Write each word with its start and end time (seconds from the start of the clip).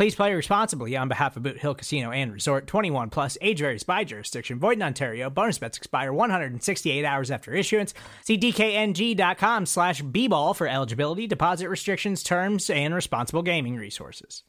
Please 0.00 0.14
play 0.14 0.32
responsibly 0.32 0.96
on 0.96 1.08
behalf 1.08 1.36
of 1.36 1.42
Boot 1.42 1.58
Hill 1.58 1.74
Casino 1.74 2.10
and 2.10 2.32
Resort 2.32 2.66
21 2.66 3.10
plus 3.10 3.36
age 3.42 3.58
varies 3.58 3.82
by 3.82 4.02
jurisdiction. 4.02 4.58
Void 4.58 4.78
in 4.78 4.82
Ontario. 4.82 5.28
Bonus 5.28 5.58
bets 5.58 5.76
expire 5.76 6.10
168 6.10 7.04
hours 7.04 7.30
after 7.30 7.52
issuance. 7.52 7.92
See 8.24 8.38
DKNG.com 8.38 9.66
slash 9.66 10.00
B-ball 10.00 10.54
for 10.54 10.66
eligibility, 10.66 11.26
deposit 11.26 11.68
restrictions, 11.68 12.22
terms, 12.22 12.70
and 12.70 12.94
responsible 12.94 13.42
gaming 13.42 13.76
resources. 13.76 14.42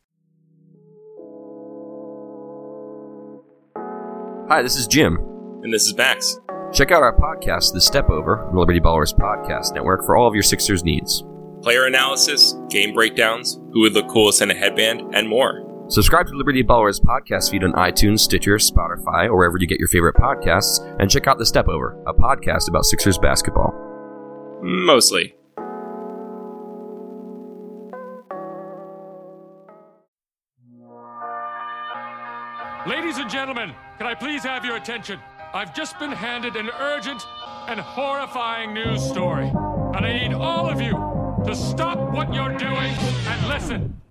Hi, 4.47 4.61
this 4.61 4.77
is 4.77 4.87
Jim. 4.87 5.17
And 5.63 5.73
this 5.73 5.85
is 5.85 5.93
Max. 5.97 6.39
Check 6.71 6.91
out 6.91 7.03
our 7.03 7.17
podcast, 7.17 7.73
The 7.73 7.81
Step 7.81 8.09
Over, 8.09 8.49
Liberty 8.53 8.79
Ballers 8.79 9.13
Podcast 9.13 9.73
Network, 9.73 10.05
for 10.05 10.15
all 10.15 10.29
of 10.29 10.33
your 10.33 10.43
Sixers 10.43 10.85
needs. 10.85 11.25
Player 11.61 11.85
analysis, 11.85 12.55
game 12.69 12.91
breakdowns, 12.91 13.59
who 13.71 13.81
would 13.81 13.93
look 13.93 14.07
coolest 14.07 14.41
in 14.41 14.49
a 14.49 14.53
headband, 14.55 15.13
and 15.13 15.29
more. 15.29 15.67
Subscribe 15.89 16.25
to 16.27 16.33
Liberty 16.33 16.63
Ballers 16.63 16.99
podcast 16.99 17.51
feed 17.51 17.63
on 17.63 17.73
iTunes, 17.73 18.21
Stitcher, 18.21 18.55
Spotify, 18.55 19.27
or 19.27 19.37
wherever 19.37 19.57
you 19.59 19.67
get 19.67 19.77
your 19.77 19.87
favorite 19.87 20.15
podcasts, 20.15 20.79
and 20.99 21.11
check 21.11 21.27
out 21.27 21.37
The 21.37 21.45
Step 21.45 21.67
Over, 21.67 22.01
a 22.07 22.13
podcast 22.13 22.67
about 22.67 22.85
Sixers 22.85 23.19
basketball. 23.19 23.73
Mostly. 24.63 25.35
Ladies 32.87 33.17
and 33.17 33.29
gentlemen, 33.29 33.75
can 33.99 34.07
I 34.07 34.15
please 34.17 34.41
have 34.43 34.65
your 34.65 34.77
attention? 34.77 35.19
I've 35.53 35.75
just 35.75 35.99
been 35.99 36.11
handed 36.11 36.55
an 36.55 36.71
urgent 36.79 37.21
and 37.67 37.79
horrifying 37.79 38.73
news 38.73 39.07
story, 39.07 39.49
and 39.49 40.05
I 40.05 40.27
need 40.27 40.33
all 40.33 40.67
of 40.67 40.81
you 40.81 41.10
to 41.45 41.55
stop 41.55 41.97
what 42.13 42.33
you're 42.33 42.57
doing 42.57 42.93
and 43.27 43.47
listen. 43.47 44.01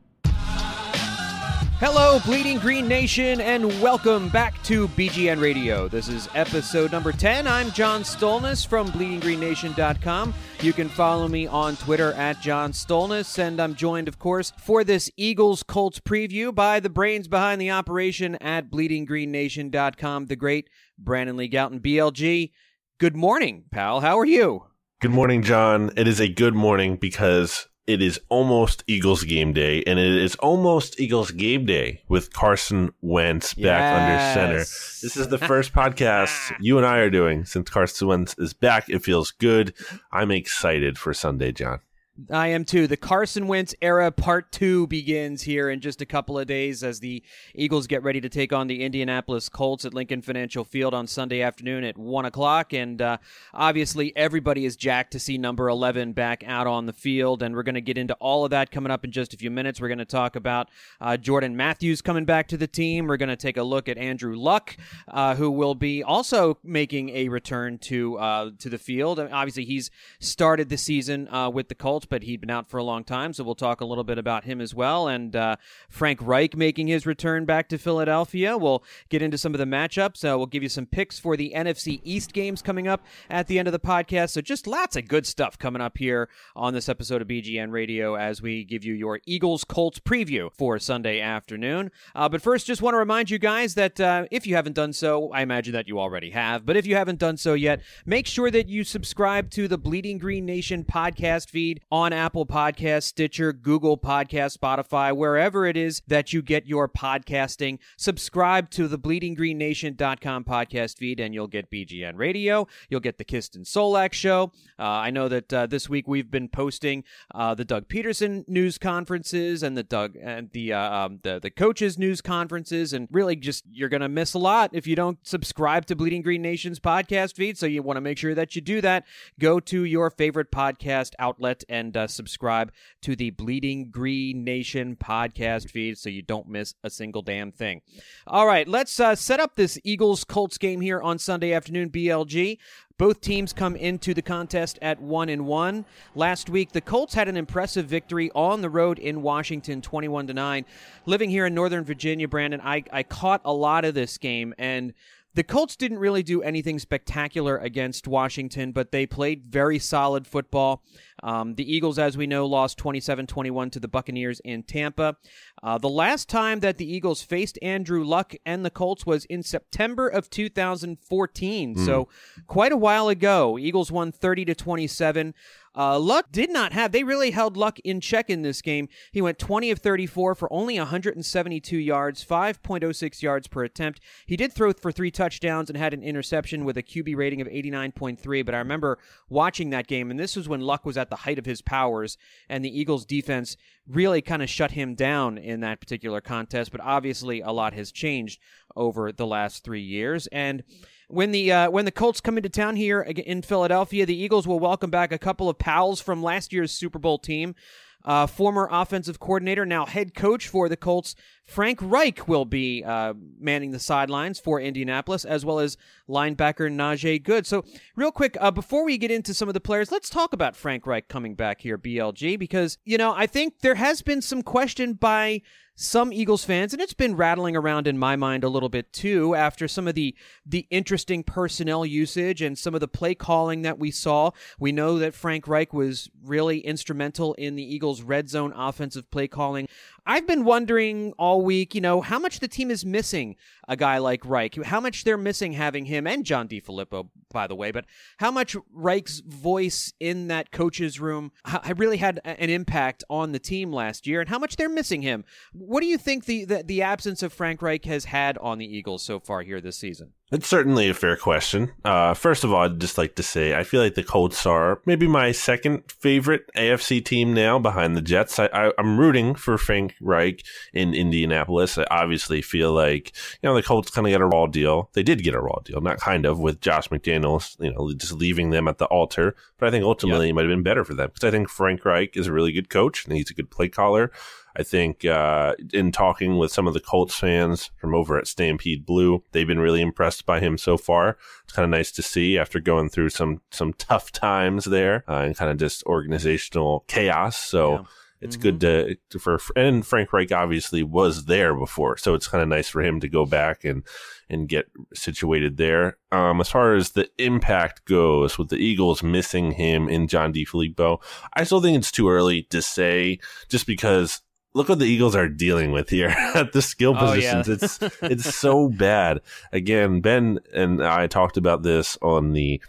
Hello, 1.83 2.21
Bleeding 2.27 2.59
Green 2.59 2.87
Nation, 2.87 3.41
and 3.41 3.65
welcome 3.81 4.29
back 4.29 4.63
to 4.65 4.87
BGN 4.89 5.41
Radio. 5.41 5.89
This 5.89 6.09
is 6.09 6.29
episode 6.35 6.93
number 6.93 7.11
10. 7.11 7.47
I'm 7.47 7.71
John 7.71 8.03
Stolnis 8.03 8.67
from 8.67 8.89
bleedinggreennation.com. 8.89 10.35
You 10.61 10.75
can 10.75 10.91
follow 10.91 11.27
me 11.27 11.47
on 11.47 11.77
Twitter 11.77 12.13
at 12.13 12.43
John 12.43 12.73
Stolnis, 12.73 13.39
and 13.39 13.59
I'm 13.59 13.75
joined, 13.75 14.09
of 14.09 14.19
course, 14.19 14.53
for 14.59 14.85
this 14.85 15.11
Eagles 15.17 15.63
Colts 15.63 16.01
preview 16.01 16.55
by 16.55 16.81
the 16.81 16.91
brains 16.91 17.29
behind 17.29 17.63
the 17.63 17.71
operation 17.71 18.35
at 18.43 18.71
bleedinggreennation.com, 18.71 20.27
the 20.27 20.37
great 20.37 20.69
Brandon 20.99 21.39
Lee 21.39 21.49
Gowton, 21.49 21.81
BLG. 21.81 22.51
Good 22.99 23.17
morning, 23.17 23.65
pal. 23.71 24.01
How 24.03 24.19
are 24.19 24.27
you? 24.27 24.70
Good 25.01 25.11
morning, 25.11 25.43
John. 25.43 25.91
It 25.97 26.07
is 26.07 26.21
a 26.21 26.29
good 26.29 26.55
morning 26.55 26.97
because 26.97 27.67
it 27.87 28.03
is 28.03 28.21
almost 28.29 28.85
Eagles 28.87 29.25
game 29.25 29.53
day, 29.55 29.83
and 29.87 29.99
it 29.99 30.15
is 30.15 30.35
almost 30.37 31.01
Eagles 31.01 31.31
game 31.31 31.65
day 31.65 32.03
with 32.09 32.33
Carson 32.35 32.93
Wentz 33.01 33.55
back 33.55 33.81
Yes. 33.81 34.37
under 34.37 34.41
center. 34.41 34.59
This 34.59 35.17
is 35.17 35.29
the 35.29 35.39
first 35.39 35.73
podcast 35.73 36.55
you 36.61 36.77
and 36.77 36.87
I 36.87 36.99
are 36.99 37.09
doing 37.11 37.47
since 37.47 37.71
Carson 37.71 38.09
Wentz 38.09 38.35
is 38.39 38.53
back. 38.53 38.91
It 38.91 39.03
feels 39.03 39.31
good. 39.31 39.73
I'm 40.13 40.31
excited 40.31 40.99
for 40.99 41.15
Sunday, 41.15 41.53
John. 41.53 41.81
I 42.29 42.49
am 42.49 42.65
too. 42.65 42.87
The 42.87 42.97
Carson 42.97 43.47
Wentz 43.47 43.75
era 43.81 44.11
part 44.11 44.53
two 44.53 44.87
begins 44.89 45.43
here 45.43 45.71
in 45.71 45.81
just 45.81 46.03
a 46.03 46.07
couple 46.07 46.39
of 46.39 46.47
days 46.47 46.83
as 46.83 47.01
the 47.01 47.23
Eagles 47.55 47.87
get 47.87 48.03
ready 48.03 48.21
to 48.21 48.29
take 48.29 48.53
on 48.53 48.67
the 48.67 48.83
Indianapolis 48.83 49.49
Colts 49.49 49.85
at 49.85 49.95
Lincoln 49.95 50.21
Financial 50.21 50.65
Field 50.65 50.93
on 50.93 51.07
Sunday 51.07 51.41
afternoon 51.41 51.85
at 51.85 51.97
1 51.97 52.25
o'clock. 52.25 52.73
And 52.73 53.01
uh, 53.01 53.19
obviously, 53.55 54.15
everybody 54.17 54.65
is 54.65 54.77
jacked 54.77 55.13
to 55.13 55.21
see 55.21 55.39
number 55.39 55.69
11 55.69 56.13
back 56.13 56.43
out 56.47 56.67
on 56.67 56.87
the 56.87 56.93
field. 56.93 57.43
And 57.43 57.55
we're 57.55 57.63
going 57.63 57.77
to 57.77 57.81
get 57.81 57.97
into 57.97 58.15
all 58.15 58.45
of 58.45 58.51
that 58.51 58.71
coming 58.71 58.91
up 58.91 59.05
in 59.05 59.13
just 59.13 59.33
a 59.33 59.37
few 59.37 59.51
minutes. 59.51 59.81
We're 59.81 59.89
going 59.89 59.99
to 59.99 60.05
talk 60.05 60.35
about 60.37 60.69
uh, 61.01 61.17
Jordan 61.17 61.57
Matthews 61.57 62.03
coming 62.03 62.25
back 62.25 62.49
to 62.49 62.57
the 62.57 62.67
team. 62.67 63.07
We're 63.07 63.19
going 63.19 63.29
to 63.29 63.37
take 63.37 63.57
a 63.57 63.63
look 63.63 63.89
at 63.89 63.97
Andrew 63.99 64.37
Luck, 64.37 64.77
uh, 65.09 65.37
who 65.37 65.51
will 65.51 65.77
be 65.77 66.03
also 66.03 66.59
making 66.65 67.11
a 67.11 67.29
return 67.29 67.79
to 67.79 68.19
uh, 68.19 68.51
to 68.59 68.69
the 68.69 68.79
field. 68.79 69.19
Mean, 69.19 69.29
obviously, 69.33 69.65
he's 69.65 69.91
started 70.19 70.69
the 70.69 70.79
season 70.79 71.29
uh, 71.29 71.49
with 71.49 71.69
the 71.69 71.75
Colts, 71.75 72.07
but 72.11 72.25
he'd 72.25 72.41
been 72.41 72.51
out 72.51 72.69
for 72.69 72.77
a 72.77 72.85
long 72.85 73.05
time, 73.05 73.33
so 73.33 73.45
we'll 73.45 73.55
talk 73.55 73.81
a 73.81 73.85
little 73.85 74.05
bit 74.05 74.19
about 74.19 74.45
him 74.45 74.61
as 74.61 74.75
well. 74.75 75.09
And 75.09 75.35
uh, 75.35 75.57
Frank 75.89 76.21
Reich 76.21 76.57
making 76.57 76.89
his 76.89 77.07
return 77.07 77.45
back 77.47 77.69
to 77.71 77.79
Philadelphia. 77.79 78.59
We'll 78.59 78.85
get 79.09 79.23
into 79.23 79.39
some 79.39 79.55
of 79.55 79.59
the 79.59 79.65
matchups. 79.65 80.25
Uh, 80.25 80.37
we'll 80.37 80.47
give 80.47 80.63
you 80.63 80.69
some 80.69 80.87
picks 80.87 81.19
for 81.19 81.37
the 81.37 81.53
NFC 81.55 82.01
East 82.05 82.33
games 82.33 82.61
coming 82.61 82.89
up 82.89 83.05
at 83.31 83.47
the 83.47 83.59
end 83.59 83.69
of 83.69 83.73
the 83.73 83.79
podcast. 83.79 84.31
So 84.31 84.41
just 84.41 84.67
lots 84.67 84.97
of 84.97 85.09
good 85.09 85.27
stuff 85.27 85.59
coming 85.59 85.81
up 85.81 85.97
here 85.97 86.29
on 86.57 86.75
this 86.75 86.89
episode 86.89 87.23
of 87.23 87.29
BGN 87.29 87.71
Radio 87.71 88.17
as 88.17 88.43
we 88.43 88.65
give 88.65 88.85
you 88.85 88.95
your 88.95 89.21
Eagles 89.25 89.65
Colts 89.65 90.01
preview 90.01 90.53
for 90.53 90.79
Sunday 90.79 91.21
afternoon. 91.21 91.91
Uh, 92.15 92.29
but 92.29 92.43
first, 92.43 92.67
just 92.67 92.83
want 92.83 92.95
to 92.95 92.99
remind 92.99 93.31
you 93.31 93.39
guys 93.39 93.75
that 93.75 94.01
uh, 94.01 94.27
if 94.33 94.47
you 94.47 94.57
haven't 94.57 94.75
done 94.75 94.93
so, 94.93 95.31
I 95.33 95.43
imagine 95.43 95.73
that 95.75 95.87
you 95.87 96.01
already 96.01 96.31
have. 96.31 96.67
But 96.67 96.77
if 96.77 96.87
you 96.87 96.97
haven't 96.97 97.21
done 97.21 97.37
so 97.37 97.55
yet, 97.55 97.81
make 98.05 98.27
sure 98.27 98.51
that 98.51 98.69
you 98.69 98.83
subscribe 98.83 99.51
to 99.51 99.69
the 99.69 99.79
Bleeding 99.79 100.19
Green 100.19 100.45
Nation 100.45 100.85
podcast 100.85 101.51
feed 101.51 101.81
on 101.91 102.00
Apple 102.09 102.47
Podcasts, 102.47 103.05
Stitcher, 103.05 103.53
Google 103.53 103.97
Podcast, 103.97 104.57
Spotify, 104.59 105.15
wherever 105.15 105.67
it 105.67 105.77
is 105.77 106.03
that 106.07 106.33
you 106.33 106.43
get 106.43 106.67
your 106.67 106.89
podcasting. 106.89 107.79
Subscribe 107.97 108.71
to 108.71 108.89
the 108.89 108.99
bleedinggreennation.com 108.99 110.45
podcast 110.45 110.99
feed 110.99 111.21
and 111.21 111.35
you'll 111.35 111.47
get 111.47 111.71
BGN 111.71 112.17
Radio. 112.17 112.67
You'll 112.89 113.01
get 113.01 113.19
the 113.19 113.25
Kist 113.25 113.55
and 113.55 113.65
Solak 113.65 114.13
show. 114.13 114.53
Uh, 114.79 114.85
I 114.85 115.11
know 115.11 115.29
that 115.29 115.53
uh, 115.53 115.67
this 115.67 115.89
week 115.89 116.09
we've 116.09 116.31
been 116.31 116.49
posting 116.49 117.05
uh, 117.35 117.55
the 117.55 117.65
Doug 117.65 117.89
Pederson 117.89 118.49
news 118.49 118.79
conferences 118.79 119.63
and 119.63 119.77
the 119.77 119.83
Doug 119.83 120.17
and 120.17 120.51
the 120.53 120.73
uh, 120.73 120.95
um, 120.95 121.21
the 121.23 121.39
the 121.39 121.51
coaches 121.51 121.99
news 121.99 122.21
conferences, 122.21 122.93
and 122.93 123.09
really 123.11 123.37
just 123.37 123.65
you're 123.71 123.89
gonna 123.89 124.09
miss 124.09 124.35
a 124.35 124.39
lot 124.39 124.71
if 124.73 124.87
you 124.87 124.97
don't 124.97 125.19
subscribe 125.23 125.87
to 125.87 125.97
Bleeding 125.97 126.23
Green 126.23 126.43
Nation's 126.43 126.81
podcast 126.81 127.35
feed. 127.37 127.59
So 127.59 127.67
you 127.67 127.83
want 127.83 127.97
to 127.97 128.01
make 128.01 128.19
sure 128.19 128.35
that 128.35 128.55
you 128.55 128.63
do 128.63 128.81
that. 128.81 129.05
Go 129.39 129.61
to 129.61 129.85
your 129.85 130.11
favorite 130.11 130.51
podcast 130.51 131.13
outlet 131.19 131.65
and 131.69 131.80
uh, 131.97 132.07
subscribe 132.07 132.73
to 133.03 133.17
the 133.17 133.31
Bleeding 133.31 133.91
Green 133.91 134.45
Nation 134.45 134.97
podcast 134.97 135.71
feed 135.71 135.99
so 135.99 136.09
you 136.09 136.23
don't 136.23 136.49
miss 136.49 136.75
a 136.85 136.91
single 136.91 137.23
damn 137.23 137.53
thing. 137.53 137.83
All 138.27 138.47
right, 138.47 138.69
let's 138.69 139.01
uh, 139.01 139.15
set 139.15 139.41
up 139.41 139.57
this 139.57 139.79
Eagles 139.85 140.25
Colts 140.25 140.59
game 140.59 140.81
here 140.81 141.01
on 141.01 141.19
Sunday 141.19 141.53
afternoon. 141.53 141.91
BLG. 141.91 142.59
Both 142.99 143.23
teams 143.23 143.55
come 143.55 143.77
into 143.77 144.13
the 144.13 144.21
contest 144.21 144.79
at 144.83 145.01
one 145.01 145.31
and 145.31 145.47
one. 145.47 145.87
Last 146.15 146.51
week, 146.51 146.73
the 146.73 146.83
Colts 146.83 147.15
had 147.15 147.29
an 147.29 147.37
impressive 147.39 147.87
victory 147.87 148.31
on 148.35 148.61
the 148.61 148.69
road 148.69 148.99
in 148.99 149.23
Washington, 149.23 149.81
twenty-one 149.81 150.27
to 150.27 150.35
nine. 150.35 150.67
Living 151.07 151.31
here 151.31 151.47
in 151.47 151.55
Northern 151.55 151.83
Virginia, 151.83 152.29
Brandon, 152.29 152.61
I, 152.63 152.85
I 152.93 153.03
caught 153.03 153.41
a 153.47 153.55
lot 153.55 153.87
of 153.87 153.95
this 153.95 154.19
game, 154.19 154.53
and 154.59 154.93
the 155.35 155.45
Colts 155.45 155.77
didn't 155.77 155.99
really 155.99 156.23
do 156.23 156.43
anything 156.43 156.79
spectacular 156.79 157.57
against 157.57 158.09
Washington, 158.09 158.73
but 158.73 158.91
they 158.91 159.07
played 159.07 159.45
very 159.45 159.79
solid 159.79 160.27
football. 160.27 160.83
Um, 161.23 161.55
the 161.55 161.73
Eagles, 161.73 161.99
as 161.99 162.17
we 162.17 162.27
know, 162.27 162.47
lost 162.47 162.79
27 162.79 163.27
21 163.27 163.71
to 163.71 163.81
the 163.81 163.89
Buccaneers 163.89 164.41
in 164.41 164.63
Tampa. 164.63 165.17
Uh, 165.63 165.79
the 165.79 165.89
last 165.89 166.29
time 166.29 166.61
that 166.61 166.79
the 166.79 166.93
Eagles 166.93 167.23
faced 167.23 167.59
Andrew 167.63 168.03
Luck 168.03 168.35
and 168.45 168.65
the 168.65 168.71
Colts 168.71 169.07
was 169.07 169.25
in 169.27 169.43
September 169.43 170.09
of 170.09 170.31
2014. 170.31 171.75
Mm. 171.75 171.87
So 171.87 172.09
quite 172.47 172.73
a 172.73 172.77
while 172.77 173.09
ago. 173.09 173.59
Eagles 173.59 173.93
won 173.93 174.11
30 174.13 174.47
to 174.47 174.55
27. 174.55 175.35
Uh, 175.77 175.99
Luck 175.99 176.33
did 176.33 176.51
not 176.51 176.73
have, 176.73 176.91
they 176.91 177.05
really 177.05 177.31
held 177.31 177.57
Luck 177.57 177.79
in 177.81 178.01
check 178.01 178.29
in 178.29 178.43
this 178.43 178.61
game. 178.61 178.89
He 179.13 179.23
went 179.23 179.39
20 179.39 179.71
of 179.71 179.79
34 179.79 180.35
for 180.35 180.53
only 180.53 180.77
172 180.77 181.77
yards, 181.77 182.25
5.06 182.25 183.23
yards 183.23 183.47
per 183.47 183.63
attempt. 183.63 184.01
He 184.27 184.37
did 184.37 184.53
throw 184.53 184.73
for 184.73 184.91
three 184.91 185.13
touchdowns 185.13 185.71
and 185.71 185.77
had 185.77 185.95
an 185.95 186.03
interception 186.03 186.65
with 186.65 186.77
a 186.77 186.83
QB 186.83 187.17
rating 187.17 187.41
of 187.41 187.47
89.3. 187.47 188.45
But 188.45 188.55
I 188.55 188.59
remember 188.59 188.99
watching 189.29 189.71
that 189.71 189.87
game, 189.87 190.11
and 190.11 190.19
this 190.19 190.35
was 190.35 190.49
when 190.49 190.61
Luck 190.61 190.85
was 190.85 190.99
at 190.99 191.09
the 191.09 191.17
height 191.17 191.39
of 191.39 191.47
his 191.47 191.63
powers, 191.63 192.17
and 192.49 192.65
the 192.65 192.79
Eagles 192.81 193.05
defense 193.05 193.57
really 193.87 194.23
kind 194.23 194.43
of 194.43 194.51
shut 194.51 194.73
him 194.73 194.95
down 194.95 195.39
in 195.39 195.61
that 195.61 195.81
particular 195.81 196.21
contest. 196.21 196.73
But 196.73 196.81
obviously, 196.81 197.41
a 197.41 197.53
lot 197.53 197.75
has 197.75 197.93
changed 197.93 198.41
over 198.75 199.13
the 199.13 199.27
last 199.27 199.65
three 199.65 199.83
years. 199.83 200.27
And 200.29 200.65
when 201.11 201.33
the 201.33 201.53
uh, 201.53 201.71
when 201.71 201.85
the 201.85 201.91
Colts 201.91 202.21
come 202.21 202.37
into 202.37 202.49
town 202.49 202.77
here 202.77 203.01
in 203.03 203.43
Philadelphia, 203.43 204.07
the 204.07 204.17
Eagles 204.17 204.47
will 204.47 204.61
welcome 204.61 204.91
back 204.91 205.13
a 205.13 205.19
couple 205.19 205.49
of 205.49 205.59
pals 205.59 206.01
from 206.01 206.23
last 206.23 206.53
year's 206.53 206.73
Super 206.73 206.99
Bowl 206.99 207.19
team. 207.19 207.55
Uh, 208.03 208.27
former 208.27 208.67
offensive 208.71 209.21
coordinator, 209.21 209.67
now 209.67 209.85
head 209.85 210.15
coach 210.15 210.49
for 210.49 210.71
the 210.71 210.77
Colts, 210.77 211.15
Frank 211.45 211.79
Reich 211.83 212.27
will 212.27 212.47
be 212.47 212.83
uh, 212.83 213.13
manning 213.39 213.73
the 213.73 213.79
sidelines 213.79 214.41
for 214.41 214.59
Indianapolis, 214.59 215.27
as 215.27 215.45
well 215.45 215.59
as 215.59 215.77
linebacker 216.09 216.73
Najee 216.73 217.23
Goode. 217.23 217.47
So, 217.47 217.63
real 217.97 218.11
quick, 218.11 218.39
uh, 218.41 218.53
before 218.53 218.87
we 218.87 218.97
get 218.97 219.11
into 219.11 219.35
some 219.35 219.49
of 219.49 219.55
the 219.55 219.61
players, 219.61 219.93
let's 219.93 220.09
talk 220.09 220.33
about 220.33 220.57
Frank 220.57 220.87
Reich 220.87 221.09
coming 221.09 221.35
back 221.35 221.61
here, 221.61 221.77
BLG, 221.77 222.39
because, 222.39 222.79
you 222.87 222.97
know, 222.97 223.13
I 223.15 223.27
think 223.27 223.61
there 223.61 223.75
has 223.75 224.01
been 224.01 224.23
some 224.23 224.43
question 224.43 224.95
by 224.95 225.43
some 225.75 226.13
Eagles 226.13 226.45
fans, 226.45 226.73
and 226.73 226.83
it's 226.83 226.93
been 226.93 227.17
rattling 227.17 227.57
around 227.57 227.87
in 227.87 227.99
my 227.99 228.15
mind 228.17 228.45
a 228.45 228.49
little 228.49 228.69
bit 228.69 228.93
too 228.93 229.35
after 229.35 229.67
some 229.67 229.89
of 229.89 229.95
the 229.95 230.15
the 230.45 230.67
interesting 230.71 231.23
personnel 231.23 231.87
usage 231.87 232.43
and 232.43 232.59
some 232.59 232.75
of 232.75 232.81
the 232.81 232.89
play 232.89 233.15
calling 233.15 233.63
that 233.63 233.79
we 233.79 233.91
saw. 233.91 234.31
We 234.59 234.73
know 234.73 234.99
that 234.99 235.15
Frank 235.15 235.49
Reich 235.49 235.73
was 235.73 236.11
really 236.23 236.61
instrumental 236.61 237.35
in 237.35 237.57
the 237.57 237.75
Eagles' 237.75 238.03
red 238.03 238.29
zone 238.29 238.53
offensive 238.55 239.11
play 239.11 239.29
calling. 239.29 239.69
I've 240.11 240.27
been 240.27 240.45
wondering 240.45 241.13
all 241.21 241.41
week, 241.41 241.73
you 241.73 241.81
know, 241.81 242.01
how 242.01 242.19
much 242.19 242.41
the 242.41 242.49
team 242.49 242.69
is 242.69 242.85
missing 242.85 243.37
a 243.69 243.77
guy 243.77 243.99
like 243.99 244.27
Reich, 244.27 244.61
how 244.65 244.81
much 244.81 245.05
they're 245.05 245.17
missing 245.17 245.53
having 245.53 245.85
him 245.85 246.05
and 246.05 246.25
John 246.25 246.49
DeFilippo, 246.49 247.11
by 247.33 247.47
the 247.47 247.55
way, 247.55 247.71
but 247.71 247.85
how 248.19 248.33
much 248.33 248.57
Reich's 248.73 249.21
voice 249.21 249.93
in 250.01 250.27
that 250.27 250.51
coach's 250.51 250.99
room 250.99 251.31
really 251.77 251.99
had 251.99 252.21
an 252.25 252.51
impact 252.51 253.05
on 253.09 253.31
the 253.31 253.39
team 253.39 253.73
last 253.73 254.05
year, 254.05 254.21
and 254.21 254.29
how 254.29 254.41
much 254.41 254.57
they're 254.57 254.69
missing 254.69 255.03
him. 255.03 255.25
What 255.53 255.81
do 255.81 255.87
you 255.87 255.97
think 255.97 256.25
the, 256.25 256.45
the, 256.45 256.65
the 256.65 256.83
absence 256.83 257.23
of 257.23 257.33
Frank 257.33 257.63
Reich 257.63 257.85
has 257.85 258.07
had 258.07 258.37
on 258.39 258.59
the 258.59 258.67
Eagles 258.67 259.05
so 259.05 259.21
far 259.21 259.43
here 259.43 259.61
this 259.61 259.79
season? 259.79 260.15
It's 260.33 260.47
certainly 260.47 260.89
a 260.89 260.95
fair 260.95 261.17
question. 261.17 261.73
Uh, 261.85 262.15
first 262.15 262.45
of 262.45 262.53
all, 262.53 262.63
I'd 262.63 262.81
just 262.81 262.97
like 262.97 263.17
to 263.17 263.23
say 263.23 263.57
I 263.57 263.65
feel 263.65 263.83
like 263.83 263.97
the 263.97 264.05
Colts 264.05 264.47
are 264.47 264.81
maybe 264.87 265.09
my 265.09 265.33
second 265.33 265.91
favorite 265.91 266.49
AFC 266.57 267.05
team 267.05 267.35
now 267.35 267.59
behind 267.59 267.97
the 267.97 268.03
Jets. 268.03 268.39
I, 268.39 268.47
I, 268.47 268.73
am 268.79 268.99
rooting 268.99 269.35
for 269.35 269.59
Frank 269.59 269.95
Reich 270.01 270.45
in 270.73 270.95
Indianapolis. 270.95 271.79
I 271.79 271.87
obviously 271.91 272.43
feel 272.43 272.73
like, 272.73 273.13
you 273.43 273.49
know, 273.49 273.57
the 273.57 273.63
Colts 273.63 273.91
kind 273.91 274.07
of 274.07 274.13
get 274.13 274.21
a 274.21 274.27
raw 274.27 274.47
deal. 274.47 274.89
They 274.93 275.03
did 275.03 275.25
get 275.25 275.35
a 275.35 275.41
raw 275.41 275.59
deal, 275.65 275.81
not 275.81 275.99
kind 275.99 276.25
of, 276.25 276.39
with 276.39 276.61
Josh 276.61 276.89
McDaniels, 276.91 277.59
you 277.59 277.73
know, 277.73 277.93
just 277.95 278.13
leaving 278.13 278.51
them 278.51 278.69
at 278.69 278.79
the 278.79 278.87
altar. 278.87 279.35
But 279.59 279.67
I 279.67 279.71
think 279.73 279.85
ultimately 279.85 280.27
yep. 280.27 280.31
it 280.31 280.35
might 280.35 280.45
have 280.45 280.51
been 280.51 280.63
better 280.63 280.85
for 280.85 280.95
them 280.95 281.11
because 281.13 281.27
I 281.27 281.33
think 281.33 281.49
Frank 281.49 281.85
Reich 281.85 282.17
is 282.17 282.29
a 282.29 282.33
really 282.33 282.53
good 282.53 282.71
coach 282.71 283.05
and 283.05 283.17
he's 283.17 283.31
a 283.31 283.35
good 283.35 283.51
play 283.51 283.69
caller. 283.69 284.13
I 284.57 284.63
think 284.63 285.05
uh, 285.05 285.55
in 285.73 285.93
talking 285.93 286.37
with 286.37 286.53
some 286.53 286.67
of 286.67 286.75
the 286.75 286.81
Colts 286.81 287.15
fans 287.15 287.71
from 287.77 287.95
over 287.95 288.19
at 288.19 288.27
Stampede 288.27 288.85
Blue, 288.85 289.23
they've 289.33 289.47
been 289.47 289.61
really 289.61 289.81
impressed 289.81 290.27
by 290.27 290.41
him 290.41 290.59
so 290.59 290.77
far. 290.77 291.17
It's 291.45 291.53
kind 291.53 291.65
of 291.65 291.71
nice 291.71 291.93
to 291.93 292.03
see 292.03 292.39
after 292.39 292.61
going 292.61 292.89
through 292.89 293.11
some 293.11 293.41
some 293.51 293.73
tough 293.79 294.13
times 294.13 294.65
there 294.65 295.05
uh, 295.09 295.23
and 295.23 295.37
kind 295.37 295.51
of 295.51 295.59
just 295.59 295.85
organizational 295.85 296.85
chaos. 296.89 297.37
So. 297.37 297.73
Yeah. 297.73 297.83
It's 298.23 298.37
mm-hmm. 298.37 298.43
good 298.43 298.61
to, 298.61 298.97
to, 299.11 299.19
for 299.19 299.39
and 299.57 299.87
Frank 299.87 300.13
Reich 300.13 300.31
obviously 300.31 300.83
was 300.83 301.25
there 301.25 301.55
before, 301.55 301.97
so 301.97 302.13
it's 302.13 302.29
kind 302.29 302.43
of 302.43 302.49
nice 302.49 302.69
for 302.69 302.83
him 302.83 303.01
to 303.01 303.09
go 303.09 303.25
back 303.25 303.65
and 303.65 303.83
and 304.29 304.47
get 304.47 304.67
situated 304.93 305.57
there. 305.57 305.97
Um, 306.13 306.39
as 306.39 306.51
far 306.51 306.75
as 306.75 306.91
the 306.91 307.09
impact 307.17 307.87
goes, 307.87 308.37
with 308.37 308.51
the 308.51 308.59
Eagles 308.59 309.03
missing 309.03 309.53
him 309.53 309.89
in 309.89 310.07
John 310.07 310.35
DeFilippo, 310.35 311.03
I 311.33 311.45
still 311.45 311.63
think 311.63 311.79
it's 311.79 311.91
too 311.91 312.11
early 312.11 312.43
to 312.51 312.61
say, 312.61 313.21
just 313.49 313.67
because 313.67 314.21
look 314.55 314.69
what 314.69 314.79
the 314.79 314.87
Eagles 314.87 315.17
are 315.17 315.29
dealing 315.29 315.73
with 315.73 315.91
here 315.91 316.09
at 316.35 316.53
the 316.53 316.63
skill 316.63 316.95
positions. 316.95 317.49
Oh, 317.49 317.53
yeah. 317.53 317.59
it's 317.63 318.01
it's 318.03 318.37
so 318.37 318.69
bad. 318.79 319.21
Again, 319.53 320.01
Ben 320.01 320.41
and 320.53 320.85
I 320.85 321.07
talked 321.07 321.37
about 321.37 321.63
this 321.63 321.99
on 322.03 322.33
the 322.33 322.61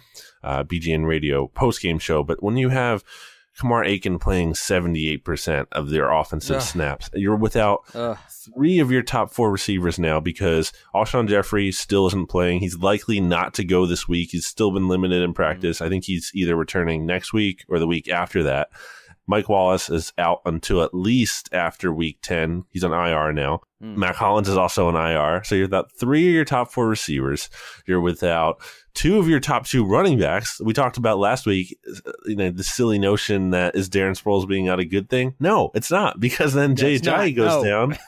uh, 0.43 0.63
BGN 0.63 1.05
Radio 1.05 1.47
post 1.47 1.81
game 1.81 1.99
show, 1.99 2.23
but 2.23 2.41
when 2.41 2.57
you 2.57 2.69
have 2.69 3.03
Kamar 3.57 3.83
Aiken 3.83 4.17
playing 4.17 4.53
78% 4.53 5.67
of 5.71 5.89
their 5.89 6.09
offensive 6.09 6.57
Ugh. 6.57 6.61
snaps. 6.61 7.09
You're 7.13 7.35
without 7.35 7.83
Ugh. 7.93 8.17
three 8.29 8.79
of 8.79 8.91
your 8.91 9.03
top 9.03 9.31
four 9.31 9.51
receivers 9.51 9.99
now 9.99 10.19
because 10.19 10.71
Alshon 10.95 11.27
Jeffery 11.27 11.71
still 11.71 12.07
isn't 12.07 12.29
playing. 12.29 12.61
He's 12.61 12.77
likely 12.77 13.19
not 13.19 13.53
to 13.55 13.63
go 13.63 13.85
this 13.85 14.07
week. 14.07 14.29
He's 14.31 14.47
still 14.47 14.71
been 14.71 14.87
limited 14.87 15.21
in 15.21 15.33
practice. 15.33 15.77
Mm-hmm. 15.77 15.85
I 15.85 15.89
think 15.89 16.05
he's 16.05 16.31
either 16.33 16.55
returning 16.55 17.05
next 17.05 17.33
week 17.33 17.65
or 17.67 17.77
the 17.77 17.87
week 17.87 18.07
after 18.07 18.43
that. 18.43 18.69
Mike 19.27 19.49
Wallace 19.49 19.89
is 19.89 20.13
out 20.17 20.41
until 20.45 20.81
at 20.81 20.93
least 20.93 21.49
after 21.53 21.93
week 21.93 22.19
10. 22.21 22.65
He's 22.69 22.83
on 22.83 22.91
IR 22.91 23.31
now. 23.31 23.61
Mm. 23.81 23.97
Mack 23.97 24.15
Hollins 24.15 24.49
is 24.49 24.57
also 24.57 24.87
on 24.87 24.95
IR. 24.95 25.43
So 25.43 25.55
you're 25.55 25.65
without 25.65 25.91
three 25.91 26.27
of 26.27 26.33
your 26.33 26.45
top 26.45 26.71
four 26.71 26.87
receivers. 26.87 27.49
You're 27.85 28.01
without 28.01 28.61
two 28.93 29.19
of 29.19 29.27
your 29.27 29.39
top 29.39 29.65
two 29.65 29.85
running 29.85 30.19
backs. 30.19 30.59
We 30.61 30.73
talked 30.73 30.97
about 30.97 31.19
last 31.19 31.45
week, 31.45 31.77
you 32.25 32.35
know, 32.35 32.51
the 32.51 32.63
silly 32.63 32.99
notion 32.99 33.51
that 33.51 33.75
is 33.75 33.89
Darren 33.89 34.21
Sproles 34.21 34.47
being 34.47 34.67
out 34.67 34.79
a 34.79 34.85
good 34.85 35.09
thing? 35.09 35.35
No, 35.39 35.71
it's 35.73 35.91
not 35.91 36.19
because 36.19 36.53
then 36.53 36.75
Jay 36.75 36.99
Ajayi 36.99 37.35
goes 37.35 37.63
no. 37.63 37.63
down. 37.63 37.97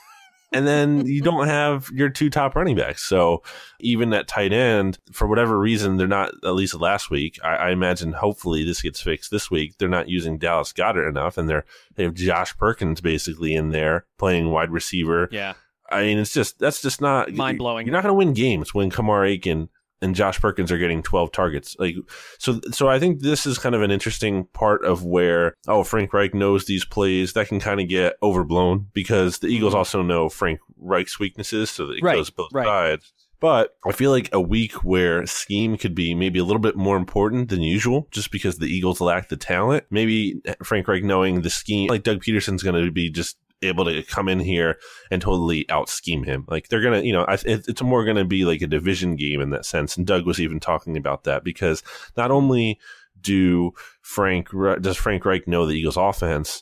and 0.53 0.67
then 0.67 1.05
you 1.07 1.21
don't 1.21 1.47
have 1.47 1.89
your 1.91 2.09
two 2.09 2.29
top 2.29 2.55
running 2.55 2.75
backs. 2.75 3.03
So 3.03 3.41
even 3.79 4.13
at 4.13 4.27
tight 4.27 4.53
end, 4.53 4.99
for 5.11 5.27
whatever 5.27 5.57
reason, 5.57 5.97
they're 5.97 6.07
not, 6.07 6.31
at 6.43 6.53
least 6.53 6.75
last 6.75 7.09
week, 7.09 7.39
I, 7.43 7.55
I, 7.55 7.71
imagine 7.71 8.13
hopefully 8.13 8.63
this 8.63 8.81
gets 8.81 9.01
fixed 9.01 9.31
this 9.31 9.49
week. 9.49 9.77
They're 9.77 9.89
not 9.89 10.09
using 10.09 10.37
Dallas 10.37 10.71
Goedert 10.71 11.09
enough 11.09 11.37
and 11.37 11.49
they're, 11.49 11.65
they 11.95 12.03
have 12.03 12.13
Josh 12.13 12.55
Perkins 12.57 13.01
basically 13.01 13.55
in 13.55 13.71
there 13.71 14.05
playing 14.17 14.49
wide 14.49 14.71
receiver. 14.71 15.27
Yeah. 15.31 15.53
I 15.89 16.03
mean, 16.03 16.19
it's 16.19 16.33
just, 16.33 16.59
that's 16.59 16.81
just 16.81 17.01
not 17.01 17.33
mind 17.33 17.57
blowing. 17.57 17.85
You're 17.85 17.93
not 17.93 18.03
going 18.03 18.13
to 18.13 18.17
win 18.17 18.33
games 18.33 18.73
when 18.73 18.89
Kamar 18.89 19.25
Aiken 19.25 19.69
and 20.03 20.13
Josh 20.15 20.39
Perkins 20.39 20.71
are 20.71 20.77
getting 20.77 21.01
12 21.01 21.31
targets. 21.31 21.75
Like, 21.79 21.95
so, 22.37 22.59
so 22.71 22.89
I 22.89 22.99
think 22.99 23.21
this 23.21 23.45
is 23.45 23.57
kind 23.57 23.73
of 23.73 23.81
an 23.81 23.91
interesting 23.91 24.45
part 24.53 24.83
of 24.85 25.03
where, 25.03 25.55
oh, 25.67 25.83
Frank 25.83 26.13
Reich 26.13 26.33
knows 26.33 26.65
these 26.65 26.85
plays 26.85 27.33
that 27.33 27.47
can 27.47 27.59
kind 27.59 27.79
of 27.79 27.87
get 27.87 28.17
overblown 28.21 28.87
because 28.93 29.39
the 29.39 29.47
Eagles 29.47 29.71
mm-hmm. 29.71 29.79
also 29.79 30.01
know 30.01 30.29
Frank 30.29 30.59
Reich's 30.77 31.19
weaknesses. 31.19 31.71
So 31.71 31.87
that 31.87 31.97
it 31.97 32.03
right, 32.03 32.15
goes 32.15 32.29
both 32.29 32.49
right. 32.53 32.65
sides. 32.65 33.13
But 33.39 33.75
I 33.85 33.91
feel 33.91 34.11
like 34.11 34.29
a 34.31 34.39
week 34.39 34.85
where 34.85 35.25
scheme 35.25 35.77
could 35.77 35.93
be 35.93 36.15
maybe 36.15 36.39
a 36.39 36.45
little 36.45 36.61
bit 36.61 36.77
more 36.77 36.95
important 36.95 37.49
than 37.49 37.61
usual, 37.61 38.07
just 38.09 38.31
because 38.31 38.57
the 38.57 38.67
Eagles 38.67 39.01
lack 39.01 39.27
the 39.27 39.35
talent. 39.35 39.83
Maybe 39.89 40.41
Frank 40.63 40.87
Reich 40.87 41.03
knowing 41.03 41.41
the 41.41 41.49
scheme, 41.49 41.89
like 41.89 42.03
Doug 42.03 42.23
Pederson's 42.23 42.63
going 42.63 42.81
to 42.81 42.89
be 42.89 43.09
just 43.09 43.37
able 43.63 43.85
to 43.85 44.03
come 44.03 44.29
in 44.29 44.39
here 44.39 44.77
and 45.09 45.21
totally 45.21 45.69
out 45.69 45.89
scheme 45.89 46.23
him. 46.23 46.45
Like 46.47 46.67
they're 46.67 46.81
gonna, 46.81 47.01
you 47.01 47.13
know, 47.13 47.25
it's 47.29 47.81
more 47.81 48.05
gonna 48.05 48.25
be 48.25 48.45
like 48.45 48.61
a 48.61 48.67
division 48.67 49.15
game 49.15 49.41
in 49.41 49.49
that 49.51 49.65
sense. 49.65 49.97
And 49.97 50.05
Doug 50.05 50.25
was 50.25 50.39
even 50.39 50.59
talking 50.59 50.97
about 50.97 51.23
that 51.23 51.43
because 51.43 51.83
not 52.15 52.31
only 52.31 52.79
do 53.21 53.71
Frank 54.01 54.49
does 54.81 54.97
Frank 54.97 55.25
Reich 55.25 55.47
know 55.47 55.65
the 55.65 55.73
Eagles 55.73 55.97
offense, 55.97 56.61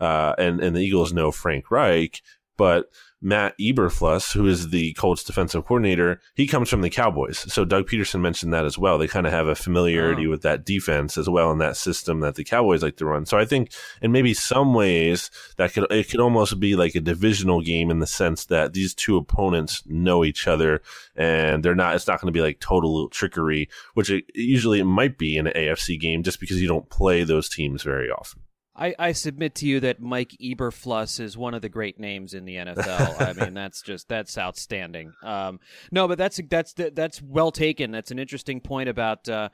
uh, 0.00 0.34
and 0.38 0.60
and 0.60 0.74
the 0.74 0.80
Eagles 0.80 1.12
know 1.12 1.30
Frank 1.30 1.70
Reich, 1.70 2.22
but 2.56 2.86
Matt 3.20 3.58
Eberflus, 3.58 4.32
who 4.32 4.46
is 4.46 4.70
the 4.70 4.92
Colts 4.92 5.24
defensive 5.24 5.64
coordinator, 5.64 6.20
he 6.34 6.46
comes 6.46 6.68
from 6.68 6.82
the 6.82 6.90
Cowboys. 6.90 7.38
So 7.52 7.64
Doug 7.64 7.88
Pederson 7.88 8.20
mentioned 8.20 8.52
that 8.52 8.64
as 8.64 8.78
well. 8.78 8.96
They 8.96 9.08
kind 9.08 9.26
of 9.26 9.32
have 9.32 9.48
a 9.48 9.56
familiarity 9.56 10.26
oh. 10.26 10.30
with 10.30 10.42
that 10.42 10.64
defense 10.64 11.18
as 11.18 11.28
well 11.28 11.50
in 11.50 11.58
that 11.58 11.76
system 11.76 12.20
that 12.20 12.36
the 12.36 12.44
Cowboys 12.44 12.82
like 12.82 12.96
to 12.98 13.06
run. 13.06 13.26
So 13.26 13.36
I 13.36 13.44
think 13.44 13.72
in 14.00 14.12
maybe 14.12 14.34
some 14.34 14.72
ways 14.72 15.30
that 15.56 15.72
could 15.72 15.90
it 15.90 16.08
could 16.08 16.20
almost 16.20 16.60
be 16.60 16.76
like 16.76 16.94
a 16.94 17.00
divisional 17.00 17.60
game 17.60 17.90
in 17.90 17.98
the 17.98 18.06
sense 18.06 18.46
that 18.46 18.72
these 18.72 18.94
two 18.94 19.16
opponents 19.16 19.82
know 19.86 20.24
each 20.24 20.46
other 20.46 20.80
and 21.16 21.64
they're 21.64 21.74
not 21.74 21.96
it's 21.96 22.06
not 22.06 22.20
going 22.20 22.32
to 22.32 22.36
be 22.36 22.42
like 22.42 22.60
total 22.60 23.08
trickery, 23.08 23.68
which 23.94 24.10
it, 24.10 24.24
usually 24.34 24.78
it 24.78 24.84
might 24.84 25.18
be 25.18 25.36
in 25.36 25.48
an 25.48 25.54
AFC 25.54 25.98
game 25.98 26.22
just 26.22 26.38
because 26.38 26.62
you 26.62 26.68
don't 26.68 26.88
play 26.88 27.24
those 27.24 27.48
teams 27.48 27.82
very 27.82 28.10
often. 28.10 28.42
I, 28.78 28.94
I 28.98 29.12
submit 29.12 29.56
to 29.56 29.66
you 29.66 29.80
that 29.80 30.00
Mike 30.00 30.36
Eberflus 30.40 31.18
is 31.18 31.36
one 31.36 31.52
of 31.52 31.62
the 31.62 31.68
great 31.68 31.98
names 31.98 32.32
in 32.32 32.44
the 32.44 32.56
NFL. 32.56 33.20
I 33.40 33.44
mean, 33.44 33.54
that's 33.54 33.82
just 33.82 34.08
that's 34.08 34.38
outstanding. 34.38 35.12
Um, 35.22 35.58
no, 35.90 36.06
but 36.06 36.16
that's 36.16 36.40
that's 36.48 36.74
that's 36.74 37.20
well 37.20 37.50
taken. 37.50 37.90
That's 37.90 38.12
an 38.12 38.18
interesting 38.18 38.60
point 38.60 38.88
about 38.88 39.28
uh, 39.28 39.48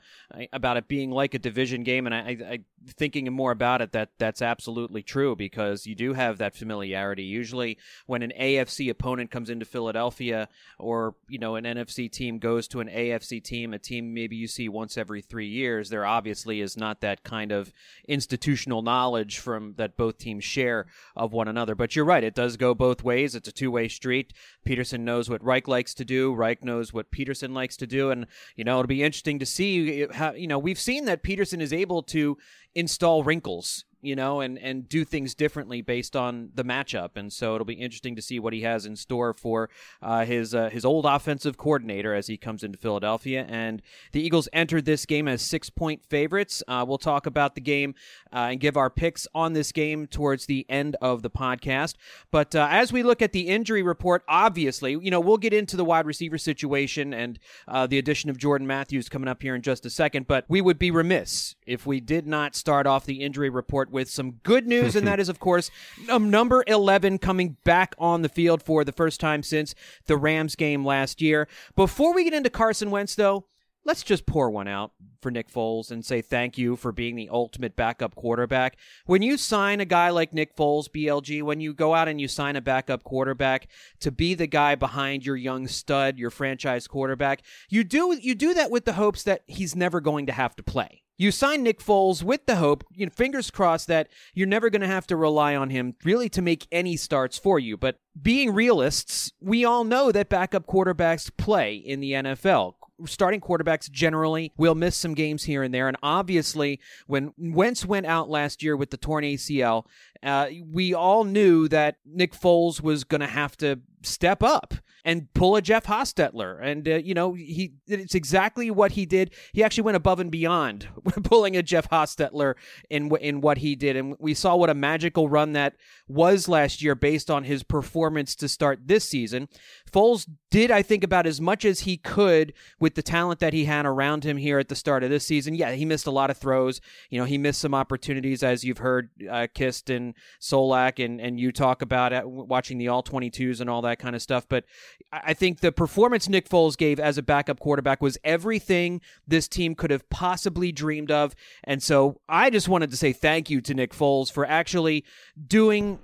about 0.53 0.77
it 0.77 0.87
being 0.87 1.09
like 1.09 1.33
a 1.33 1.39
division 1.39 1.83
game, 1.83 2.05
and 2.05 2.13
I, 2.13 2.19
I 2.19 2.59
thinking 2.87 3.31
more 3.33 3.51
about 3.51 3.81
it, 3.81 3.93
that 3.93 4.09
that's 4.19 4.43
absolutely 4.43 5.01
true 5.01 5.35
because 5.35 5.87
you 5.87 5.95
do 5.95 6.13
have 6.13 6.37
that 6.37 6.55
familiarity. 6.55 7.23
Usually, 7.23 7.79
when 8.05 8.21
an 8.21 8.31
AFC 8.39 8.89
opponent 8.91 9.31
comes 9.31 9.49
into 9.49 9.65
Philadelphia, 9.65 10.47
or 10.77 11.15
you 11.27 11.39
know 11.39 11.55
an 11.55 11.63
NFC 11.63 12.11
team 12.11 12.37
goes 12.37 12.67
to 12.67 12.79
an 12.79 12.89
AFC 12.89 13.43
team, 13.43 13.73
a 13.73 13.79
team 13.79 14.13
maybe 14.13 14.35
you 14.35 14.47
see 14.47 14.69
once 14.69 14.97
every 14.97 15.21
three 15.21 15.47
years, 15.47 15.89
there 15.89 16.05
obviously 16.05 16.61
is 16.61 16.77
not 16.77 17.01
that 17.01 17.23
kind 17.23 17.51
of 17.51 17.73
institutional 18.07 18.83
knowledge 18.83 19.14
from 19.23 19.73
that 19.77 19.97
both 19.97 20.17
teams 20.17 20.43
share 20.43 20.87
of 21.15 21.33
one 21.33 21.47
another. 21.47 21.75
But 21.75 21.95
you're 21.95 22.05
right; 22.05 22.23
it 22.23 22.35
does 22.35 22.57
go 22.57 22.73
both 22.73 23.03
ways. 23.03 23.35
It's 23.35 23.47
a 23.47 23.51
two 23.51 23.71
way 23.71 23.87
street. 23.87 24.33
Pederson 24.67 25.01
knows 25.01 25.29
what 25.29 25.43
Reich 25.43 25.67
likes 25.67 25.93
to 25.95 26.05
do. 26.05 26.33
Reich 26.33 26.63
knows 26.63 26.93
what 26.93 27.11
Pederson 27.11 27.53
likes 27.53 27.77
to 27.77 27.87
do, 27.87 28.11
and 28.11 28.27
you 28.55 28.63
know 28.63 28.79
it'll 28.79 28.87
be 28.87 29.03
interesting 29.03 29.39
to 29.39 29.45
see 29.45 30.05
how 30.13 30.33
you 30.33 30.47
know 30.47 30.59
we've 30.59 30.79
seen 30.79 31.05
that 31.05 31.23
Pederson 31.23 31.61
is 31.61 31.73
able 31.73 32.03
to 32.03 32.37
install 32.73 33.23
wrinkles 33.23 33.85
you 34.05 34.15
know, 34.15 34.41
and, 34.41 34.57
and 34.59 34.87
do 34.87 35.03
things 35.03 35.33
differently 35.35 35.81
based 35.81 36.15
on 36.15 36.49
the 36.53 36.63
matchup. 36.63 37.11
And 37.15 37.31
so 37.31 37.55
it'll 37.55 37.65
be 37.65 37.73
interesting 37.73 38.15
to 38.15 38.21
see 38.21 38.39
what 38.39 38.53
he 38.53 38.61
has 38.61 38.85
in 38.85 38.95
store 38.95 39.33
for 39.33 39.69
uh, 40.01 40.25
his 40.25 40.53
uh, 40.53 40.69
his 40.69 40.85
old 40.85 41.05
offensive 41.05 41.57
coordinator 41.57 42.13
as 42.13 42.27
he 42.27 42.37
comes 42.37 42.63
into 42.63 42.77
Philadelphia. 42.77 43.45
And 43.47 43.81
the 44.11 44.21
Eagles 44.21 44.49
entered 44.53 44.85
this 44.85 45.05
game 45.05 45.27
as 45.27 45.41
six 45.41 45.69
point 45.69 46.03
favorites. 46.05 46.63
Uh, 46.67 46.85
we'll 46.87 46.97
talk 46.97 47.25
about 47.25 47.55
the 47.55 47.61
game 47.61 47.95
uh, 48.33 48.49
and 48.51 48.59
give 48.59 48.77
our 48.77 48.89
picks 48.89 49.27
on 49.33 49.53
this 49.53 49.71
game 49.71 50.07
towards 50.07 50.45
the 50.45 50.65
end 50.69 50.95
of 51.01 51.21
the 51.21 51.29
podcast. 51.29 51.95
But 52.31 52.55
uh, 52.55 52.67
as 52.69 52.93
we 52.93 53.03
look 53.03 53.21
at 53.21 53.31
the 53.31 53.47
injury 53.47 53.83
report, 53.83 54.23
obviously, 54.27 54.91
you 54.91 55.11
know, 55.11 55.19
we'll 55.19 55.37
get 55.37 55.53
into 55.53 55.77
the 55.77 55.85
wide 55.85 56.05
receiver 56.05 56.37
situation 56.37 57.13
and 57.13 57.39
uh, 57.67 57.87
the 57.87 57.97
addition 57.97 58.29
of 58.29 58.37
Jordan 58.37 58.67
Matthews 58.67 59.09
coming 59.09 59.27
up 59.27 59.41
here 59.41 59.55
in 59.55 59.61
just 59.61 59.85
a 59.85 59.89
second. 59.89 60.27
But 60.27 60.45
we 60.47 60.61
would 60.61 60.79
be 60.79 60.91
remiss 60.91 61.55
if 61.65 61.85
we 61.85 61.99
did 61.99 62.27
not 62.27 62.55
start 62.55 62.87
off 62.87 63.05
the 63.05 63.21
injury 63.21 63.49
report 63.49 63.89
with 63.95 64.09
some 64.09 64.33
good 64.43 64.67
news, 64.67 64.95
and 64.95 65.07
that 65.07 65.19
is, 65.21 65.29
of 65.29 65.39
course, 65.39 65.71
um, 66.09 66.29
number 66.29 66.63
11 66.67 67.17
coming 67.17 67.57
back 67.63 67.95
on 67.97 68.21
the 68.21 68.29
field 68.29 68.61
for 68.61 68.83
the 68.83 68.91
first 68.91 69.19
time 69.19 69.41
since 69.41 69.73
the 70.05 70.17
Rams 70.17 70.55
game 70.55 70.85
last 70.85 71.21
year. 71.21 71.47
Before 71.75 72.13
we 72.13 72.25
get 72.25 72.33
into 72.33 72.51
Carson 72.51 72.91
Wentz, 72.91 73.15
though, 73.15 73.45
let's 73.85 74.03
just 74.03 74.25
pour 74.25 74.49
one 74.49 74.67
out 74.67 74.91
for 75.21 75.31
Nick 75.31 75.49
Foles 75.49 75.91
and 75.91 76.03
say 76.03 76.21
thank 76.21 76.57
you 76.57 76.75
for 76.75 76.91
being 76.91 77.15
the 77.15 77.29
ultimate 77.29 77.75
backup 77.75 78.15
quarterback. 78.15 78.77
When 79.05 79.21
you 79.21 79.37
sign 79.37 79.79
a 79.79 79.85
guy 79.85 80.09
like 80.09 80.33
Nick 80.33 80.55
Foles, 80.55 80.89
BLG, 80.89 81.41
when 81.43 81.61
you 81.61 81.73
go 81.73 81.93
out 81.93 82.07
and 82.07 82.19
you 82.19 82.27
sign 82.27 82.55
a 82.55 82.61
backup 82.61 83.03
quarterback 83.03 83.67
to 84.01 84.11
be 84.11 84.33
the 84.33 84.47
guy 84.47 84.75
behind 84.75 85.25
your 85.25 85.37
young 85.37 85.67
stud, 85.67 86.17
your 86.17 86.31
franchise 86.31 86.87
quarterback, 86.87 87.43
you 87.69 87.83
do 87.83 88.17
you 88.21 88.35
do 88.35 88.53
that 88.53 88.71
with 88.71 88.85
the 88.85 88.93
hopes 88.93 89.23
that 89.23 89.43
he's 89.45 89.75
never 89.75 90.01
going 90.01 90.25
to 90.25 90.33
have 90.33 90.55
to 90.57 90.63
play. 90.63 91.04
You 91.17 91.31
sign 91.31 91.63
Nick 91.63 91.79
Foles 91.79 92.23
with 92.23 92.45
the 92.45 92.57
hope, 92.57 92.83
you 92.91 93.05
know, 93.05 93.11
fingers 93.15 93.49
crossed, 93.49 93.87
that 93.87 94.09
you're 94.33 94.47
never 94.47 94.69
going 94.69 94.81
to 94.81 94.87
have 94.87 95.07
to 95.07 95.15
rely 95.15 95.55
on 95.55 95.69
him 95.69 95.95
really 96.03 96.29
to 96.29 96.41
make 96.41 96.67
any 96.71 96.97
starts 96.97 97.37
for 97.37 97.57
you. 97.57 97.77
But 97.77 97.99
being 98.21 98.53
realists, 98.53 99.31
we 99.39 99.63
all 99.63 99.83
know 99.83 100.11
that 100.11 100.29
backup 100.29 100.67
quarterbacks 100.67 101.31
play 101.37 101.75
in 101.75 101.99
the 101.99 102.11
NFL 102.11 102.75
starting 103.05 103.41
quarterbacks 103.41 103.91
generally 103.91 104.53
will 104.57 104.75
miss 104.75 104.95
some 104.95 105.13
games 105.13 105.43
here 105.43 105.63
and 105.63 105.73
there. 105.73 105.87
And 105.87 105.97
obviously, 106.01 106.79
when 107.07 107.33
Wentz 107.37 107.85
went 107.85 108.05
out 108.05 108.29
last 108.29 108.63
year 108.63 108.77
with 108.77 108.89
the 108.89 108.97
torn 108.97 109.23
ACL, 109.23 109.85
uh, 110.23 110.47
we 110.71 110.93
all 110.93 111.23
knew 111.23 111.67
that 111.67 111.97
Nick 112.05 112.33
Foles 112.33 112.81
was 112.81 113.03
going 113.03 113.21
to 113.21 113.27
have 113.27 113.57
to 113.57 113.79
step 114.05 114.43
up 114.43 114.73
and 115.05 115.31
pull 115.35 115.55
a 115.55 115.61
Jeff 115.61 115.85
Hostetler. 115.85 116.59
And, 116.61 116.87
uh, 116.87 116.95
you 116.95 117.13
know, 117.13 117.33
he 117.33 117.73
it's 117.87 118.15
exactly 118.15 118.71
what 118.71 118.93
he 118.93 119.05
did. 119.05 119.33
He 119.53 119.63
actually 119.63 119.83
went 119.83 119.97
above 119.97 120.19
and 120.19 120.31
beyond 120.31 120.87
pulling 121.23 121.55
a 121.55 121.61
Jeff 121.61 121.89
Hostetler 121.89 122.55
in, 122.89 123.15
in 123.17 123.39
what 123.39 123.59
he 123.59 123.75
did. 123.75 123.95
And 123.95 124.15
we 124.19 124.33
saw 124.33 124.55
what 124.55 124.71
a 124.71 124.73
magical 124.73 125.29
run 125.29 125.53
that 125.53 125.75
was 126.07 126.49
last 126.49 126.81
year 126.81 126.95
based 126.95 127.29
on 127.29 127.43
his 127.43 127.61
performance 127.61 128.35
to 128.37 128.47
start 128.47 128.79
this 128.85 129.07
season. 129.07 129.47
Foles 129.91 130.27
did, 130.51 130.71
I 130.71 130.81
think, 130.81 131.03
about 131.03 131.25
as 131.25 131.39
much 131.39 131.65
as 131.65 131.81
he 131.81 131.97
could 131.97 132.53
with 132.79 132.95
the 132.95 133.01
talent 133.01 133.39
that 133.39 133.53
he 133.53 133.65
had 133.65 133.85
around 133.85 134.23
him 134.23 134.37
here 134.37 134.59
at 134.59 134.67
the 134.67 134.75
start 134.75 135.03
of 135.03 135.09
this 135.09 135.25
season. 135.25 135.55
Yeah, 135.55 135.71
he 135.71 135.85
missed 135.85 136.07
a 136.07 136.11
lot 136.11 136.29
of 136.29 136.37
throws. 136.37 136.81
You 137.09 137.19
know, 137.19 137.25
he 137.25 137.37
missed 137.37 137.61
some 137.61 137.73
opportunities, 137.73 138.43
as 138.43 138.63
you've 138.63 138.79
heard 138.79 139.09
uh, 139.29 139.47
Kist 139.53 139.89
and 139.89 140.13
Solak 140.41 141.03
and, 141.03 141.21
and 141.21 141.39
you 141.39 141.51
talk 141.51 141.81
about 141.81 142.13
it, 142.13 142.27
watching 142.27 142.77
the 142.77 142.87
all 142.87 143.03
22s 143.03 143.61
and 143.61 143.69
all 143.69 143.81
that 143.83 143.99
kind 143.99 144.15
of 144.15 144.21
stuff. 144.21 144.47
But 144.47 144.65
I 145.11 145.33
think 145.33 145.59
the 145.59 145.71
performance 145.71 146.27
Nick 146.27 146.49
Foles 146.49 146.77
gave 146.77 146.99
as 146.99 147.17
a 147.17 147.23
backup 147.23 147.59
quarterback 147.59 148.01
was 148.01 148.17
everything 148.23 149.01
this 149.27 149.47
team 149.47 149.75
could 149.75 149.91
have 149.91 150.09
possibly 150.09 150.71
dreamed 150.71 151.11
of. 151.11 151.35
And 151.63 151.81
so 151.81 152.19
I 152.27 152.49
just 152.49 152.67
wanted 152.67 152.91
to 152.91 152.97
say 152.97 153.13
thank 153.13 153.49
you 153.49 153.61
to 153.61 153.73
Nick 153.73 153.93
Foles 153.93 154.31
for 154.31 154.45
actually 154.45 155.05
doing 155.47 155.99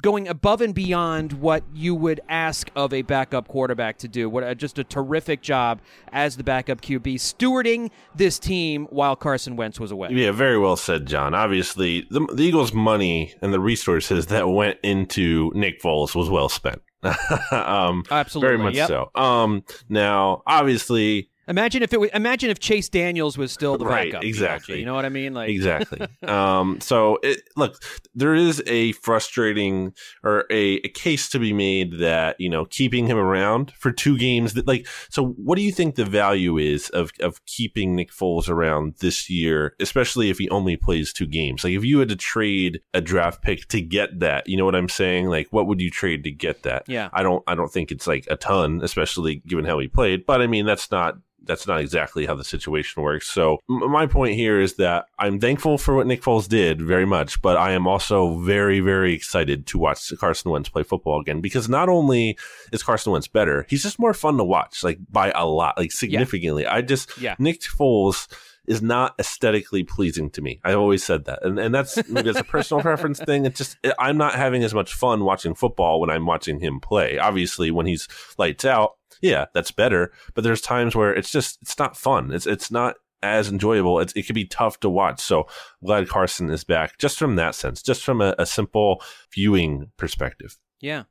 going 0.00 0.28
above 0.28 0.60
and 0.60 0.74
beyond 0.74 1.34
what 1.34 1.64
you 1.74 1.94
would 1.94 2.20
ask 2.28 2.70
of 2.74 2.92
a 2.94 3.02
backup 3.02 3.48
quarterback 3.48 3.98
to 3.98 4.08
do. 4.08 4.28
What 4.28 4.56
just 4.56 4.78
a 4.78 4.84
terrific 4.84 5.42
job 5.42 5.80
as 6.12 6.36
the 6.36 6.44
backup 6.44 6.80
QB 6.80 7.14
stewarding 7.16 7.90
this 8.14 8.38
team 8.38 8.86
while 8.90 9.16
Carson 9.16 9.56
Wentz 9.56 9.78
was 9.78 9.90
away. 9.90 10.08
Yeah, 10.12 10.32
very 10.32 10.58
well 10.58 10.76
said, 10.76 11.06
John. 11.06 11.34
Obviously, 11.34 12.06
the, 12.10 12.26
the 12.32 12.42
Eagles' 12.42 12.72
money 12.72 13.34
and 13.42 13.52
the 13.52 13.60
resources 13.60 14.26
that 14.26 14.48
went 14.48 14.78
into 14.82 15.50
Nick 15.54 15.80
Foles 15.82 16.14
was 16.14 16.30
well 16.30 16.48
spent. 16.48 16.80
um, 17.50 18.04
Absolutely, 18.10 18.48
very 18.48 18.58
much 18.58 18.74
yep. 18.74 18.88
so. 18.88 19.10
Um, 19.14 19.64
now, 19.88 20.42
obviously, 20.46 21.30
Imagine 21.48 21.82
if 21.82 21.92
it 21.92 21.98
was, 21.98 22.10
imagine 22.14 22.50
if 22.50 22.60
Chase 22.60 22.88
Daniels 22.88 23.36
was 23.36 23.50
still 23.50 23.76
the 23.76 23.84
right, 23.84 24.12
backup. 24.12 24.24
Exactly. 24.24 24.78
You 24.78 24.84
know 24.84 24.94
what 24.94 25.04
I 25.04 25.08
mean? 25.08 25.34
Like 25.34 25.50
exactly. 25.50 26.06
um, 26.22 26.80
so 26.80 27.18
it, 27.22 27.42
look, 27.56 27.82
there 28.14 28.34
is 28.34 28.62
a 28.66 28.92
frustrating 28.92 29.92
or 30.22 30.44
a, 30.50 30.76
a, 30.76 30.88
case 30.88 31.28
to 31.30 31.40
be 31.40 31.52
made 31.52 31.98
that 31.98 32.36
you 32.38 32.48
know 32.48 32.64
keeping 32.66 33.06
him 33.06 33.16
around 33.16 33.72
for 33.72 33.90
two 33.90 34.16
games. 34.16 34.54
That 34.54 34.68
like, 34.68 34.86
so 35.10 35.30
what 35.30 35.56
do 35.56 35.62
you 35.62 35.72
think 35.72 35.96
the 35.96 36.04
value 36.04 36.58
is 36.58 36.90
of 36.90 37.10
of 37.20 37.44
keeping 37.46 37.96
Nick 37.96 38.12
Foles 38.12 38.48
around 38.48 38.94
this 39.00 39.28
year, 39.28 39.74
especially 39.80 40.30
if 40.30 40.38
he 40.38 40.48
only 40.50 40.76
plays 40.76 41.12
two 41.12 41.26
games? 41.26 41.64
Like, 41.64 41.72
if 41.72 41.84
you 41.84 41.98
had 41.98 42.08
to 42.10 42.16
trade 42.16 42.80
a 42.94 43.00
draft 43.00 43.42
pick 43.42 43.66
to 43.68 43.80
get 43.80 44.20
that, 44.20 44.48
you 44.48 44.56
know 44.56 44.64
what 44.64 44.76
I'm 44.76 44.88
saying? 44.88 45.26
Like, 45.26 45.48
what 45.50 45.66
would 45.66 45.80
you 45.80 45.90
trade 45.90 46.22
to 46.24 46.30
get 46.30 46.62
that? 46.62 46.84
Yeah. 46.86 47.08
I 47.12 47.24
don't. 47.24 47.42
I 47.48 47.56
don't 47.56 47.72
think 47.72 47.90
it's 47.90 48.06
like 48.06 48.28
a 48.30 48.36
ton, 48.36 48.80
especially 48.82 49.42
given 49.46 49.64
how 49.64 49.80
he 49.80 49.88
played. 49.88 50.24
But 50.24 50.40
I 50.40 50.46
mean, 50.46 50.66
that's 50.66 50.90
not 50.90 51.16
that's 51.44 51.66
not 51.66 51.80
exactly 51.80 52.26
how 52.26 52.34
the 52.34 52.44
situation 52.44 53.02
works. 53.02 53.28
So 53.28 53.58
m- 53.68 53.90
my 53.90 54.06
point 54.06 54.34
here 54.34 54.60
is 54.60 54.74
that 54.74 55.06
I'm 55.18 55.40
thankful 55.40 55.78
for 55.78 55.94
what 55.94 56.06
Nick 56.06 56.22
Foles 56.22 56.48
did 56.48 56.80
very 56.80 57.06
much, 57.06 57.40
but 57.42 57.56
I 57.56 57.72
am 57.72 57.86
also 57.86 58.38
very, 58.38 58.80
very 58.80 59.14
excited 59.14 59.66
to 59.68 59.78
watch 59.78 60.12
Carson 60.18 60.50
Wentz 60.50 60.68
play 60.68 60.82
football 60.82 61.20
again 61.20 61.40
because 61.40 61.68
not 61.68 61.88
only 61.88 62.36
is 62.72 62.82
Carson 62.82 63.12
Wentz 63.12 63.28
better, 63.28 63.66
he's 63.68 63.82
just 63.82 63.98
more 63.98 64.14
fun 64.14 64.36
to 64.36 64.44
watch, 64.44 64.82
like 64.82 64.98
by 65.10 65.30
a 65.32 65.46
lot, 65.46 65.76
like 65.76 65.92
significantly. 65.92 66.62
Yeah. 66.62 66.74
I 66.74 66.82
just 66.82 67.18
yeah. 67.20 67.34
Nick 67.38 67.60
Foles 67.60 68.28
is 68.66 68.80
not 68.80 69.14
aesthetically 69.18 69.82
pleasing 69.82 70.30
to 70.30 70.42
me. 70.42 70.60
I've 70.64 70.78
always 70.78 71.02
said 71.04 71.24
that, 71.24 71.44
and 71.44 71.58
and 71.58 71.74
that's 71.74 72.08
maybe 72.08 72.30
it's 72.30 72.38
a 72.38 72.44
personal 72.44 72.82
preference 72.82 73.18
thing. 73.18 73.44
It's 73.44 73.58
just 73.58 73.76
I'm 73.98 74.16
not 74.16 74.34
having 74.34 74.62
as 74.62 74.74
much 74.74 74.94
fun 74.94 75.24
watching 75.24 75.54
football 75.54 76.00
when 76.00 76.10
I'm 76.10 76.26
watching 76.26 76.60
him 76.60 76.80
play. 76.80 77.18
Obviously, 77.18 77.70
when 77.70 77.86
he's 77.86 78.08
lights 78.38 78.64
out, 78.64 78.96
yeah, 79.20 79.46
that's 79.52 79.70
better. 79.70 80.12
But 80.34 80.44
there's 80.44 80.60
times 80.60 80.94
where 80.94 81.14
it's 81.14 81.30
just 81.30 81.60
it's 81.62 81.78
not 81.78 81.96
fun. 81.96 82.32
It's 82.32 82.46
it's 82.46 82.70
not 82.70 82.96
as 83.22 83.48
enjoyable. 83.48 84.00
It's, 84.00 84.12
it 84.14 84.26
can 84.26 84.34
be 84.34 84.44
tough 84.44 84.80
to 84.80 84.90
watch. 84.90 85.20
So 85.20 85.42
I'm 85.42 85.86
glad 85.86 86.08
Carson 86.08 86.50
is 86.50 86.64
back, 86.64 86.98
just 86.98 87.18
from 87.18 87.36
that 87.36 87.54
sense, 87.54 87.82
just 87.82 88.02
from 88.02 88.20
a, 88.20 88.34
a 88.38 88.46
simple 88.46 89.02
viewing 89.32 89.90
perspective. 89.96 90.58
Yeah. 90.80 91.04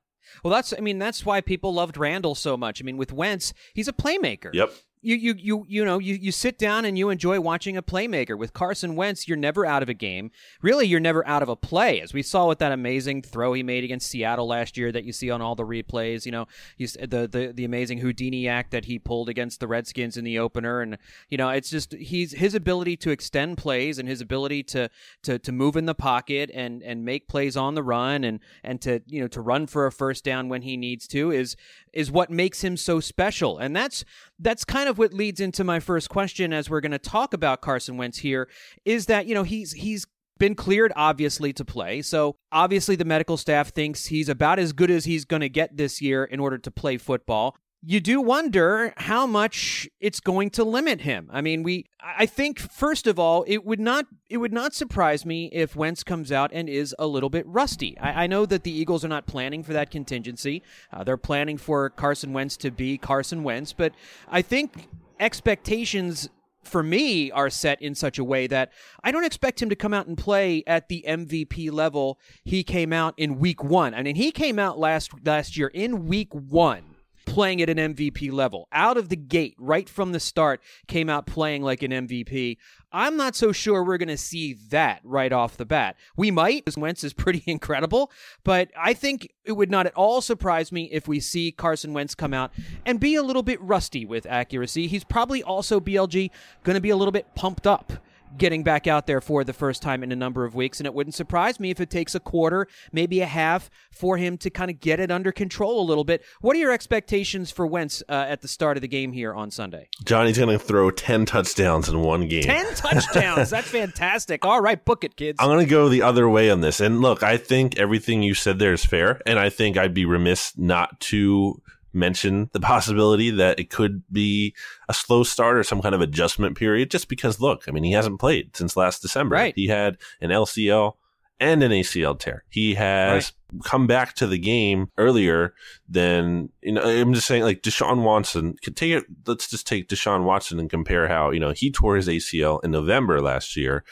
Well, 0.44 0.54
that's 0.54 0.74
I 0.78 0.82
mean 0.82 1.00
that's 1.00 1.26
why 1.26 1.42
people 1.42 1.74
loved 1.74 1.98
Randall 1.98 2.36
so 2.36 2.56
much. 2.56 2.82
I 2.82 2.86
mean, 2.86 2.98
with 2.98 3.12
Wentz, 3.12 3.54
he's 3.74 3.90
a 3.90 3.94
playmaker. 3.94 4.54
Yep 4.54 4.72
you 5.02 5.16
you 5.16 5.36
you 5.38 5.66
you 5.68 5.86
know 5.86 6.00
you, 6.00 6.16
you 6.16 6.32
sit 6.32 6.58
down 6.58 6.86
and 6.86 6.98
you 6.98 7.10
enjoy 7.10 7.40
watching 7.40 7.76
a 7.76 7.82
playmaker. 7.82 8.38
With 8.38 8.54
Carson 8.54 8.96
Wentz 8.96 9.28
you're 9.28 9.38
never 9.38 9.66
out 9.66 9.84
of 9.84 9.90
a 9.90 9.94
game. 9.94 10.32
Really 10.62 10.86
you're 10.86 11.00
never 11.00 11.28
out 11.28 11.42
of 11.42 11.50
a 11.50 11.56
play. 11.56 12.02
As 12.02 12.14
we 12.14 12.22
saw 12.22 12.48
with 12.48 12.60
that 12.60 12.72
amazing 12.72 13.22
throw 13.22 13.54
he 13.54 13.64
made 13.64 13.84
against 13.84 14.10
Seattle 14.10 14.48
last 14.48 14.78
year 14.78 14.92
that 14.92 15.04
you 15.04 15.12
see 15.12 15.30
on 15.30 15.42
all 15.42 15.56
the 15.56 15.66
replays 15.66 16.26
you 16.26 16.32
know 16.32 16.48
he's 16.78 16.94
the 16.94 17.28
the, 17.28 17.52
the 17.54 17.66
amazing 17.66 18.00
Houdini 18.00 18.48
act 18.48 18.72
that 18.72 18.86
he 18.86 19.00
pulled 19.00 19.30
against 19.30 19.60
the 19.60 19.68
Redskins 19.68 20.18
in 20.18 20.24
the 20.24 20.40
opener. 20.40 20.82
And 20.82 20.98
you 21.30 21.38
know 21.38 21.50
it's 21.50 21.70
just 21.70 21.94
he's 21.94 22.34
his 22.34 22.54
ability 22.54 22.98
to 22.98 23.12
extend 23.12 23.58
plays 23.58 23.98
and 23.98 24.08
his 24.08 24.22
ability 24.22 24.64
to 24.64 24.90
to 25.24 25.40
to 25.40 25.52
move 25.52 25.76
in 25.76 25.86
the 25.86 25.96
pocket 25.96 26.52
and 26.54 26.84
and 26.84 27.04
make 27.04 27.28
plays 27.28 27.58
on 27.58 27.76
the 27.76 27.84
run 27.84 28.24
and 28.24 28.40
and 28.64 28.82
to 28.82 29.02
you 29.08 29.22
know 29.22 29.28
to 29.28 29.42
run 29.42 29.68
for 29.68 29.86
a 29.86 29.92
first 29.92 30.24
down 30.24 30.50
when 30.50 30.62
he 30.62 30.78
needs 30.78 31.08
to 31.08 31.32
is 31.32 31.56
is 31.94 32.12
what 32.12 32.30
makes 32.30 32.64
him 32.64 32.78
so 32.78 33.00
special. 33.00 33.58
And 33.58 33.76
that's 33.76 34.06
that's 34.42 34.66
kind 34.66 34.90
of 34.90 34.98
what 34.98 35.14
leads 35.14 35.40
into 35.40 35.64
my 35.64 35.80
first 35.80 36.10
question 36.10 36.52
as 36.52 36.70
we're 36.70 36.82
going 36.82 36.92
to 36.92 37.00
talk 37.00 37.34
about 37.34 37.62
Carson 37.62 37.96
Wentz 37.98 38.18
here 38.18 38.50
is 38.86 39.06
that 39.06 39.28
you 39.28 39.36
know 39.36 39.44
he's 39.44 39.72
he's 39.72 40.08
been 40.40 40.56
cleared 40.56 40.92
obviously 40.96 41.54
to 41.54 41.64
play. 41.64 42.02
So 42.02 42.36
obviously 42.52 42.96
the 42.96 43.06
medical 43.06 43.38
staff 43.38 43.70
thinks 43.70 44.08
he's 44.08 44.28
about 44.28 44.58
as 44.58 44.74
good 44.74 44.90
as 44.90 45.06
he's 45.06 45.24
going 45.24 45.42
to 45.42 45.50
get 45.50 45.78
this 45.78 46.02
year 46.02 46.24
in 46.24 46.40
order 46.40 46.58
to 46.58 46.72
play 46.72 46.98
football. 46.98 47.56
You 47.84 48.00
do 48.00 48.22
wonder 48.22 48.94
how 48.98 49.26
much 49.26 49.90
it's 50.00 50.20
going 50.20 50.52
to 50.52 50.64
limit 50.64 51.02
him. 51.02 51.30
I 51.34 51.42
mean, 51.42 51.64
we 51.64 51.88
I 52.00 52.26
think 52.28 52.60
first 52.60 53.08
of 53.08 53.18
all, 53.18 53.44
it 53.48 53.66
would 53.66 53.80
not 53.80 54.06
it 54.30 54.38
would 54.38 54.54
not 54.54 54.76
surprise 54.76 55.26
me 55.26 55.50
if 55.52 55.76
Wentz 55.76 56.04
comes 56.04 56.32
out 56.32 56.52
and 56.54 56.70
is 56.70 56.96
a 57.00 57.08
little 57.08 57.30
bit 57.30 57.46
rusty. 57.48 57.98
I, 57.98 58.24
I 58.24 58.28
know 58.28 58.46
that 58.46 58.64
the 58.64 58.72
Eagles 58.72 59.04
are 59.04 59.10
not 59.10 59.26
planning 59.26 59.64
for 59.64 59.74
that 59.74 59.90
contingency. 59.90 60.62
Uh, 60.94 61.04
they're 61.04 61.18
planning 61.18 61.58
for 61.58 61.90
Carson 61.90 62.34
Wentz 62.34 62.56
to 62.58 62.70
be 62.70 62.98
Carson 63.00 63.44
Wentz, 63.44 63.74
but 63.74 63.94
I 64.30 64.44
think 64.44 64.88
expectations 65.20 66.30
for 66.64 66.84
me 66.84 67.32
are 67.32 67.50
set 67.50 67.82
in 67.82 67.96
such 67.96 68.20
a 68.20 68.24
way 68.24 68.46
that 68.46 68.72
I 69.04 69.12
don't 69.12 69.26
expect 69.26 69.60
him 69.60 69.70
to 69.70 69.76
come 69.76 69.96
out 69.96 70.06
and 70.06 70.16
play 70.16 70.64
at 70.68 70.88
the 70.88 71.04
MVP 71.08 71.72
level 71.72 72.20
he 72.44 72.64
came 72.64 72.94
out 72.94 73.16
in 73.18 73.40
week 73.40 73.64
1. 73.64 73.96
I 73.96 74.04
mean, 74.04 74.16
he 74.16 74.32
came 74.32 74.60
out 74.60 74.78
last 74.78 75.12
last 75.26 75.58
year 75.58 75.70
in 75.70 76.06
week 76.06 76.32
1 76.32 76.91
playing 77.32 77.62
at 77.62 77.70
an 77.70 77.78
MVP 77.78 78.30
level. 78.30 78.68
Out 78.74 78.98
of 78.98 79.08
the 79.08 79.16
gate, 79.16 79.56
right 79.58 79.88
from 79.88 80.12
the 80.12 80.20
start, 80.20 80.62
came 80.88 81.10
out 81.10 81.26
playing 81.26 81.64
like 81.64 81.82
an 81.82 81.92
MVP. 81.92 82.58
I'm 82.92 83.16
not 83.16 83.38
so 83.38 83.54
sure 83.54 83.86
we're 83.86 83.98
going 83.98 84.10
to 84.10 84.18
see 84.18 84.56
that 84.70 85.00
right 85.06 85.32
off 85.32 85.56
the 85.56 85.66
bat. 85.66 85.96
We 86.18 86.30
might, 86.30 86.66
because 86.66 86.78
Wentz 86.78 87.06
is 87.06 87.14
pretty 87.14 87.42
incredible, 87.48 88.12
but 88.44 88.70
I 88.78 88.94
think 88.94 89.32
it 89.46 89.54
would 89.54 89.72
not 89.72 89.86
at 89.86 89.96
all 89.96 90.20
surprise 90.20 90.74
me 90.74 90.90
if 90.92 91.08
we 91.08 91.22
see 91.22 91.54
Carson 91.54 91.94
Wentz 91.94 92.16
come 92.16 92.34
out 92.34 92.52
and 92.86 93.00
be 93.00 93.16
a 93.16 93.24
little 93.24 93.44
bit 93.44 93.62
rusty 93.62 94.06
with 94.06 94.26
accuracy. 94.26 94.88
He's 94.88 95.06
probably 95.06 95.42
also, 95.42 95.80
BLG, 95.80 96.32
going 96.64 96.76
to 96.76 96.82
be 96.82 96.90
a 96.90 96.98
little 96.98 97.14
bit 97.14 97.34
pumped 97.34 97.66
up 97.66 97.94
getting 98.38 98.64
back 98.64 98.88
out 98.88 99.08
there 99.08 99.22
for 99.22 99.44
the 99.44 99.54
first 99.54 99.82
time 99.82 100.04
in 100.04 100.12
a 100.12 100.16
number 100.16 100.46
of 100.46 100.56
weeks. 100.56 100.80
And 100.80 100.88
it 100.88 100.94
wouldn't 100.94 101.16
surprise 101.16 101.60
me 101.60 101.70
if 101.70 101.80
it 101.80 101.90
takes 101.90 102.16
a 102.16 102.20
quarter, 102.20 102.68
maybe 102.92 103.22
a 103.22 103.26
half, 103.26 103.70
for 103.92 104.18
him 104.18 104.38
to 104.40 104.50
kind 104.50 104.72
of 104.72 104.80
get 104.80 105.00
it 105.00 105.12
under 105.12 105.32
control 105.32 105.82
a 105.82 105.86
little 105.86 106.04
bit. 106.04 106.24
What 106.42 106.56
are 106.56 106.60
your 106.60 106.72
expectations 106.72 107.52
for 107.52 107.66
Wentz 107.68 108.04
uh, 108.10 108.26
at 108.28 108.42
the 108.42 108.48
start 108.48 108.78
of 108.78 108.82
the 108.82 108.88
game 108.88 109.12
here 109.12 109.34
on 109.34 109.52
Sunday? 109.52 109.90
Johnny's 110.04 110.38
going 110.38 110.58
to 110.58 110.64
throw 110.64 110.92
10 110.92 111.26
touchdowns 111.26 111.90
in 111.90 112.02
one 112.02 112.28
game. 112.28 112.44
10 112.44 112.66
touchdowns. 112.76 113.50
That's 113.50 113.70
fantastic. 113.70 114.46
All 114.46 114.62
right, 114.62 114.84
book 114.84 115.04
it, 115.04 115.16
kids. 115.16 115.38
I'm 115.40 115.48
going 115.48 115.66
to 115.66 115.70
go 115.70 115.90
the 115.90 116.02
other 116.02 116.30
way 116.30 116.50
on 116.50 116.62
this. 116.62 116.80
And 116.80 117.02
look, 117.02 117.24
I 117.24 117.38
think 117.38 117.78
everything 117.78 118.24
you 118.24 118.34
said 118.34 118.60
there 118.60 118.74
is 118.74 118.86
fair. 118.86 119.22
And 119.26 119.40
I 119.40 119.50
think 119.50 119.78
I'd 119.78 119.94
be 119.94 120.06
remiss 120.06 120.58
not 120.58 121.00
to 121.02 121.62
mention 121.94 122.50
the 122.54 122.60
possibility 122.60 123.30
that 123.32 123.60
it 123.60 123.70
could 123.70 124.04
be 124.12 124.56
a 124.88 124.94
slow 124.94 125.24
start 125.24 125.58
or 125.58 125.64
some 125.64 125.82
kind 125.82 125.96
of 125.96 126.02
adjustment 126.02 126.58
period 126.58 126.92
just 126.92 127.08
because 127.08 127.40
look, 127.40 127.66
I 127.68 127.72
mean, 127.72 127.84
he 127.84 127.92
hasn't 127.92 128.20
played 128.20 128.56
since 128.56 128.78
last 128.78 129.02
December. 129.02 129.36
Right. 129.36 129.54
He 129.56 129.68
had 129.68 129.98
an 130.22 130.30
LCL 130.30 130.94
and 131.40 131.64
an 131.64 131.72
ACL 131.72 132.18
tear. 132.18 132.44
He 132.50 132.76
has 132.76 133.34
right. 133.52 133.64
come 133.64 133.88
back 133.88 134.14
to 134.16 134.28
the 134.28 134.38
game 134.38 134.90
earlier 134.98 135.56
than, 135.90 136.50
you 136.62 136.74
know, 136.74 136.84
I'm 136.84 137.14
just 137.14 137.28
saying 137.28 137.44
like 137.44 137.64
Deshaun 137.64 138.04
Watson 138.04 138.56
could 138.64 138.78
take 138.78 138.92
it. 138.92 139.06
Let's 139.26 139.50
just 139.50 139.66
take 139.68 139.90
Deshaun 139.90 140.24
Watson 140.24 140.60
and 140.60 140.70
compare 140.70 141.08
how, 141.08 141.32
you 141.32 141.40
know, 141.40 141.52
he 141.52 141.72
tore 141.72 141.96
his 141.96 142.08
ACL 142.08 142.64
in 142.64 142.72
November 142.72 143.22
last 143.22 143.58
year 143.58 143.84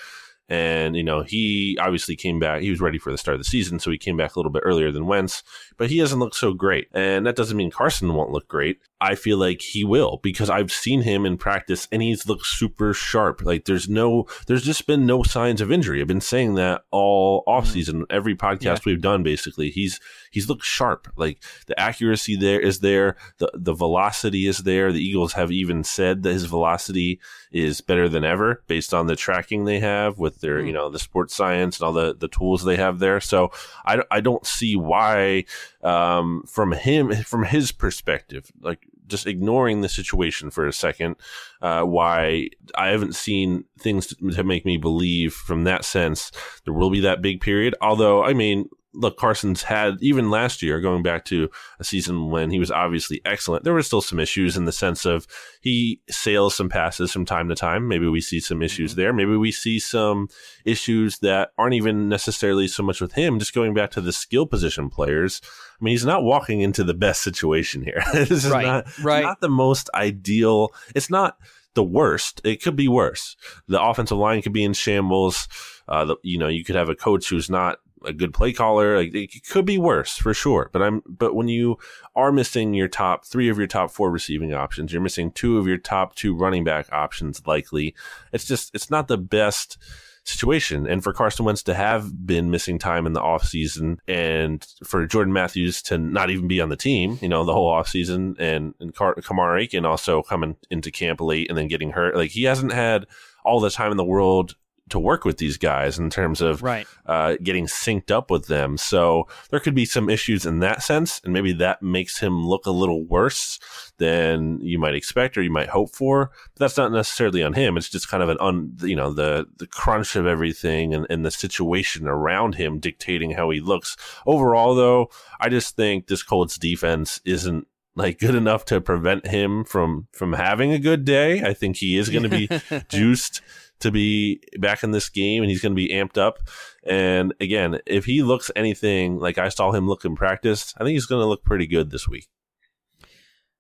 and, 0.49 0.95
you 0.95 1.03
know, 1.03 1.21
he 1.21 1.77
obviously 1.79 2.15
came 2.15 2.39
back. 2.39 2.61
He 2.61 2.71
was 2.71 2.81
ready 2.81 2.97
for 2.97 3.11
the 3.11 3.17
start 3.17 3.35
of 3.35 3.39
the 3.39 3.49
season, 3.49 3.79
so 3.79 3.91
he 3.91 3.99
came 3.99 4.17
back 4.17 4.35
a 4.35 4.39
little 4.39 4.51
bit 4.51 4.63
earlier 4.65 4.91
than 4.91 5.05
Wentz, 5.05 5.43
but 5.77 5.91
he 5.91 5.99
doesn't 5.99 6.19
look 6.19 6.33
so 6.33 6.53
great. 6.53 6.87
And 6.91 7.25
that 7.27 7.35
doesn't 7.35 7.55
mean 7.55 7.69
Carson 7.69 8.15
won't 8.15 8.31
look 8.31 8.47
great. 8.47 8.79
I 8.99 9.15
feel 9.15 9.37
like 9.37 9.61
he 9.61 9.83
will 9.83 10.19
because 10.23 10.49
I've 10.49 10.71
seen 10.71 11.03
him 11.03 11.25
in 11.25 11.37
practice 11.37 11.87
and 11.91 12.01
he's 12.01 12.27
looked 12.27 12.45
super 12.45 12.93
sharp. 12.93 13.41
Like 13.45 13.65
there's 13.65 13.87
no, 13.87 14.27
there's 14.47 14.63
just 14.63 14.87
been 14.87 15.05
no 15.05 15.23
signs 15.23 15.61
of 15.61 15.71
injury. 15.71 16.01
I've 16.01 16.07
been 16.07 16.19
saying 16.19 16.55
that 16.55 16.81
all 16.91 17.43
mm-hmm. 17.45 17.65
offseason, 17.65 18.03
every 18.09 18.35
podcast 18.35 18.63
yeah. 18.63 18.79
we've 18.87 19.01
done, 19.01 19.23
basically. 19.23 19.69
He's, 19.69 20.01
he's 20.31 20.49
looked 20.49 20.65
sharp. 20.65 21.07
Like 21.15 21.41
the 21.67 21.79
accuracy 21.79 22.35
there 22.35 22.59
is 22.59 22.79
there. 22.79 23.15
The, 23.37 23.51
the 23.53 23.73
velocity 23.73 24.47
is 24.47 24.59
there. 24.59 24.91
The 24.91 25.03
Eagles 25.03 25.33
have 25.33 25.51
even 25.51 25.83
said 25.83 26.23
that 26.23 26.33
his 26.33 26.45
velocity 26.45 27.21
is 27.51 27.81
better 27.81 28.09
than 28.09 28.25
ever 28.25 28.63
based 28.67 28.93
on 28.93 29.07
the 29.07 29.15
tracking 29.15 29.63
they 29.63 29.79
have 29.79 30.19
with 30.19 30.38
their, 30.39 30.61
mm. 30.61 30.67
you 30.67 30.73
know, 30.73 30.89
the 30.89 30.99
sports 30.99 31.35
science 31.35 31.79
and 31.79 31.85
all 31.85 31.93
the, 31.93 32.15
the 32.15 32.27
tools 32.27 32.63
they 32.63 32.75
have 32.75 32.99
there. 32.99 33.19
So 33.19 33.51
I, 33.85 34.01
I 34.11 34.21
don't 34.21 34.45
see 34.45 34.75
why, 34.75 35.45
um, 35.83 36.43
from 36.47 36.71
him, 36.71 37.13
from 37.23 37.43
his 37.43 37.71
perspective, 37.71 38.51
like 38.61 38.87
just 39.07 39.27
ignoring 39.27 39.81
the 39.81 39.89
situation 39.89 40.49
for 40.49 40.67
a 40.67 40.73
second, 40.73 41.15
uh, 41.61 41.81
why 41.83 42.49
I 42.75 42.89
haven't 42.89 43.15
seen 43.15 43.65
things 43.79 44.07
to, 44.07 44.15
to, 44.15 44.43
make 44.43 44.65
me 44.65 44.77
believe 44.77 45.33
from 45.33 45.63
that 45.65 45.83
sense 45.83 46.31
there 46.63 46.73
will 46.73 46.89
be 46.89 47.01
that 47.01 47.21
big 47.21 47.41
period. 47.41 47.75
Although, 47.81 48.23
I 48.23 48.33
mean, 48.33 48.69
look, 48.93 49.17
Carson's 49.17 49.63
had 49.63 49.97
even 50.01 50.29
last 50.29 50.61
year, 50.61 50.79
going 50.79 51.03
back 51.03 51.25
to 51.25 51.49
a 51.79 51.83
season 51.83 52.29
when 52.29 52.49
he 52.49 52.59
was 52.59 52.71
obviously 52.71 53.21
excellent, 53.25 53.63
there 53.63 53.73
were 53.73 53.83
still 53.83 54.01
some 54.01 54.19
issues 54.19 54.57
in 54.57 54.65
the 54.65 54.71
sense 54.71 55.05
of 55.05 55.27
he 55.61 56.01
sails 56.09 56.55
some 56.55 56.69
passes 56.69 57.11
from 57.11 57.25
time 57.25 57.49
to 57.49 57.55
time. 57.55 57.87
Maybe 57.87 58.07
we 58.07 58.21
see 58.21 58.39
some 58.39 58.61
issues 58.61 58.91
mm-hmm. 58.91 59.01
there. 59.01 59.13
Maybe 59.13 59.35
we 59.35 59.51
see 59.51 59.79
some 59.79 60.27
issues 60.65 61.19
that 61.19 61.51
aren't 61.57 61.75
even 61.75 62.09
necessarily 62.09 62.67
so 62.67 62.83
much 62.83 62.99
with 62.99 63.13
him. 63.13 63.39
Just 63.39 63.53
going 63.53 63.73
back 63.73 63.91
to 63.91 64.01
the 64.01 64.13
skill 64.13 64.45
position 64.45 64.89
players. 64.89 65.41
I 65.79 65.83
mean, 65.83 65.93
he's 65.93 66.05
not 66.05 66.23
walking 66.23 66.61
into 66.61 66.83
the 66.83 66.93
best 66.93 67.21
situation 67.21 67.83
here. 67.83 68.01
this 68.13 68.31
is 68.31 68.49
right, 68.49 68.65
not, 68.65 68.99
right. 69.03 69.23
not 69.23 69.39
the 69.39 69.49
most 69.49 69.89
ideal. 69.93 70.69
It's 70.95 71.09
not 71.09 71.37
the 71.75 71.83
worst. 71.83 72.41
It 72.43 72.61
could 72.61 72.75
be 72.75 72.87
worse. 72.87 73.35
The 73.67 73.81
offensive 73.81 74.17
line 74.17 74.41
could 74.41 74.53
be 74.53 74.63
in 74.63 74.73
shambles. 74.73 75.47
Uh, 75.87 76.05
the, 76.05 76.15
you 76.23 76.37
know, 76.37 76.47
you 76.47 76.63
could 76.63 76.75
have 76.75 76.89
a 76.89 76.95
coach 76.95 77.29
who's 77.29 77.49
not 77.49 77.79
a 78.05 78.13
good 78.13 78.33
play 78.33 78.53
caller. 78.53 78.97
Like 78.97 79.13
it 79.13 79.47
could 79.49 79.65
be 79.65 79.77
worse 79.77 80.17
for 80.17 80.33
sure. 80.33 80.69
But 80.71 80.81
I'm 80.81 81.01
but 81.07 81.35
when 81.35 81.47
you 81.47 81.77
are 82.15 82.31
missing 82.31 82.73
your 82.73 82.87
top 82.87 83.25
three 83.25 83.49
of 83.49 83.57
your 83.57 83.67
top 83.67 83.91
four 83.91 84.11
receiving 84.11 84.53
options, 84.53 84.91
you're 84.91 85.01
missing 85.01 85.31
two 85.31 85.57
of 85.57 85.67
your 85.67 85.77
top 85.77 86.15
two 86.15 86.35
running 86.35 86.63
back 86.63 86.91
options 86.91 87.45
likely. 87.45 87.95
It's 88.33 88.45
just 88.45 88.73
it's 88.73 88.89
not 88.89 89.07
the 89.07 89.17
best 89.17 89.77
situation. 90.23 90.87
And 90.87 91.03
for 91.03 91.13
Carson 91.13 91.45
Wentz 91.45 91.63
to 91.63 91.73
have 91.73 92.25
been 92.25 92.51
missing 92.51 92.77
time 92.77 93.05
in 93.05 93.13
the 93.13 93.21
offseason 93.21 93.97
and 94.07 94.65
for 94.83 95.05
Jordan 95.05 95.33
Matthews 95.33 95.81
to 95.83 95.97
not 95.97 96.29
even 96.29 96.47
be 96.47 96.61
on 96.61 96.69
the 96.69 96.75
team, 96.75 97.17
you 97.21 97.29
know, 97.29 97.43
the 97.43 97.53
whole 97.53 97.71
offseason 97.71 98.35
and, 98.39 98.73
and 98.79 98.93
Car- 98.93 99.15
Kamara 99.15 99.61
Aiken 99.61 99.85
also 99.85 100.21
coming 100.21 100.55
into 100.69 100.91
camp 100.91 101.19
late 101.19 101.49
and 101.49 101.57
then 101.57 101.67
getting 101.67 101.91
hurt. 101.91 102.15
Like 102.15 102.31
he 102.31 102.43
hasn't 102.43 102.73
had 102.73 103.07
all 103.43 103.59
the 103.59 103.69
time 103.69 103.91
in 103.91 103.97
the 103.97 104.05
world 104.05 104.55
to 104.89 104.99
work 104.99 105.25
with 105.25 105.37
these 105.37 105.57
guys 105.57 105.97
in 105.97 106.09
terms 106.09 106.41
of 106.41 106.61
right. 106.61 106.87
uh, 107.05 107.35
getting 107.41 107.65
synced 107.65 108.11
up 108.11 108.29
with 108.29 108.47
them. 108.47 108.77
So 108.77 109.27
there 109.49 109.59
could 109.59 109.75
be 109.75 109.85
some 109.85 110.09
issues 110.09 110.45
in 110.45 110.59
that 110.59 110.83
sense, 110.83 111.21
and 111.23 111.33
maybe 111.33 111.53
that 111.53 111.81
makes 111.81 112.19
him 112.19 112.45
look 112.45 112.65
a 112.65 112.71
little 112.71 113.05
worse 113.05 113.59
than 113.97 114.59
you 114.61 114.79
might 114.79 114.95
expect 114.95 115.37
or 115.37 115.41
you 115.41 115.51
might 115.51 115.69
hope 115.69 115.95
for. 115.95 116.31
But 116.53 116.59
that's 116.59 116.77
not 116.77 116.91
necessarily 116.91 117.43
on 117.43 117.53
him. 117.53 117.77
It's 117.77 117.89
just 117.89 118.09
kind 118.09 118.23
of 118.23 118.29
an 118.29 118.37
un, 118.39 118.77
you 118.81 118.95
know, 118.95 119.13
the 119.13 119.47
the 119.57 119.67
crunch 119.67 120.15
of 120.15 120.25
everything 120.25 120.93
and, 120.93 121.05
and 121.09 121.25
the 121.25 121.31
situation 121.31 122.07
around 122.07 122.55
him 122.55 122.79
dictating 122.79 123.31
how 123.31 123.49
he 123.49 123.59
looks. 123.59 123.95
Overall, 124.25 124.75
though, 124.75 125.09
I 125.39 125.49
just 125.49 125.75
think 125.75 126.07
this 126.07 126.23
Colts 126.23 126.57
defense 126.57 127.21
isn't 127.25 127.67
like 127.95 128.17
good 128.19 128.35
enough 128.35 128.65
to 128.65 128.81
prevent 128.81 129.27
him 129.27 129.63
from 129.63 130.07
from 130.11 130.33
having 130.33 130.71
a 130.71 130.79
good 130.79 131.05
day. 131.05 131.41
I 131.41 131.53
think 131.53 131.77
he 131.77 131.97
is 131.97 132.09
going 132.09 132.23
to 132.23 132.29
be 132.29 132.49
juiced 132.89 133.41
to 133.79 133.91
be 133.91 134.41
back 134.57 134.83
in 134.83 134.91
this 134.91 135.09
game 135.09 135.43
and 135.43 135.49
he's 135.49 135.61
going 135.61 135.71
to 135.71 135.75
be 135.75 135.89
amped 135.89 136.17
up. 136.17 136.39
And 136.85 137.33
again, 137.39 137.79
if 137.85 138.05
he 138.05 138.23
looks 138.23 138.51
anything 138.55 139.19
like 139.19 139.37
I 139.37 139.49
saw 139.49 139.71
him 139.71 139.87
look 139.87 140.05
in 140.05 140.15
practice, 140.15 140.73
I 140.77 140.83
think 140.83 140.93
he's 140.93 141.05
going 141.05 141.21
to 141.21 141.27
look 141.27 141.43
pretty 141.43 141.67
good 141.67 141.91
this 141.91 142.07
week. 142.07 142.27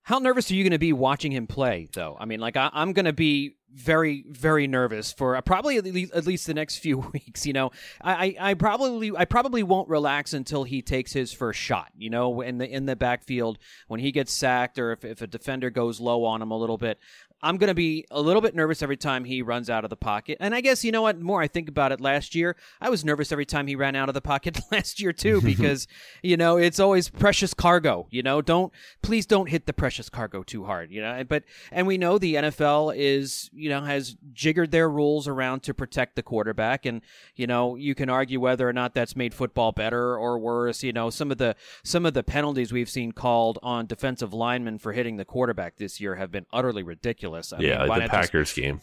How 0.03 0.17
nervous 0.17 0.49
are 0.49 0.55
you 0.55 0.63
going 0.63 0.71
to 0.71 0.79
be 0.79 0.93
watching 0.93 1.31
him 1.31 1.45
play, 1.45 1.87
though? 1.93 2.17
I 2.19 2.25
mean, 2.25 2.39
like 2.39 2.57
I, 2.57 2.71
am 2.73 2.93
going 2.93 3.05
to 3.05 3.13
be 3.13 3.57
very, 3.73 4.25
very 4.29 4.67
nervous 4.67 5.11
for 5.11 5.35
uh, 5.35 5.41
probably 5.41 5.77
at 5.77 5.85
least, 5.85 6.13
at 6.13 6.25
least, 6.25 6.47
the 6.47 6.53
next 6.53 6.77
few 6.77 6.97
weeks. 7.13 7.45
You 7.45 7.53
know, 7.53 7.71
I, 8.01 8.35
I, 8.39 8.53
probably, 8.53 9.11
I 9.15 9.25
probably 9.25 9.63
won't 9.63 9.89
relax 9.89 10.33
until 10.33 10.63
he 10.63 10.81
takes 10.81 11.13
his 11.13 11.31
first 11.31 11.59
shot. 11.59 11.91
You 11.97 12.09
know, 12.09 12.41
in 12.41 12.57
the 12.57 12.69
in 12.69 12.85
the 12.85 12.95
backfield 12.95 13.59
when 13.87 13.99
he 13.99 14.11
gets 14.11 14.33
sacked 14.33 14.79
or 14.79 14.91
if, 14.91 15.05
if 15.05 15.21
a 15.21 15.27
defender 15.27 15.69
goes 15.69 15.99
low 15.99 16.23
on 16.25 16.41
him 16.41 16.51
a 16.51 16.57
little 16.57 16.77
bit, 16.77 16.99
I'm 17.41 17.57
going 17.57 17.69
to 17.69 17.75
be 17.75 18.05
a 18.11 18.21
little 18.21 18.41
bit 18.41 18.53
nervous 18.53 18.81
every 18.81 18.97
time 18.97 19.23
he 19.23 19.41
runs 19.41 19.69
out 19.69 19.83
of 19.83 19.89
the 19.89 19.95
pocket. 19.95 20.37
And 20.41 20.53
I 20.53 20.61
guess, 20.61 20.83
you 20.83 20.91
know 20.91 21.03
what, 21.03 21.19
more 21.21 21.41
I 21.41 21.47
think 21.47 21.69
about 21.69 21.91
it 21.91 22.01
last 22.01 22.35
year, 22.35 22.55
I 22.81 22.89
was 22.89 23.05
nervous 23.05 23.31
every 23.31 23.45
time 23.45 23.67
he 23.67 23.75
ran 23.75 23.95
out 23.95 24.09
of 24.09 24.13
the 24.13 24.21
pocket 24.21 24.59
last 24.71 24.99
year 24.99 25.13
too, 25.13 25.41
because, 25.43 25.87
you 26.21 26.35
know, 26.35 26.57
it's 26.57 26.79
always 26.79 27.09
precious 27.09 27.53
cargo, 27.53 28.07
you 28.11 28.23
know, 28.23 28.41
don't, 28.41 28.73
please 29.01 29.25
don't 29.25 29.47
hit 29.47 29.65
the 29.65 29.73
precious 29.73 30.09
cargo 30.09 30.43
too 30.43 30.65
hard, 30.65 30.91
you 30.91 31.01
know, 31.01 31.23
but, 31.23 31.43
and 31.71 31.87
we 31.87 31.97
know 31.97 32.17
the 32.17 32.35
NFL 32.35 32.93
is, 32.95 33.49
you 33.59 33.69
know, 33.69 33.81
has 33.81 34.15
jiggered 34.33 34.71
their 34.71 34.89
rules 34.89 35.27
around 35.27 35.63
to 35.63 35.73
protect 35.73 36.15
the 36.15 36.23
quarterback. 36.23 36.85
And, 36.85 37.01
you 37.35 37.47
know, 37.47 37.75
you 37.75 37.93
can 37.93 38.09
argue 38.09 38.39
whether 38.39 38.67
or 38.67 38.73
not 38.73 38.93
that's 38.93 39.15
made 39.15 39.33
football 39.33 39.71
better 39.71 40.17
or 40.17 40.39
worse. 40.39 40.83
You 40.83 40.93
know, 40.93 41.09
some 41.09 41.31
of 41.31 41.37
the, 41.37 41.55
some 41.83 42.05
of 42.05 42.13
the 42.13 42.23
penalties 42.23 42.71
we've 42.71 42.89
seen 42.89 43.11
called 43.11 43.59
on 43.61 43.85
defensive 43.85 44.33
linemen 44.33 44.79
for 44.79 44.93
hitting 44.93 45.17
the 45.17 45.25
quarterback 45.25 45.77
this 45.77 45.99
year 45.99 46.15
have 46.15 46.31
been 46.31 46.45
utterly 46.53 46.83
ridiculous. 46.83 47.51
I 47.53 47.59
yeah, 47.59 47.79
mean, 47.79 47.87
like 47.89 48.03
the 48.03 48.09
Packers 48.09 48.53
game. 48.53 48.81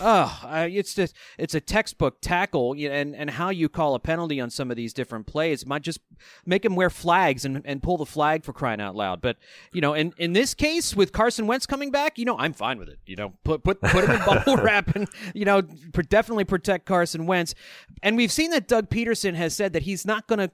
Oh, 0.00 0.40
uh, 0.44 0.68
it's 0.70 0.94
just 0.94 1.14
it's 1.38 1.54
a 1.54 1.60
textbook 1.60 2.20
tackle, 2.20 2.72
and 2.72 3.14
and 3.14 3.30
how 3.30 3.50
you 3.50 3.68
call 3.68 3.94
a 3.94 4.00
penalty 4.00 4.40
on 4.40 4.50
some 4.50 4.70
of 4.70 4.76
these 4.76 4.92
different 4.92 5.26
plays 5.26 5.64
might 5.64 5.82
just 5.82 6.00
make 6.44 6.64
him 6.64 6.74
wear 6.74 6.90
flags 6.90 7.44
and, 7.44 7.62
and 7.64 7.82
pull 7.82 7.96
the 7.96 8.06
flag 8.06 8.44
for 8.44 8.52
crying 8.52 8.80
out 8.80 8.96
loud. 8.96 9.20
But 9.20 9.36
you 9.72 9.80
know, 9.80 9.94
in, 9.94 10.12
in 10.18 10.32
this 10.32 10.54
case 10.54 10.96
with 10.96 11.12
Carson 11.12 11.46
Wentz 11.46 11.66
coming 11.66 11.90
back, 11.90 12.18
you 12.18 12.24
know, 12.24 12.36
I'm 12.38 12.52
fine 12.52 12.78
with 12.78 12.88
it. 12.88 12.98
You 13.06 13.16
know, 13.16 13.34
put 13.44 13.62
put 13.62 13.80
put 13.80 14.04
him 14.04 14.10
in 14.10 14.18
bubble 14.26 14.56
wrap 14.56 14.94
and 14.96 15.08
you 15.34 15.44
know 15.44 15.62
definitely 15.62 16.44
protect 16.44 16.86
Carson 16.86 17.26
Wentz. 17.26 17.54
And 18.02 18.16
we've 18.16 18.32
seen 18.32 18.50
that 18.50 18.66
Doug 18.66 18.90
Pederson 18.90 19.34
has 19.34 19.54
said 19.54 19.72
that 19.74 19.82
he's 19.82 20.04
not 20.04 20.26
going 20.26 20.40
to 20.40 20.50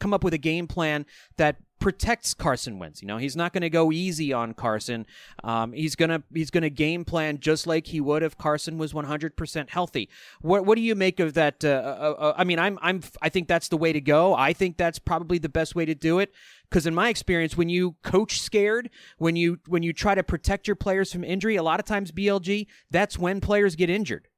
come 0.00 0.14
up 0.14 0.24
with 0.24 0.34
a 0.34 0.38
game 0.38 0.66
plan 0.66 1.04
that 1.36 1.56
protects 1.78 2.34
Carson 2.34 2.78
Wentz. 2.78 3.02
You 3.02 3.08
know, 3.08 3.18
he's 3.18 3.36
not 3.36 3.52
going 3.52 3.62
to 3.62 3.70
go 3.70 3.92
easy 3.92 4.32
on 4.32 4.54
Carson. 4.54 5.06
Um, 5.44 5.72
he's 5.72 5.94
gonna 5.96 6.22
he's 6.32 6.50
gonna 6.50 6.70
game 6.70 7.04
plan 7.04 7.38
just 7.38 7.66
like 7.66 7.86
he 7.86 8.00
would 8.00 8.22
if 8.22 8.36
Carson 8.36 8.78
was 8.78 8.92
100% 8.92 9.70
healthy. 9.70 10.08
What 10.40 10.66
what 10.66 10.76
do 10.76 10.82
you 10.82 10.94
make 10.94 11.20
of 11.20 11.34
that? 11.34 11.64
Uh, 11.64 11.68
uh, 11.68 12.14
uh, 12.18 12.34
I 12.36 12.44
mean, 12.44 12.58
I'm 12.58 12.78
I'm 12.82 13.02
I 13.22 13.28
think 13.28 13.48
that's 13.48 13.68
the 13.68 13.76
way 13.76 13.92
to 13.92 14.00
go. 14.00 14.34
I 14.34 14.52
think 14.52 14.76
that's 14.76 14.98
probably 14.98 15.38
the 15.38 15.48
best 15.48 15.74
way 15.74 15.84
to 15.84 15.94
do 15.94 16.18
it. 16.18 16.32
Because 16.68 16.86
in 16.86 16.94
my 16.94 17.08
experience, 17.08 17.56
when 17.56 17.70
you 17.70 17.96
coach 18.02 18.40
scared, 18.40 18.90
when 19.16 19.36
you 19.36 19.58
when 19.66 19.82
you 19.82 19.92
try 19.92 20.14
to 20.14 20.22
protect 20.22 20.66
your 20.66 20.76
players 20.76 21.12
from 21.12 21.24
injury, 21.24 21.56
a 21.56 21.62
lot 21.62 21.80
of 21.80 21.86
times 21.86 22.12
BLG, 22.12 22.66
that's 22.90 23.18
when 23.18 23.40
players 23.40 23.74
get 23.74 23.88
injured. 23.88 24.28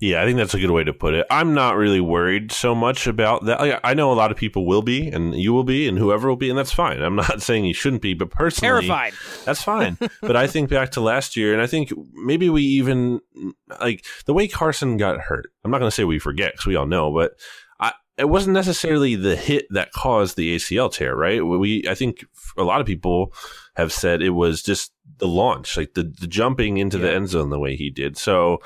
Yeah, 0.00 0.22
I 0.22 0.24
think 0.24 0.36
that's 0.36 0.54
a 0.54 0.58
good 0.58 0.70
way 0.70 0.84
to 0.84 0.92
put 0.92 1.14
it. 1.14 1.26
I'm 1.30 1.54
not 1.54 1.76
really 1.76 2.00
worried 2.00 2.52
so 2.52 2.74
much 2.74 3.06
about 3.06 3.44
that. 3.46 3.80
I 3.82 3.94
know 3.94 4.12
a 4.12 4.14
lot 4.14 4.30
of 4.30 4.36
people 4.36 4.66
will 4.66 4.82
be, 4.82 5.08
and 5.08 5.34
you 5.34 5.52
will 5.52 5.64
be, 5.64 5.88
and 5.88 5.96
whoever 5.98 6.28
will 6.28 6.36
be, 6.36 6.50
and 6.50 6.58
that's 6.58 6.72
fine. 6.72 7.00
I'm 7.02 7.16
not 7.16 7.42
saying 7.42 7.64
you 7.64 7.74
shouldn't 7.74 8.02
be, 8.02 8.14
but 8.14 8.30
personally, 8.30 8.86
terrified. 8.86 9.14
That's 9.44 9.62
fine. 9.62 9.98
but 10.20 10.36
I 10.36 10.46
think 10.46 10.70
back 10.70 10.90
to 10.92 11.00
last 11.00 11.36
year, 11.36 11.52
and 11.52 11.62
I 11.62 11.66
think 11.66 11.92
maybe 12.12 12.50
we 12.50 12.62
even 12.62 13.20
like 13.80 14.04
the 14.26 14.34
way 14.34 14.48
Carson 14.48 14.96
got 14.96 15.20
hurt. 15.20 15.50
I'm 15.64 15.70
not 15.70 15.78
going 15.78 15.90
to 15.90 15.94
say 15.94 16.04
we 16.04 16.18
forget 16.18 16.52
because 16.52 16.66
we 16.66 16.76
all 16.76 16.86
know, 16.86 17.12
but 17.12 17.32
I, 17.80 17.92
it 18.18 18.28
wasn't 18.28 18.54
necessarily 18.54 19.14
the 19.14 19.36
hit 19.36 19.66
that 19.70 19.92
caused 19.92 20.36
the 20.36 20.56
ACL 20.56 20.92
tear, 20.92 21.14
right? 21.14 21.44
We, 21.44 21.84
I 21.88 21.94
think 21.94 22.24
a 22.56 22.62
lot 22.62 22.80
of 22.80 22.86
people 22.86 23.32
have 23.76 23.92
said 23.92 24.22
it 24.22 24.30
was 24.30 24.62
just 24.62 24.92
the 25.18 25.28
launch, 25.28 25.76
like 25.76 25.94
the, 25.94 26.02
the 26.02 26.26
jumping 26.26 26.78
into 26.78 26.98
yeah. 26.98 27.04
the 27.04 27.12
end 27.14 27.28
zone 27.28 27.50
the 27.50 27.58
way 27.58 27.76
he 27.76 27.90
did. 27.90 28.16
So 28.16 28.60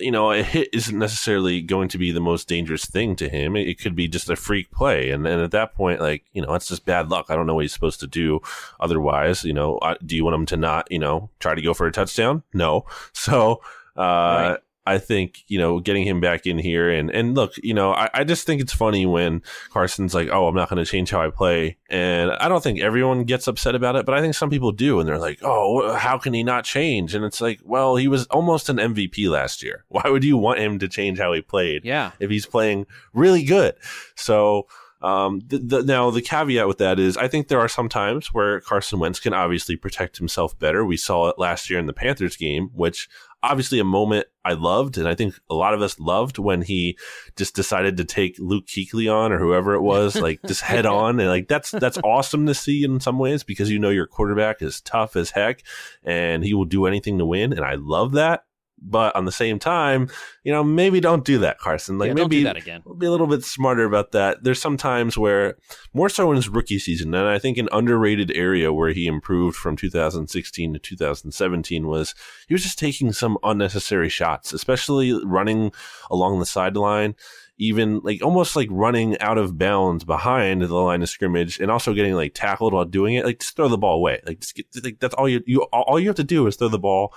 you 0.00 0.10
know, 0.10 0.32
a 0.32 0.42
hit 0.42 0.68
isn't 0.72 0.98
necessarily 0.98 1.60
going 1.60 1.88
to 1.88 1.98
be 1.98 2.10
the 2.10 2.20
most 2.20 2.48
dangerous 2.48 2.84
thing 2.84 3.16
to 3.16 3.28
him. 3.28 3.56
It, 3.56 3.80
could 3.80 3.96
be 3.96 4.08
just 4.08 4.28
a 4.28 4.36
freak 4.36 4.70
play. 4.70 5.10
And 5.10 5.24
then 5.24 5.40
at 5.40 5.52
that 5.52 5.74
point, 5.74 6.00
like, 6.00 6.24
you 6.32 6.42
know, 6.42 6.52
that's 6.52 6.68
just 6.68 6.84
bad 6.84 7.08
luck. 7.08 7.26
I 7.28 7.36
don't 7.36 7.46
know 7.46 7.54
what 7.54 7.64
he's 7.64 7.72
supposed 7.72 8.00
to 8.00 8.06
do 8.06 8.40
otherwise. 8.78 9.44
You 9.44 9.54
know, 9.54 9.80
do 10.04 10.16
you 10.16 10.24
want 10.24 10.34
him 10.34 10.46
to 10.46 10.56
not, 10.56 10.90
you 10.90 10.98
know, 10.98 11.30
try 11.38 11.54
to 11.54 11.62
go 11.62 11.72
for 11.72 11.86
a 11.86 11.92
touchdown? 11.92 12.42
No. 12.52 12.84
So, 13.12 13.60
uh, 13.96 14.02
right. 14.02 14.58
I 14.86 14.98
think, 14.98 15.44
you 15.46 15.58
know, 15.58 15.78
getting 15.78 16.06
him 16.06 16.20
back 16.20 16.46
in 16.46 16.58
here 16.58 16.90
and, 16.90 17.10
and 17.10 17.34
look, 17.34 17.52
you 17.62 17.74
know, 17.74 17.92
I, 17.92 18.08
I 18.14 18.24
just 18.24 18.46
think 18.46 18.62
it's 18.62 18.72
funny 18.72 19.04
when 19.04 19.42
Carson's 19.70 20.14
like, 20.14 20.28
oh, 20.30 20.48
I'm 20.48 20.54
not 20.54 20.70
going 20.70 20.82
to 20.82 20.90
change 20.90 21.10
how 21.10 21.20
I 21.20 21.30
play. 21.30 21.76
And 21.90 22.32
I 22.32 22.48
don't 22.48 22.62
think 22.62 22.80
everyone 22.80 23.24
gets 23.24 23.46
upset 23.46 23.74
about 23.74 23.96
it, 23.96 24.06
but 24.06 24.14
I 24.14 24.20
think 24.20 24.34
some 24.34 24.48
people 24.48 24.72
do. 24.72 24.98
And 24.98 25.08
they're 25.08 25.18
like, 25.18 25.40
oh, 25.42 25.94
how 25.94 26.16
can 26.16 26.32
he 26.32 26.42
not 26.42 26.64
change? 26.64 27.14
And 27.14 27.24
it's 27.24 27.40
like, 27.40 27.60
well, 27.62 27.96
he 27.96 28.08
was 28.08 28.26
almost 28.26 28.68
an 28.68 28.76
MVP 28.76 29.28
last 29.28 29.62
year. 29.62 29.84
Why 29.88 30.02
would 30.06 30.24
you 30.24 30.38
want 30.38 30.60
him 30.60 30.78
to 30.78 30.88
change 30.88 31.18
how 31.18 31.32
he 31.34 31.42
played? 31.42 31.84
Yeah. 31.84 32.12
If 32.18 32.30
he's 32.30 32.46
playing 32.46 32.86
really 33.12 33.44
good. 33.44 33.74
So, 34.16 34.66
um, 35.02 35.40
the, 35.46 35.58
the, 35.58 35.82
now 35.82 36.10
the 36.10 36.20
caveat 36.20 36.68
with 36.68 36.78
that 36.78 36.98
is 36.98 37.16
I 37.16 37.26
think 37.26 37.48
there 37.48 37.60
are 37.60 37.68
some 37.68 37.88
times 37.88 38.34
where 38.34 38.60
Carson 38.60 38.98
Wentz 38.98 39.18
can 39.18 39.32
obviously 39.32 39.76
protect 39.76 40.18
himself 40.18 40.58
better. 40.58 40.84
We 40.84 40.98
saw 40.98 41.28
it 41.28 41.38
last 41.38 41.70
year 41.70 41.78
in 41.78 41.86
the 41.86 41.94
Panthers 41.94 42.36
game, 42.36 42.70
which 42.74 43.08
obviously 43.42 43.78
a 43.78 43.84
moment 43.84 44.26
I 44.44 44.54
loved, 44.54 44.98
and 44.98 45.06
I 45.06 45.14
think 45.14 45.34
a 45.48 45.54
lot 45.54 45.74
of 45.74 45.82
us 45.82 45.98
loved 45.98 46.38
when 46.38 46.62
he 46.62 46.98
just 47.36 47.54
decided 47.54 47.96
to 47.96 48.04
take 48.04 48.38
Luke 48.38 48.66
Kuechly 48.66 49.12
on 49.12 49.32
or 49.32 49.38
whoever 49.38 49.74
it 49.74 49.82
was, 49.82 50.16
like 50.16 50.40
just 50.46 50.62
head 50.62 50.86
on, 50.86 51.20
and 51.20 51.28
like 51.28 51.48
that's 51.48 51.70
that's 51.70 51.98
awesome 52.04 52.46
to 52.46 52.54
see 52.54 52.84
in 52.84 53.00
some 53.00 53.18
ways 53.18 53.42
because 53.42 53.70
you 53.70 53.78
know 53.78 53.90
your 53.90 54.06
quarterback 54.06 54.62
is 54.62 54.80
tough 54.80 55.16
as 55.16 55.30
heck, 55.30 55.62
and 56.02 56.44
he 56.44 56.54
will 56.54 56.64
do 56.64 56.86
anything 56.86 57.18
to 57.18 57.26
win, 57.26 57.52
and 57.52 57.64
I 57.64 57.74
love 57.74 58.12
that. 58.12 58.44
But 58.82 59.14
on 59.14 59.24
the 59.24 59.32
same 59.32 59.58
time, 59.58 60.08
you 60.42 60.52
know, 60.52 60.64
maybe 60.64 61.00
don't 61.00 61.24
do 61.24 61.38
that, 61.38 61.58
Carson. 61.58 61.98
Like 61.98 62.08
yeah, 62.08 62.14
maybe 62.14 62.42
that 62.44 62.56
again. 62.56 62.82
Be 62.98 63.06
a 63.06 63.10
little 63.10 63.26
bit 63.26 63.44
smarter 63.44 63.84
about 63.84 64.12
that. 64.12 64.42
There's 64.42 64.60
some 64.60 64.76
times 64.76 65.18
where, 65.18 65.56
more 65.92 66.08
so 66.08 66.30
in 66.30 66.36
his 66.36 66.48
rookie 66.48 66.78
season, 66.78 67.14
and 67.14 67.28
I 67.28 67.38
think 67.38 67.58
an 67.58 67.68
underrated 67.72 68.30
area 68.30 68.72
where 68.72 68.92
he 68.92 69.06
improved 69.06 69.56
from 69.56 69.76
2016 69.76 70.72
to 70.72 70.78
2017 70.78 71.86
was 71.86 72.14
he 72.48 72.54
was 72.54 72.62
just 72.62 72.78
taking 72.78 73.12
some 73.12 73.36
unnecessary 73.42 74.08
shots, 74.08 74.52
especially 74.52 75.12
running 75.24 75.72
along 76.10 76.38
the 76.38 76.46
sideline 76.46 77.14
even 77.60 78.00
like 78.02 78.22
almost 78.22 78.56
like 78.56 78.68
running 78.70 79.18
out 79.20 79.36
of 79.36 79.58
bounds 79.58 80.02
behind 80.02 80.62
the 80.62 80.74
line 80.74 81.02
of 81.02 81.10
scrimmage 81.10 81.60
and 81.60 81.70
also 81.70 81.92
getting 81.92 82.14
like 82.14 82.32
tackled 82.34 82.72
while 82.72 82.86
doing 82.86 83.14
it. 83.14 83.24
Like 83.24 83.38
just 83.38 83.54
throw 83.54 83.68
the 83.68 83.76
ball 83.76 83.96
away. 83.96 84.20
Like, 84.26 84.40
just 84.40 84.54
get, 84.54 84.66
like 84.82 84.98
that's 84.98 85.14
all 85.14 85.28
you, 85.28 85.42
you 85.46 85.62
all 85.64 86.00
you 86.00 86.08
have 86.08 86.16
to 86.16 86.24
do 86.24 86.46
is 86.46 86.56
throw 86.56 86.68
the 86.68 86.78
ball 86.78 87.14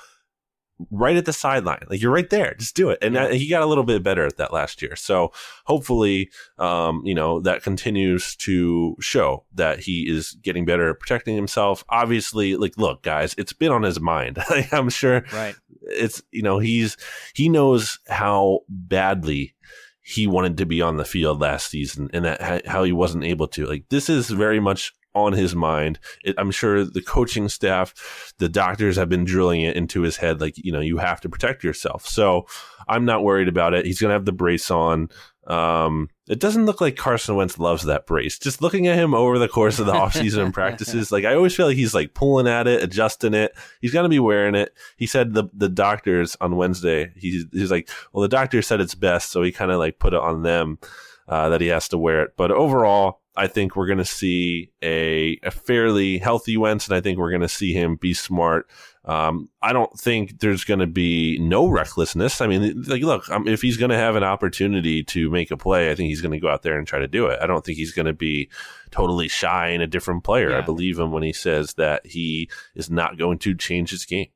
right 0.91 1.15
at 1.15 1.25
the 1.25 1.33
sideline. 1.33 1.85
Like 1.89 2.01
you're 2.01 2.11
right 2.11 2.29
there. 2.29 2.55
Just 2.55 2.75
do 2.75 2.89
it. 2.89 2.99
And 3.01 3.15
yeah. 3.15 3.31
he 3.31 3.47
got 3.47 3.61
a 3.61 3.65
little 3.65 3.83
bit 3.83 4.03
better 4.03 4.25
at 4.25 4.37
that 4.37 4.53
last 4.53 4.81
year. 4.81 4.95
So 4.95 5.31
hopefully, 5.65 6.29
um, 6.57 7.01
you 7.05 7.13
know, 7.13 7.39
that 7.41 7.63
continues 7.63 8.35
to 8.37 8.95
show 8.99 9.45
that 9.53 9.79
he 9.79 10.09
is 10.09 10.31
getting 10.41 10.65
better 10.65 10.89
at 10.89 10.99
protecting 10.99 11.35
himself. 11.35 11.83
Obviously, 11.89 12.55
like, 12.55 12.77
look, 12.77 13.03
guys, 13.03 13.35
it's 13.37 13.53
been 13.53 13.71
on 13.71 13.83
his 13.83 13.99
mind. 13.99 14.39
I'm 14.71 14.89
sure 14.89 15.23
right. 15.31 15.55
it's, 15.83 16.21
you 16.31 16.41
know, 16.41 16.59
he's, 16.59 16.97
he 17.33 17.49
knows 17.49 17.99
how 18.07 18.61
badly 18.67 19.55
he 20.01 20.27
wanted 20.27 20.57
to 20.57 20.65
be 20.65 20.81
on 20.81 20.97
the 20.97 21.05
field 21.05 21.39
last 21.39 21.69
season 21.69 22.09
and 22.13 22.25
that 22.25 22.67
how 22.67 22.83
he 22.83 22.91
wasn't 22.91 23.23
able 23.23 23.47
to. 23.47 23.65
Like 23.65 23.85
this 23.89 24.09
is 24.09 24.29
very 24.29 24.59
much 24.59 24.93
on 25.15 25.33
his 25.33 25.55
mind. 25.55 25.99
It, 26.23 26.35
I'm 26.37 26.51
sure 26.51 26.83
the 26.83 27.01
coaching 27.01 27.49
staff, 27.49 28.33
the 28.39 28.49
doctors 28.49 28.95
have 28.95 29.09
been 29.09 29.25
drilling 29.25 29.61
it 29.61 29.75
into 29.75 30.01
his 30.01 30.17
head, 30.17 30.41
like, 30.41 30.55
you 30.57 30.71
know, 30.71 30.79
you 30.79 30.97
have 30.97 31.21
to 31.21 31.29
protect 31.29 31.63
yourself. 31.63 32.05
So 32.05 32.47
I'm 32.87 33.05
not 33.05 33.23
worried 33.23 33.47
about 33.47 33.73
it. 33.73 33.85
He's 33.85 33.99
going 33.99 34.09
to 34.09 34.15
have 34.15 34.25
the 34.25 34.31
brace 34.31 34.71
on. 34.71 35.09
Um, 35.47 36.09
it 36.27 36.39
doesn't 36.39 36.65
look 36.65 36.79
like 36.79 36.95
Carson 36.95 37.35
Wentz 37.35 37.59
loves 37.59 37.83
that 37.83 38.07
brace. 38.07 38.39
Just 38.39 38.61
looking 38.61 38.87
at 38.87 38.97
him 38.97 39.13
over 39.13 39.37
the 39.37 39.49
course 39.49 39.79
of 39.79 39.85
the 39.85 39.91
offseason 39.93 40.45
and 40.45 40.53
practices, 40.53 41.11
like 41.11 41.25
I 41.25 41.35
always 41.35 41.55
feel 41.55 41.67
like 41.67 41.75
he's 41.75 41.93
like 41.93 42.13
pulling 42.13 42.47
at 42.47 42.67
it, 42.67 42.81
adjusting 42.81 43.33
it. 43.33 43.53
He's 43.81 43.91
going 43.91 44.03
to 44.03 44.09
be 44.09 44.19
wearing 44.19 44.55
it. 44.55 44.73
He 44.95 45.05
said 45.05 45.33
the 45.33 45.45
the 45.53 45.69
doctors 45.69 46.37
on 46.39 46.55
Wednesday, 46.55 47.11
he's, 47.17 47.45
he's 47.51 47.71
like, 47.71 47.89
well, 48.13 48.21
the 48.21 48.29
doctor 48.29 48.61
said 48.61 48.79
it's 48.79 48.95
best. 48.95 49.31
So 49.31 49.43
he 49.43 49.51
kind 49.51 49.71
of 49.71 49.79
like 49.79 49.99
put 49.99 50.13
it 50.13 50.21
on 50.21 50.43
them 50.43 50.79
uh, 51.27 51.49
that 51.49 51.61
he 51.61 51.67
has 51.67 51.89
to 51.89 51.97
wear 51.97 52.23
it. 52.23 52.31
But 52.37 52.51
overall, 52.51 53.21
I 53.35 53.47
think 53.47 53.75
we're 53.75 53.87
going 53.87 53.97
to 53.97 54.05
see 54.05 54.69
a, 54.83 55.39
a 55.41 55.49
fairly 55.49 56.19
healthy 56.19 56.55
Wentz, 56.55 56.87
and 56.87 56.95
I 56.95 57.01
think 57.01 57.17
we're 57.17 57.31
going 57.31 57.41
to 57.41 57.49
see 57.49 57.73
him 57.73 57.95
be 57.95 58.13
smart. 58.13 58.69
Um, 59.05 59.49
I 59.61 59.73
don't 59.73 59.91
think 59.99 60.39
there's 60.39 60.63
going 60.63 60.79
to 60.79 60.87
be 60.87 61.39
no 61.39 61.67
recklessness. 61.67 62.41
I 62.41 62.47
mean, 62.47 62.83
like, 62.83 63.01
look, 63.01 63.29
um, 63.29 63.47
if 63.47 63.61
he's 63.61 63.77
going 63.77 63.89
to 63.89 63.97
have 63.97 64.15
an 64.15 64.23
opportunity 64.23 65.03
to 65.05 65.31
make 65.31 65.49
a 65.49 65.57
play, 65.57 65.89
I 65.89 65.95
think 65.95 66.09
he's 66.09 66.21
going 66.21 66.31
to 66.31 66.39
go 66.39 66.47
out 66.47 66.61
there 66.61 66.77
and 66.77 66.87
try 66.87 66.99
to 66.99 67.07
do 67.07 67.25
it. 67.25 67.39
I 67.41 67.47
don't 67.47 67.65
think 67.65 67.77
he's 67.77 67.91
going 67.91 68.05
to 68.05 68.13
be 68.13 68.49
totally 68.91 69.27
shy 69.27 69.69
and 69.69 69.81
a 69.81 69.87
different 69.87 70.23
player. 70.23 70.51
Yeah. 70.51 70.59
I 70.59 70.61
believe 70.61 70.99
him 70.99 71.11
when 71.11 71.23
he 71.23 71.33
says 71.33 71.73
that 71.73 72.05
he 72.05 72.49
is 72.75 72.91
not 72.91 73.17
going 73.17 73.39
to 73.39 73.55
change 73.55 73.89
his 73.89 74.05
game. 74.05 74.27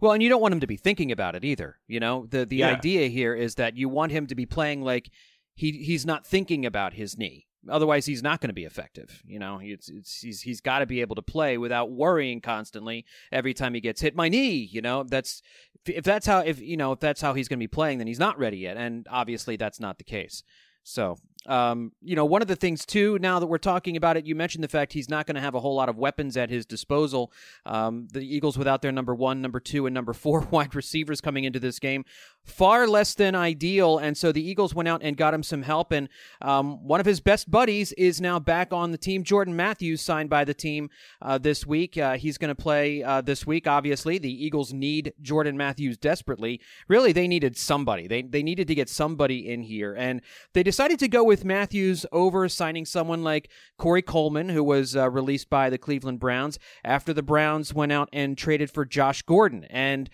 Well, 0.00 0.12
and 0.12 0.22
you 0.22 0.28
don't 0.28 0.40
want 0.40 0.54
him 0.54 0.60
to 0.60 0.66
be 0.68 0.76
thinking 0.76 1.10
about 1.10 1.34
it 1.34 1.44
either. 1.44 1.78
You 1.88 1.98
know, 1.98 2.26
the 2.30 2.46
the 2.46 2.58
yeah. 2.58 2.68
idea 2.68 3.08
here 3.08 3.34
is 3.34 3.56
that 3.56 3.76
you 3.76 3.88
want 3.88 4.12
him 4.12 4.28
to 4.28 4.36
be 4.36 4.46
playing 4.46 4.82
like 4.82 5.10
he 5.54 5.72
he's 5.72 6.06
not 6.06 6.24
thinking 6.24 6.64
about 6.64 6.94
his 6.94 7.18
knee 7.18 7.47
Otherwise, 7.68 8.06
he's 8.06 8.22
not 8.22 8.40
going 8.40 8.48
to 8.48 8.54
be 8.54 8.64
effective. 8.64 9.22
You 9.26 9.38
know, 9.38 9.60
it's, 9.62 9.88
it's 9.88 10.20
he's 10.20 10.42
he's 10.42 10.60
got 10.60 10.78
to 10.78 10.86
be 10.86 11.00
able 11.00 11.16
to 11.16 11.22
play 11.22 11.58
without 11.58 11.90
worrying 11.90 12.40
constantly 12.40 13.04
every 13.32 13.54
time 13.54 13.74
he 13.74 13.80
gets 13.80 14.00
hit. 14.00 14.14
My 14.14 14.28
knee, 14.28 14.68
you 14.70 14.80
know, 14.80 15.02
that's 15.02 15.42
if 15.86 16.04
that's 16.04 16.26
how 16.26 16.40
if 16.40 16.60
you 16.60 16.76
know 16.76 16.92
if 16.92 17.00
that's 17.00 17.20
how 17.20 17.34
he's 17.34 17.48
going 17.48 17.58
to 17.58 17.62
be 17.62 17.68
playing, 17.68 17.98
then 17.98 18.06
he's 18.06 18.18
not 18.18 18.38
ready 18.38 18.58
yet, 18.58 18.76
and 18.76 19.06
obviously 19.10 19.56
that's 19.56 19.80
not 19.80 19.98
the 19.98 20.04
case. 20.04 20.42
So 20.84 21.18
um, 21.46 21.92
you 22.02 22.14
know, 22.14 22.24
one 22.24 22.42
of 22.42 22.48
the 22.48 22.56
things 22.56 22.84
too, 22.84 23.18
now 23.20 23.38
that 23.38 23.46
we're 23.46 23.58
talking 23.58 23.96
about 23.96 24.16
it, 24.16 24.26
you 24.26 24.34
mentioned 24.34 24.62
the 24.62 24.68
fact 24.68 24.92
he's 24.92 25.08
not 25.08 25.26
going 25.26 25.36
to 25.36 25.40
have 25.40 25.54
a 25.54 25.60
whole 25.60 25.74
lot 25.74 25.88
of 25.88 25.96
weapons 25.96 26.36
at 26.36 26.50
his 26.50 26.66
disposal. 26.66 27.32
Um, 27.64 28.08
the 28.12 28.20
Eagles 28.20 28.58
without 28.58 28.82
their 28.82 28.92
number 28.92 29.14
one, 29.14 29.40
number 29.40 29.60
two, 29.60 29.86
and 29.86 29.94
number 29.94 30.12
four 30.12 30.40
wide 30.50 30.74
receivers 30.74 31.20
coming 31.20 31.44
into 31.44 31.58
this 31.58 31.78
game, 31.78 32.04
far 32.50 32.86
less 32.86 33.14
than 33.14 33.34
ideal. 33.34 33.98
And 33.98 34.16
so 34.16 34.32
the 34.32 34.42
Eagles 34.42 34.74
went 34.74 34.88
out 34.88 35.02
and 35.02 35.16
got 35.16 35.34
him 35.34 35.42
some 35.42 35.62
help. 35.62 35.92
And 35.92 36.08
um, 36.40 36.84
one 36.86 37.00
of 37.00 37.06
his 37.06 37.20
best 37.20 37.50
buddies 37.50 37.92
is 37.92 38.20
now 38.20 38.38
back 38.38 38.72
on 38.72 38.90
the 38.92 38.98
team. 38.98 39.22
Jordan 39.22 39.54
Matthews 39.56 40.00
signed 40.00 40.30
by 40.30 40.44
the 40.44 40.54
team 40.54 40.90
uh, 41.22 41.38
this 41.38 41.66
week. 41.66 41.96
Uh, 41.96 42.16
he's 42.16 42.38
going 42.38 42.48
to 42.48 42.60
play 42.60 43.02
uh, 43.02 43.20
this 43.20 43.46
week. 43.46 43.66
Obviously, 43.66 44.18
the 44.18 44.44
Eagles 44.44 44.72
need 44.72 45.12
Jordan 45.20 45.56
Matthews 45.56 45.96
desperately. 45.96 46.60
Really, 46.88 47.12
they 47.12 47.28
needed 47.28 47.56
somebody. 47.56 48.06
They 48.06 48.22
they 48.22 48.42
needed 48.42 48.68
to 48.68 48.74
get 48.74 48.88
somebody 48.88 49.48
in 49.48 49.62
here, 49.62 49.94
and 49.94 50.20
they 50.54 50.62
decided 50.62 50.98
to 51.00 51.08
go 51.08 51.24
with 51.24 51.44
Matthews 51.44 52.06
over 52.12 52.48
signing 52.48 52.84
someone 52.84 53.22
like 53.22 53.50
Corey 53.76 54.02
Coleman, 54.02 54.48
who 54.48 54.64
was 54.64 54.96
uh, 54.96 55.10
released 55.10 55.50
by 55.50 55.70
the 55.70 55.78
Cleveland 55.78 56.20
Browns 56.20 56.58
after 56.84 57.12
the 57.12 57.22
Browns 57.22 57.74
went 57.74 57.92
out 57.92 58.08
and 58.12 58.36
traded 58.36 58.70
for 58.70 58.84
Josh 58.84 59.22
Gordon. 59.22 59.64
And 59.64 60.10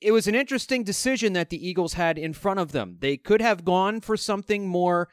it 0.00 0.12
was 0.12 0.26
an 0.26 0.34
interesting 0.34 0.82
decision 0.82 1.32
that 1.34 1.50
the 1.50 1.68
Eagles 1.68 1.94
had 1.94 2.18
in 2.18 2.32
front 2.32 2.60
of 2.60 2.72
them. 2.72 2.96
They 3.00 3.16
could 3.16 3.42
have 3.42 3.64
gone 3.64 4.00
for 4.00 4.16
something 4.16 4.66
more 4.66 5.08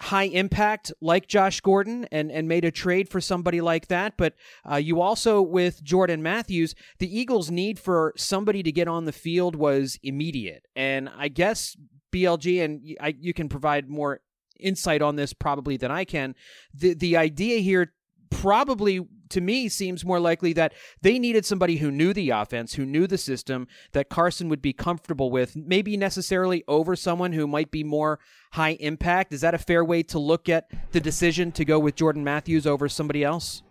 high 0.00 0.24
impact 0.24 0.92
like 1.00 1.26
Josh 1.26 1.60
Gordon 1.60 2.06
and, 2.12 2.30
and 2.30 2.46
made 2.46 2.64
a 2.64 2.70
trade 2.70 3.08
for 3.08 3.20
somebody 3.20 3.60
like 3.60 3.88
that. 3.88 4.16
But 4.16 4.34
uh, 4.70 4.76
you 4.76 5.00
also, 5.00 5.42
with 5.42 5.82
Jordan 5.82 6.22
Matthews, 6.22 6.74
the 6.98 7.18
Eagles' 7.18 7.50
need 7.50 7.78
for 7.80 8.14
somebody 8.16 8.62
to 8.62 8.70
get 8.70 8.86
on 8.86 9.06
the 9.06 9.12
field 9.12 9.56
was 9.56 9.98
immediate. 10.02 10.66
And 10.76 11.08
I 11.16 11.28
guess 11.28 11.76
BLG, 12.12 12.64
and 12.64 12.80
I, 13.00 13.14
you 13.18 13.34
can 13.34 13.48
provide 13.48 13.88
more 13.88 14.20
insight 14.60 15.02
on 15.02 15.16
this 15.16 15.32
probably 15.32 15.76
than 15.76 15.90
I 15.90 16.04
can. 16.04 16.36
The, 16.72 16.94
the 16.94 17.16
idea 17.16 17.58
here 17.58 17.92
probably 18.30 19.00
to 19.30 19.40
me 19.40 19.68
seems 19.68 20.04
more 20.04 20.20
likely 20.20 20.52
that 20.54 20.72
they 21.02 21.18
needed 21.18 21.44
somebody 21.44 21.76
who 21.76 21.90
knew 21.90 22.12
the 22.12 22.30
offense, 22.30 22.74
who 22.74 22.84
knew 22.86 23.06
the 23.06 23.18
system 23.18 23.66
that 23.92 24.08
Carson 24.08 24.48
would 24.48 24.62
be 24.62 24.72
comfortable 24.72 25.30
with, 25.30 25.56
maybe 25.56 25.96
necessarily 25.96 26.64
over 26.68 26.96
someone 26.96 27.32
who 27.32 27.46
might 27.46 27.70
be 27.70 27.84
more 27.84 28.18
high 28.52 28.76
impact. 28.80 29.32
Is 29.32 29.40
that 29.42 29.54
a 29.54 29.58
fair 29.58 29.84
way 29.84 30.02
to 30.04 30.18
look 30.18 30.48
at 30.48 30.70
the 30.92 31.00
decision 31.00 31.52
to 31.52 31.64
go 31.64 31.78
with 31.78 31.94
Jordan 31.94 32.24
Matthews 32.24 32.66
over 32.66 32.88
somebody 32.88 33.24
else? 33.24 33.62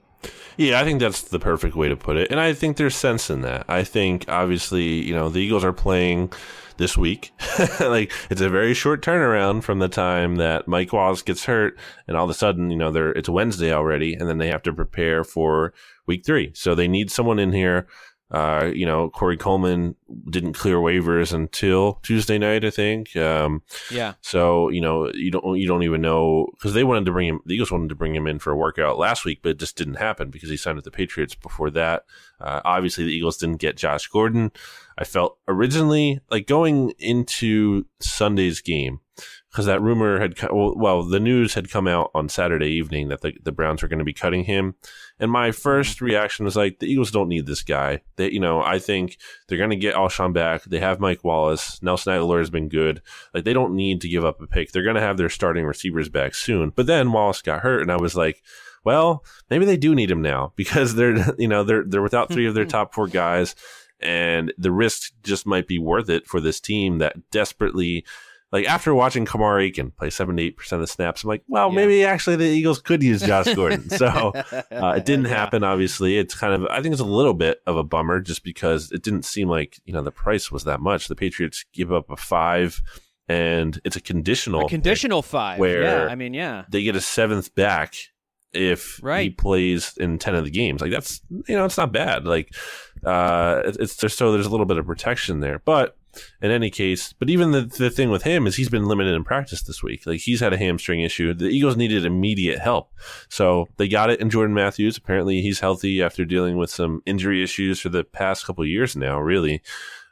Yeah, 0.58 0.80
I 0.80 0.84
think 0.84 0.99
that's 0.99 1.21
the 1.21 1.39
perfect 1.39 1.75
way 1.75 1.88
to 1.88 1.95
put 1.95 2.17
it. 2.17 2.32
And 2.32 2.39
I 2.39 2.53
think 2.53 2.77
there's 2.77 2.95
sense 2.95 3.30
in 3.30 3.41
that. 3.41 3.65
I 3.67 3.84
think 3.84 4.25
obviously, 4.27 4.84
you 4.84 5.13
know, 5.13 5.30
the 5.30 5.39
Eagles 5.39 5.63
are 5.63 5.73
playing 5.73 6.34
this 6.77 6.97
week. 6.97 7.32
like 7.80 8.12
it's 8.30 8.41
a 8.41 8.49
very 8.49 8.73
short 8.73 9.01
turnaround 9.03 9.63
from 9.63 9.80
the 9.80 9.88
time 9.88 10.38
that 10.38 10.67
Mike 10.67 10.93
Wallace 10.93 11.21
gets 11.21 11.45
hurt 11.45 11.77
and 12.08 12.17
all 12.17 12.23
of 12.23 12.30
a 12.30 12.36
sudden, 12.36 12.71
you 12.71 12.77
know, 12.77 12.91
they're 12.91 13.12
it's 13.12 13.30
Wednesday 13.30 13.71
already 13.71 14.13
and 14.13 14.27
then 14.27 14.38
they 14.38 14.47
have 14.47 14.63
to 14.63 14.73
prepare 14.73 15.23
for 15.23 15.73
week 16.06 16.25
3. 16.25 16.51
So 16.56 16.73
they 16.73 16.88
need 16.88 17.12
someone 17.12 17.39
in 17.39 17.51
here 17.51 17.88
uh, 18.30 18.72
you 18.74 18.86
know, 18.86 19.10
Corey 19.10 19.38
Coleman 19.38 19.96
didn't 20.30 20.54
clear 20.54 20.78
waivers 20.78 21.32
until 21.32 22.00
Tuesday 22.04 22.38
night, 22.38 22.66
I 22.66 22.70
think. 22.70 23.16
Um, 23.16 23.62
yeah. 23.90 24.13
So 24.22 24.70
you 24.70 24.82
know, 24.82 25.10
you 25.13 25.32
don't 25.32 25.58
you 25.58 25.68
don't 25.68 25.84
even 25.84 26.02
know 26.02 26.48
because 26.54 26.74
they 26.74 26.84
wanted 26.84 27.06
to 27.06 27.12
bring 27.13 27.28
him. 27.28 27.40
The 27.46 27.56
Eagles 27.56 27.72
wanted 27.72 27.90
to 27.90 27.96
bring 27.96 28.13
him 28.13 28.28
in 28.28 28.40
for 28.40 28.52
a 28.52 28.58
workout 28.58 28.98
last 28.98 29.24
week, 29.24 29.40
but 29.42 29.50
it 29.50 29.60
just 29.60 29.78
didn't 29.78 29.96
happen 29.96 30.30
because 30.30 30.50
he 30.50 30.58
signed 30.58 30.76
with 30.76 30.86
the 30.86 30.92
Patriots 30.92 31.36
before 31.36 31.70
that. 31.72 32.04
Uh, 32.42 32.62
obviously, 32.66 33.06
the 33.06 33.13
Eagles 33.13 33.38
didn't 33.38 33.62
get 33.62 33.78
Josh 33.78 34.08
Gordon. 34.08 34.52
I 34.98 35.06
felt 35.06 35.38
originally 35.48 36.20
like 36.30 36.48
going 36.48 36.92
into 37.00 37.86
Sunday's 38.02 38.60
game 38.62 39.00
because 39.52 39.66
that 39.66 39.82
rumor 39.82 40.20
had 40.20 40.36
well, 40.52 41.04
the 41.04 41.20
news 41.20 41.54
had 41.54 41.72
come 41.72 41.88
out 41.88 42.12
on 42.13 42.30
Saturday 42.30 42.68
evening 42.68 43.08
that 43.08 43.22
the, 43.22 43.34
the 43.44 43.52
Browns 43.52 43.82
were 43.82 43.88
going 43.88 44.00
to 44.00 44.06
be 44.06 44.13
cutting 44.13 44.44
him, 44.44 44.76
and 45.19 45.32
my 45.32 45.49
mm-hmm. 45.49 45.60
first 45.60 46.01
reaction 46.01 46.45
was 46.45 46.56
like, 46.56 46.80
the 46.80 46.86
Eagles 46.86 47.12
don't 47.12 47.30
need 47.30 47.45
this 47.45 47.63
guy. 47.63 48.01
They, 48.15 48.32
you 48.32 48.39
know, 48.39 48.62
I 48.62 48.80
think 48.80 49.17
they're 49.47 49.58
going 49.58 49.71
to 49.71 49.75
get 49.75 49.95
Alshon 49.95 50.34
back. 50.34 50.63
They 50.63 50.80
have 50.80 50.99
Mike 50.99 51.23
Wallace. 51.23 51.82
Nelson 51.82 52.13
Agholor 52.13 52.39
has 52.39 52.49
been 52.49 52.69
good. 52.69 53.01
Like 53.34 53.43
they 53.43 53.53
don't 53.53 53.75
need 53.75 54.01
to 54.01 54.10
give 54.10 54.25
up 54.25 54.41
a 54.41 54.47
pick. 54.47 54.71
They're 54.71 54.84
going 54.84 54.95
to 54.95 55.01
have 55.01 55.17
their 55.17 55.30
starting 55.30 55.65
receivers 55.65 56.10
back 56.10 56.36
soon. 56.36 56.71
But 56.75 56.86
then 56.86 57.12
Wallace 57.12 57.41
got 57.41 57.62
hurt, 57.62 57.82
and 57.82 57.91
I 57.91 57.97
was 57.97 58.15
like, 58.15 58.43
well, 58.84 59.23
maybe 59.49 59.65
they 59.65 59.77
do 59.77 59.95
need 59.95 60.12
him 60.12 60.21
now 60.21 60.53
because 60.56 60.95
they're, 60.95 61.17
you 61.38 61.47
know, 61.47 61.63
they're 61.63 61.84
they're 61.84 62.01
without 62.01 62.32
three 62.32 62.45
of 62.45 62.53
their 62.53 62.65
top 62.65 62.93
four 62.93 63.08
guys 63.08 63.56
and 63.99 64.53
the 64.58 64.71
risk 64.71 65.12
just 65.23 65.47
might 65.47 65.67
be 65.67 65.80
worth 65.80 66.10
it 66.10 66.27
for 66.27 66.39
this 66.39 66.60
team 66.60 66.99
that 66.99 67.15
desperately 67.32 68.06
like 68.52 68.66
after 68.66 68.96
watching 68.96 69.26
Kamar 69.26 69.60
Aiken 69.60 69.92
play 69.92 70.08
78% 70.08 70.72
of 70.72 70.80
the 70.80 70.88
snaps, 70.88 71.24
I'm 71.24 71.28
like, 71.28 71.44
well, 71.48 71.70
yeah. 71.70 71.76
maybe 71.76 72.06
actually 72.06 72.38
the 72.38 72.46
Eagles 72.46 72.80
could 72.80 73.04
use 73.04 73.22
Josh 73.22 73.54
Gordon. 73.54 73.90
so 73.90 74.08
uh, 74.72 74.94
it 74.98 75.06
didn't 75.06 75.26
happen, 75.26 75.64
obviously. 75.64 76.18
It's 76.18 76.34
kind 76.34 76.54
of, 76.54 76.66
I 76.70 76.82
think 76.82 76.94
it's 76.94 77.02
a 77.02 77.06
little 77.06 77.34
bit 77.34 77.62
of 77.68 77.76
a 77.76 77.84
bummer 77.84 78.22
just 78.22 78.44
because 78.44 78.92
it 78.92 79.04
didn't 79.04 79.24
seem 79.26 79.50
like, 79.50 79.80
you 79.86 79.94
know, 79.94 80.02
the 80.02 80.12
price 80.12 80.50
was 80.50 80.64
that 80.64 80.80
much. 80.80 81.08
The 81.08 81.16
Patriots 81.16 81.66
give 81.74 81.92
up 81.92 82.10
a 82.10 82.16
five 82.16 82.82
and 83.28 83.82
it's 83.84 83.98
a 83.98 84.02
conditional. 84.02 84.66
A 84.66 84.70
conditional 84.70 85.22
five. 85.22 85.60
Where 85.60 85.84
yeah, 85.84 86.06
I 86.06 86.16
mean, 86.16 86.34
yeah. 86.34 86.64
They 86.70 86.84
get 86.84 86.96
a 86.96 87.02
seventh 87.02 87.54
back 87.54 87.96
if 88.54 89.04
right. 89.04 89.24
he 89.24 89.30
plays 89.30 89.94
in 89.98 90.20
10 90.20 90.36
of 90.36 90.46
the 90.46 90.52
games. 90.52 90.80
Like 90.80 90.92
that's, 90.92 91.22
you 91.30 91.56
know, 91.58 91.66
it's 91.66 91.78
not 91.78 91.92
bad. 91.92 92.26
Like, 92.26 92.56
uh, 93.06 93.62
it's, 93.66 93.98
there's 93.98 94.16
so 94.16 94.32
there's 94.32 94.46
a 94.46 94.50
little 94.50 94.66
bit 94.66 94.78
of 94.78 94.86
protection 94.86 95.42
there, 95.42 95.60
but 95.66 95.98
in 96.41 96.52
any 96.52 96.70
case, 96.70 97.13
but 97.13 97.30
even 97.30 97.52
the, 97.52 97.62
the 97.62 97.89
thing 97.89 98.10
with 98.10 98.24
him 98.24 98.48
is 98.48 98.56
he's 98.56 98.70
been 98.70 98.86
limited 98.86 99.13
in 99.13 99.24
practice 99.24 99.62
this 99.62 99.84
week. 99.84 100.06
Like 100.06 100.22
he's 100.22 100.39
had 100.39 100.54
a 100.54 100.58
hamstring 100.58 101.02
issue. 101.02 101.34
The 101.34 101.46
Eagles 101.46 101.78
needed 101.78 102.06
immediate 102.06 102.60
help. 102.60 102.91
So 103.30 103.67
they 103.78 103.88
got 103.88 104.10
it 104.10 104.20
in 104.20 104.30
Jordan 104.30 104.56
Matthews. 104.56 104.98
Apparently 104.98 105.41
he's 105.41 105.60
healthy 105.60 106.02
after 106.02 106.26
dealing 106.26 106.58
with 106.58 106.70
some 106.70 107.02
injury 107.06 107.43
issues 107.43 107.80
for 107.80 107.89
the 107.89 108.04
past 108.04 108.46
couple 108.46 108.65
years 108.65 108.96
now, 108.96 109.20
really. 109.20 109.62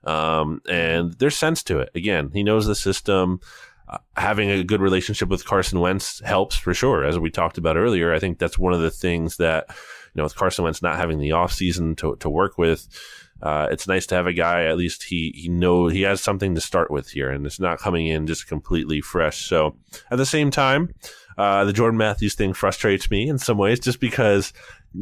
Um, 0.04 0.62
and 0.70 1.14
there's 1.14 1.36
sense 1.36 1.64
to 1.64 1.80
it. 1.80 1.90
Again, 1.96 2.30
he 2.34 2.44
knows 2.44 2.68
the 2.68 2.76
system. 2.76 3.40
Uh, 3.88 3.98
having 4.18 4.50
a 4.50 4.64
good 4.64 4.82
relationship 4.82 5.30
with 5.30 5.46
Carson 5.46 5.80
Wentz 5.80 6.20
helps 6.22 6.56
for 6.56 6.74
sure. 6.74 7.04
As 7.04 7.20
we 7.20 7.30
talked 7.30 7.58
about 7.58 7.78
earlier, 7.78 8.14
I 8.14 8.20
think 8.20 8.40
that's 8.40 8.58
one 8.58 8.74
of 8.74 8.82
the 8.82 8.92
things 8.92 9.38
that, 9.38 9.66
you 9.70 9.76
know, 10.16 10.24
with 10.24 10.36
Carson 10.36 10.64
Wentz 10.64 10.82
not 10.82 10.98
having 10.98 11.20
the 11.20 11.30
offseason 11.30 11.98
to, 11.98 12.16
to 12.18 12.30
work 12.30 12.58
with, 12.58 12.88
uh, 13.42 13.68
it's 13.70 13.88
nice 13.88 14.06
to 14.08 14.16
have 14.16 14.28
a 14.28 14.34
guy 14.34 14.66
at 14.66 14.78
least 14.78 15.04
he 15.04 15.34
he 15.36 15.50
know 15.50 15.88
he 15.88 16.02
has 16.04 16.22
something 16.22 16.56
to 16.56 16.62
start 16.62 16.90
with 16.90 17.10
here, 17.10 17.30
and 17.30 17.46
it's 17.46 17.60
not 17.60 17.80
coming 17.80 18.08
in 18.08 18.28
just 18.28 18.48
completely 18.48 19.02
fresh. 19.02 19.46
So 19.48 19.76
at 20.10 20.18
the 20.18 20.26
same 20.26 20.52
time, 20.52 20.94
uh, 21.38 21.66
the 21.66 21.74
Jordan 21.74 21.98
Matthews 21.98 22.36
thing 22.36 22.54
frustrates 22.54 23.12
me 23.12 23.28
in 23.28 23.38
some 23.38 23.58
ways, 23.58 23.80
just 23.80 24.00
because 24.00 24.54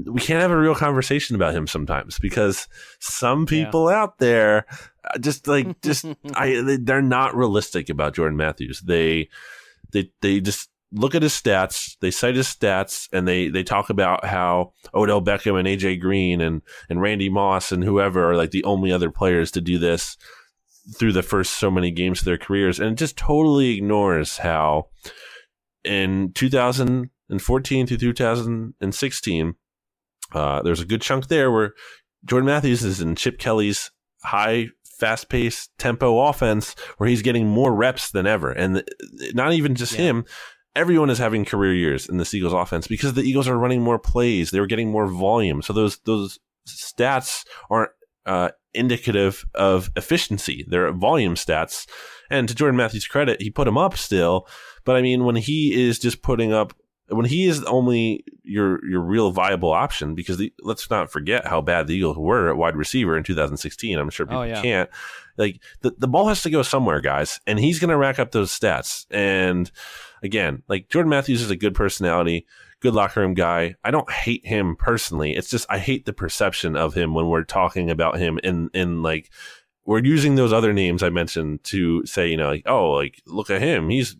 we 0.05 0.19
can't 0.19 0.41
have 0.41 0.51
a 0.51 0.57
real 0.57 0.75
conversation 0.75 1.35
about 1.35 1.53
him 1.53 1.67
sometimes 1.67 2.17
because 2.17 2.67
some 2.99 3.45
people 3.45 3.89
yeah. 3.89 4.01
out 4.01 4.17
there 4.17 4.65
uh, 5.05 5.17
just 5.19 5.47
like 5.47 5.81
just 5.81 6.05
I 6.35 6.77
they're 6.81 7.01
not 7.01 7.35
realistic 7.35 7.89
about 7.89 8.15
Jordan 8.15 8.37
Matthews. 8.37 8.81
They 8.81 9.29
they 9.91 10.11
they 10.21 10.39
just 10.39 10.69
look 10.93 11.15
at 11.15 11.21
his 11.21 11.33
stats. 11.33 11.97
They 11.99 12.11
cite 12.11 12.35
his 12.35 12.47
stats 12.47 13.09
and 13.11 13.27
they, 13.27 13.49
they 13.49 13.63
talk 13.63 13.89
about 13.89 14.25
how 14.25 14.73
Odell 14.93 15.21
Beckham 15.21 15.59
and 15.59 15.67
AJ 15.67 15.99
Green 15.99 16.39
and, 16.39 16.61
and 16.89 17.01
Randy 17.01 17.29
Moss 17.29 17.71
and 17.71 17.83
whoever 17.83 18.29
are 18.29 18.35
like 18.35 18.51
the 18.51 18.63
only 18.63 18.91
other 18.91 19.09
players 19.09 19.51
to 19.51 19.61
do 19.61 19.77
this 19.77 20.17
through 20.97 21.13
the 21.13 21.23
first 21.23 21.53
so 21.53 21.71
many 21.71 21.91
games 21.91 22.19
of 22.19 22.25
their 22.25 22.37
careers. 22.37 22.79
And 22.79 22.91
it 22.91 22.97
just 22.97 23.17
totally 23.17 23.71
ignores 23.71 24.37
how 24.37 24.89
in 25.83 26.31
2014 26.33 27.87
through 27.87 27.97
2016, 27.97 29.55
uh, 30.33 30.61
there's 30.61 30.81
a 30.81 30.85
good 30.85 31.01
chunk 31.01 31.27
there 31.27 31.51
where 31.51 31.73
Jordan 32.25 32.47
Matthews 32.47 32.83
is 32.83 33.01
in 33.01 33.15
Chip 33.15 33.37
Kelly's 33.37 33.91
high 34.23 34.69
fast 34.97 35.29
paced 35.29 35.69
tempo 35.77 36.19
offense 36.19 36.75
where 36.97 37.09
he's 37.09 37.21
getting 37.21 37.47
more 37.47 37.73
reps 37.73 38.11
than 38.11 38.25
ever. 38.25 38.51
And 38.51 38.83
not 39.33 39.53
even 39.53 39.75
just 39.75 39.93
yeah. 39.93 40.05
him, 40.05 40.25
everyone 40.75 41.09
is 41.09 41.17
having 41.17 41.45
career 41.45 41.73
years 41.73 42.07
in 42.07 42.17
the 42.17 42.29
Eagles 42.33 42.53
offense 42.53 42.87
because 42.87 43.13
the 43.13 43.23
Eagles 43.23 43.47
are 43.47 43.57
running 43.57 43.81
more 43.81 43.99
plays. 43.99 44.51
They 44.51 44.59
were 44.59 44.67
getting 44.67 44.91
more 44.91 45.07
volume. 45.07 45.61
So 45.61 45.73
those, 45.73 45.99
those 45.99 46.39
stats 46.67 47.45
aren't, 47.69 47.91
uh, 48.25 48.49
indicative 48.73 49.45
of 49.53 49.91
efficiency. 49.95 50.65
They're 50.67 50.91
volume 50.91 51.35
stats. 51.35 51.87
And 52.29 52.47
to 52.47 52.55
Jordan 52.55 52.77
Matthews' 52.77 53.05
credit, 53.05 53.41
he 53.41 53.49
put 53.49 53.65
them 53.65 53.77
up 53.77 53.97
still. 53.97 54.47
But 54.85 54.95
I 54.95 55.01
mean, 55.01 55.25
when 55.25 55.35
he 55.35 55.87
is 55.87 55.99
just 55.99 56.21
putting 56.21 56.53
up, 56.53 56.73
when 57.07 57.25
he 57.25 57.45
is 57.45 57.63
only 57.65 58.23
your 58.43 58.83
your 58.87 59.01
real 59.01 59.31
viable 59.31 59.71
option, 59.71 60.15
because 60.15 60.37
the, 60.37 60.53
let's 60.61 60.89
not 60.89 61.11
forget 61.11 61.45
how 61.45 61.61
bad 61.61 61.85
the 61.85 61.95
Eagles 61.95 62.17
were 62.17 62.49
at 62.49 62.57
wide 62.57 62.75
receiver 62.75 63.17
in 63.17 63.23
2016. 63.23 63.99
I'm 63.99 64.09
sure 64.09 64.25
people 64.25 64.39
oh, 64.39 64.43
yeah. 64.43 64.61
can't. 64.61 64.89
Like 65.37 65.61
the 65.81 65.93
the 65.97 66.07
ball 66.07 66.27
has 66.29 66.41
to 66.43 66.49
go 66.49 66.61
somewhere, 66.63 67.01
guys, 67.01 67.39
and 67.45 67.59
he's 67.59 67.79
going 67.79 67.89
to 67.89 67.97
rack 67.97 68.19
up 68.19 68.31
those 68.31 68.57
stats. 68.57 69.05
And 69.11 69.69
again, 70.23 70.63
like 70.67 70.89
Jordan 70.89 71.09
Matthews 71.09 71.41
is 71.41 71.51
a 71.51 71.55
good 71.55 71.75
personality, 71.75 72.45
good 72.79 72.93
locker 72.93 73.19
room 73.19 73.33
guy. 73.33 73.75
I 73.83 73.91
don't 73.91 74.09
hate 74.09 74.45
him 74.45 74.75
personally. 74.75 75.35
It's 75.35 75.49
just 75.49 75.67
I 75.69 75.77
hate 75.77 76.05
the 76.05 76.13
perception 76.13 76.75
of 76.75 76.93
him 76.93 77.13
when 77.13 77.27
we're 77.27 77.43
talking 77.43 77.91
about 77.91 78.17
him 78.17 78.39
in 78.43 78.69
in 78.73 79.03
like 79.03 79.29
we're 79.85 80.03
using 80.03 80.35
those 80.35 80.53
other 80.53 80.71
names 80.71 81.03
I 81.03 81.09
mentioned 81.09 81.63
to 81.65 82.05
say, 82.05 82.29
you 82.29 82.37
know, 82.37 82.47
like, 82.47 82.63
oh, 82.65 82.91
like 82.91 83.21
look 83.27 83.49
at 83.49 83.61
him. 83.61 83.89
He's 83.89 84.15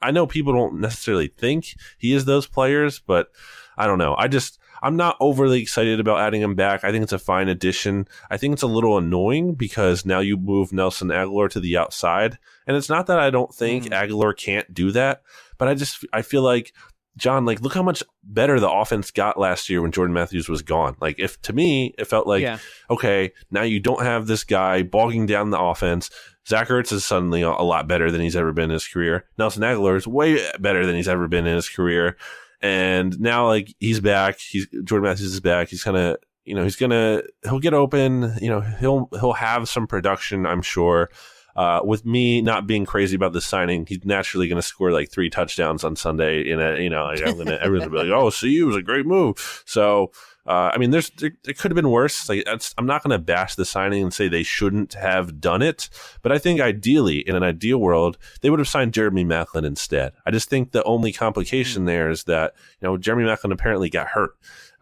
I 0.00 0.12
know 0.12 0.26
people 0.26 0.52
don't 0.52 0.80
necessarily 0.80 1.28
think 1.28 1.74
he 1.98 2.12
is 2.12 2.24
those 2.24 2.46
players, 2.46 3.00
but 3.00 3.28
I 3.76 3.86
don't 3.86 3.98
know. 3.98 4.14
I 4.16 4.28
just 4.28 4.59
I'm 4.82 4.96
not 4.96 5.16
overly 5.20 5.60
excited 5.60 6.00
about 6.00 6.20
adding 6.20 6.42
him 6.42 6.54
back. 6.54 6.84
I 6.84 6.90
think 6.90 7.02
it's 7.02 7.12
a 7.12 7.18
fine 7.18 7.48
addition. 7.48 8.08
I 8.30 8.36
think 8.36 8.52
it's 8.52 8.62
a 8.62 8.68
little 8.68 8.98
annoying 8.98 9.54
because 9.54 10.06
now 10.06 10.20
you 10.20 10.36
move 10.36 10.72
Nelson 10.72 11.08
Agholor 11.08 11.50
to 11.50 11.60
the 11.60 11.76
outside. 11.76 12.38
And 12.66 12.76
it's 12.76 12.88
not 12.88 13.06
that 13.06 13.18
I 13.18 13.30
don't 13.30 13.54
think 13.54 13.84
mm. 13.84 13.90
Agholor 13.90 14.36
can't 14.36 14.72
do 14.72 14.90
that, 14.92 15.22
but 15.58 15.68
I 15.68 15.74
just 15.74 16.04
I 16.12 16.22
feel 16.22 16.42
like 16.42 16.72
John, 17.16 17.44
like, 17.44 17.60
look 17.60 17.74
how 17.74 17.82
much 17.82 18.02
better 18.22 18.58
the 18.60 18.70
offense 18.70 19.10
got 19.10 19.38
last 19.38 19.68
year 19.68 19.82
when 19.82 19.92
Jordan 19.92 20.14
Matthews 20.14 20.48
was 20.48 20.62
gone. 20.62 20.96
Like, 21.00 21.18
if 21.18 21.40
to 21.42 21.52
me, 21.52 21.94
it 21.98 22.06
felt 22.06 22.26
like, 22.26 22.42
yeah. 22.42 22.58
okay, 22.88 23.32
now 23.50 23.62
you 23.62 23.80
don't 23.80 24.02
have 24.02 24.26
this 24.26 24.44
guy 24.44 24.82
bogging 24.82 25.26
down 25.26 25.50
the 25.50 25.60
offense. 25.60 26.10
Zach 26.48 26.68
Ertz 26.68 26.92
is 26.92 27.04
suddenly 27.04 27.42
a 27.42 27.50
lot 27.50 27.86
better 27.86 28.10
than 28.10 28.20
he's 28.20 28.36
ever 28.36 28.52
been 28.52 28.64
in 28.64 28.70
his 28.70 28.88
career. 28.88 29.26
Nelson 29.36 29.62
Agholor 29.62 29.96
is 29.96 30.06
way 30.06 30.40
better 30.58 30.86
than 30.86 30.96
he's 30.96 31.08
ever 31.08 31.28
been 31.28 31.46
in 31.46 31.54
his 31.54 31.68
career. 31.68 32.16
And 32.62 33.18
now, 33.20 33.46
like, 33.46 33.74
he's 33.78 34.00
back. 34.00 34.38
He's 34.38 34.66
Jordan 34.84 35.08
Matthews 35.08 35.32
is 35.32 35.40
back. 35.40 35.68
He's 35.68 35.82
kind 35.82 35.96
of 35.96 36.18
you 36.44 36.54
know, 36.54 36.64
he's 36.64 36.76
gonna 36.76 37.22
he'll 37.44 37.60
get 37.60 37.74
open. 37.74 38.34
You 38.40 38.50
know, 38.50 38.60
he'll 38.60 39.08
he'll 39.12 39.34
have 39.34 39.68
some 39.68 39.86
production, 39.86 40.46
I'm 40.46 40.62
sure. 40.62 41.10
Uh, 41.56 41.80
with 41.84 42.06
me 42.06 42.40
not 42.40 42.66
being 42.66 42.86
crazy 42.86 43.16
about 43.16 43.32
the 43.32 43.40
signing, 43.40 43.84
he's 43.86 44.04
naturally 44.04 44.48
going 44.48 44.60
to 44.60 44.66
score 44.66 44.92
like 44.92 45.10
three 45.10 45.28
touchdowns 45.28 45.84
on 45.84 45.96
Sunday. 45.96 46.48
In 46.48 46.60
a, 46.60 46.78
you 46.80 46.88
know, 46.88 47.04
like 47.04 47.20
I'm 47.26 47.36
gonna 47.36 47.58
everyone's 47.60 47.88
gonna 47.88 48.02
be 48.02 48.08
like, 48.10 48.18
"Oh, 48.22 48.30
see, 48.30 48.58
it 48.58 48.64
was 48.64 48.76
a 48.76 48.82
great 48.82 49.06
move." 49.06 49.62
So, 49.66 50.12
uh, 50.50 50.72
I 50.74 50.78
mean, 50.78 50.90
there's 50.90 51.10
there, 51.10 51.30
it 51.46 51.58
could 51.58 51.70
have 51.70 51.76
been 51.76 51.90
worse. 51.90 52.28
Like, 52.28 52.44
I'm 52.76 52.86
not 52.86 53.04
going 53.04 53.12
to 53.12 53.18
bash 53.24 53.54
the 53.54 53.64
signing 53.64 54.02
and 54.02 54.12
say 54.12 54.26
they 54.26 54.42
shouldn't 54.42 54.94
have 54.94 55.40
done 55.40 55.62
it, 55.62 55.88
but 56.22 56.32
I 56.32 56.38
think 56.38 56.60
ideally, 56.60 57.18
in 57.18 57.36
an 57.36 57.44
ideal 57.44 57.78
world, 57.78 58.18
they 58.40 58.50
would 58.50 58.58
have 58.58 58.66
signed 58.66 58.92
Jeremy 58.92 59.24
Maclin 59.24 59.64
instead. 59.64 60.12
I 60.26 60.32
just 60.32 60.50
think 60.50 60.72
the 60.72 60.82
only 60.82 61.12
complication 61.12 61.84
there 61.84 62.10
is 62.10 62.24
that 62.24 62.54
you 62.80 62.88
know 62.88 62.96
Jeremy 62.96 63.24
Maclin 63.24 63.52
apparently 63.52 63.90
got 63.90 64.08
hurt 64.08 64.32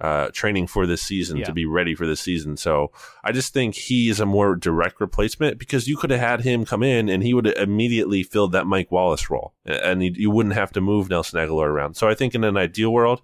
uh, 0.01 0.29
training 0.33 0.69
for 0.69 0.87
this 0.87 1.03
season 1.03 1.37
Yeah. 1.39 1.45
to 1.47 1.53
be 1.53 1.67
ready 1.67 1.95
for 1.95 2.07
this 2.07 2.21
season. 2.21 2.57
So 2.57 2.93
I 3.23 3.33
just 3.33 3.53
think 3.53 3.75
he 3.75 4.09
is 4.09 4.21
a 4.21 4.27
more 4.27 4.55
direct 4.57 5.01
replacement 5.01 5.59
because 5.59 5.89
you 5.89 5.97
could 5.99 6.11
have 6.11 6.21
had 6.21 6.41
him 6.43 6.65
come 6.65 6.83
in 6.83 7.09
and 7.11 7.23
he 7.23 7.35
would 7.35 7.47
have 7.47 7.57
immediately 7.57 8.23
filled 8.23 8.53
that 8.53 8.67
Mike 8.67 8.91
Wallace 8.91 9.29
role, 9.29 9.53
and 9.67 10.03
you 10.17 10.31
wouldn't 10.31 10.55
have 10.55 10.73
to 10.73 10.81
move 10.81 11.11
Nelson 11.11 11.41
Agholor 11.41 11.67
around. 11.67 11.95
So 11.95 12.09
I 12.09 12.15
think 12.15 12.35
in 12.35 12.45
an 12.45 12.57
ideal 12.57 12.91
world, 12.93 13.21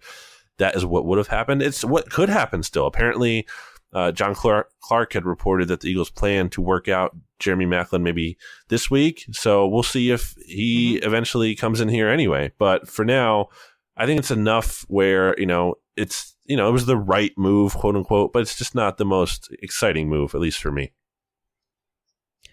that 0.58 0.76
is 0.76 0.84
what 0.84 1.04
would 1.04 1.18
have 1.18 1.28
happened. 1.28 1.62
It's 1.62 1.84
what 1.84 2.10
could 2.10 2.28
happen 2.28 2.62
still. 2.62 2.86
Apparently. 2.86 3.46
Uh, 3.92 4.10
John 4.10 4.34
Clark, 4.34 4.70
Clark 4.80 5.12
had 5.12 5.24
reported 5.24 5.68
that 5.68 5.78
the 5.78 5.88
Eagles 5.88 6.10
plan 6.10 6.50
to 6.50 6.60
work 6.60 6.88
out 6.88 7.16
Jeremy 7.38 7.64
Maclin 7.64 8.02
maybe 8.02 8.36
this 8.68 8.90
week. 8.90 9.24
So 9.30 9.68
we'll 9.68 9.84
see 9.84 10.10
if 10.10 10.34
he 10.44 10.96
eventually 10.96 11.54
comes 11.54 11.80
in 11.80 11.88
here 11.88 12.08
anyway. 12.08 12.50
But 12.58 12.88
for 12.88 13.04
now, 13.04 13.50
I 13.96 14.04
think 14.04 14.18
it's 14.18 14.32
enough 14.32 14.84
where, 14.88 15.38
you 15.38 15.46
know, 15.46 15.76
it's, 15.96 16.34
you 16.44 16.56
know, 16.56 16.68
it 16.68 16.72
was 16.72 16.86
the 16.86 16.96
right 16.96 17.30
move, 17.38 17.74
quote 17.74 17.94
unquote, 17.94 18.32
but 18.32 18.42
it's 18.42 18.58
just 18.58 18.74
not 18.74 18.96
the 18.96 19.04
most 19.04 19.48
exciting 19.62 20.08
move, 20.08 20.34
at 20.34 20.40
least 20.40 20.58
for 20.60 20.72
me. 20.72 20.92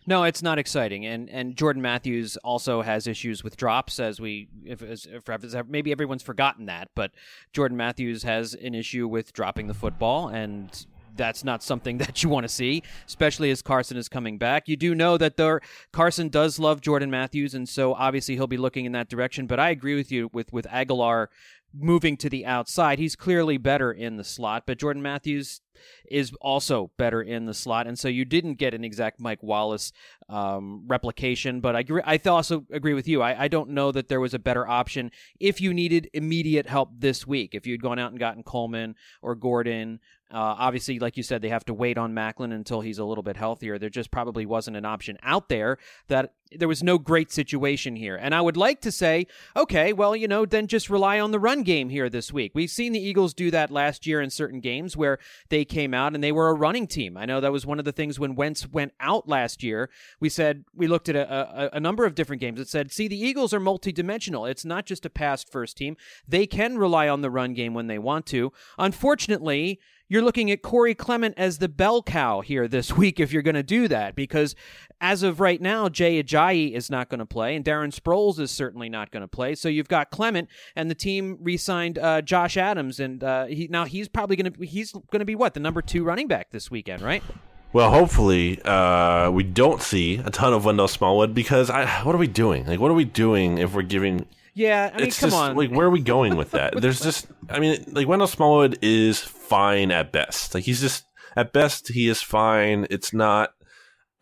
No, 0.08 0.24
it's 0.24 0.42
not 0.42 0.58
exciting, 0.58 1.06
and 1.06 1.30
and 1.30 1.56
Jordan 1.56 1.82
Matthews 1.82 2.36
also 2.38 2.82
has 2.82 3.06
issues 3.06 3.44
with 3.44 3.56
drops, 3.56 4.00
as 4.00 4.20
we 4.20 4.48
if, 4.66 4.82
if 4.82 5.68
maybe 5.68 5.92
everyone's 5.92 6.24
forgotten 6.24 6.66
that, 6.66 6.90
but 6.96 7.12
Jordan 7.54 7.78
Matthews 7.78 8.24
has 8.24 8.56
an 8.56 8.74
issue 8.74 9.08
with 9.08 9.32
dropping 9.32 9.68
the 9.68 9.76
football, 9.76 10.28
and 10.28 10.86
that's 11.16 11.44
not 11.44 11.62
something 11.62 11.98
that 12.00 12.24
you 12.24 12.30
want 12.30 12.46
to 12.46 12.50
see, 12.50 12.82
especially 13.08 13.52
as 13.52 13.62
Carson 13.62 13.98
is 13.98 14.10
coming 14.10 14.38
back. 14.38 14.68
You 14.68 14.76
do 14.76 14.96
know 14.96 15.18
that 15.18 15.38
there 15.38 15.62
Carson 15.92 16.30
does 16.30 16.58
love 16.58 16.82
Jordan 16.82 17.12
Matthews, 17.12 17.54
and 17.54 17.68
so 17.70 17.94
obviously 17.94 18.36
he'll 18.36 18.48
be 18.48 18.58
looking 18.58 18.86
in 18.86 18.94
that 18.94 19.10
direction. 19.10 19.46
But 19.46 19.60
I 19.60 19.70
agree 19.70 19.96
with 19.96 20.12
you 20.12 20.30
with 20.34 20.52
with 20.52 20.66
Agholor 20.68 21.28
moving 21.74 22.18
to 22.18 22.30
the 22.30 22.46
outside. 22.46 23.00
He's 23.00 23.16
clearly 23.16 23.58
better 23.58 23.92
in 23.92 24.18
the 24.18 24.24
slot, 24.24 24.64
but 24.66 24.78
Jordan 24.78 25.02
Matthews 25.02 25.62
is 26.10 26.32
also 26.42 26.92
better 26.98 27.22
in 27.22 27.46
the 27.46 27.54
slot, 27.54 27.88
and 27.88 27.98
so 27.98 28.08
you 28.08 28.26
didn't 28.26 28.56
get 28.56 28.74
an 28.74 28.84
exact 28.84 29.20
Mike 29.20 29.42
Wallace 29.42 29.92
um, 30.30 30.84
replication. 30.88 31.62
But 31.62 31.76
I 31.76 31.84
I 32.06 32.20
also 32.28 32.66
agree 32.72 32.94
with 32.94 33.08
you. 33.08 33.22
I, 33.22 33.44
I 33.44 33.48
don't 33.48 33.72
know 33.72 33.92
that 33.92 34.08
there 34.08 34.20
was 34.20 34.34
a 34.34 34.40
better 34.40 34.68
option 34.68 35.12
if 35.40 35.62
you 35.62 35.74
needed 35.74 36.10
immediate 36.14 36.68
help 36.68 36.90
this 36.98 37.26
week. 37.26 37.56
If 37.56 37.66
you'd 37.66 37.82
gone 37.82 38.00
out 38.00 38.12
and 38.12 38.20
gotten 38.20 38.44
Coleman 38.44 38.96
or 39.22 39.36
Gordon. 39.36 40.00
Uh, 40.32 40.56
obviously, 40.58 41.00
like 41.00 41.18
you 41.18 41.24
said, 41.24 41.42
they 41.42 41.50
have 41.50 41.66
to 41.66 41.74
wait 41.74 41.98
on 41.98 42.14
Maclin 42.14 42.54
until 42.54 42.82
he's 42.82 43.00
a 43.00 43.06
little 43.06 43.24
bit 43.24 43.38
healthier. 43.38 43.78
There 43.78 43.90
just 43.90 44.12
probably 44.12 44.46
wasn't 44.46 44.78
an 44.78 44.86
option 44.86 45.18
out 45.24 45.50
there 45.50 45.78
that 46.08 46.34
there 46.58 46.68
was 46.68 46.84
no 46.84 46.98
great 46.98 47.32
situation 47.32 47.96
here. 47.96 48.16
And 48.16 48.36
I 48.36 48.42
would 48.42 48.58
like 48.58 48.82
to 48.82 48.92
say, 48.92 49.28
okay, 49.56 49.94
well, 49.94 50.16
you 50.16 50.28
know, 50.28 50.46
then 50.46 50.68
just 50.68 50.90
rely 50.90 51.20
on 51.20 51.32
the 51.32 51.40
run 51.40 51.64
game 51.64 51.90
here 51.90 52.10
this 52.10 52.34
week. 52.34 52.52
We've 52.54 52.70
seen 52.70 52.92
the 52.92 53.00
Eagles 53.00 53.34
do 53.34 53.52
that 53.52 53.72
last 53.72 54.06
year 54.06 54.22
in 54.22 54.30
certain 54.30 54.60
games 54.60 54.98
where 54.98 55.18
they 55.50 55.64
came 55.64 55.94
out 55.94 56.14
and 56.14 56.24
they 56.24 56.32
were 56.32 56.50
a 56.50 56.54
running 56.54 56.88
team. 56.88 57.16
I 57.18 57.26
know 57.26 57.40
that 57.40 57.52
was 57.52 57.66
one 57.66 57.80
of 57.80 57.86
the 57.86 57.94
things 57.94 58.20
when 58.20 58.36
Wentz 58.36 58.68
went 58.68 58.94
out 59.00 59.28
last 59.28 59.64
year. 59.64 59.90
We 60.20 60.30
said, 60.30 60.66
we 60.74 60.88
looked 60.88 61.10
at 61.10 61.16
a, 61.16 61.32
a, 61.32 61.70
a 61.78 61.80
number 61.80 62.06
of 62.06 62.16
different 62.16 62.42
games 62.42 62.60
that 62.60 62.68
said, 62.68 62.92
see, 62.92 63.08
the 63.08 63.20
Eagles 63.20 63.54
are 63.54 63.62
multidimensional. 63.62 64.50
It's 64.50 64.66
not 64.66 64.86
just 64.86 65.06
a 65.06 65.10
pass 65.10 65.44
first 65.44 65.78
team. 65.78 65.96
They 66.28 66.48
can 66.48 66.78
rely 66.78 67.08
on 67.08 67.22
the 67.22 67.32
run 67.32 67.54
game 67.54 67.74
when 67.74 67.88
they 67.88 68.00
want 68.00 68.26
to. 68.28 68.52
Unfortunately, 68.78 69.80
you're 70.12 70.22
looking 70.22 70.52
at 70.52 70.62
Corey 70.62 70.94
Clement 70.94 71.36
as 71.38 71.60
the 71.60 71.70
bell 71.70 72.04
cow 72.04 72.42
here 72.42 72.68
this 72.68 72.92
week 72.98 73.18
if 73.18 73.32
you're 73.32 73.42
going 73.42 73.56
to 73.56 73.64
do 73.64 73.88
that, 73.88 74.14
because 74.14 74.56
as 75.00 75.24
of 75.24 75.40
right 75.40 75.62
now, 75.62 75.88
Jay 75.88 76.22
Ajayi 76.22 76.74
is 76.74 76.90
not 76.90 77.08
going 77.08 77.20
to 77.20 77.26
play, 77.26 77.56
and 77.56 77.64
Darren 77.64 77.98
Sproles 77.98 78.38
is 78.38 78.52
certainly 78.52 78.90
not 78.90 79.10
going 79.12 79.22
to 79.22 79.28
play. 79.30 79.56
So 79.56 79.70
you've 79.70 79.88
got 79.88 80.12
Clement, 80.12 80.50
and 80.76 80.92
the 80.92 80.96
team 80.96 81.38
re-signed 81.40 81.98
uh, 81.98 82.22
Josh 82.24 82.58
Adams, 82.58 83.00
and 83.00 83.24
uh, 83.24 83.46
he, 83.46 83.70
now 83.70 83.86
he's 83.86 84.10
probably 84.10 84.36
going 84.36 84.52
to 84.52 84.66
he's 84.66 84.92
going 84.92 85.20
to 85.20 85.26
be 85.26 85.36
what 85.36 85.54
the 85.54 85.62
number 85.62 85.82
two 85.82 86.04
running 86.04 86.28
back 86.28 86.52
this 86.52 86.70
weekend, 86.70 87.02
right? 87.02 87.24
Well, 87.72 87.90
hopefully, 87.90 88.62
uh, 88.64 89.32
we 89.32 89.44
don't 89.44 89.82
see 89.82 90.18
a 90.18 90.30
ton 90.30 90.52
of 90.52 90.66
Wendell 90.66 90.90
Smallwood 90.90 91.34
because 91.34 91.70
I, 91.70 91.86
what 92.04 92.14
are 92.14 92.18
we 92.18 92.28
doing? 92.28 92.68
Like, 92.68 92.82
what 92.82 92.92
are 92.92 92.96
we 92.96 93.06
doing 93.06 93.60
if 93.60 93.74
we're 93.74 93.82
giving 93.84 94.26
Yeah, 94.54 94.92
I 94.94 94.98
mean, 94.98 95.08
it's 95.08 95.20
come 95.20 95.30
just, 95.30 95.42
on. 95.42 95.56
Like, 95.56 95.72
where 95.72 95.88
are 95.88 95.92
we 95.92 96.02
going 96.02 96.36
with 96.36 96.52
that? 96.52 96.80
There's 96.80 97.00
just, 97.04 97.28
I 97.50 97.60
mean, 97.60 97.84
like 97.92 98.08
Wendell 98.08 98.28
Smallwood 98.28 98.80
is 98.82 99.20
fine 99.20 99.92
at 99.92 100.12
best. 100.12 100.54
Like 100.54 100.64
he's 100.64 100.82
just 100.82 101.06
at 101.36 101.54
best 101.54 101.90
he 101.90 102.08
is 102.08 102.22
fine. 102.22 102.88
It's 102.90 103.14
not 103.14 103.52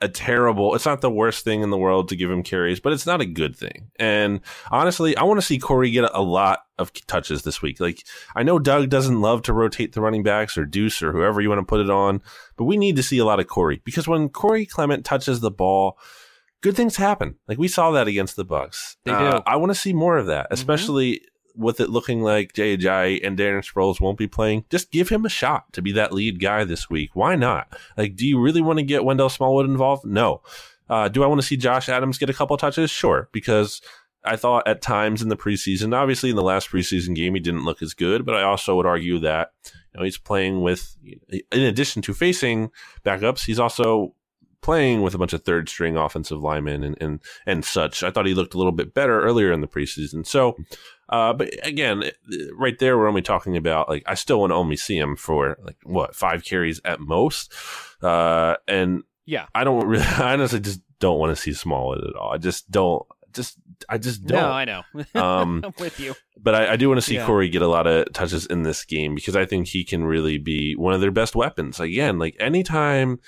a 0.02 0.08
terrible. 0.08 0.76
It's 0.76 0.86
not 0.86 1.02
the 1.02 1.10
worst 1.10 1.44
thing 1.44 1.62
in 1.62 1.72
the 1.72 1.78
world 1.78 2.10
to 2.10 2.16
give 2.16 2.32
him 2.32 2.44
carries, 2.44 2.80
but 2.80 2.94
it's 2.94 3.06
not 3.06 3.22
a 3.22 3.26
good 3.26 3.56
thing. 3.56 3.92
And 3.98 4.40
honestly, 4.72 5.16
I 5.18 5.24
want 5.24 5.40
to 5.40 5.46
see 5.46 5.60
Corey 5.60 5.92
get 5.92 6.10
a 6.14 6.22
lot 6.22 6.60
of 6.78 6.94
touches 7.06 7.42
this 7.42 7.62
week. 7.62 7.80
Like 7.80 8.06
I 8.36 8.44
know 8.44 8.60
Doug 8.60 8.90
doesn't 8.90 9.20
love 9.20 9.42
to 9.44 9.54
rotate 9.54 9.94
the 9.94 10.02
running 10.02 10.24
backs 10.24 10.58
or 10.58 10.66
Deuce 10.66 11.04
or 11.04 11.12
whoever 11.12 11.42
you 11.42 11.50
want 11.50 11.60
to 11.60 11.66
put 11.66 11.82
it 11.82 11.90
on, 11.90 12.22
but 12.56 12.64
we 12.64 12.78
need 12.78 12.96
to 12.96 13.04
see 13.04 13.18
a 13.18 13.26
lot 13.26 13.40
of 13.40 13.48
Corey 13.48 13.82
because 13.84 14.08
when 14.08 14.30
Corey 14.30 14.66
Clement 14.66 15.04
touches 15.04 15.42
the 15.42 15.52
ball 15.52 15.98
good 16.62 16.76
things 16.76 16.96
happen. 16.98 17.36
Like 17.48 17.58
we 17.58 17.68
saw 17.68 17.92
that 17.92 18.08
against 18.08 18.36
the 18.36 18.46
Bucks. 18.46 18.98
They 19.06 19.12
Uh, 19.12 19.32
do. 19.38 19.44
I 19.46 19.56
want 19.56 19.70
to 19.72 19.76
see 19.80 19.94
more 19.94 20.18
of 20.18 20.26
that, 20.28 20.48
especially 20.52 21.22
with 21.56 21.80
it 21.80 21.90
looking 21.90 22.22
like 22.22 22.54
Jay 22.54 22.78
Ajayi 22.78 23.26
and 23.26 23.38
Darren 23.38 23.66
Sproles 23.66 24.00
won't 24.00 24.18
be 24.18 24.28
playing. 24.28 24.66
Just 24.70 24.92
give 24.92 25.10
him 25.10 25.26
a 25.26 25.30
shot 25.30 25.72
to 25.74 25.82
be 25.82 25.92
that 25.94 26.14
lead 26.14 26.40
guy 26.40 26.64
this 26.64 26.90
week. 26.90 27.10
Why 27.16 27.36
not? 27.36 27.78
Like, 27.98 28.16
do 28.16 28.26
you 28.26 28.40
really 28.40 28.62
want 28.62 28.80
to 28.80 28.84
get 28.84 29.04
Wendell 29.04 29.30
Smallwood 29.30 29.66
involved? 29.66 30.06
No. 30.06 30.42
Uh, 30.90 31.08
do 31.08 31.24
I 31.24 31.28
want 31.28 31.42
to 31.42 31.46
see 31.46 31.58
Josh 31.58 31.90
Adams 31.90 32.18
get 32.18 32.30
a 32.30 32.34
couple 32.34 32.56
touches? 32.58 32.90
Sure, 32.90 33.30
because 33.34 33.82
I 34.24 34.36
thought 34.38 34.68
at 34.68 34.82
times 34.82 35.22
in 35.22 35.30
the 35.30 35.38
preseason, 35.38 35.94
obviously 35.96 36.30
in 36.30 36.36
the 36.36 36.44
last 36.44 36.70
preseason 36.70 37.14
game, 37.16 37.34
he 37.34 37.40
didn't 37.40 37.66
look 37.66 37.82
as 37.82 37.94
good, 37.94 38.26
but 38.26 38.36
I 38.36 38.44
also 38.44 38.76
would 38.78 38.86
argue 38.86 39.20
that 39.20 39.52
you 39.66 40.00
know 40.00 40.04
he's 40.04 40.18
playing 40.18 40.62
with, 40.62 40.96
in 41.52 41.62
addition 41.62 42.02
to 42.04 42.14
facing 42.14 42.72
backups, 43.04 43.46
he's 43.46 43.60
also 43.60 44.16
playing 44.62 45.02
with 45.02 45.14
a 45.14 45.18
bunch 45.18 45.34
of 45.34 45.44
third 45.44 45.70
string 45.70 45.96
offensive 45.96 46.42
linemen 46.42 46.84
and, 46.84 46.98
and, 47.02 47.22
and 47.46 47.64
such. 47.64 48.04
I 48.04 48.12
thought 48.12 48.26
he 48.26 48.34
looked 48.34 48.54
a 48.54 48.58
little 48.58 48.72
bit 48.74 48.94
better 48.94 49.22
earlier 49.22 49.52
in 49.52 49.62
the 49.62 49.68
preseason. 49.68 50.26
So, 50.26 50.58
uh, 51.08 51.34
but 51.34 51.50
again, 51.64 52.04
right 52.58 52.78
there, 52.80 52.98
we're 52.98 53.08
only 53.08 53.22
talking 53.22 53.56
about 53.56 53.88
like, 53.90 54.04
I 54.06 54.16
still 54.16 54.40
want 54.42 54.52
to 54.52 54.56
only 54.56 54.76
see 54.76 54.98
him 54.98 55.16
for 55.16 55.58
like 55.64 55.78
what, 55.84 56.16
five 56.16 56.44
carries 56.44 56.82
at 56.84 57.00
most. 57.00 57.54
Uh, 58.02 58.56
and 58.68 59.04
yeah. 59.26 59.46
I 59.56 59.64
don't 59.64 59.86
really, 59.88 60.04
I 60.18 60.34
honestly 60.34 60.60
just 60.60 60.82
don't 61.00 61.20
want 61.20 61.36
to 61.36 61.42
see 61.42 61.54
Smallwood 61.54 62.04
at 62.04 62.16
all. 62.16 62.32
I 62.34 62.38
just 62.38 62.70
don't, 62.70 63.04
just, 63.32 63.58
I 63.88 63.98
just 63.98 64.26
don't. 64.26 64.42
No, 64.42 64.50
I 64.52 64.66
know. 64.66 64.82
Um, 65.16 65.62
I'm 65.64 65.74
with 65.80 66.00
you. 66.00 66.16
but 66.38 66.54
I, 66.54 66.74
I 66.74 66.76
do 66.76 66.90
want 66.90 66.98
to 66.98 67.02
see 67.06 67.16
Yeah. 67.16 67.26
Corey 67.26 67.48
get 67.50 67.62
a 67.62 67.68
lot 67.68 67.88
of 67.88 68.12
touches 68.12 68.46
in 68.46 68.64
this 68.64 68.84
game 68.84 69.16
because 69.16 69.36
I 69.36 69.46
think 69.46 69.68
he 69.68 69.86
can 69.86 70.04
really 70.04 70.38
be 70.38 70.76
one 70.76 70.94
of 70.94 71.00
their 71.00 71.12
best 71.12 71.36
weapons. 71.36 71.80
Again, 71.80 72.20
like 72.20 72.36
anytime 72.40 73.20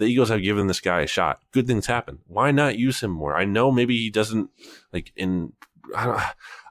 the 0.00 0.06
Eagles 0.06 0.30
have 0.30 0.42
given 0.42 0.66
this 0.66 0.80
guy 0.80 1.02
a 1.02 1.06
shot, 1.06 1.40
good 1.52 1.66
things 1.66 1.86
happen. 1.86 2.20
Why 2.26 2.50
not 2.50 2.78
use 2.78 3.02
him 3.02 3.10
more? 3.10 3.36
I 3.36 3.44
know 3.44 3.70
maybe 3.70 3.96
he 3.96 4.10
doesn't 4.10 4.50
like 4.92 5.12
in. 5.14 5.52
I, 5.94 6.06
don't, 6.06 6.20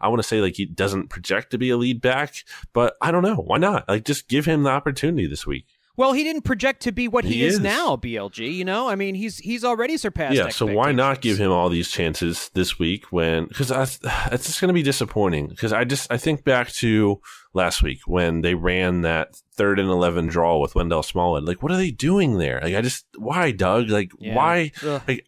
I 0.01 0.07
want 0.07 0.19
to 0.19 0.27
say 0.27 0.41
like 0.41 0.55
he 0.55 0.65
doesn't 0.65 1.09
project 1.09 1.51
to 1.51 1.57
be 1.57 1.69
a 1.69 1.77
lead 1.77 2.01
back, 2.01 2.43
but 2.73 2.95
I 3.01 3.11
don't 3.11 3.23
know. 3.23 3.35
Why 3.35 3.57
not? 3.57 3.87
Like 3.87 4.03
just 4.03 4.27
give 4.27 4.45
him 4.45 4.63
the 4.63 4.71
opportunity 4.71 5.27
this 5.27 5.45
week. 5.45 5.67
Well, 5.99 6.13
he 6.13 6.23
didn't 6.23 6.43
project 6.43 6.83
to 6.83 6.93
be 6.93 7.09
what 7.09 7.25
he, 7.25 7.33
He 7.33 7.43
is. 7.43 7.55
is. 7.55 7.59
now, 7.59 7.97
BLG. 7.97 8.53
You 8.55 8.63
know, 8.63 8.87
I 8.87 8.95
mean, 8.95 9.15
he's 9.15 9.37
he's 9.37 9.65
already 9.65 9.97
surpassed. 9.97 10.33
yeah, 10.33 10.47
so 10.47 10.65
why 10.65 10.93
not 10.93 11.19
give 11.19 11.37
him 11.37 11.51
all 11.51 11.67
these 11.67 11.89
chances 11.91 12.49
this 12.53 12.79
week 12.79 13.11
when 13.11 13.47
because 13.47 13.69
it's 13.69 14.45
just 14.47 14.61
going 14.61 14.69
to 14.69 14.73
be 14.73 14.81
disappointing 14.81 15.47
because 15.47 15.73
I 15.73 15.83
just 15.83 16.09
I 16.09 16.15
think 16.17 16.45
back 16.45 16.69
to 16.75 17.19
last 17.53 17.83
week 17.83 17.99
when 18.07 18.39
they 18.39 18.55
ran 18.55 19.01
that 19.01 19.35
third 19.55 19.77
and 19.77 19.89
eleven 19.89 20.27
draw 20.27 20.57
with 20.57 20.73
Wendell 20.73 21.03
Smallwood. 21.03 21.43
Like, 21.43 21.61
what 21.61 21.71
are 21.73 21.77
they 21.77 21.91
doing 21.91 22.37
there? 22.37 22.61
Like, 22.63 22.75
I 22.75 22.81
just 22.81 23.05
why 23.17 23.51
Doug? 23.51 23.89
Like, 23.89 24.11
Yeah. 24.19 24.35
why? 24.35 24.71
Ugh. 24.81 25.01
Like, 25.05 25.25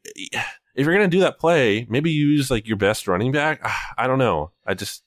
if 0.74 0.86
you're 0.86 0.96
going 0.96 1.10
to 1.10 1.14
do 1.14 1.20
that 1.20 1.38
play, 1.38 1.86
maybe 1.90 2.12
use 2.12 2.50
like 2.50 2.66
your 2.66 2.78
best 2.78 3.10
running 3.10 3.34
back. 3.34 3.60
I 3.98 4.08
don't 4.08 4.20
know. 4.20 4.52
I 4.66 4.74
just 4.74 5.04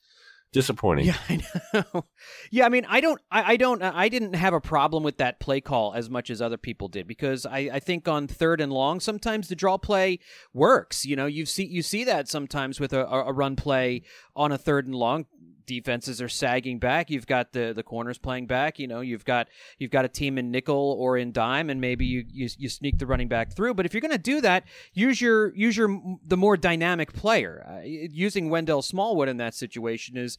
disappointing. 0.55 1.05
Yeah, 1.05 1.17
I 1.29 1.43
know. 1.73 2.05
yeah, 2.49 2.65
I 2.65 2.69
mean, 2.69 2.85
I 2.87 3.01
don't, 3.01 3.21
I, 3.29 3.53
I 3.53 3.57
don't, 3.57 3.83
I 3.83 4.07
didn't 4.09 4.33
have 4.35 4.53
a 4.53 4.61
problem 4.61 5.03
with 5.03 5.17
that 5.17 5.39
play 5.39 5.59
call 5.59 5.93
as 5.93 6.09
much 6.09 6.29
as 6.29 6.41
other 6.41 6.57
people 6.57 6.87
did 6.87 7.07
because 7.07 7.45
I, 7.45 7.69
I 7.73 7.79
think 7.79 8.07
on 8.07 8.27
third 8.27 8.61
and 8.61 8.71
long, 8.71 9.01
sometimes 9.01 9.49
the 9.49 9.55
draw 9.55 9.77
play 9.77 10.19
works. 10.53 11.05
You 11.05 11.17
know, 11.17 11.25
you 11.25 11.45
see, 11.45 11.65
you 11.65 11.81
see 11.81 12.05
that 12.05 12.29
sometimes 12.29 12.79
with 12.79 12.93
a, 12.93 13.05
a 13.05 13.33
run 13.33 13.57
play 13.57 14.03
on 14.35 14.53
a 14.53 14.57
third 14.57 14.85
and 14.85 14.95
long. 14.95 15.25
Defenses 15.65 16.21
are 16.21 16.29
sagging 16.29 16.79
back. 16.79 17.09
You've 17.09 17.27
got 17.27 17.51
the 17.51 17.73
the 17.73 17.83
corners 17.83 18.17
playing 18.17 18.47
back. 18.47 18.79
You 18.79 18.87
know, 18.87 19.01
you've 19.01 19.25
got 19.25 19.47
you've 19.79 19.91
got 19.91 20.05
a 20.05 20.07
team 20.07 20.37
in 20.37 20.51
nickel 20.51 20.95
or 20.99 21.17
in 21.17 21.31
dime, 21.31 21.69
and 21.69 21.79
maybe 21.81 22.05
you 22.05 22.25
you, 22.31 22.49
you 22.57 22.69
sneak 22.69 22.97
the 22.97 23.05
running 23.05 23.27
back 23.27 23.55
through. 23.55 23.73
But 23.73 23.85
if 23.85 23.93
you're 23.93 24.01
going 24.01 24.11
to 24.11 24.17
do 24.17 24.41
that, 24.41 24.65
use 24.93 25.19
your 25.19 25.55
use 25.55 25.75
your 25.77 26.17
the 26.25 26.37
more 26.37 26.57
dynamic 26.57 27.13
player. 27.13 27.65
Uh, 27.69 27.81
using 27.83 28.49
Wendell 28.49 28.81
Smallwood 28.81 29.29
in 29.29 29.37
that 29.37 29.53
situation 29.53 30.17
is 30.17 30.37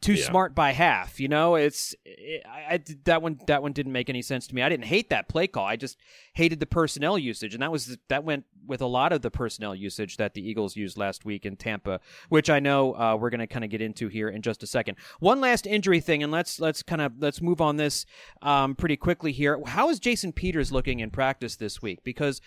too 0.00 0.14
Yeah. 0.14 0.26
smart 0.26 0.54
by 0.54 0.70
half. 0.72 1.18
You 1.18 1.26
know, 1.28 1.56
it's 1.56 1.94
it, 2.04 2.42
I, 2.46 2.74
I- 2.74 2.84
that 3.04 3.20
one 3.20 3.38
that 3.48 3.62
one 3.62 3.72
didn't 3.72 3.92
make 3.92 4.08
any 4.08 4.22
sense 4.22 4.46
to 4.46 4.54
me. 4.54 4.62
I 4.62 4.68
didn't 4.68 4.84
hate 4.84 5.10
that 5.10 5.28
play 5.28 5.46
call. 5.48 5.64
I 5.66 5.74
just 5.76 5.96
hated 6.34 6.60
the 6.60 6.66
personnel 6.66 7.18
usage, 7.18 7.52
and 7.54 7.62
that 7.62 7.72
was 7.72 7.98
that 8.08 8.22
went 8.22 8.44
with 8.66 8.80
a 8.82 8.86
lot 8.86 9.12
of 9.12 9.22
the 9.22 9.30
personnel 9.30 9.74
usage 9.74 10.18
that 10.18 10.34
the 10.34 10.46
Eagles 10.46 10.76
used 10.76 10.98
last 10.98 11.24
week 11.24 11.46
in 11.46 11.56
Tampa, 11.56 12.00
which 12.28 12.50
I 12.50 12.60
know 12.60 12.94
uh, 12.94 13.16
we're 13.18 13.30
going 13.30 13.40
to 13.40 13.46
kind 13.46 13.64
of 13.64 13.70
get 13.70 13.80
into 13.80 14.08
here 14.08 14.28
in 14.28 14.42
just 14.42 14.62
a 14.62 14.66
second. 14.66 14.98
One 15.20 15.40
last 15.40 15.66
injury 15.66 16.00
thing, 16.00 16.22
and 16.22 16.30
let's 16.30 16.60
let's 16.60 16.82
kind 16.82 17.00
of 17.02 17.14
let's 17.18 17.40
move 17.42 17.60
on 17.60 17.76
this 17.76 18.06
um, 18.42 18.76
pretty 18.76 18.96
quickly 18.96 19.32
here. 19.32 19.58
How 19.66 19.88
is 19.90 19.98
Jason 19.98 20.32
Peters 20.32 20.70
looking 20.70 21.00
in 21.00 21.10
practice 21.10 21.56
this 21.56 21.82
week? 21.82 22.04
Because 22.04 22.40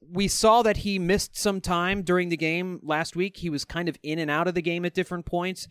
we 0.00 0.26
saw 0.28 0.62
that 0.62 0.78
he 0.78 0.98
missed 0.98 1.36
some 1.36 1.60
time 1.60 2.02
during 2.02 2.30
the 2.30 2.36
game 2.38 2.80
last 2.82 3.14
week. 3.14 3.36
He 3.38 3.50
was 3.50 3.64
kind 3.66 3.88
of 3.90 3.98
in 4.02 4.18
and 4.18 4.30
out 4.30 4.48
of 4.48 4.54
the 4.54 4.62
game 4.62 4.84
at 4.86 4.94
different 4.94 5.26
points. 5.26 5.68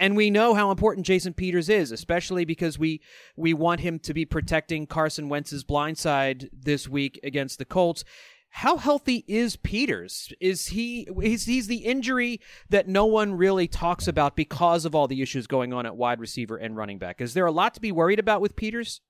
And 0.00 0.16
we 0.16 0.30
know 0.30 0.54
how 0.54 0.70
important 0.70 1.04
Jason 1.04 1.34
Peters 1.34 1.68
is, 1.68 1.92
especially 1.92 2.46
because 2.46 2.78
we 2.78 3.02
we 3.36 3.52
want 3.52 3.80
him 3.80 3.98
to 4.00 4.14
be 4.14 4.24
protecting 4.24 4.86
Carson 4.86 5.28
Wentz's 5.28 5.62
blind 5.62 5.98
side 5.98 6.48
this 6.52 6.88
week 6.88 7.20
against 7.22 7.58
the 7.58 7.66
Colts. 7.66 8.02
How 8.48 8.78
healthy 8.78 9.24
is 9.28 9.56
Peters? 9.56 10.32
Is 10.40 10.68
he 10.68 11.06
he's, 11.20 11.44
he's 11.44 11.66
the 11.66 11.84
injury 11.84 12.40
that 12.70 12.88
no 12.88 13.04
one 13.04 13.34
really 13.34 13.68
talks 13.68 14.08
about 14.08 14.36
because 14.36 14.86
of 14.86 14.94
all 14.94 15.06
the 15.06 15.20
issues 15.20 15.46
going 15.46 15.74
on 15.74 15.84
at 15.84 15.96
wide 15.96 16.18
receiver 16.18 16.56
and 16.56 16.78
running 16.78 16.98
back. 16.98 17.20
Is 17.20 17.34
there 17.34 17.46
a 17.46 17.52
lot 17.52 17.74
to 17.74 17.80
be 17.80 17.92
worried 17.92 18.18
about 18.18 18.40
with 18.40 18.56
Peters? 18.56 19.02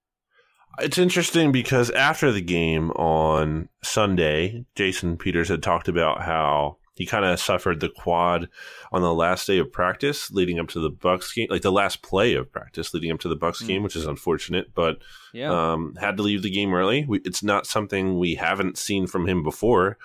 It's 0.80 0.98
interesting 0.98 1.52
because 1.52 1.90
after 1.90 2.32
the 2.32 2.40
game 2.40 2.90
on 2.92 3.68
Sunday, 3.84 4.66
Jason 4.74 5.16
Peters 5.16 5.48
had 5.48 5.62
talked 5.62 5.88
about 5.88 6.22
how 6.22 6.78
he 7.00 7.06
kind 7.06 7.24
of 7.24 7.40
suffered 7.40 7.80
the 7.80 7.88
quad 7.88 8.46
on 8.92 9.00
the 9.00 9.14
last 9.14 9.46
day 9.46 9.56
of 9.56 9.72
practice 9.72 10.30
leading 10.30 10.58
up 10.58 10.68
to 10.68 10.80
the 10.80 10.90
Bucks 10.90 11.32
game, 11.32 11.46
like 11.48 11.62
the 11.62 11.72
last 11.72 12.02
play 12.02 12.34
of 12.34 12.52
practice 12.52 12.92
leading 12.92 13.10
up 13.10 13.20
to 13.20 13.28
the 13.28 13.36
Bucks 13.36 13.62
game, 13.62 13.82
which 13.82 13.96
is 13.96 14.04
unfortunate, 14.04 14.74
but 14.74 14.98
Yeah. 15.32 15.50
um, 15.72 15.94
had 15.98 16.18
to 16.18 16.22
leave 16.22 16.42
the 16.42 16.50
game 16.50 16.74
early. 16.74 17.06
We, 17.08 17.20
it's 17.24 17.42
not 17.42 17.66
something 17.66 18.18
we 18.18 18.34
haven't 18.34 18.76
seen 18.76 19.06
from 19.06 19.26
him 19.26 19.42
before. 19.42 19.96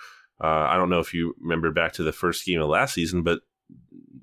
Uh, 0.42 0.48
I 0.70 0.78
don't 0.78 0.90
know 0.90 1.00
if 1.02 1.14
you 1.14 1.36
remember 1.42 1.70
back 1.72 1.92
to 1.94 2.04
the 2.04 2.14
first 2.14 2.46
game 2.46 2.62
of 2.62 2.70
last 2.70 2.94
season, 2.94 3.24
but 3.24 3.42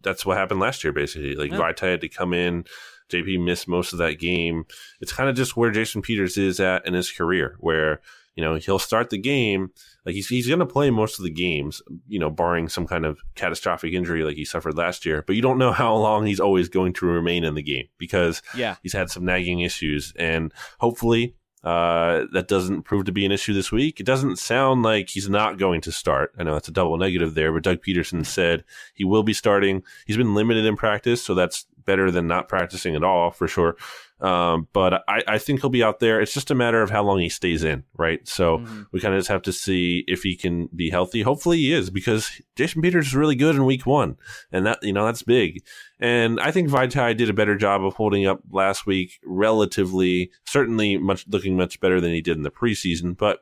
that's 0.02 0.24
what 0.24 0.38
happened 0.38 0.60
last 0.60 0.82
year, 0.82 0.94
basically. 0.94 1.34
Like 1.34 1.50
Yeah. 1.50 1.58
Vaitai 1.58 1.90
had 1.90 2.00
to 2.00 2.08
come 2.08 2.32
in. 2.32 2.64
JP 3.10 3.44
missed 3.44 3.68
most 3.68 3.92
of 3.92 3.98
that 3.98 4.18
game. 4.18 4.64
It's 5.02 5.12
kind 5.12 5.28
of 5.28 5.36
just 5.36 5.56
where 5.58 5.70
Jason 5.70 6.00
Peters 6.00 6.38
is 6.38 6.58
at 6.60 6.86
in 6.86 6.94
his 6.94 7.10
career, 7.10 7.56
where 7.60 8.00
you 8.34 8.42
know 8.42 8.56
he'll 8.56 8.78
start 8.78 9.10
the 9.10 9.18
game 9.18 9.70
like 10.04 10.14
he's 10.14 10.28
he's 10.28 10.48
going 10.48 10.58
to 10.58 10.66
play 10.66 10.90
most 10.90 11.18
of 11.18 11.24
the 11.24 11.30
games, 11.30 11.80
you 12.08 12.18
know, 12.18 12.30
barring 12.30 12.68
some 12.68 12.86
kind 12.86 13.06
of 13.06 13.20
catastrophic 13.34 13.92
injury 13.92 14.24
like 14.24 14.36
he 14.36 14.44
suffered 14.44 14.76
last 14.76 15.06
year. 15.06 15.22
But 15.26 15.36
you 15.36 15.42
don't 15.42 15.58
know 15.58 15.72
how 15.72 15.94
long 15.94 16.26
he's 16.26 16.40
always 16.40 16.68
going 16.68 16.92
to 16.94 17.06
remain 17.06 17.44
in 17.44 17.54
the 17.54 17.62
game 17.62 17.88
because 17.98 18.42
yeah. 18.56 18.76
he's 18.82 18.92
had 18.92 19.10
some 19.10 19.24
nagging 19.24 19.60
issues, 19.60 20.12
and 20.18 20.52
hopefully 20.80 21.36
uh, 21.62 22.24
that 22.32 22.48
doesn't 22.48 22.82
prove 22.82 23.04
to 23.04 23.12
be 23.12 23.24
an 23.24 23.30
issue 23.30 23.54
this 23.54 23.70
week. 23.70 24.00
It 24.00 24.06
doesn't 24.06 24.38
sound 24.38 24.82
like 24.82 25.10
he's 25.10 25.28
not 25.28 25.58
going 25.58 25.80
to 25.82 25.92
start. 25.92 26.32
I 26.36 26.42
know 26.42 26.54
that's 26.54 26.68
a 26.68 26.72
double 26.72 26.96
negative 26.96 27.34
there, 27.34 27.52
but 27.52 27.62
Doug 27.62 27.82
Pederson 27.82 28.26
said 28.26 28.64
he 28.94 29.04
will 29.04 29.22
be 29.22 29.32
starting. 29.32 29.84
He's 30.04 30.16
been 30.16 30.34
limited 30.34 30.64
in 30.64 30.76
practice, 30.76 31.22
so 31.22 31.34
that's 31.34 31.66
better 31.84 32.10
than 32.10 32.26
not 32.26 32.48
practicing 32.48 32.96
at 32.96 33.04
all 33.04 33.30
for 33.30 33.46
sure. 33.46 33.76
Um, 34.22 34.68
but 34.72 35.02
I, 35.08 35.22
I 35.26 35.38
think 35.38 35.60
he'll 35.60 35.68
be 35.70 35.82
out 35.82 35.98
there. 35.98 36.20
It's 36.20 36.32
just 36.32 36.52
a 36.52 36.54
matter 36.54 36.80
of 36.80 36.90
how 36.90 37.02
long 37.02 37.18
he 37.18 37.28
stays 37.28 37.64
in, 37.64 37.82
right? 37.98 38.20
So 38.28 38.58
Mhm. 38.58 38.86
we 38.92 39.00
kind 39.00 39.14
of 39.14 39.18
just 39.18 39.28
have 39.30 39.42
to 39.42 39.52
see 39.52 40.04
if 40.06 40.22
he 40.22 40.36
can 40.36 40.68
be 40.74 40.90
healthy. 40.90 41.22
Hopefully 41.22 41.58
he 41.58 41.72
is 41.72 41.90
because 41.90 42.30
Jason 42.54 42.82
Peters 42.82 43.08
is 43.08 43.14
really 43.16 43.34
good 43.34 43.56
in 43.56 43.64
week 43.64 43.84
one. 43.84 44.16
And 44.52 44.64
that, 44.64 44.78
you 44.82 44.92
know, 44.92 45.04
that's 45.06 45.24
big. 45.24 45.64
And 45.98 46.38
I 46.38 46.52
think 46.52 46.68
Vaitai 46.68 47.16
did 47.16 47.30
a 47.30 47.34
better 47.34 47.56
job 47.56 47.84
of 47.84 47.94
holding 47.94 48.24
up 48.24 48.40
last 48.50 48.86
week 48.86 49.18
relatively, 49.24 50.30
certainly 50.46 50.96
much, 50.98 51.26
looking 51.28 51.56
much 51.56 51.80
better 51.80 52.00
than 52.00 52.12
he 52.12 52.20
did 52.20 52.36
in 52.36 52.42
the 52.42 52.50
preseason. 52.50 53.16
But 53.16 53.40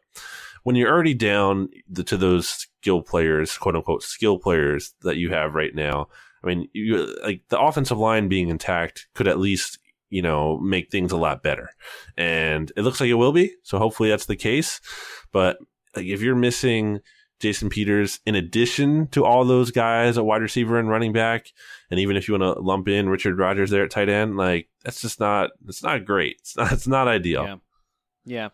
when 0.62 0.76
you're 0.76 0.91
already 0.91 1.14
down 1.14 1.68
the, 1.89 2.03
to 2.05 2.16
those 2.16 2.49
skill 2.49 3.03
players, 3.03 3.57
quote 3.59 3.76
unquote 3.76 4.03
skill 4.03 4.39
players 4.39 4.95
that 5.03 5.16
you 5.16 5.31
have 5.31 5.55
right 5.55 5.74
now, 5.74 6.09
I 6.43 6.47
mean, 6.47 6.68
you 6.72 7.14
like 7.22 7.43
the 7.51 7.61
offensive 7.61 7.99
line 7.99 8.28
being 8.28 8.49
intact 8.49 9.09
could 9.14 9.28
at 9.28 9.39
least, 9.39 9.78
you 10.11 10.21
know, 10.21 10.59
make 10.59 10.91
things 10.91 11.13
a 11.13 11.17
lot 11.17 11.43
better. 11.43 11.71
And 12.17 12.71
it 12.77 12.83
looks 12.83 13.01
like 13.01 13.09
it 13.09 13.15
will 13.15 13.33
be. 13.33 13.55
So 13.63 13.79
hopefully 13.79 14.11
that's 14.11 14.27
the 14.27 14.37
case. 14.37 14.81
But 15.33 15.59
if 15.97 16.21
you're 16.21 16.37
missing 16.37 17.01
Jason 17.39 17.71
Peters 17.71 18.21
in 18.27 18.35
addition 18.35 19.07
to 19.09 19.25
all 19.25 19.45
those 19.45 19.71
guys 19.71 20.19
at 20.19 20.25
wide 20.27 20.43
receiver 20.43 20.79
and 20.79 20.91
running 20.91 21.13
back, 21.13 21.47
and 21.91 21.99
even 21.99 22.17
if 22.17 22.29
you 22.29 22.39
want 22.39 22.57
to 22.57 22.61
lump 22.61 22.89
in 22.89 23.09
Richard 23.09 23.39
Rodgers 23.39 23.71
there 23.71 23.85
at 23.85 23.91
tight 23.91 24.09
end, 24.11 24.37
like 24.37 24.69
that's 24.85 25.01
just 25.01 25.21
not, 25.21 25.51
it's 25.67 25.83
not 25.83 26.05
great. 26.05 26.37
It's 26.41 26.57
not, 26.57 26.73
it's 26.73 26.87
not 26.87 27.09
ideal. 27.09 27.45
Yeah. 27.45 27.57
Yeah. 28.25 28.49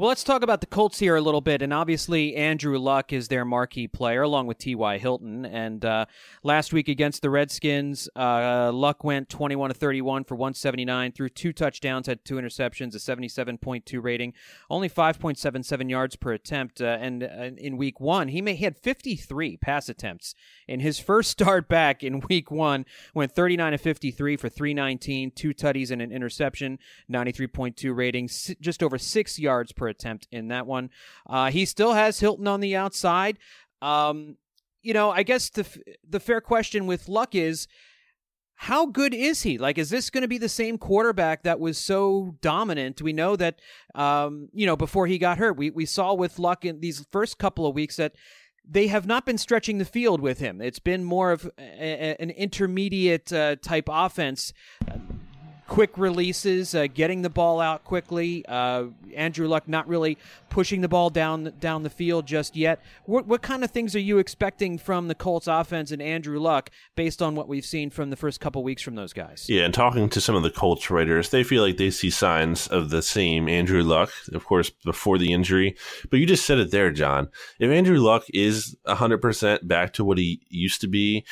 Well, 0.00 0.08
let's 0.08 0.24
talk 0.24 0.42
about 0.42 0.62
the 0.62 0.66
Colts 0.66 0.98
here 0.98 1.14
a 1.16 1.20
little 1.20 1.42
bit. 1.42 1.60
And 1.60 1.74
obviously, 1.74 2.34
Andrew 2.34 2.78
Luck 2.78 3.12
is 3.12 3.28
their 3.28 3.44
marquee 3.44 3.86
player, 3.86 4.22
along 4.22 4.46
with 4.46 4.56
T.Y. 4.56 4.96
Hilton. 4.96 5.44
And 5.44 5.84
uh, 5.84 6.06
last 6.42 6.72
week 6.72 6.88
against 6.88 7.20
the 7.20 7.28
Redskins, 7.28 8.08
uh, 8.16 8.72
Luck 8.72 9.04
went 9.04 9.28
21 9.28 9.68
to 9.68 9.74
31 9.74 10.24
for 10.24 10.36
179, 10.36 11.12
threw 11.12 11.28
two 11.28 11.52
touchdowns, 11.52 12.06
had 12.06 12.24
two 12.24 12.36
interceptions, 12.36 12.94
a 12.94 12.98
77.2 12.98 14.02
rating, 14.02 14.32
only 14.70 14.88
5.77 14.88 15.90
yards 15.90 16.16
per 16.16 16.32
attempt. 16.32 16.80
Uh, 16.80 16.96
and 16.98 17.22
uh, 17.22 17.50
in 17.58 17.76
week 17.76 18.00
one, 18.00 18.28
he, 18.28 18.40
may, 18.40 18.54
he 18.54 18.64
had 18.64 18.78
53 18.78 19.58
pass 19.58 19.90
attempts. 19.90 20.34
In 20.66 20.80
his 20.80 20.98
first 20.98 21.30
start 21.30 21.68
back 21.68 22.02
in 22.02 22.20
week 22.30 22.50
one, 22.50 22.86
went 23.12 23.32
39 23.32 23.72
to 23.72 23.76
53 23.76 24.38
for 24.38 24.48
319, 24.48 25.32
two 25.32 25.52
tutties 25.52 25.90
and 25.90 26.00
an 26.00 26.10
interception, 26.10 26.78
93.2 27.12 27.94
rating, 27.94 28.30
just 28.62 28.82
over 28.82 28.96
six 28.96 29.38
yards 29.38 29.72
per 29.72 29.89
attempt 29.90 30.26
in 30.32 30.48
that 30.48 30.66
one. 30.66 30.88
Uh, 31.28 31.50
he 31.50 31.66
still 31.66 31.92
has 31.92 32.20
Hilton 32.20 32.48
on 32.48 32.60
the 32.60 32.76
outside. 32.76 33.38
Um, 33.82 34.36
you 34.82 34.94
know, 34.94 35.10
I 35.10 35.22
guess 35.22 35.50
the 35.50 35.66
the 36.08 36.20
fair 36.20 36.40
question 36.40 36.86
with 36.86 37.08
Luck 37.08 37.34
is. 37.34 37.68
How 38.62 38.84
good 38.84 39.14
is 39.14 39.40
he? 39.42 39.56
Like, 39.56 39.78
is 39.78 39.88
this 39.88 40.10
going 40.10 40.20
to 40.20 40.28
be 40.28 40.36
the 40.36 40.46
same 40.46 40.76
quarterback 40.76 41.44
that 41.44 41.58
was 41.58 41.78
so 41.78 42.36
dominant? 42.42 43.00
We 43.00 43.14
know 43.14 43.34
that, 43.36 43.58
um, 43.94 44.50
you 44.52 44.66
know, 44.66 44.76
before 44.76 45.06
he 45.06 45.16
got 45.16 45.38
hurt, 45.38 45.56
we, 45.56 45.70
we 45.70 45.86
saw 45.86 46.12
with 46.12 46.38
Luck 46.38 46.66
in 46.66 46.80
these 46.80 47.06
first 47.10 47.38
couple 47.38 47.66
of 47.66 47.74
weeks 47.74 47.96
that 47.96 48.16
they 48.68 48.88
have 48.88 49.06
not 49.06 49.24
been 49.24 49.38
stretching 49.38 49.78
the 49.78 49.86
field 49.86 50.20
with 50.20 50.40
him. 50.40 50.60
It's 50.60 50.78
been 50.78 51.04
more 51.04 51.32
of 51.32 51.50
a, 51.58 52.20
an 52.20 52.28
intermediate 52.28 53.32
uh, 53.32 53.56
type 53.56 53.88
offense. 53.90 54.52
Quick 55.70 55.96
releases, 55.96 56.74
uh, 56.74 56.88
getting 56.92 57.22
the 57.22 57.30
ball 57.30 57.60
out 57.60 57.84
quickly. 57.84 58.44
Uh, 58.48 58.86
Andrew 59.14 59.46
Luck 59.46 59.68
not 59.68 59.86
really 59.86 60.18
pushing 60.48 60.80
the 60.80 60.88
ball 60.88 61.10
down 61.10 61.52
down 61.60 61.84
the 61.84 61.90
field 61.90 62.26
just 62.26 62.56
yet. 62.56 62.82
What, 63.04 63.28
what 63.28 63.40
kind 63.40 63.62
of 63.62 63.70
things 63.70 63.94
are 63.94 64.00
you 64.00 64.18
expecting 64.18 64.78
from 64.78 65.06
the 65.06 65.14
Colts 65.14 65.46
offense 65.46 65.92
and 65.92 66.02
Andrew 66.02 66.40
Luck 66.40 66.70
based 66.96 67.22
on 67.22 67.36
what 67.36 67.46
we've 67.46 67.64
seen 67.64 67.88
from 67.88 68.10
the 68.10 68.16
first 68.16 68.40
couple 68.40 68.64
weeks 68.64 68.82
from 68.82 68.96
those 68.96 69.12
guys? 69.12 69.46
Yeah, 69.48 69.62
and 69.62 69.72
talking 69.72 70.08
to 70.08 70.20
some 70.20 70.34
of 70.34 70.42
the 70.42 70.50
Colts 70.50 70.90
writers, 70.90 71.30
they 71.30 71.44
feel 71.44 71.62
like 71.62 71.76
they 71.76 71.90
see 71.92 72.10
signs 72.10 72.66
of 72.66 72.90
the 72.90 73.00
same 73.00 73.48
Andrew 73.48 73.84
Luck, 73.84 74.10
of 74.32 74.44
course, 74.44 74.70
before 74.70 75.18
the 75.18 75.32
injury. 75.32 75.76
But 76.10 76.18
you 76.18 76.26
just 76.26 76.44
said 76.44 76.58
it 76.58 76.72
there, 76.72 76.90
John. 76.90 77.28
If 77.60 77.70
Andrew 77.70 77.98
Luck 77.98 78.24
is 78.34 78.74
100% 78.88 79.68
back 79.68 79.92
to 79.92 80.04
what 80.04 80.18
he 80.18 80.40
used 80.48 80.80
to 80.80 80.88
be, 80.88 81.24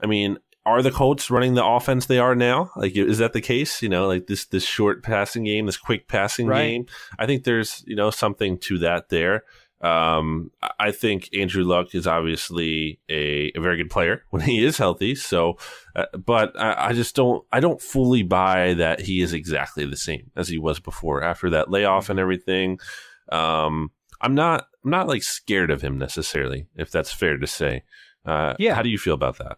I 0.00 0.06
mean, 0.06 0.38
are 0.64 0.82
the 0.82 0.90
Colts 0.92 1.30
running 1.30 1.54
the 1.54 1.64
offense 1.64 2.06
they 2.06 2.18
are 2.18 2.34
now? 2.36 2.70
Like, 2.76 2.96
is 2.96 3.18
that 3.18 3.32
the 3.32 3.40
case? 3.40 3.82
You 3.82 3.88
know, 3.88 4.06
like 4.06 4.26
this 4.28 4.44
this 4.46 4.64
short 4.64 5.02
passing 5.02 5.44
game, 5.44 5.66
this 5.66 5.76
quick 5.76 6.06
passing 6.08 6.46
Right. 6.46 6.62
game. 6.68 6.86
I 7.18 7.26
think 7.26 7.44
there's 7.44 7.82
you 7.86 7.96
know 7.96 8.10
something 8.10 8.58
to 8.58 8.78
that 8.78 9.08
there. 9.08 9.42
Um, 9.80 10.52
I- 10.78 10.92
think 10.92 11.28
Andrew 11.36 11.64
Luck 11.64 11.92
is 11.92 12.06
obviously 12.06 13.00
a, 13.08 13.50
a 13.56 13.60
very 13.60 13.76
good 13.76 13.90
player 13.90 14.22
when 14.30 14.40
he 14.42 14.64
is 14.64 14.78
healthy. 14.78 15.16
So, 15.16 15.58
uh, 15.96 16.04
but 16.16 16.56
I, 16.56 16.90
I 16.90 16.92
just 16.92 17.16
don't 17.16 17.44
I 17.50 17.58
don't 17.58 17.82
fully 17.82 18.22
buy 18.22 18.74
that 18.74 19.00
he 19.00 19.20
is 19.20 19.32
exactly 19.32 19.84
the 19.84 19.96
same 19.96 20.30
as 20.36 20.46
he 20.46 20.58
was 20.58 20.78
before 20.78 21.24
after 21.24 21.50
that 21.50 21.68
layoff 21.70 22.08
and 22.10 22.20
everything. 22.20 22.78
Um, 23.32 23.90
I'm 24.20 24.36
not 24.36 24.66
I'm 24.84 24.90
not 24.92 25.08
like 25.08 25.24
scared 25.24 25.72
of 25.72 25.82
him 25.82 25.98
necessarily, 25.98 26.66
if 26.76 26.92
that's 26.92 27.12
fair 27.12 27.36
to 27.36 27.46
say. 27.48 27.82
Uh, 28.24 28.54
Yeah. 28.60 28.76
How 28.76 28.82
do 28.82 28.88
you 28.90 28.98
feel 28.98 29.14
about 29.14 29.38
that? 29.38 29.56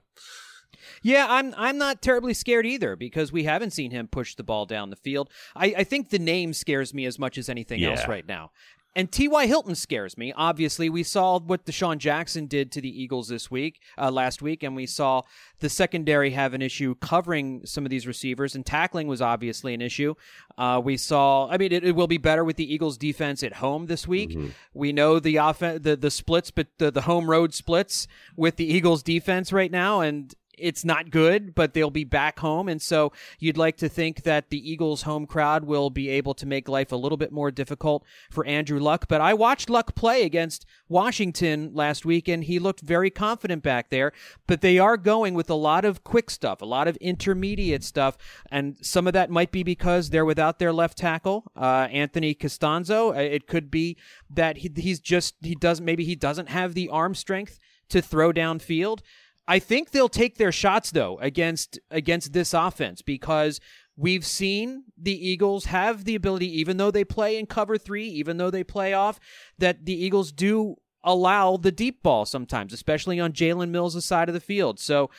Yeah, 1.05 1.27
I'm 1.29 1.55
I'm 1.57 1.77
not 1.77 2.01
terribly 2.01 2.33
scared 2.33 2.67
either 2.67 2.97
because 2.97 3.31
we 3.31 3.45
haven't 3.45 3.73
seen 3.73 3.91
him 3.91 4.09
push 4.09 4.35
the 4.35 4.43
ball 4.43 4.65
down 4.65 4.89
the 4.89 4.97
field. 4.97 5.31
I, 5.55 5.75
I 5.79 5.85
think 5.85 6.09
the 6.09 6.19
name 6.19 6.55
scares 6.55 6.95
me 6.95 7.05
as 7.05 7.19
much 7.19 7.37
as 7.37 7.49
anything 7.51 7.85
else 7.85 8.09
right 8.09 8.27
now. 8.27 8.51
And 8.97 9.11
T.Y. 9.11 9.47
Hilton 9.47 9.75
scares 9.75 10.17
me. 10.17 10.33
Obviously, 10.37 10.89
we 10.89 11.03
saw 11.03 11.41
what 11.41 11.67
DeSean 11.67 11.99
Jackson 11.99 12.47
did 12.47 12.71
to 12.73 12.81
the 12.81 13.03
Eagles 13.03 13.27
this 13.27 13.51
week, 13.51 13.81
uh, 13.99 14.11
last 14.11 14.41
week, 14.41 14.63
and 14.63 14.77
we 14.77 14.87
saw 14.87 15.23
the 15.59 15.69
secondary 15.69 16.31
have 16.31 16.55
an 16.55 16.63
issue 16.63 16.95
covering 16.97 17.63
some 17.67 17.85
of 17.85 17.91
these 17.91 18.07
receivers, 18.07 18.55
and 18.55 18.65
tackling 18.65 19.09
was 19.09 19.21
obviously 19.21 19.75
an 19.75 19.81
issue. 19.81 20.15
Uh, 20.57 20.81
we 20.83 20.97
saw, 20.97 21.49
I 21.51 21.59
mean, 21.59 21.73
it, 21.73 21.83
it, 21.83 21.97
will 21.97 22.07
be 22.07 22.19
better 22.19 22.45
with 22.45 22.57
the 22.57 22.73
Eagles 22.73 22.97
defense 22.97 23.43
at 23.43 23.55
home 23.55 23.87
this 23.87 24.07
week. 24.07 24.31
Mm-hmm. 24.31 24.49
We 24.75 24.93
know 24.93 25.19
the 25.19 25.39
offen- 25.39 25.83
the 25.83 25.97
the 25.97 26.11
splits, 26.11 26.53
but 26.53 26.69
the, 26.79 26.93
the 26.93 27.03
home 27.03 27.29
road 27.29 27.53
splits 27.53 28.07
with 28.37 28.57
the 28.57 28.73
Eagles 28.73 29.03
defense 29.03 29.53
right 29.53 29.73
now, 29.73 30.03
and 30.03 30.33
it's 30.59 30.85
not 30.85 31.11
good, 31.11 31.55
but 31.55 31.75
they'll 31.75 31.91
be 31.91 32.05
back 32.05 32.39
home. 32.39 32.69
And 32.69 32.81
so 32.81 33.13
you'd 33.39 33.57
like 33.57 33.77
to 33.79 33.89
think 33.89 34.23
that 34.23 34.51
the 34.51 34.71
Eagles 34.71 35.03
home 35.03 35.27
crowd 35.27 35.65
will 35.65 35.91
be 35.91 36.09
able 36.09 36.35
to 36.35 36.47
make 36.47 36.69
life 36.69 36.93
a 36.93 36.97
little 36.97 37.19
bit 37.19 37.33
more 37.33 37.51
difficult 37.51 38.05
for 38.31 38.47
Andrew 38.47 38.79
Luck. 38.79 39.07
But 39.09 39.21
I 39.21 39.35
watched 39.35 39.71
Luck 39.71 39.95
play 39.95 40.23
against 40.23 40.67
Washington 40.89 41.71
last 41.75 42.05
week, 42.05 42.29
and 42.29 42.45
he 42.45 42.59
looked 42.59 42.81
very 42.81 43.11
confident 43.11 43.63
back 43.63 43.91
there. 43.91 44.13
But 44.47 44.61
they 44.61 44.79
are 44.79 44.97
going 44.97 45.35
with 45.35 45.51
a 45.51 45.55
lot 45.55 45.85
of 45.85 46.05
quick 46.05 46.31
stuff, 46.31 46.63
a 46.63 46.67
lot 46.67 46.89
of 46.89 46.97
intermediate 46.97 47.85
stuff. 47.85 48.17
And 48.51 48.77
some 48.81 49.07
of 49.07 49.13
that 49.13 49.31
might 49.31 49.53
be 49.53 49.63
because 49.63 50.11
they're 50.11 50.25
without 50.25 50.59
their 50.59 50.73
left 50.73 50.99
tackle, 50.99 51.51
uh, 51.57 51.89
Anthony 51.91 52.35
Castonzo. 52.35 53.15
Uh, 53.15 53.21
it 53.21 53.47
could 53.47 53.71
be 53.71 53.97
that 54.31 54.59
he, 54.59 54.71
he's 54.77 55.01
just, 55.01 55.35
he 55.43 55.55
doesn't, 55.55 55.85
maybe 55.85 56.05
he 56.05 56.15
doesn't 56.15 56.49
have 56.49 56.75
the 56.75 56.89
arm 56.89 57.15
strength 57.15 57.59
to 57.89 58.01
throw 58.01 58.33
downfield. 58.33 59.01
I 59.47 59.59
think 59.59 59.91
they'll 59.91 60.09
take 60.09 60.37
their 60.39 60.53
shots 60.53 60.91
though 60.91 61.19
against 61.19 61.79
against 61.91 62.33
this 62.33 62.55
offense 62.55 63.03
because 63.03 63.61
we've 63.97 64.25
seen 64.25 64.85
the 65.01 65.29
Eagles 65.29 65.67
have 65.67 66.05
the 66.05 66.15
ability, 66.15 66.61
even 66.61 66.77
though 66.77 66.91
they 66.91 67.05
play 67.05 67.39
in 67.39 67.47
cover 67.47 67.79
three, 67.79 68.07
even 68.09 68.39
though 68.39 68.51
they 68.51 68.65
play 68.65 68.93
off, 68.93 69.21
that 69.59 69.85
the 69.85 69.95
Eagles 69.95 70.33
do 70.33 70.77
allow 71.05 71.57
the 71.57 71.71
deep 71.71 72.03
ball 72.03 72.25
sometimes, 72.25 72.73
especially 72.73 73.21
on 73.21 73.33
Jalen 73.33 73.69
Mills' 73.69 74.05
side 74.05 74.29
of 74.29 74.33
the 74.33 74.41
field. 74.41 74.81
So 74.81 75.11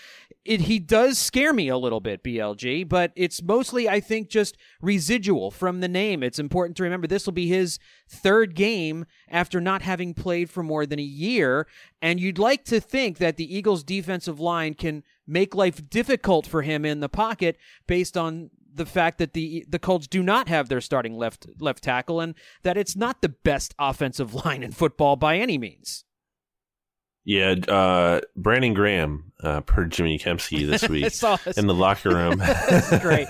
it, 0.44 0.62
he 0.62 0.80
does 0.80 1.18
scare 1.18 1.54
me 1.54 1.70
a 1.70 1.78
little 1.78 2.00
bit, 2.00 2.24
BLG, 2.24 2.88
but 2.88 3.12
it's 3.16 3.42
mostly, 3.42 3.88
I 3.88 4.00
think, 4.00 4.30
just 4.30 4.58
residual 4.82 5.52
from 5.52 5.80
the 5.80 5.88
name. 5.88 6.24
It's 6.24 6.40
important 6.40 6.76
to 6.78 6.84
remember 6.84 7.08
this 7.08 7.26
will 7.26 7.34
be 7.34 7.48
his 7.48 7.80
third 8.08 8.56
game 8.56 9.06
after 9.30 9.62
not 9.62 9.84
having 9.84 10.14
played 10.14 10.50
for 10.50 10.64
more 10.64 10.86
than 10.86 11.00
a 11.00 11.04
year. 11.04 11.68
And 12.02 12.20
you'd 12.20 12.40
like 12.40 12.66
to 12.66 12.80
think 12.80 13.20
that 13.20 13.38
the 13.38 13.56
Eagles' 13.56 13.84
defensive 13.84 14.40
line 14.40 14.74
can 14.74 15.04
make 15.28 15.56
life 15.56 15.90
difficult 15.90 16.46
for 16.48 16.64
him 16.64 16.84
in 16.84 17.00
the 17.00 17.10
pocket 17.10 17.58
based 17.88 18.18
on 18.18 18.50
the 18.76 18.86
fact 18.86 19.17
that 19.17 19.34
the 19.34 19.65
the 19.67 19.80
Colts 19.80 20.07
do 20.07 20.21
not 20.21 20.47
have 20.47 20.69
their 20.69 20.82
starting 20.82 21.15
left 21.15 21.47
left 21.59 21.84
tackle 21.84 22.19
and 22.19 22.36
that 22.63 22.78
it's 22.78 22.95
not 22.95 23.21
the 23.21 23.30
best 23.30 23.73
offensive 23.80 24.34
line 24.45 24.63
in 24.63 24.71
football 24.71 25.15
by 25.15 25.38
any 25.38 25.57
means. 25.57 26.03
Yeah, 27.28 27.55
uh, 27.67 28.21
Brandon 28.36 28.76
Graham, 28.76 29.32
uh, 29.41 29.61
per 29.61 29.86
Jimmy 29.86 30.19
Kempski 30.19 30.67
this 30.67 30.88
week 30.89 31.11
in 31.57 31.65
the 31.65 31.73
locker 31.73 32.09
room. 32.09 32.38
great. 33.01 33.28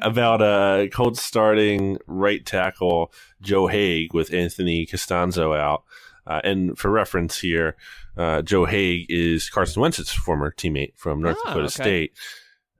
about 0.00 0.40
uh, 0.40 0.86
Colts 0.88 1.22
starting 1.22 1.98
right 2.06 2.44
tackle 2.46 3.12
Joe 3.42 3.66
Haeg 3.66 4.14
with 4.14 4.32
Anthony 4.32 4.86
Castonzo 4.86 5.54
out. 5.54 5.84
Uh, 6.26 6.40
and 6.44 6.78
for 6.78 6.90
reference 6.90 7.38
here, 7.38 7.76
uh, 8.16 8.40
Joe 8.40 8.64
Haeg 8.64 9.06
is 9.10 9.50
Carson 9.50 9.82
Wentz's 9.82 10.10
former 10.10 10.50
teammate 10.50 10.92
from 10.96 11.20
North 11.20 11.36
oh, 11.40 11.44
Dakota 11.44 11.64
okay. 11.64 11.68
State. 11.68 12.12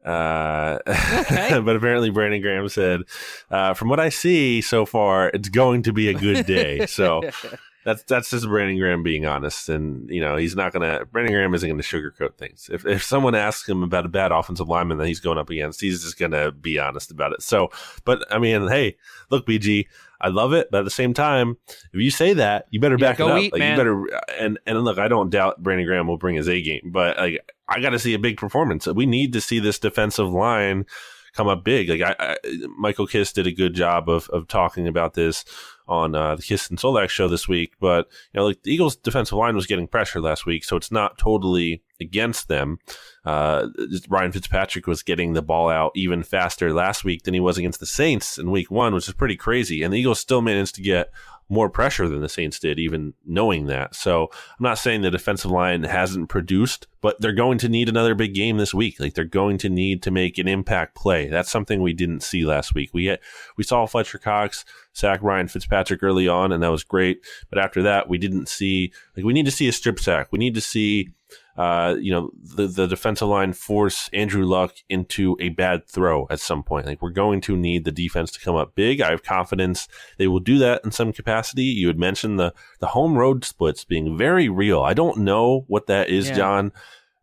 Uh, 0.08 0.78
okay. 0.88 1.60
but 1.64 1.76
apparently 1.76 2.08
Brandon 2.08 2.40
Graham 2.40 2.68
said, 2.70 3.02
uh, 3.50 3.74
from 3.74 3.90
what 3.90 4.00
I 4.00 4.08
see 4.08 4.62
so 4.62 4.86
far, 4.86 5.28
it's 5.28 5.50
going 5.50 5.82
to 5.82 5.92
be 5.92 6.08
a 6.08 6.14
good 6.14 6.46
day. 6.46 6.86
So 6.86 7.22
that's 7.84 8.02
that's 8.04 8.30
just 8.30 8.46
Brandon 8.46 8.78
Graham 8.78 9.02
being 9.02 9.26
honest, 9.26 9.68
and 9.68 10.08
you 10.08 10.20
know 10.20 10.36
he's 10.36 10.56
not 10.56 10.72
gonna. 10.72 11.04
Brandon 11.06 11.34
Graham 11.34 11.54
isn't 11.54 11.68
gonna 11.68 11.82
sugarcoat 11.82 12.36
things. 12.36 12.70
If 12.72 12.86
if 12.86 13.02
someone 13.02 13.34
asks 13.34 13.68
him 13.68 13.82
about 13.82 14.06
a 14.06 14.08
bad 14.08 14.32
offensive 14.32 14.68
lineman 14.68 14.96
that 14.96 15.06
he's 15.06 15.20
going 15.20 15.38
up 15.38 15.50
against, 15.50 15.82
he's 15.82 16.02
just 16.02 16.18
gonna 16.18 16.52
be 16.52 16.78
honest 16.78 17.10
about 17.10 17.32
it. 17.32 17.42
So, 17.42 17.70
but 18.04 18.24
I 18.30 18.38
mean, 18.38 18.68
hey, 18.68 18.96
look, 19.30 19.46
BG, 19.46 19.86
I 20.20 20.28
love 20.28 20.52
it, 20.52 20.68
but 20.70 20.78
at 20.78 20.84
the 20.84 20.90
same 20.90 21.14
time, 21.14 21.56
if 21.92 22.00
you 22.00 22.10
say 22.10 22.34
that, 22.34 22.66
you 22.70 22.80
better 22.80 22.98
back 22.98 23.18
yeah, 23.18 23.26
it 23.26 23.30
up. 23.30 23.38
Eat, 23.38 23.52
like 23.52 23.60
man. 23.60 23.72
you 23.72 23.76
better 23.76 24.04
and 24.38 24.58
and 24.66 24.84
look, 24.84 24.98
I 24.98 25.08
don't 25.08 25.30
doubt 25.30 25.62
Brandon 25.62 25.86
Graham 25.86 26.06
will 26.06 26.18
bring 26.18 26.36
his 26.36 26.48
A 26.48 26.60
game, 26.60 26.90
but 26.92 27.16
like 27.16 27.40
I 27.68 27.80
got 27.80 27.90
to 27.90 27.98
see 27.98 28.14
a 28.14 28.18
big 28.18 28.36
performance. 28.36 28.86
We 28.86 29.06
need 29.06 29.32
to 29.34 29.40
see 29.40 29.58
this 29.60 29.78
defensive 29.78 30.28
line 30.28 30.86
come 31.34 31.48
up 31.48 31.64
big. 31.64 31.88
Like 31.88 32.00
I, 32.02 32.16
I 32.18 32.36
Michael 32.76 33.06
Kist 33.06 33.36
did 33.36 33.46
a 33.46 33.52
good 33.52 33.74
job 33.74 34.08
of 34.08 34.28
of 34.30 34.48
talking 34.48 34.88
about 34.88 35.14
this 35.14 35.44
on 35.88 36.14
uh, 36.14 36.36
the 36.36 36.42
Kist 36.42 36.70
and 36.70 36.78
Solak 36.78 37.08
show 37.08 37.28
this 37.28 37.48
week. 37.48 37.72
But 37.80 38.06
you 38.32 38.38
know, 38.38 38.46
like 38.46 38.62
the 38.62 38.72
Eagles' 38.72 38.96
defensive 38.96 39.38
line 39.38 39.56
was 39.56 39.66
getting 39.66 39.88
pressure 39.88 40.20
last 40.20 40.46
week, 40.46 40.64
so 40.64 40.76
it's 40.76 40.92
not 40.92 41.18
totally 41.18 41.82
against 42.00 42.48
them. 42.48 42.78
Uh, 43.24 43.68
Ryan 44.08 44.32
Fitzpatrick 44.32 44.86
was 44.86 45.02
getting 45.02 45.32
the 45.32 45.42
ball 45.42 45.68
out 45.68 45.92
even 45.94 46.22
faster 46.22 46.72
last 46.72 47.04
week 47.04 47.22
than 47.24 47.34
he 47.34 47.40
was 47.40 47.58
against 47.58 47.80
the 47.80 47.86
Saints 47.86 48.38
in 48.38 48.50
Week 48.50 48.70
One, 48.70 48.94
which 48.94 49.08
is 49.08 49.14
pretty 49.14 49.36
crazy. 49.36 49.82
And 49.82 49.92
the 49.92 49.98
Eagles 49.98 50.20
still 50.20 50.42
managed 50.42 50.74
to 50.76 50.82
get 50.82 51.10
more 51.48 51.70
pressure 51.70 52.08
than 52.08 52.20
the 52.20 52.28
Saints 52.28 52.58
did, 52.58 52.78
even 52.78 53.14
knowing 53.24 53.66
that. 53.66 53.94
So 53.94 54.28
I'm 54.32 54.62
not 54.62 54.78
saying 54.78 55.00
the 55.00 55.10
defensive 55.10 55.50
line 55.50 55.84
hasn't 55.84 56.28
produced, 56.28 56.86
but 57.00 57.20
they're 57.20 57.32
going 57.32 57.58
to 57.58 57.68
need 57.68 57.88
another 57.88 58.14
big 58.14 58.34
game 58.34 58.58
this 58.58 58.74
week. 58.74 59.00
Like 59.00 59.14
they're 59.14 59.24
going 59.24 59.58
to 59.58 59.68
need 59.68 60.02
to 60.02 60.10
make 60.10 60.38
an 60.38 60.48
impact 60.48 60.94
play. 60.94 61.28
That's 61.28 61.50
something 61.50 61.80
we 61.80 61.94
didn't 61.94 62.22
see 62.22 62.44
last 62.44 62.74
week. 62.74 62.90
We 62.92 63.06
had, 63.06 63.20
we 63.56 63.64
saw 63.64 63.86
Fletcher 63.86 64.18
Cox 64.18 64.64
sack 64.92 65.22
Ryan 65.22 65.48
Fitzpatrick 65.48 66.02
early 66.02 66.28
on, 66.28 66.52
and 66.52 66.62
that 66.62 66.70
was 66.70 66.84
great. 66.84 67.24
But 67.48 67.58
after 67.58 67.82
that, 67.82 68.08
we 68.08 68.18
didn't 68.18 68.48
see 68.48 68.92
like 69.16 69.24
we 69.24 69.32
need 69.32 69.46
to 69.46 69.52
see 69.52 69.68
a 69.68 69.72
strip 69.72 69.98
sack. 70.00 70.28
We 70.30 70.38
need 70.38 70.54
to 70.54 70.60
see 70.60 71.10
uh, 71.58 71.96
you 71.98 72.12
know, 72.12 72.30
the, 72.40 72.68
the 72.68 72.86
defensive 72.86 73.26
line 73.26 73.52
force 73.52 74.08
Andrew 74.12 74.44
Luck 74.44 74.76
into 74.88 75.36
a 75.40 75.48
bad 75.48 75.88
throw 75.88 76.28
at 76.30 76.38
some 76.38 76.62
point. 76.62 76.86
Like 76.86 77.02
we're 77.02 77.10
going 77.10 77.40
to 77.42 77.56
need 77.56 77.84
the 77.84 77.90
defense 77.90 78.30
to 78.30 78.40
come 78.40 78.54
up 78.54 78.76
big. 78.76 79.00
I 79.00 79.10
have 79.10 79.24
confidence 79.24 79.88
they 80.18 80.28
will 80.28 80.38
do 80.38 80.58
that 80.58 80.82
in 80.84 80.92
some 80.92 81.12
capacity. 81.12 81.64
You 81.64 81.88
had 81.88 81.98
mentioned 81.98 82.38
the, 82.38 82.54
the 82.78 82.86
home 82.86 83.18
road 83.18 83.44
splits 83.44 83.84
being 83.84 84.16
very 84.16 84.48
real. 84.48 84.82
I 84.82 84.94
don't 84.94 85.18
know 85.18 85.64
what 85.66 85.88
that 85.88 86.08
is, 86.08 86.28
yeah. 86.28 86.36
John. 86.36 86.72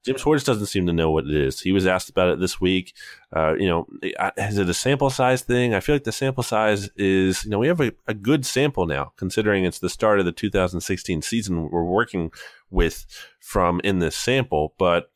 Jim 0.05 0.17
Schwartz 0.17 0.43
doesn't 0.43 0.67
seem 0.67 0.85
to 0.85 0.93
know 0.93 1.09
what 1.09 1.25
it 1.25 1.33
is. 1.33 1.61
He 1.61 1.71
was 1.71 1.87
asked 1.87 2.09
about 2.09 2.29
it 2.29 2.39
this 2.39 2.61
week. 2.61 2.93
Uh, 3.35 3.55
you 3.55 3.67
know, 3.67 3.87
is 4.37 4.59
it 4.59 4.69
a 4.69 4.73
sample 4.73 5.09
size 5.09 5.41
thing? 5.41 5.73
I 5.73 5.79
feel 5.79 5.95
like 5.95 6.03
the 6.03 6.11
sample 6.11 6.43
size 6.43 6.89
is, 6.95 7.43
you 7.43 7.49
know, 7.49 7.57
we 7.57 7.67
have 7.67 7.81
a, 7.81 7.91
a 8.07 8.13
good 8.13 8.45
sample 8.45 8.85
now, 8.85 9.13
considering 9.17 9.65
it's 9.65 9.79
the 9.79 9.89
start 9.89 10.19
of 10.19 10.25
the 10.25 10.31
2016 10.31 11.23
season 11.23 11.69
we're 11.71 11.83
working 11.83 12.31
with 12.69 13.05
from 13.39 13.81
in 13.83 13.97
this 13.97 14.15
sample. 14.15 14.75
But 14.77 15.09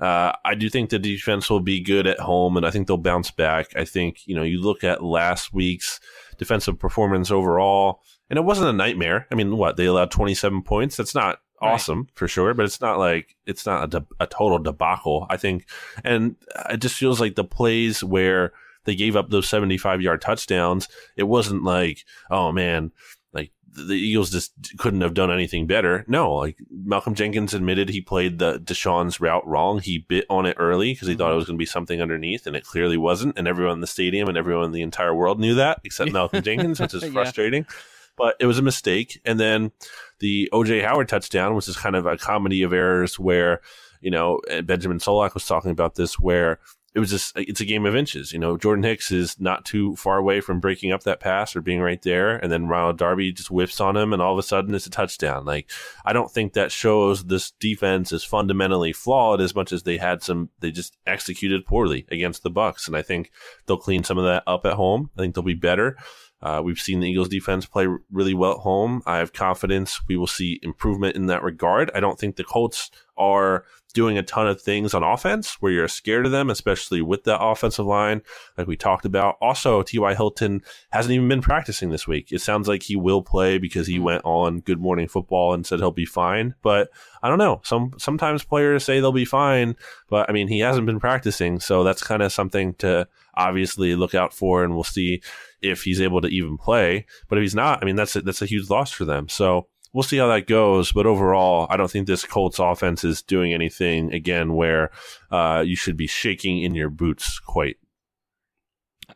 uh, 0.00 0.32
I 0.44 0.54
do 0.54 0.70
think 0.70 0.88
the 0.88 0.98
defense 0.98 1.50
will 1.50 1.60
be 1.60 1.80
good 1.80 2.06
at 2.06 2.18
home, 2.18 2.56
and 2.56 2.64
I 2.64 2.70
think 2.70 2.86
they'll 2.88 2.96
bounce 2.96 3.30
back. 3.30 3.76
I 3.76 3.84
think, 3.84 4.26
you 4.26 4.34
know, 4.34 4.42
you 4.42 4.62
look 4.62 4.82
at 4.82 5.04
last 5.04 5.52
week's 5.52 6.00
defensive 6.38 6.78
performance 6.78 7.30
overall, 7.30 8.00
and 8.30 8.38
it 8.38 8.44
wasn't 8.46 8.70
a 8.70 8.72
nightmare. 8.72 9.26
I 9.30 9.34
mean, 9.34 9.58
what? 9.58 9.76
They 9.76 9.84
allowed 9.84 10.10
27 10.10 10.62
points. 10.62 10.96
That's 10.96 11.14
not 11.14 11.40
awesome 11.62 12.00
right. 12.00 12.10
for 12.14 12.28
sure, 12.28 12.54
but 12.54 12.64
it's 12.64 12.80
not 12.80 12.98
like 12.98 13.36
it's 13.46 13.66
not 13.66 13.84
a, 13.84 13.86
de- 13.86 14.06
a 14.20 14.26
total 14.26 14.58
debacle. 14.58 15.26
I 15.30 15.36
think, 15.36 15.68
and 16.04 16.36
it 16.70 16.78
just 16.78 16.96
feels 16.96 17.20
like 17.20 17.34
the 17.34 17.44
plays 17.44 18.02
where 18.02 18.52
they 18.84 18.94
gave 18.94 19.16
up 19.16 19.30
those 19.30 19.48
75 19.48 20.02
yard 20.02 20.20
touchdowns, 20.20 20.88
it 21.16 21.24
wasn't 21.24 21.62
like, 21.62 22.04
oh 22.30 22.52
man, 22.52 22.90
like 23.32 23.52
the 23.72 23.94
Eagles 23.94 24.30
just 24.30 24.52
couldn't 24.78 25.00
have 25.00 25.14
done 25.14 25.30
anything 25.30 25.66
better. 25.66 26.04
No, 26.08 26.34
like 26.34 26.58
Malcolm 26.70 27.14
Jenkins 27.14 27.54
admitted 27.54 27.88
he 27.88 28.00
played 28.00 28.38
the 28.38 28.58
DeSean's 28.58 29.20
route 29.20 29.46
wrong. 29.46 29.78
He 29.78 29.98
bit 29.98 30.26
on 30.28 30.46
it 30.46 30.56
early 30.58 30.92
because 30.92 31.08
he 31.08 31.14
thought 31.14 31.28
it 31.28 31.30
mm-hmm. 31.30 31.36
was 31.36 31.46
going 31.46 31.56
to 31.56 31.62
be 31.62 31.66
something 31.66 32.02
underneath, 32.02 32.46
and 32.46 32.56
it 32.56 32.64
clearly 32.64 32.96
wasn't. 32.96 33.38
And 33.38 33.46
everyone 33.46 33.74
in 33.74 33.80
the 33.80 33.86
stadium 33.86 34.28
and 34.28 34.36
everyone 34.36 34.66
in 34.66 34.72
the 34.72 34.82
entire 34.82 35.14
world 35.14 35.40
knew 35.40 35.54
that, 35.54 35.80
except 35.84 36.12
Malcolm 36.12 36.42
Jenkins, 36.42 36.80
which 36.80 36.94
is 36.94 37.04
frustrating. 37.04 37.66
yeah. 37.68 37.76
But 38.16 38.36
it 38.40 38.46
was 38.46 38.58
a 38.58 38.62
mistake. 38.62 39.20
And 39.24 39.40
then 39.40 39.72
the 40.18 40.48
OJ 40.52 40.84
Howard 40.84 41.08
touchdown, 41.08 41.54
was 41.54 41.68
is 41.68 41.76
kind 41.76 41.96
of 41.96 42.06
a 42.06 42.16
comedy 42.16 42.62
of 42.62 42.72
errors 42.72 43.18
where, 43.18 43.60
you 44.00 44.10
know, 44.10 44.40
Benjamin 44.64 44.98
Solak 44.98 45.34
was 45.34 45.46
talking 45.46 45.70
about 45.70 45.94
this, 45.94 46.18
where 46.18 46.58
it 46.94 47.00
was 47.00 47.08
just, 47.08 47.32
it's 47.36 47.62
a 47.62 47.64
game 47.64 47.86
of 47.86 47.96
inches. 47.96 48.34
You 48.34 48.38
know, 48.38 48.58
Jordan 48.58 48.84
Hicks 48.84 49.10
is 49.10 49.40
not 49.40 49.64
too 49.64 49.96
far 49.96 50.18
away 50.18 50.42
from 50.42 50.60
breaking 50.60 50.92
up 50.92 51.04
that 51.04 51.20
pass 51.20 51.56
or 51.56 51.62
being 51.62 51.80
right 51.80 52.02
there. 52.02 52.36
And 52.36 52.52
then 52.52 52.66
Ronald 52.66 52.98
Darby 52.98 53.32
just 53.32 53.48
whiffs 53.48 53.80
on 53.80 53.96
him 53.96 54.12
and 54.12 54.20
all 54.20 54.34
of 54.34 54.38
a 54.38 54.42
sudden 54.42 54.74
it's 54.74 54.86
a 54.86 54.90
touchdown. 54.90 55.46
Like, 55.46 55.70
I 56.04 56.12
don't 56.12 56.30
think 56.30 56.52
that 56.52 56.70
shows 56.70 57.24
this 57.24 57.52
defense 57.52 58.12
is 58.12 58.24
fundamentally 58.24 58.92
flawed 58.92 59.40
as 59.40 59.54
much 59.54 59.72
as 59.72 59.84
they 59.84 59.96
had 59.96 60.22
some, 60.22 60.50
they 60.60 60.70
just 60.70 60.98
executed 61.06 61.64
poorly 61.64 62.06
against 62.10 62.42
the 62.42 62.50
Bucks, 62.50 62.86
And 62.86 62.96
I 62.96 63.00
think 63.00 63.30
they'll 63.66 63.78
clean 63.78 64.04
some 64.04 64.18
of 64.18 64.24
that 64.24 64.42
up 64.46 64.66
at 64.66 64.74
home. 64.74 65.10
I 65.16 65.22
think 65.22 65.34
they'll 65.34 65.42
be 65.42 65.54
better. 65.54 65.96
Uh, 66.42 66.60
we've 66.62 66.78
seen 66.78 67.00
the 67.00 67.08
Eagles 67.08 67.28
defense 67.28 67.66
play 67.66 67.86
really 68.10 68.34
well 68.34 68.52
at 68.52 68.58
home. 68.58 69.02
I 69.06 69.18
have 69.18 69.32
confidence 69.32 70.00
we 70.08 70.16
will 70.16 70.26
see 70.26 70.58
improvement 70.62 71.14
in 71.14 71.26
that 71.26 71.42
regard. 71.42 71.90
I 71.94 72.00
don't 72.00 72.18
think 72.18 72.36
the 72.36 72.44
Colts 72.44 72.90
are 73.16 73.64
doing 73.94 74.16
a 74.16 74.22
ton 74.22 74.48
of 74.48 74.60
things 74.60 74.94
on 74.94 75.02
offense 75.02 75.60
where 75.60 75.70
you're 75.70 75.88
scared 75.88 76.26
of 76.26 76.32
them, 76.32 76.50
especially 76.50 77.02
with 77.02 77.24
the 77.24 77.38
offensive 77.38 77.84
line, 77.84 78.22
like 78.56 78.66
we 78.66 78.76
talked 78.76 79.04
about. 79.04 79.36
Also, 79.40 79.82
T.Y. 79.82 80.14
Hilton 80.14 80.62
hasn't 80.90 81.12
even 81.12 81.28
been 81.28 81.42
practicing 81.42 81.90
this 81.90 82.08
week. 82.08 82.32
It 82.32 82.40
sounds 82.40 82.68
like 82.68 82.82
he 82.82 82.96
will 82.96 83.22
play 83.22 83.58
because 83.58 83.86
he 83.86 83.98
went 83.98 84.24
on 84.24 84.60
Good 84.60 84.80
Morning 84.80 85.08
Football 85.08 85.52
and 85.54 85.66
said 85.66 85.78
he'll 85.78 85.90
be 85.90 86.06
fine. 86.06 86.54
But 86.62 86.88
I 87.22 87.28
don't 87.28 87.38
know. 87.38 87.60
Some 87.64 87.92
sometimes 87.98 88.44
players 88.44 88.84
say 88.84 88.98
they'll 88.98 89.12
be 89.12 89.24
fine, 89.24 89.76
but 90.08 90.28
I 90.28 90.32
mean 90.32 90.48
he 90.48 90.60
hasn't 90.60 90.86
been 90.86 91.00
practicing, 91.00 91.60
so 91.60 91.84
that's 91.84 92.02
kind 92.02 92.22
of 92.22 92.32
something 92.32 92.74
to 92.74 93.06
obviously 93.34 93.94
look 93.94 94.14
out 94.14 94.32
for, 94.32 94.64
and 94.64 94.74
we'll 94.74 94.84
see 94.84 95.22
if 95.62 95.82
he's 95.82 96.00
able 96.00 96.20
to 96.20 96.28
even 96.28 96.58
play. 96.58 97.06
But 97.28 97.38
if 97.38 97.42
he's 97.42 97.54
not, 97.54 97.82
I 97.82 97.86
mean 97.86 97.96
that's 97.96 98.16
a, 98.16 98.22
that's 98.22 98.42
a 98.42 98.46
huge 98.46 98.70
loss 98.70 98.90
for 98.92 99.04
them. 99.04 99.28
So 99.28 99.68
we'll 99.92 100.02
see 100.02 100.18
how 100.18 100.28
that 100.28 100.46
goes. 100.46 100.92
But 100.92 101.06
overall, 101.06 101.66
I 101.70 101.76
don't 101.76 101.90
think 101.90 102.06
this 102.06 102.24
Colts 102.24 102.58
offense 102.58 103.04
is 103.04 103.22
doing 103.22 103.52
anything 103.52 104.12
again 104.12 104.54
where 104.54 104.90
uh, 105.30 105.62
you 105.64 105.76
should 105.76 105.96
be 105.96 106.06
shaking 106.06 106.62
in 106.62 106.74
your 106.74 106.90
boots 106.90 107.38
quite. 107.38 107.76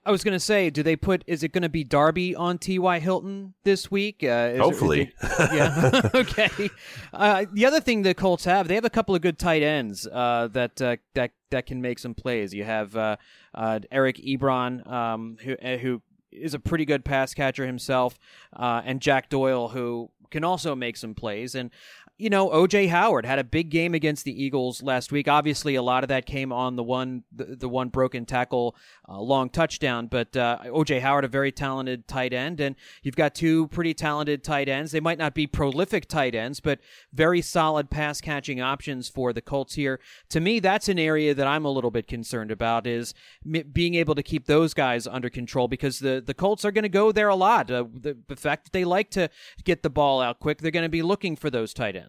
I 0.04 0.10
was 0.10 0.22
going 0.22 0.34
to 0.34 0.40
say, 0.40 0.70
do 0.70 0.82
they 0.82 0.94
put? 0.94 1.24
Is 1.26 1.42
it 1.42 1.52
going 1.52 1.62
to 1.62 1.68
be 1.68 1.82
Darby 1.82 2.34
on 2.34 2.58
T.Y. 2.58 2.98
Hilton 2.98 3.54
this 3.64 3.90
week? 3.90 4.22
Uh, 4.22 4.56
Hopefully, 4.56 5.12
it, 5.22 5.52
yeah. 5.52 6.10
okay. 6.14 6.70
Uh, 7.12 7.46
the 7.52 7.66
other 7.66 7.80
thing 7.80 8.02
the 8.02 8.14
Colts 8.14 8.44
have, 8.44 8.68
they 8.68 8.74
have 8.74 8.84
a 8.84 8.90
couple 8.90 9.14
of 9.14 9.22
good 9.22 9.38
tight 9.38 9.62
ends 9.62 10.06
uh, 10.06 10.48
that 10.52 10.80
uh, 10.82 10.96
that 11.14 11.32
that 11.50 11.66
can 11.66 11.80
make 11.80 11.98
some 11.98 12.14
plays. 12.14 12.52
You 12.52 12.64
have 12.64 12.96
uh, 12.96 13.16
uh, 13.54 13.80
Eric 13.90 14.18
Ebron, 14.18 14.86
um, 14.90 15.38
who 15.42 15.56
who 15.78 16.02
is 16.36 16.54
a 16.54 16.58
pretty 16.58 16.84
good 16.84 17.04
pass 17.04 17.34
catcher 17.34 17.66
himself, 17.66 18.18
uh, 18.54 18.82
and 18.84 19.00
Jack 19.00 19.28
Doyle, 19.28 19.68
who 19.68 20.10
can 20.30 20.44
also 20.44 20.74
make 20.74 20.96
some 20.96 21.14
plays. 21.14 21.54
And 21.54 21.70
you 22.18 22.30
know, 22.30 22.48
OJ 22.48 22.88
Howard 22.88 23.26
had 23.26 23.38
a 23.38 23.44
big 23.44 23.68
game 23.68 23.92
against 23.92 24.24
the 24.24 24.42
Eagles 24.42 24.82
last 24.82 25.12
week. 25.12 25.28
Obviously, 25.28 25.74
a 25.74 25.82
lot 25.82 26.02
of 26.02 26.08
that 26.08 26.24
came 26.24 26.50
on 26.50 26.76
the 26.76 26.82
one 26.82 27.24
the, 27.30 27.56
the 27.56 27.68
one 27.68 27.90
broken 27.90 28.24
tackle, 28.24 28.74
uh, 29.06 29.20
long 29.20 29.50
touchdown. 29.50 30.06
But 30.06 30.34
uh, 30.34 30.58
OJ 30.64 31.02
Howard, 31.02 31.24
a 31.24 31.28
very 31.28 31.52
talented 31.52 32.08
tight 32.08 32.32
end, 32.32 32.58
and 32.58 32.74
you've 33.02 33.16
got 33.16 33.34
two 33.34 33.68
pretty 33.68 33.92
talented 33.92 34.42
tight 34.42 34.66
ends. 34.66 34.92
They 34.92 35.00
might 35.00 35.18
not 35.18 35.34
be 35.34 35.46
prolific 35.46 36.08
tight 36.08 36.34
ends, 36.34 36.58
but 36.58 36.80
very 37.12 37.42
solid 37.42 37.90
pass 37.90 38.22
catching 38.22 38.62
options 38.62 39.10
for 39.10 39.34
the 39.34 39.42
Colts 39.42 39.74
here. 39.74 40.00
To 40.30 40.40
me, 40.40 40.58
that's 40.58 40.88
an 40.88 40.98
area 40.98 41.34
that 41.34 41.46
I'm 41.46 41.66
a 41.66 41.70
little 41.70 41.90
bit 41.90 42.08
concerned 42.08 42.50
about 42.50 42.86
is 42.86 43.12
m- 43.44 43.70
being 43.70 43.94
able 43.94 44.14
to 44.14 44.22
keep 44.22 44.46
those 44.46 44.72
guys 44.72 45.06
under 45.06 45.28
control 45.28 45.68
because 45.68 45.98
the 45.98 46.22
the 46.24 46.34
Colts 46.34 46.64
are 46.64 46.72
going 46.72 46.82
to 46.84 46.88
go 46.88 47.12
there 47.12 47.28
a 47.28 47.36
lot. 47.36 47.70
Uh, 47.70 47.84
the, 47.92 48.16
the 48.28 48.36
fact 48.36 48.64
that 48.64 48.72
they 48.72 48.86
like 48.86 49.10
to 49.10 49.28
get 49.64 49.82
the 49.82 49.90
ball 49.90 50.22
out 50.22 50.40
quick, 50.40 50.62
they're 50.62 50.70
going 50.70 50.82
to 50.82 50.88
be 50.88 51.02
looking 51.02 51.36
for 51.36 51.50
those 51.50 51.74
tight 51.74 51.94
ends. 51.94 52.05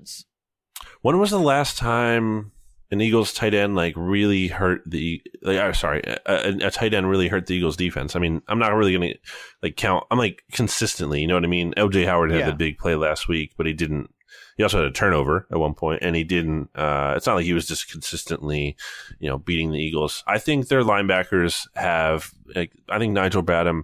When 1.02 1.20
was 1.20 1.32
the 1.32 1.40
last 1.40 1.78
time 1.78 2.52
an 2.92 3.02
Eagles 3.02 3.34
tight 3.34 3.54
end 3.54 3.76
like 3.76 3.94
really 3.96 4.48
hurt 4.48 4.82
the? 4.86 5.22
Like, 5.42 5.60
I'm 5.60 5.74
sorry, 5.74 6.02
a, 6.06 6.20
a, 6.66 6.72
tight 6.72 6.94
end 6.94 7.10
really 7.10 7.28
hurt 7.28 7.48
the 7.48 7.56
Eagles 7.56 7.76
defense. 7.78 8.16
I 8.16 8.20
mean, 8.20 8.42
I'm 8.48 8.60
not 8.60 8.74
really 8.74 8.94
gonna 8.94 9.14
like 9.62 9.76
count. 9.76 10.06
I'm 10.12 10.18
like 10.18 10.44
consistently. 10.52 11.22
You 11.22 11.28
know 11.28 11.36
what 11.36 11.44
I 11.44 11.48
mean? 11.48 11.74
OJ 11.78 12.06
Howard 12.06 12.32
had 12.32 12.40
Yeah. 12.40 12.50
the 12.50 12.56
big 12.56 12.78
play 12.78 12.96
last 12.96 13.28
week, 13.28 13.54
but 13.58 13.66
he 13.66 13.74
didn't. 13.74 14.12
He 14.58 14.64
also 14.64 14.78
had 14.80 14.88
a 14.88 14.92
turnover 14.92 15.48
at 15.52 15.60
one 15.60 15.76
point, 15.76 16.02
and 16.02 16.16
he 16.16 16.24
didn't. 16.24 16.70
Uh, 16.76 17.14
it's 17.16 17.28
not 17.28 17.36
like 17.36 17.46
he 17.46 17.54
was 17.54 17.68
just 17.68 17.92
consistently, 17.92 18.76
you 19.20 19.30
know, 19.30 19.38
beating 19.38 19.72
the 19.72 19.80
Eagles. 19.80 20.24
I 20.28 20.40
think 20.40 20.68
their 20.68 20.84
linebackers 20.84 21.68
have. 21.76 22.32
Like, 22.56 22.72
I 22.90 22.98
think 22.98 23.14
Nigel 23.14 23.44
Bradham, 23.44 23.84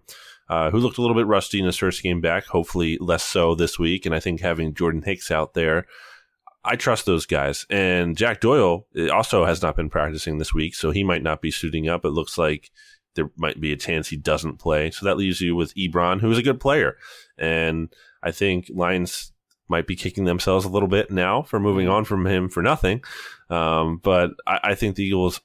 uh, 0.49 0.69
who 0.71 0.77
looked 0.77 0.97
a 0.97 1.01
little 1.01 1.15
bit 1.15 1.27
rusty 1.27 1.59
in 1.59 1.65
his 1.65 1.77
first 1.77 2.03
game 2.03 2.21
back, 2.21 2.45
hopefully 2.45 2.97
less 2.99 3.23
so 3.23 3.55
this 3.55 3.79
week, 3.79 4.05
and 4.05 4.13
I 4.13 4.19
think 4.19 4.41
having 4.41 4.73
Jordan 4.73 5.03
Hicks 5.03 5.31
out 5.31 5.53
there. 5.53 5.85
I 6.65 6.77
trust 6.77 7.05
those 7.05 7.25
guys. 7.25 7.65
And 7.69 8.15
Jack 8.15 8.39
Doyle 8.39 8.87
uh, 8.97 9.11
also 9.11 9.45
has 9.45 9.61
not 9.61 9.75
been 9.75 9.89
practicing 9.89 10.37
this 10.37 10.53
week, 10.53 10.75
so 10.75 10.91
he 10.91 11.03
might 11.03 11.23
not 11.23 11.41
be 11.41 11.51
suiting 11.51 11.89
up. 11.89 12.05
It 12.05 12.09
looks 12.09 12.37
like 12.37 12.71
there 13.15 13.29
might 13.37 13.59
be 13.59 13.71
a 13.71 13.77
chance 13.77 14.07
he 14.07 14.17
doesn't 14.17 14.59
play. 14.59 14.91
So 14.91 15.05
that 15.05 15.17
leaves 15.17 15.41
you 15.41 15.55
with 15.55 15.75
Ebron, 15.75 16.21
who 16.21 16.31
is 16.31 16.37
a 16.37 16.43
good 16.43 16.59
player. 16.59 16.97
And 17.37 17.93
I 18.23 18.31
think 18.31 18.69
Lions 18.73 19.33
might 19.67 19.87
be 19.87 19.95
kicking 19.95 20.25
themselves 20.25 20.65
a 20.65 20.69
little 20.69 20.87
bit 20.87 21.11
now 21.11 21.41
for 21.41 21.59
moving 21.59 21.87
on 21.87 22.05
from 22.05 22.25
him 22.25 22.49
for 22.49 22.63
nothing. 22.63 23.03
Um, 23.49 23.99
but 24.03 24.31
I, 24.47 24.59
I 24.63 24.75
think 24.75 24.95
the 24.95 25.03
Eagles 25.03 25.41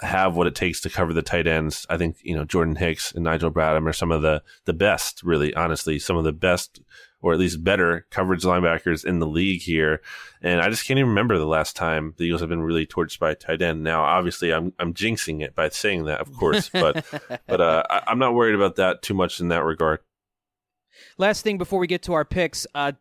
have 0.00 0.34
what 0.34 0.46
it 0.46 0.54
takes 0.54 0.80
to 0.80 0.90
cover 0.90 1.12
the 1.12 1.22
tight 1.22 1.46
ends. 1.46 1.86
I 1.88 1.96
think, 1.96 2.16
you 2.22 2.34
know, 2.34 2.44
Jordan 2.44 2.76
Hicks 2.76 3.12
and 3.12 3.24
Nigel 3.24 3.52
Bradham 3.52 3.86
are 3.86 3.92
some 3.92 4.10
of 4.10 4.22
the, 4.22 4.42
the 4.64 4.72
best, 4.72 5.22
really, 5.22 5.54
honestly, 5.54 5.98
some 5.98 6.16
of 6.16 6.24
the 6.24 6.32
best 6.32 6.80
or 7.22 7.32
at 7.32 7.38
least 7.38 7.62
better 7.62 8.04
coverage 8.10 8.42
linebackers 8.42 9.04
in 9.04 9.20
the 9.20 9.26
league 9.26 9.62
here. 9.62 10.02
And 10.42 10.60
I 10.60 10.68
just 10.68 10.84
can't 10.84 10.98
even 10.98 11.10
remember 11.10 11.38
the 11.38 11.46
last 11.46 11.76
time 11.76 12.14
the 12.16 12.24
Eagles 12.24 12.40
have 12.40 12.50
been 12.50 12.62
really 12.62 12.84
torched 12.84 13.20
by 13.20 13.30
a 13.30 13.34
tight 13.36 13.62
end. 13.62 13.84
Now, 13.84 14.02
obviously, 14.02 14.52
I'm 14.52 14.72
I'm 14.78 14.92
jinxing 14.92 15.40
it 15.40 15.54
by 15.54 15.68
saying 15.68 16.04
that, 16.06 16.20
of 16.20 16.32
course, 16.32 16.68
but 16.68 17.06
but 17.46 17.60
uh, 17.60 17.84
I, 17.88 18.02
I'm 18.08 18.18
not 18.18 18.34
worried 18.34 18.56
about 18.56 18.76
that 18.76 19.02
too 19.02 19.14
much 19.14 19.40
in 19.40 19.48
that 19.48 19.64
regard. 19.64 20.00
Last 21.16 21.42
thing 21.42 21.58
before 21.58 21.78
we 21.78 21.86
get 21.86 22.02
to 22.02 22.12
our 22.12 22.24
picks, 22.24 22.66
uh, 22.74 22.92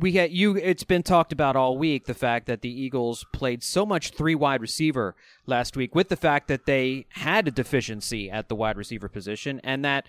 we 0.00 0.12
had 0.12 0.32
you. 0.32 0.56
It's 0.56 0.84
been 0.84 1.02
talked 1.02 1.32
about 1.32 1.56
all 1.56 1.76
week 1.76 2.06
the 2.06 2.14
fact 2.14 2.46
that 2.46 2.62
the 2.62 2.70
Eagles 2.70 3.26
played 3.32 3.62
so 3.62 3.84
much 3.84 4.10
three 4.10 4.34
wide 4.34 4.60
receiver 4.60 5.14
last 5.46 5.76
week, 5.76 5.94
with 5.94 6.08
the 6.08 6.16
fact 6.16 6.48
that 6.48 6.66
they 6.66 7.06
had 7.10 7.46
a 7.46 7.50
deficiency 7.50 8.30
at 8.30 8.48
the 8.48 8.54
wide 8.54 8.76
receiver 8.76 9.08
position, 9.08 9.60
and 9.62 9.84
that 9.84 10.06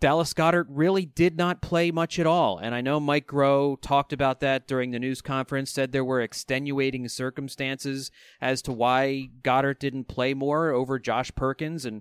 Dallas 0.00 0.32
Goedert 0.32 0.66
really 0.70 1.04
did 1.04 1.36
not 1.36 1.60
play 1.60 1.90
much 1.90 2.18
at 2.18 2.26
all. 2.26 2.58
And 2.58 2.74
I 2.74 2.80
know 2.80 2.98
Mike 2.98 3.26
Groh 3.26 3.80
talked 3.80 4.12
about 4.12 4.40
that 4.40 4.66
during 4.66 4.90
the 4.90 4.98
news 4.98 5.20
conference, 5.20 5.70
said 5.70 5.92
there 5.92 6.04
were 6.04 6.22
extenuating 6.22 7.06
circumstances 7.08 8.10
as 8.40 8.62
to 8.62 8.72
why 8.72 9.28
Goedert 9.42 9.78
didn't 9.78 10.08
play 10.08 10.32
more 10.32 10.70
over 10.70 10.98
Josh 10.98 11.32
Perkins. 11.34 11.84
And 11.84 12.00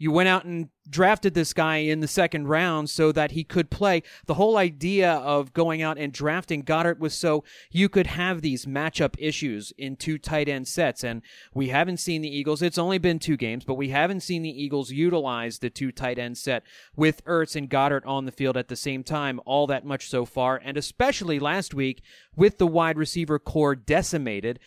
you 0.00 0.10
went 0.10 0.30
out 0.30 0.46
and 0.46 0.70
drafted 0.88 1.34
this 1.34 1.52
guy 1.52 1.76
in 1.76 2.00
the 2.00 2.08
second 2.08 2.48
round 2.48 2.88
so 2.88 3.12
that 3.12 3.32
he 3.32 3.44
could 3.44 3.70
play. 3.70 4.02
The 4.24 4.34
whole 4.34 4.56
idea 4.56 5.12
of 5.12 5.52
going 5.52 5.82
out 5.82 5.98
and 5.98 6.10
drafting 6.10 6.62
Goedert 6.62 6.98
was 6.98 7.12
so 7.12 7.44
you 7.70 7.90
could 7.90 8.06
have 8.06 8.40
these 8.40 8.64
matchup 8.64 9.14
issues 9.18 9.74
in 9.76 9.96
two 9.96 10.16
tight 10.16 10.48
end 10.48 10.66
sets. 10.66 11.04
And 11.04 11.20
we 11.52 11.68
haven't 11.68 11.98
seen 11.98 12.22
the 12.22 12.34
Eagles. 12.34 12.62
It's 12.62 12.78
only 12.78 12.96
been 12.96 13.18
two 13.18 13.36
games, 13.36 13.66
but 13.66 13.74
we 13.74 13.90
haven't 13.90 14.20
seen 14.20 14.40
the 14.40 14.48
Eagles 14.48 14.90
utilize 14.90 15.58
the 15.58 15.68
two 15.68 15.92
tight 15.92 16.18
end 16.18 16.38
set 16.38 16.62
with 16.96 17.22
Ertz 17.26 17.54
and 17.54 17.68
Goedert 17.68 18.06
on 18.06 18.24
the 18.24 18.32
field 18.32 18.56
at 18.56 18.68
the 18.68 18.76
same 18.76 19.04
time 19.04 19.38
all 19.44 19.66
that 19.66 19.84
much 19.84 20.08
so 20.08 20.24
far. 20.24 20.58
And 20.64 20.78
especially 20.78 21.38
last 21.38 21.74
week 21.74 22.02
with 22.34 22.56
the 22.56 22.66
wide 22.66 22.96
receiver 22.96 23.38
core 23.38 23.76
decimated 23.76 24.60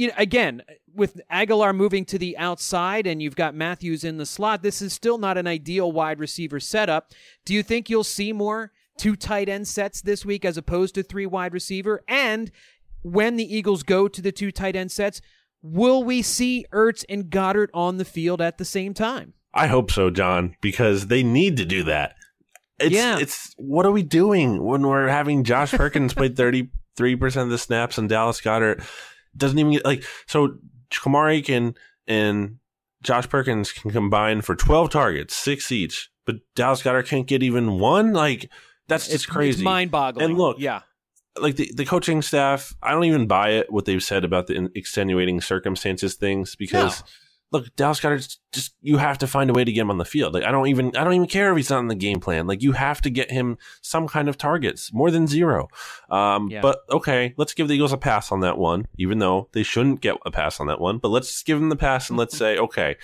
you 0.00 0.06
know, 0.06 0.14
again, 0.16 0.62
with 0.94 1.20
Agholor 1.30 1.76
moving 1.76 2.06
to 2.06 2.16
the 2.18 2.38
outside 2.38 3.06
and 3.06 3.20
you've 3.20 3.36
got 3.36 3.54
Matthews 3.54 4.02
in 4.02 4.16
the 4.16 4.24
slot, 4.24 4.62
this 4.62 4.80
is 4.80 4.94
still 4.94 5.18
not 5.18 5.36
an 5.36 5.46
ideal 5.46 5.92
wide 5.92 6.18
receiver 6.18 6.58
setup. 6.58 7.12
Do 7.44 7.52
you 7.52 7.62
think 7.62 7.90
you'll 7.90 8.02
see 8.02 8.32
more 8.32 8.72
two 8.96 9.14
tight 9.14 9.50
end 9.50 9.68
sets 9.68 10.00
this 10.00 10.24
week 10.24 10.46
as 10.46 10.56
opposed 10.56 10.94
to 10.94 11.02
three 11.02 11.26
wide 11.26 11.52
receiver? 11.52 12.02
And 12.08 12.50
when 13.02 13.36
the 13.36 13.54
Eagles 13.54 13.82
go 13.82 14.08
to 14.08 14.22
the 14.22 14.32
two 14.32 14.50
tight 14.50 14.74
end 14.74 14.90
sets, 14.90 15.20
will 15.60 16.02
we 16.02 16.22
see 16.22 16.64
Ertz 16.72 17.04
and 17.10 17.24
Goedert 17.30 17.68
on 17.74 17.98
the 17.98 18.06
field 18.06 18.40
at 18.40 18.56
the 18.56 18.64
same 18.64 18.94
time? 18.94 19.34
I 19.52 19.66
hope 19.66 19.90
so, 19.90 20.08
John, 20.08 20.56
because 20.62 21.08
they 21.08 21.22
need 21.22 21.58
to 21.58 21.66
do 21.66 21.82
that. 21.84 22.14
It's, 22.78 22.94
Yeah. 22.94 23.18
it's 23.18 23.52
what 23.58 23.84
are 23.84 23.92
we 23.92 24.02
doing 24.02 24.64
when 24.64 24.80
we're 24.86 25.08
having 25.08 25.44
Josh 25.44 25.72
Perkins 25.72 26.14
play 26.20 26.30
thirty 26.30 26.70
three 26.96 27.16
percent 27.16 27.44
of 27.44 27.50
the 27.50 27.58
snaps 27.58 27.98
and 27.98 28.08
Dallas 28.08 28.40
Goedert 28.40 28.82
doesn't 29.36 29.58
even 29.58 29.72
get 29.72 29.84
like 29.84 30.04
so. 30.26 30.56
Kamar 31.02 31.30
Aiken 31.30 31.76
and 32.08 32.56
Josh 33.02 33.28
Perkins 33.28 33.70
can 33.70 33.90
combine 33.90 34.40
for 34.42 34.56
twelve 34.56 34.90
targets, 34.90 35.36
six 35.36 35.70
each, 35.70 36.10
but 36.26 36.36
Dallas 36.56 36.82
Goedert 36.82 37.06
can't 37.06 37.26
get 37.26 37.42
even 37.42 37.78
one. 37.78 38.12
Like 38.12 38.50
that's 38.88 39.08
just 39.08 39.28
crazy. 39.28 39.60
It's 39.60 39.62
mind 39.62 39.90
boggling. 39.92 40.26
And 40.26 40.36
look, 40.36 40.56
yeah. 40.58 40.80
like 41.40 41.56
the, 41.56 41.70
the 41.76 41.84
coaching 41.84 42.22
staff, 42.22 42.74
I 42.82 42.90
don't 42.90 43.04
even 43.04 43.28
buy 43.28 43.50
it 43.50 43.72
what 43.72 43.84
they've 43.84 44.02
said 44.02 44.24
about 44.24 44.48
the 44.48 44.68
extenuating 44.74 45.40
circumstances 45.40 46.14
things 46.14 46.56
because 46.56 47.04
look, 47.52 47.74
Dallas 47.76 48.00
Goedert 48.00 48.36
just 48.52 48.74
you 48.80 48.96
have 48.98 49.18
to 49.18 49.26
find 49.26 49.50
a 49.50 49.52
way 49.52 49.64
to 49.64 49.72
get 49.72 49.82
him 49.82 49.90
on 49.90 49.98
the 49.98 50.04
field. 50.04 50.34
Like 50.34 50.44
I 50.44 50.50
don't 50.50 50.68
even 50.68 50.96
I 50.96 51.04
don't 51.04 51.14
even 51.14 51.26
care 51.28 51.50
if 51.50 51.56
he's 51.56 51.70
not 51.70 51.80
in 51.80 51.88
the 51.88 51.94
game 51.94 52.20
plan. 52.20 52.46
Like 52.46 52.62
you 52.62 52.72
have 52.72 53.00
to 53.02 53.10
get 53.10 53.30
him 53.30 53.58
some 53.82 54.08
kind 54.08 54.28
of 54.28 54.38
targets, 54.38 54.92
more 54.92 55.10
than 55.10 55.26
zero. 55.26 55.68
Um, 56.10 56.48
Yeah. 56.50 56.60
But 56.60 56.80
okay, 56.90 57.34
let's 57.36 57.54
give 57.54 57.68
the 57.68 57.74
Eagles 57.74 57.92
a 57.92 57.98
pass 57.98 58.32
on 58.32 58.40
that 58.40 58.58
one, 58.58 58.86
even 58.98 59.18
though 59.18 59.48
they 59.52 59.62
shouldn't 59.62 60.00
get 60.00 60.16
a 60.24 60.30
pass 60.30 60.60
on 60.60 60.66
that 60.68 60.80
one. 60.80 60.98
But 60.98 61.08
let's 61.10 61.42
give 61.42 61.58
them 61.58 61.68
the 61.68 61.76
pass 61.76 62.08
and 62.08 62.18
let's 62.18 62.36
say 62.38 62.56
okay. 62.58 62.96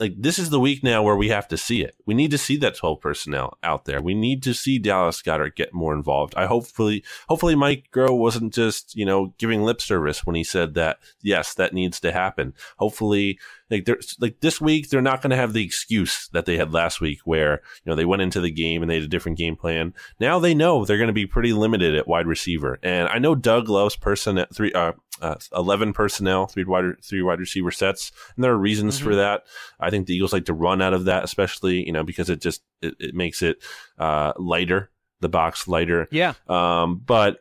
Like 0.00 0.14
this 0.18 0.40
is 0.40 0.50
the 0.50 0.58
week 0.58 0.82
now 0.82 1.04
where 1.04 1.14
we 1.14 1.28
have 1.28 1.46
to 1.48 1.56
see 1.56 1.80
it. 1.82 1.94
We 2.04 2.14
need 2.14 2.32
to 2.32 2.38
see 2.38 2.56
that 2.56 2.74
twelve 2.76 3.00
personnel 3.00 3.58
out 3.62 3.84
there. 3.84 4.02
We 4.02 4.12
need 4.14 4.42
to 4.42 4.52
see 4.52 4.80
Dallas 4.80 5.22
Goedert 5.22 5.54
get 5.54 5.72
more 5.72 5.94
involved. 5.94 6.34
I 6.36 6.46
hopefully, 6.46 7.04
hopefully 7.28 7.54
Mike 7.54 7.90
Groh 7.94 8.18
wasn't 8.18 8.52
just 8.52 8.96
you 8.96 9.04
know 9.04 9.34
giving 9.38 9.62
lip 9.62 9.80
service 9.80 10.26
when 10.26 10.34
he 10.34 10.42
said 10.42 10.74
that. 10.74 10.98
Yes, 11.22 11.54
that 11.54 11.72
needs 11.72 12.00
to 12.00 12.10
happen. 12.10 12.54
Hopefully, 12.78 13.38
like 13.70 13.84
they're 13.84 13.98
like 14.20 14.40
this 14.40 14.60
week 14.60 14.88
they're 14.88 15.00
not 15.00 15.22
going 15.22 15.30
to 15.30 15.36
have 15.36 15.52
the 15.52 15.64
excuse 15.64 16.28
that 16.32 16.46
they 16.46 16.56
had 16.56 16.72
last 16.72 17.00
week 17.00 17.20
where 17.24 17.62
you 17.84 17.90
know 17.90 17.96
they 17.96 18.04
went 18.04 18.22
into 18.22 18.40
the 18.40 18.50
game 18.50 18.82
and 18.82 18.90
they 18.90 18.96
had 18.96 19.04
a 19.04 19.08
different 19.08 19.38
game 19.38 19.56
plan. 19.56 19.94
Now 20.20 20.38
they 20.38 20.54
know 20.54 20.84
they're 20.84 20.98
going 20.98 21.08
to 21.08 21.14
be 21.14 21.26
pretty 21.26 21.52
limited 21.52 21.94
at 21.94 22.08
wide 22.08 22.26
receiver. 22.26 22.78
And 22.82 23.08
i 23.08 23.18
know 23.18 23.34
doug 23.34 23.68
loves 23.68 23.96
person 23.96 24.38
at 24.38 24.54
three 24.54 24.72
uh, 24.72 24.92
uh 25.20 25.36
11 25.54 25.92
personnel 25.92 26.46
three 26.46 26.64
wide 26.64 26.84
three 27.02 27.22
wide 27.22 27.40
receiver 27.40 27.70
sets 27.70 28.12
and 28.34 28.44
there 28.44 28.52
are 28.52 28.58
reasons 28.58 28.96
mm-hmm. 28.96 29.04
for 29.04 29.14
that. 29.16 29.44
I 29.80 29.90
think 29.90 30.06
the 30.06 30.14
eagles 30.14 30.32
like 30.32 30.46
to 30.46 30.54
run 30.54 30.82
out 30.82 30.94
of 30.94 31.06
that 31.06 31.24
especially 31.24 31.86
you 31.86 31.92
know 31.92 32.04
because 32.04 32.28
it 32.30 32.40
just 32.40 32.62
it, 32.82 32.94
it 33.00 33.14
makes 33.14 33.42
it 33.42 33.62
uh 33.98 34.32
lighter 34.36 34.90
the 35.20 35.28
box 35.28 35.66
lighter. 35.66 36.08
Yeah. 36.10 36.34
Um 36.48 37.02
but 37.04 37.38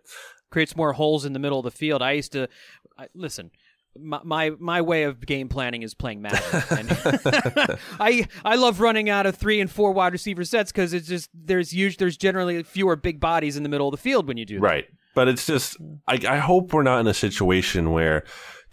creates 0.49 0.75
more 0.75 0.93
holes 0.93 1.25
in 1.25 1.33
the 1.33 1.39
middle 1.39 1.59
of 1.59 1.65
the 1.65 1.71
field. 1.71 2.01
I 2.01 2.11
used 2.13 2.31
to 2.33 2.47
I, 2.97 3.07
listen 3.15 3.51
my, 3.99 4.19
my 4.23 4.49
my 4.59 4.81
way 4.81 5.03
of 5.03 5.25
game 5.25 5.49
planning 5.49 5.83
is 5.83 5.93
playing 5.93 6.21
Madden. 6.21 6.39
I 7.99 8.27
I 8.43 8.55
love 8.55 8.79
running 8.79 9.09
out 9.09 9.25
of 9.25 9.35
three 9.35 9.59
and 9.59 9.69
four 9.69 9.91
wide 9.91 10.13
receiver 10.13 10.43
sets 10.43 10.71
because 10.71 10.93
it's 10.93 11.07
just 11.07 11.29
there's 11.33 11.71
huge 11.71 11.97
there's 11.97 12.17
generally 12.17 12.63
fewer 12.63 12.95
big 12.95 13.19
bodies 13.19 13.57
in 13.57 13.63
the 13.63 13.69
middle 13.69 13.87
of 13.87 13.91
the 13.91 13.97
field 13.97 14.27
when 14.27 14.37
you 14.37 14.45
do 14.45 14.55
that. 14.55 14.61
Right, 14.61 14.85
but 15.13 15.27
it's 15.27 15.45
just 15.45 15.77
I, 16.07 16.19
I 16.27 16.37
hope 16.37 16.73
we're 16.73 16.83
not 16.83 16.99
in 16.99 17.07
a 17.07 17.13
situation 17.13 17.91
where 17.91 18.23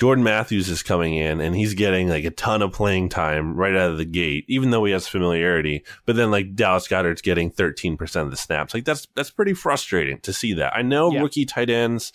Jordan 0.01 0.25
Matthews 0.25 0.71
is 0.71 0.83
coming 0.83 1.15
in 1.15 1.43
and 1.43 1.55
he's 1.55 1.75
getting 1.75 2.09
like 2.09 2.25
a 2.25 2.31
ton 2.31 2.63
of 2.63 2.73
playing 2.73 3.11
time 3.11 3.55
right 3.55 3.77
out 3.77 3.91
of 3.91 3.99
the 3.99 4.07
gate, 4.07 4.47
even 4.49 4.71
though 4.71 4.87
he 4.87 4.93
has 4.93 5.07
familiarity. 5.07 5.85
But 6.07 6.17
then 6.17 6.31
like 6.31 6.55
Dallas 6.55 6.89
Goedert's 6.89 7.21
getting 7.21 7.51
13% 7.51 8.23
of 8.23 8.31
the 8.31 8.37
snaps. 8.39 8.73
Like 8.73 8.87
that's 8.87 9.07
that's 9.15 9.31
pretty 9.31 9.53
frustrating 9.53 10.19
to 10.21 10.33
see 10.33 10.55
that. 10.55 10.75
I 10.75 10.81
know 10.81 11.13
yeah. 11.13 11.21
rookie 11.21 11.45
tight 11.45 11.69
ends 11.69 12.15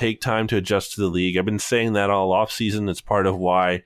take 0.00 0.20
time 0.22 0.46
to 0.46 0.56
adjust 0.56 0.94
to 0.94 1.00
the 1.00 1.08
league. 1.08 1.36
I've 1.36 1.44
been 1.44 1.58
saying 1.58 1.92
that 1.92 2.08
all 2.08 2.32
off 2.32 2.50
season. 2.50 2.88
It's 2.88 3.02
part 3.02 3.26
of 3.26 3.36
why 3.36 3.82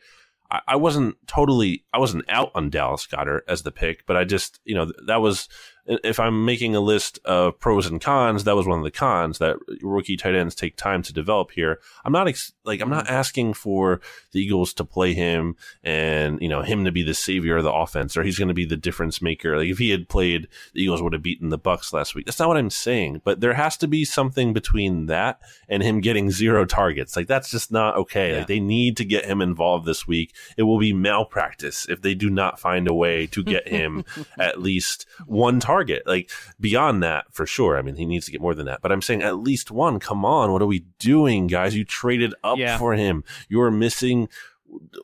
I, 0.49 0.61
I 0.69 0.77
wasn't 0.77 1.17
totally 1.27 1.85
I 1.93 1.99
wasn't 1.99 2.25
out 2.29 2.53
on 2.55 2.71
Dallas 2.71 3.07
Goedert 3.07 3.43
as 3.49 3.63
the 3.63 3.73
pick, 3.73 4.07
but 4.07 4.17
I 4.17 4.23
just 4.23 4.61
you 4.65 4.77
know 4.77 4.93
that 5.07 5.21
was 5.21 5.49
if 5.87 6.19
I'm 6.19 6.45
making 6.45 6.75
a 6.75 6.81
list 6.81 7.19
of 7.25 7.59
pros 7.61 7.87
and 7.87 8.01
cons, 8.01 8.45
that 8.45 8.57
was 8.57 8.67
one 8.67 8.79
of 8.79 8.85
the 8.85 8.91
cons 8.91 9.39
that 9.39 9.57
rookie 9.83 10.17
tight 10.17 10.35
ends 10.35 10.55
take 10.55 10.77
time 10.77 11.03
to 11.03 11.13
develop 11.13 11.51
here. 11.51 11.79
I'm 12.05 12.13
not 12.13 12.27
ex- 12.27 12.53
like 12.65 12.81
I'm 12.81 12.89
not 12.89 13.05
mm-hmm. 13.05 13.15
asking 13.15 13.55
for 13.55 14.01
the 14.33 14.41
Eagles 14.41 14.73
to 14.75 14.85
play 14.85 15.13
him 15.13 15.57
and 15.83 16.41
you 16.41 16.49
know 16.49 16.63
him 16.63 16.85
to 16.87 16.93
be 16.93 17.03
the 17.03 17.13
savior 17.13 17.59
of 17.59 17.65
the 17.65 17.73
offense 17.73 18.17
or 18.17 18.23
he's 18.23 18.39
going 18.39 18.49
to 18.49 18.55
be 18.55 18.65
the 18.65 18.77
difference 18.77 19.21
maker. 19.21 19.59
Like 19.59 19.69
if 19.69 19.79
he 19.79 19.91
had 19.91 20.09
played, 20.09 20.49
the 20.73 20.83
Eagles 20.83 21.03
would 21.03 21.13
have 21.13 21.23
beaten 21.23 21.51
the 21.51 21.59
Bucks 21.59 21.93
last 21.93 22.15
week. 22.15 22.25
That's 22.25 22.39
not 22.39 22.49
what 22.49 22.57
I'm 22.57 22.71
saying. 22.71 23.21
But 23.23 23.41
there 23.41 23.55
has 23.55 23.77
to 23.79 23.89
be 23.89 24.07
something 24.07 24.55
between 24.55 25.07
that 25.07 25.41
and 25.69 25.83
him 25.83 26.01
getting 26.01 26.31
zero 26.31 26.65
targets. 26.65 27.15
Like 27.15 27.27
that's 27.27 27.51
just 27.51 27.71
not 27.71 27.97
okay. 27.97 28.33
Yeah. 28.33 28.39
Like 28.39 28.47
they 28.47 28.61
need 28.61 28.97
to 28.97 29.05
get 29.05 29.27
him 29.27 29.43
involved 29.43 29.85
this 29.85 30.07
week. 30.07 30.35
It 30.57 30.63
will 30.63 30.79
be 30.79 30.95
malpractice 30.95 31.87
if 31.91 32.01
they 32.01 32.15
do 32.15 32.31
not 32.31 32.59
find 32.59 32.89
a 32.89 32.95
way 32.95 33.27
to 33.27 33.43
get 33.43 33.69
him 33.69 34.07
at 34.39 34.63
least 34.63 35.07
one 35.27 35.61
target 35.61 35.74
target. 35.75 36.07
Like 36.07 36.31
beyond 36.61 37.03
that, 37.03 37.27
for 37.33 37.47
sure. 37.47 37.77
I 37.77 37.83
mean, 37.83 37.97
he 37.97 38.07
needs 38.07 38.27
to 38.27 38.33
get 38.33 38.41
more 38.41 38.55
than 38.55 38.67
that. 38.67 38.81
But 38.81 38.93
I'm 38.93 39.03
saying 39.03 39.23
at 39.23 39.39
least 39.39 39.71
one. 39.71 39.99
Come 39.99 40.25
on, 40.25 40.53
what 40.53 40.63
are 40.63 40.67
we 40.67 40.87
doing, 40.99 41.47
guys? 41.47 41.75
You 41.75 41.85
traded 41.85 42.35
up 42.45 42.59
yeah. 42.59 42.79
for 42.79 42.95
him. 42.95 43.25
You 43.49 43.61
are 43.61 43.71
missing 43.71 44.29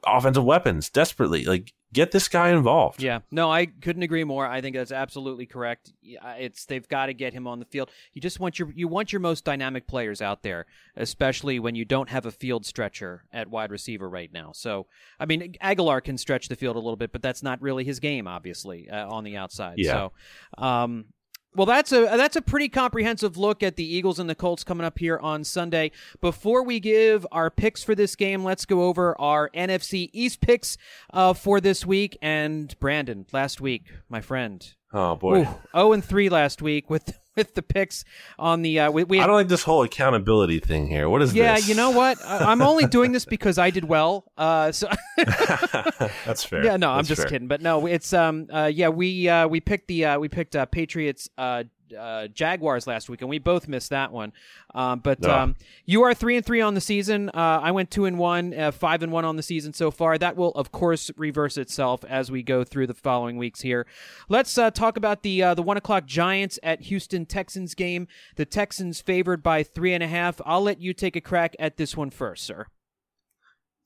offensive 0.06 0.44
weapons 0.44 0.88
desperately. 0.90 1.44
Like 1.44 1.72
get 1.92 2.12
this 2.12 2.28
guy 2.28 2.50
involved. 2.50 3.02
Yeah, 3.02 3.20
no, 3.30 3.50
I 3.50 3.66
couldn't 3.66 4.02
agree 4.02 4.24
more. 4.24 4.46
I 4.46 4.60
think 4.60 4.76
that's 4.76 4.92
absolutely 4.92 5.46
correct. 5.46 5.92
It's 6.02 6.66
they've 6.66 6.86
got 6.88 7.06
to 7.06 7.14
get 7.14 7.32
him 7.32 7.46
on 7.46 7.58
the 7.58 7.64
field. 7.64 7.90
You 8.12 8.20
just 8.20 8.40
want 8.40 8.58
your 8.58 8.70
you 8.72 8.88
want 8.88 9.12
your 9.12 9.20
most 9.20 9.44
dynamic 9.44 9.86
players 9.86 10.22
out 10.22 10.42
there, 10.42 10.66
especially 10.96 11.58
when 11.58 11.74
you 11.74 11.84
don't 11.84 12.08
have 12.08 12.26
a 12.26 12.30
field 12.30 12.64
stretcher 12.66 13.24
at 13.32 13.48
wide 13.48 13.70
receiver 13.70 14.08
right 14.08 14.32
now. 14.32 14.52
So, 14.52 14.86
I 15.18 15.26
mean, 15.26 15.54
Agholor 15.62 16.02
can 16.02 16.18
stretch 16.18 16.48
the 16.48 16.56
field 16.56 16.76
a 16.76 16.80
little 16.80 16.96
bit, 16.96 17.12
but 17.12 17.22
that's 17.22 17.42
not 17.42 17.60
really 17.60 17.84
his 17.84 18.00
game, 18.00 18.26
obviously, 18.26 18.88
uh, 18.88 19.08
on 19.08 19.24
the 19.24 19.36
outside. 19.36 19.74
Yeah. 19.78 20.10
So, 20.58 20.64
um, 20.64 21.06
well, 21.54 21.66
that's 21.66 21.90
a 21.92 22.02
that's 22.02 22.36
a 22.36 22.42
pretty 22.42 22.68
comprehensive 22.68 23.36
look 23.36 23.62
at 23.62 23.76
the 23.76 23.84
Eagles 23.84 24.18
and 24.18 24.30
the 24.30 24.34
Colts 24.34 24.62
coming 24.62 24.84
up 24.84 24.98
here 24.98 25.18
on 25.18 25.42
Sunday. 25.42 25.90
Before 26.20 26.62
we 26.62 26.78
give 26.78 27.26
our 27.32 27.50
picks 27.50 27.82
for 27.82 27.94
this 27.94 28.14
game, 28.14 28.44
let's 28.44 28.64
go 28.64 28.84
over 28.84 29.20
our 29.20 29.50
NFC 29.50 30.10
East 30.12 30.40
picks 30.40 30.76
uh, 31.12 31.32
for 31.32 31.60
this 31.60 31.84
week. 31.84 32.16
And 32.22 32.74
Brandon, 32.78 33.26
last 33.32 33.60
week, 33.60 33.84
my 34.08 34.20
friend, 34.20 34.64
oh 34.92 35.16
boy, 35.16 35.42
zero 35.42 35.60
oh 35.74 35.92
and 35.92 36.04
three 36.04 36.28
last 36.28 36.62
week 36.62 36.88
with 36.88 37.18
with 37.40 37.54
the 37.54 37.62
picks 37.62 38.04
on 38.38 38.62
the. 38.62 38.80
Uh, 38.80 38.90
we, 38.90 39.04
we 39.04 39.20
I 39.20 39.26
don't 39.26 39.36
like 39.36 39.48
this 39.48 39.62
whole 39.62 39.82
accountability 39.82 40.60
thing 40.60 40.86
here. 40.86 41.08
What 41.08 41.22
is 41.22 41.30
this? 41.30 41.38
yeah, 41.38 41.54
this? 41.56 41.68
you 41.68 41.74
know 41.74 41.90
what? 41.90 42.22
I, 42.24 42.52
am 42.52 42.60
only 42.60 42.86
doing 42.86 43.12
this 43.12 43.24
because 43.24 43.56
I 43.58 43.70
did 43.70 43.84
well. 43.84 44.30
Uh, 44.36 44.72
so 44.72 44.88
that's 45.16 46.44
fair. 46.44 46.64
Yeah, 46.64 46.76
no, 46.76 46.94
that's 46.94 46.98
I'm 46.98 47.04
just 47.06 47.22
fair. 47.22 47.30
kidding. 47.30 47.48
But 47.48 47.62
no, 47.62 47.86
it's 47.86 48.12
um, 48.12 48.46
uh, 48.52 48.70
yeah, 48.72 48.88
we 48.88 49.28
uh, 49.28 49.48
we 49.48 49.60
picked 49.60 49.88
the 49.88 50.04
uh, 50.04 50.18
we 50.18 50.28
picked 50.28 50.54
uh, 50.54 50.66
Patriots 50.66 51.28
uh 51.38 51.64
uh, 51.98 52.28
Jaguars 52.28 52.86
last 52.86 53.08
week, 53.08 53.20
and 53.20 53.30
we 53.30 53.38
both 53.38 53.68
missed 53.68 53.90
that 53.90 54.12
one. 54.12 54.32
Um, 54.74 55.00
but 55.00 55.20
no. 55.20 55.30
um, 55.30 55.56
you 55.84 56.02
are 56.02 56.14
three 56.14 56.36
and 56.36 56.44
three 56.44 56.60
on 56.60 56.74
the 56.74 56.80
season. 56.80 57.28
Uh, 57.30 57.60
I 57.62 57.70
went 57.70 57.90
two 57.90 58.04
and 58.04 58.18
one, 58.18 58.54
uh, 58.54 58.70
five 58.70 59.02
and 59.02 59.12
one 59.12 59.24
on 59.24 59.36
the 59.36 59.42
season 59.42 59.72
so 59.72 59.90
far. 59.90 60.18
That 60.18 60.36
will, 60.36 60.50
of 60.52 60.72
course, 60.72 61.10
reverse 61.16 61.56
itself 61.56 62.04
as 62.04 62.30
we 62.30 62.42
go 62.42 62.64
through 62.64 62.86
the 62.86 62.94
following 62.94 63.36
weeks 63.36 63.60
here. 63.60 63.86
Let's 64.28 64.56
uh, 64.56 64.70
talk 64.70 64.96
about 64.96 65.22
the 65.22 65.42
uh, 65.42 65.54
the 65.54 65.62
one 65.62 65.76
o'clock 65.76 66.06
Giants 66.06 66.58
at 66.62 66.82
Houston 66.82 67.26
Texans 67.26 67.74
game. 67.74 68.08
The 68.36 68.44
Texans 68.44 69.00
favored 69.00 69.42
by 69.42 69.62
three 69.62 69.94
and 69.94 70.02
a 70.02 70.08
half. 70.08 70.40
I'll 70.44 70.62
let 70.62 70.80
you 70.80 70.94
take 70.94 71.16
a 71.16 71.20
crack 71.20 71.54
at 71.58 71.76
this 71.76 71.96
one 71.96 72.10
first, 72.10 72.44
sir. 72.44 72.66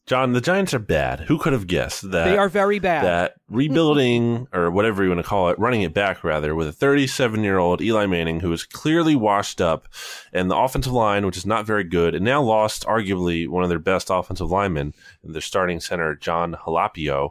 John, 0.06 0.34
the 0.34 0.40
Giants 0.42 0.74
are 0.74 0.78
bad. 0.78 1.20
Who 1.20 1.38
could 1.38 1.54
have 1.54 1.66
guessed 1.66 2.10
that? 2.10 2.24
They 2.24 2.36
are 2.36 2.50
very 2.50 2.78
bad. 2.78 3.04
That 3.04 3.34
rebuilding, 3.48 4.46
or 4.52 4.70
whatever 4.70 5.02
you 5.02 5.08
want 5.08 5.20
to 5.20 5.28
call 5.28 5.48
it, 5.48 5.58
running 5.58 5.80
it 5.80 5.94
back 5.94 6.22
rather, 6.22 6.54
with 6.54 6.68
a 6.68 6.72
37 6.72 7.42
year 7.42 7.58
old 7.58 7.80
Eli 7.80 8.04
Manning 8.04 8.40
who 8.40 8.52
is 8.52 8.64
clearly 8.64 9.16
washed 9.16 9.62
up, 9.62 9.88
and 10.32 10.50
the 10.50 10.56
offensive 10.56 10.92
line, 10.92 11.24
which 11.24 11.38
is 11.38 11.46
not 11.46 11.64
very 11.64 11.84
good, 11.84 12.14
and 12.14 12.24
now 12.24 12.42
lost 12.42 12.84
arguably 12.84 13.48
one 13.48 13.62
of 13.62 13.70
their 13.70 13.78
best 13.78 14.08
offensive 14.10 14.50
linemen, 14.50 14.92
their 15.22 15.40
starting 15.40 15.80
center, 15.80 16.14
Jon 16.14 16.54
Halapio. 16.54 17.30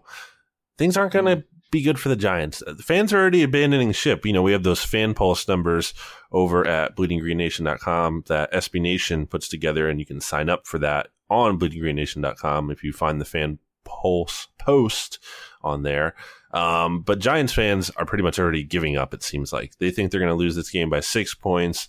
Things 0.76 0.97
aren't 0.97 1.13
going 1.13 1.26
to 1.26 1.43
be 1.74 1.82
good 1.82 1.99
for 1.99 2.09
the 2.09 2.15
Giants. 2.15 2.63
Uh, 2.65 2.74
the 2.74 2.84
fans 2.84 3.11
are 3.11 3.19
already 3.19 3.43
abandoning 3.43 3.91
ship. 3.91 4.26
You 4.26 4.34
know, 4.34 4.41
we 4.41 4.51
have 4.51 4.63
those 4.63 4.84
fan 4.84 5.13
pulse 5.13 5.47
numbers 5.47 5.93
over 6.32 6.65
at 6.65 6.95
bleedinggreennation.com 6.95 8.24
that 8.28 8.51
SB 8.53 8.80
Nation 8.82 9.28
puts 9.28 9.47
together, 9.47 9.89
and 9.89 9.99
you 9.99 10.05
can 10.05 10.21
sign 10.21 10.49
up 10.49 10.65
for 10.65 10.80
that 10.80 11.07
on 11.34 11.59
bleedinggreennation.com 11.59 12.71
if 12.71 12.84
you 12.84 12.93
find 12.93 13.19
the 13.19 13.25
fan 13.25 13.59
pulse 13.84 14.47
post 14.57 15.19
on 15.61 15.84
there. 15.84 16.15
Um, 16.51 17.01
but 17.01 17.19
Giants 17.19 17.53
fans 17.53 17.89
are 17.91 18.05
pretty 18.05 18.23
much 18.23 18.38
already 18.38 18.63
giving 18.63 18.95
up, 18.95 19.13
it 19.13 19.23
seems 19.23 19.51
like. 19.51 19.77
They 19.79 19.91
think 19.91 20.11
they're 20.11 20.19
going 20.19 20.29
to 20.29 20.36
lose 20.36 20.55
this 20.55 20.69
game 20.69 20.89
by 20.89 20.99
six 20.99 21.34
points. 21.34 21.88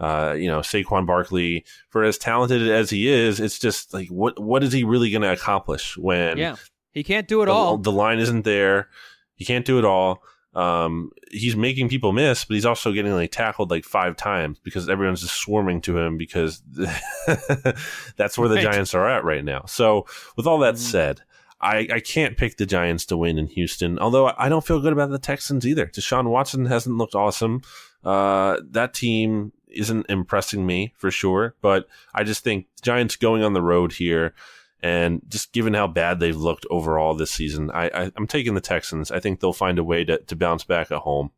Uh, 0.00 0.34
you 0.38 0.48
know, 0.48 0.60
Saquon 0.60 1.06
Barkley, 1.06 1.64
for 1.90 2.04
as 2.04 2.18
talented 2.18 2.68
as 2.70 2.90
he 2.90 3.08
is, 3.08 3.40
it's 3.40 3.58
just 3.58 3.92
like, 3.92 4.08
what, 4.08 4.38
what 4.38 4.62
is 4.62 4.72
he 4.72 4.84
really 4.84 5.10
going 5.10 5.22
to 5.22 5.32
accomplish 5.32 5.96
when 5.96 6.38
yeah. 6.38 6.56
he 6.92 7.02
can't 7.02 7.26
do 7.26 7.42
it 7.42 7.46
the, 7.46 7.52
all? 7.52 7.76
The 7.76 7.92
line 7.92 8.20
isn't 8.20 8.44
there. 8.44 8.88
He 9.34 9.44
can't 9.44 9.64
do 9.64 9.78
it 9.78 9.84
all. 9.84 10.22
Um, 10.54 11.12
he's 11.30 11.56
making 11.56 11.88
people 11.88 12.12
miss, 12.12 12.44
but 12.44 12.54
he's 12.54 12.66
also 12.66 12.92
getting 12.92 13.12
like 13.12 13.30
tackled 13.30 13.70
like 13.70 13.84
five 13.84 14.16
times 14.16 14.58
because 14.58 14.88
everyone's 14.88 15.20
just 15.20 15.36
swarming 15.36 15.80
to 15.82 15.98
him 15.98 16.16
because 16.16 16.62
that's 18.16 18.38
where 18.38 18.48
the 18.48 18.60
Giants 18.60 18.94
are 18.94 19.08
at 19.08 19.24
right 19.24 19.44
now. 19.44 19.64
So, 19.66 20.06
with 20.36 20.46
all 20.46 20.58
that 20.60 20.74
mm-hmm. 20.74 20.82
said, 20.82 21.20
I, 21.60 21.88
I 21.92 22.00
can't 22.00 22.36
pick 22.36 22.56
the 22.56 22.66
Giants 22.66 23.04
to 23.06 23.16
win 23.16 23.38
in 23.38 23.46
Houston, 23.48 23.98
although 23.98 24.32
I 24.38 24.48
don't 24.48 24.66
feel 24.66 24.80
good 24.80 24.92
about 24.92 25.10
the 25.10 25.18
Texans 25.18 25.66
either. 25.66 25.86
Deshaun 25.86 26.30
Watson 26.30 26.66
hasn't 26.66 26.96
looked 26.96 27.14
awesome. 27.14 27.62
Uh, 28.04 28.58
that 28.70 28.94
team 28.94 29.52
isn't 29.68 30.06
impressing 30.08 30.64
me 30.64 30.94
for 30.96 31.10
sure, 31.10 31.54
but 31.60 31.88
I 32.14 32.24
just 32.24 32.44
think 32.44 32.66
Giants 32.80 33.16
going 33.16 33.42
on 33.42 33.52
the 33.52 33.62
road 33.62 33.92
here 33.92 34.34
and 34.80 35.22
just 35.28 35.52
given 35.52 35.74
how 35.74 35.86
bad 35.86 36.20
they've 36.20 36.36
looked 36.36 36.66
overall 36.70 37.14
this 37.14 37.30
season, 37.30 37.70
I, 37.72 37.88
I, 37.88 38.12
am 38.16 38.26
taking 38.26 38.54
the 38.54 38.60
Texans. 38.60 39.10
I 39.10 39.20
think 39.20 39.40
they'll 39.40 39.52
find 39.52 39.78
a 39.78 39.84
way 39.84 40.04
to, 40.04 40.18
to 40.18 40.36
bounce 40.36 40.64
back 40.64 40.90
at 40.90 40.98
home. 40.98 41.30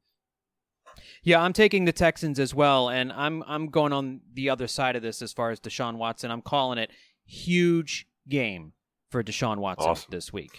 Yeah, 1.23 1.43
I'm 1.43 1.53
taking 1.53 1.85
the 1.85 1.93
Texans 1.93 2.39
as 2.39 2.55
well, 2.55 2.89
and 2.89 3.13
I'm 3.13 3.45
I'm 3.47 3.69
going 3.69 3.93
on 3.93 4.21
the 4.33 4.49
other 4.49 4.67
side 4.67 4.97
of 4.97 5.03
this 5.03 5.21
as 5.21 5.33
far 5.33 5.51
as 5.51 5.61
Deshaun 5.61 5.97
Watson. 5.97 6.31
I'm 6.31 6.41
calling 6.41 6.79
it 6.79 6.91
huge 7.27 8.07
game 8.29 8.73
for 9.11 9.23
Deshaun 9.23 9.59
Watson 9.59 9.91
awesome. 9.91 10.11
this 10.11 10.33
week. 10.33 10.59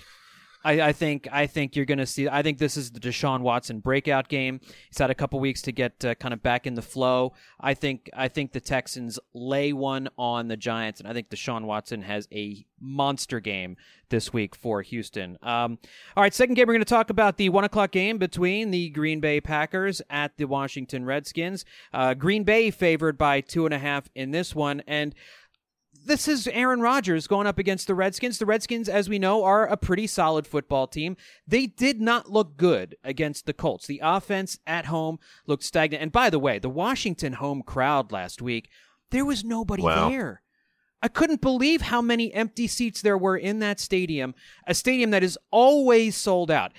I, 0.63 0.81
I, 0.81 0.91
think 0.91 1.27
I 1.31 1.47
think 1.47 1.75
you're 1.75 1.85
going 1.85 1.97
to 1.97 2.05
see. 2.05 2.27
I 2.27 2.43
think 2.43 2.57
this 2.57 2.77
is 2.77 2.91
the 2.91 2.99
Deshaun 2.99 3.41
Watson 3.41 3.79
breakout 3.79 4.27
game. 4.27 4.59
He's 4.89 4.97
had 4.97 5.09
a 5.09 5.15
couple 5.15 5.39
weeks 5.39 5.61
to 5.63 5.71
get 5.71 6.03
uh, 6.05 6.15
kind 6.15 6.33
of 6.33 6.43
back 6.43 6.67
in 6.67 6.75
the 6.75 6.81
flow. 6.81 7.33
I 7.59 7.73
think 7.73 8.09
I 8.13 8.27
think 8.27 8.51
the 8.51 8.59
Texans 8.59 9.19
lay 9.33 9.73
one 9.73 10.09
on 10.17 10.47
the 10.47 10.57
Giants, 10.57 10.99
and 10.99 11.09
I 11.09 11.13
think 11.13 11.29
Deshaun 11.29 11.65
Watson 11.65 12.01
has 12.03 12.27
a 12.31 12.65
monster 12.79 13.39
game 13.39 13.77
this 14.09 14.33
week 14.33 14.55
for 14.55 14.81
Houston. 14.81 15.37
Um, 15.41 15.77
all 16.15 16.23
right, 16.23 16.33
second 16.33 16.55
game 16.55 16.67
we're 16.67 16.73
going 16.73 16.83
to 16.83 16.89
talk 16.89 17.09
about 17.09 17.37
the 17.37 17.49
one 17.49 17.63
o'clock 17.63 17.91
game 17.91 18.17
between 18.17 18.71
the 18.71 18.89
Green 18.89 19.19
Bay 19.19 19.41
Packers 19.41 20.01
at 20.09 20.37
the 20.37 20.45
Washington 20.45 21.05
Redskins. 21.05 21.65
Uh, 21.93 22.13
Green 22.13 22.43
Bay 22.43 22.71
favored 22.71 23.17
by 23.17 23.41
two 23.41 23.65
and 23.65 23.73
a 23.73 23.79
half 23.79 24.09
in 24.15 24.31
this 24.31 24.53
one, 24.53 24.81
and 24.85 25.15
this 26.05 26.27
is 26.27 26.47
Aaron 26.47 26.81
Rodgers 26.81 27.27
going 27.27 27.47
up 27.47 27.59
against 27.59 27.87
the 27.87 27.95
Redskins. 27.95 28.37
The 28.37 28.45
Redskins, 28.45 28.89
as 28.89 29.09
we 29.09 29.19
know, 29.19 29.43
are 29.43 29.67
a 29.67 29.77
pretty 29.77 30.07
solid 30.07 30.47
football 30.47 30.87
team. 30.87 31.15
They 31.47 31.67
did 31.67 32.01
not 32.01 32.31
look 32.31 32.57
good 32.57 32.95
against 33.03 33.45
the 33.45 33.53
Colts. 33.53 33.87
The 33.87 33.99
offense 34.03 34.59
at 34.65 34.85
home 34.85 35.19
looked 35.47 35.63
stagnant. 35.63 36.01
And 36.03 36.11
by 36.11 36.29
the 36.29 36.39
way, 36.39 36.59
the 36.59 36.69
Washington 36.69 37.33
home 37.33 37.61
crowd 37.61 38.11
last 38.11 38.41
week, 38.41 38.69
there 39.11 39.25
was 39.25 39.43
nobody 39.43 39.83
Wow. 39.83 40.09
there. 40.09 40.41
I 41.03 41.07
couldn't 41.07 41.41
believe 41.41 41.81
how 41.81 42.01
many 42.01 42.31
empty 42.33 42.67
seats 42.67 43.01
there 43.01 43.17
were 43.17 43.35
in 43.35 43.59
that 43.59 43.79
stadium, 43.79 44.35
a 44.67 44.75
stadium 44.75 45.09
that 45.11 45.23
is 45.23 45.37
always 45.49 46.15
sold 46.15 46.51
out. 46.51 46.73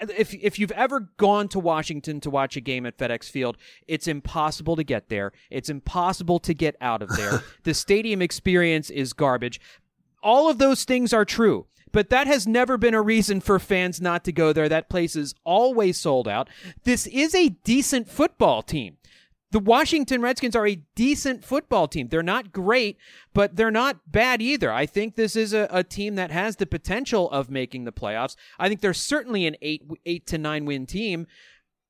If 0.00 0.34
if 0.34 0.58
you've 0.58 0.72
ever 0.72 1.00
gone 1.16 1.48
to 1.48 1.58
Washington 1.58 2.20
to 2.20 2.30
watch 2.30 2.56
a 2.56 2.60
game 2.60 2.86
at 2.86 2.98
FedEx 2.98 3.30
Field, 3.30 3.56
it's 3.86 4.08
impossible 4.08 4.76
to 4.76 4.84
get 4.84 5.08
there. 5.08 5.32
It's 5.50 5.68
impossible 5.68 6.38
to 6.40 6.54
get 6.54 6.76
out 6.80 7.02
of 7.02 7.10
there. 7.16 7.42
the 7.64 7.74
stadium 7.74 8.20
experience 8.20 8.90
is 8.90 9.12
garbage. 9.12 9.60
All 10.22 10.48
of 10.48 10.58
those 10.58 10.84
things 10.84 11.12
are 11.12 11.24
true. 11.24 11.66
But 11.92 12.10
that 12.10 12.26
has 12.26 12.44
never 12.44 12.76
been 12.76 12.92
a 12.92 13.00
reason 13.00 13.40
for 13.40 13.60
fans 13.60 14.00
not 14.00 14.24
to 14.24 14.32
go 14.32 14.52
there. 14.52 14.68
That 14.68 14.88
place 14.88 15.14
is 15.14 15.32
always 15.44 15.96
sold 15.96 16.26
out. 16.26 16.48
This 16.82 17.06
is 17.06 17.36
a 17.36 17.50
decent 17.50 18.08
football 18.08 18.62
team. 18.62 18.96
The 19.54 19.60
Washington 19.60 20.20
Redskins 20.20 20.56
are 20.56 20.66
a 20.66 20.82
decent 20.96 21.44
football 21.44 21.86
team. 21.86 22.08
They're 22.08 22.24
not 22.24 22.50
great, 22.50 22.98
but 23.32 23.54
they're 23.54 23.70
not 23.70 24.10
bad 24.10 24.42
either. 24.42 24.72
I 24.72 24.84
think 24.84 25.14
this 25.14 25.36
is 25.36 25.52
a, 25.52 25.68
a 25.70 25.84
team 25.84 26.16
that 26.16 26.32
has 26.32 26.56
the 26.56 26.66
potential 26.66 27.30
of 27.30 27.50
making 27.50 27.84
the 27.84 27.92
playoffs. 27.92 28.34
I 28.58 28.66
think 28.66 28.80
they're 28.80 28.92
certainly 28.92 29.46
an 29.46 29.54
eight 29.62 29.82
eight 30.04 30.26
to 30.26 30.38
nine 30.38 30.64
win 30.64 30.86
team. 30.86 31.28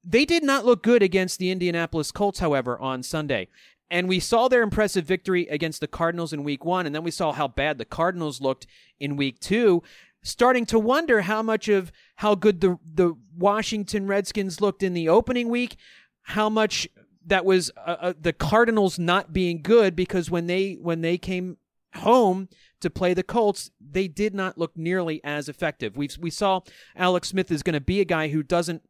They 0.05 0.27
did 0.27 0.43
not 0.45 0.67
look 0.67 0.83
good 0.83 1.03
against 1.03 1.39
the 1.39 1.51
Indianapolis 1.51 2.13
Colts, 2.13 2.41
however, 2.41 2.79
on 2.79 3.03
Sunday. 3.03 3.49
And 3.91 4.11
we 4.11 4.21
saw 4.21 4.49
their 4.49 4.61
impressive 4.61 5.07
victory 5.07 5.47
against 5.47 5.81
the 5.81 5.89
Cardinals 5.89 6.35
in 6.35 6.45
week 6.45 6.67
one, 6.67 6.85
and 6.85 6.95
then 6.95 7.03
we 7.03 7.11
saw 7.11 7.33
how 7.33 7.49
bad 7.49 7.79
the 7.79 7.87
Cardinals 7.87 8.43
looked 8.43 8.67
in 9.01 9.17
week 9.17 9.41
two. 9.41 9.83
Starting 10.23 10.67
to 10.67 10.79
wonder 10.79 11.23
how 11.23 11.43
much 11.43 11.69
of 11.69 11.93
how 12.17 12.35
good 12.35 12.61
the 12.61 12.79
the 12.85 13.15
Washington 13.35 14.07
Redskins 14.07 14.61
looked 14.61 14.83
in 14.83 14.93
the 14.93 15.09
opening 15.09 15.49
week, 15.49 15.77
how 16.25 16.51
much 16.51 16.87
that 17.27 17.45
was 17.45 17.71
uh, 17.77 17.97
uh, 18.01 18.13
the 18.21 18.33
Cardinals 18.33 18.99
not 18.99 19.33
being 19.33 19.63
good 19.63 19.97
because 19.97 20.31
when 20.31 20.47
they 20.47 20.75
when 20.75 21.01
they 21.01 21.19
came 21.19 21.57
home 21.97 22.49
to 22.81 22.91
play 22.91 23.15
the 23.15 23.23
Colts, 23.23 23.71
they 23.81 24.09
did 24.09 24.35
not 24.35 24.59
look 24.59 24.77
nearly 24.77 25.21
as 25.25 25.49
effective. 25.49 25.97
We 25.97 26.09
we 26.19 26.31
saw 26.31 26.61
Alex 26.97 27.29
Smith 27.29 27.51
is 27.51 27.63
going 27.63 27.75
to 27.75 27.81
be 27.81 28.01
a 28.01 28.05
guy 28.05 28.29
who 28.29 28.43
doesn't 28.43 28.83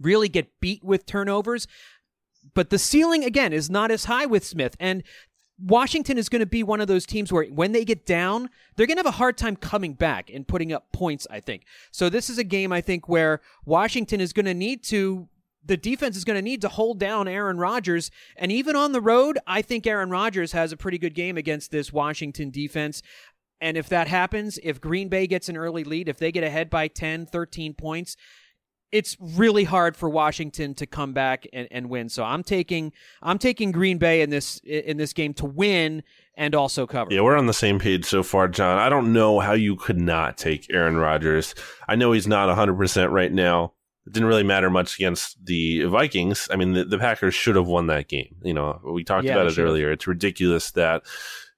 really 0.00 0.28
get 0.28 0.60
beat 0.60 0.84
with 0.84 1.06
turnovers, 1.06 1.66
but 2.54 2.70
the 2.70 2.78
ceiling 2.78 3.24
again 3.24 3.52
is 3.52 3.70
not 3.70 3.90
as 3.90 4.04
high 4.04 4.26
with 4.26 4.44
Smith 4.44 4.76
and 4.78 5.02
Washington 5.58 6.18
is 6.18 6.28
going 6.28 6.40
to 6.40 6.46
be 6.46 6.62
one 6.62 6.80
of 6.80 6.88
those 6.88 7.06
teams 7.06 7.32
where 7.32 7.44
when 7.46 7.72
they 7.72 7.84
get 7.84 8.04
down, 8.04 8.50
they're 8.76 8.86
going 8.86 8.96
to 8.96 9.00
have 9.00 9.06
a 9.06 9.12
hard 9.12 9.38
time 9.38 9.56
coming 9.56 9.94
back 9.94 10.30
and 10.30 10.46
putting 10.46 10.72
up 10.72 10.92
points, 10.92 11.26
I 11.30 11.40
think. 11.40 11.64
So 11.90 12.10
this 12.10 12.28
is 12.28 12.36
a 12.36 12.44
game 12.44 12.72
I 12.72 12.82
think 12.82 13.08
where 13.08 13.40
Washington 13.64 14.20
is 14.20 14.32
going 14.32 14.46
to 14.46 14.54
need 14.54 14.82
to 14.84 15.28
the 15.66 15.76
defense 15.76 16.16
is 16.16 16.24
going 16.24 16.36
to 16.36 16.42
need 16.42 16.60
to 16.62 16.68
hold 16.68 16.98
down 16.98 17.28
Aaron 17.28 17.58
Rodgers. 17.58 18.10
And 18.36 18.52
even 18.52 18.76
on 18.76 18.92
the 18.92 19.00
road, 19.00 19.38
I 19.46 19.62
think 19.62 19.86
Aaron 19.86 20.10
Rodgers 20.10 20.52
has 20.52 20.72
a 20.72 20.76
pretty 20.76 20.98
good 20.98 21.14
game 21.14 21.36
against 21.36 21.70
this 21.70 21.92
Washington 21.92 22.50
defense. 22.50 23.02
And 23.60 23.76
if 23.76 23.88
that 23.88 24.08
happens, 24.08 24.58
if 24.62 24.80
Green 24.80 25.08
Bay 25.08 25.26
gets 25.26 25.48
an 25.48 25.56
early 25.56 25.84
lead, 25.84 26.08
if 26.08 26.18
they 26.18 26.30
get 26.30 26.44
ahead 26.44 26.68
by 26.68 26.88
10, 26.88 27.26
13 27.26 27.74
points, 27.74 28.16
it's 28.92 29.16
really 29.20 29.64
hard 29.64 29.96
for 29.96 30.08
Washington 30.08 30.74
to 30.74 30.86
come 30.86 31.12
back 31.12 31.46
and, 31.52 31.66
and 31.70 31.90
win. 31.90 32.08
So 32.08 32.22
I'm 32.22 32.42
taking 32.42 32.92
I'm 33.20 33.38
taking 33.38 33.72
Green 33.72 33.98
Bay 33.98 34.22
in 34.22 34.30
this 34.30 34.60
in 34.64 34.96
this 34.96 35.12
game 35.12 35.34
to 35.34 35.46
win 35.46 36.02
and 36.36 36.54
also 36.54 36.86
cover. 36.86 37.12
Yeah, 37.12 37.22
we're 37.22 37.36
on 37.36 37.46
the 37.46 37.52
same 37.52 37.78
page 37.78 38.04
so 38.04 38.22
far, 38.22 38.46
John. 38.46 38.78
I 38.78 38.88
don't 38.88 39.12
know 39.12 39.40
how 39.40 39.54
you 39.54 39.74
could 39.76 39.98
not 39.98 40.36
take 40.38 40.66
Aaron 40.70 40.96
Rodgers. 40.96 41.54
I 41.88 41.96
know 41.96 42.12
he's 42.12 42.28
not 42.28 42.54
100% 42.54 43.10
right 43.10 43.32
now. 43.32 43.72
It 44.06 44.12
didn't 44.12 44.28
really 44.28 44.44
matter 44.44 44.70
much 44.70 44.94
against 44.96 45.44
the 45.44 45.84
Vikings. 45.84 46.48
I 46.52 46.56
mean, 46.56 46.72
the, 46.74 46.84
the 46.84 46.98
Packers 46.98 47.34
should 47.34 47.56
have 47.56 47.66
won 47.66 47.88
that 47.88 48.08
game. 48.08 48.36
You 48.42 48.54
know, 48.54 48.80
we 48.84 49.02
talked 49.04 49.24
Yeah, 49.26 49.32
about 49.34 49.46
it 49.46 49.50
should've. 49.54 49.68
earlier. 49.68 49.90
It's 49.90 50.06
ridiculous 50.06 50.70
that, 50.72 51.02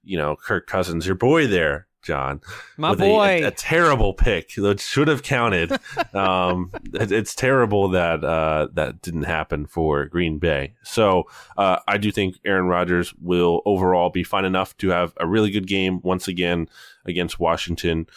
you 0.03 0.17
know, 0.17 0.35
Kirk 0.35 0.65
Cousins, 0.65 1.05
your 1.05 1.13
boy 1.15 1.45
there, 1.45 1.85
John, 2.01 2.41
My 2.77 2.91
with 2.91 3.01
a- 3.01 3.03
boy. 3.03 3.27
a, 3.43 3.47
a 3.47 3.51
terrible 3.51 4.13
pick 4.15 4.55
that 4.55 4.79
should 4.79 5.09
have 5.09 5.21
counted. 5.21 5.71
um, 6.15 6.71
it- 6.93 7.11
it's 7.11 7.35
terrible 7.35 7.89
that 7.89 8.23
uh, 8.23 8.69
that 8.73 9.01
didn't 9.01 9.23
happen 9.23 9.67
for 9.67 10.05
Green 10.05 10.39
Bay. 10.39 10.73
So 10.83 11.25
uh, 11.57 11.79
I 11.87 11.97
do 11.97 12.09
think 12.11 12.37
Aaron 12.45 12.65
Rodgers 12.65 13.13
will 13.21 13.61
overall 13.65 14.09
be 14.09 14.23
fine 14.23 14.45
enough 14.45 14.75
to 14.77 14.89
have 14.89 15.13
a 15.17 15.27
really 15.27 15.51
good 15.51 15.67
game 15.67 15.99
once 16.01 16.27
again 16.27 16.67
against 17.05 17.39
Washington. 17.39 18.07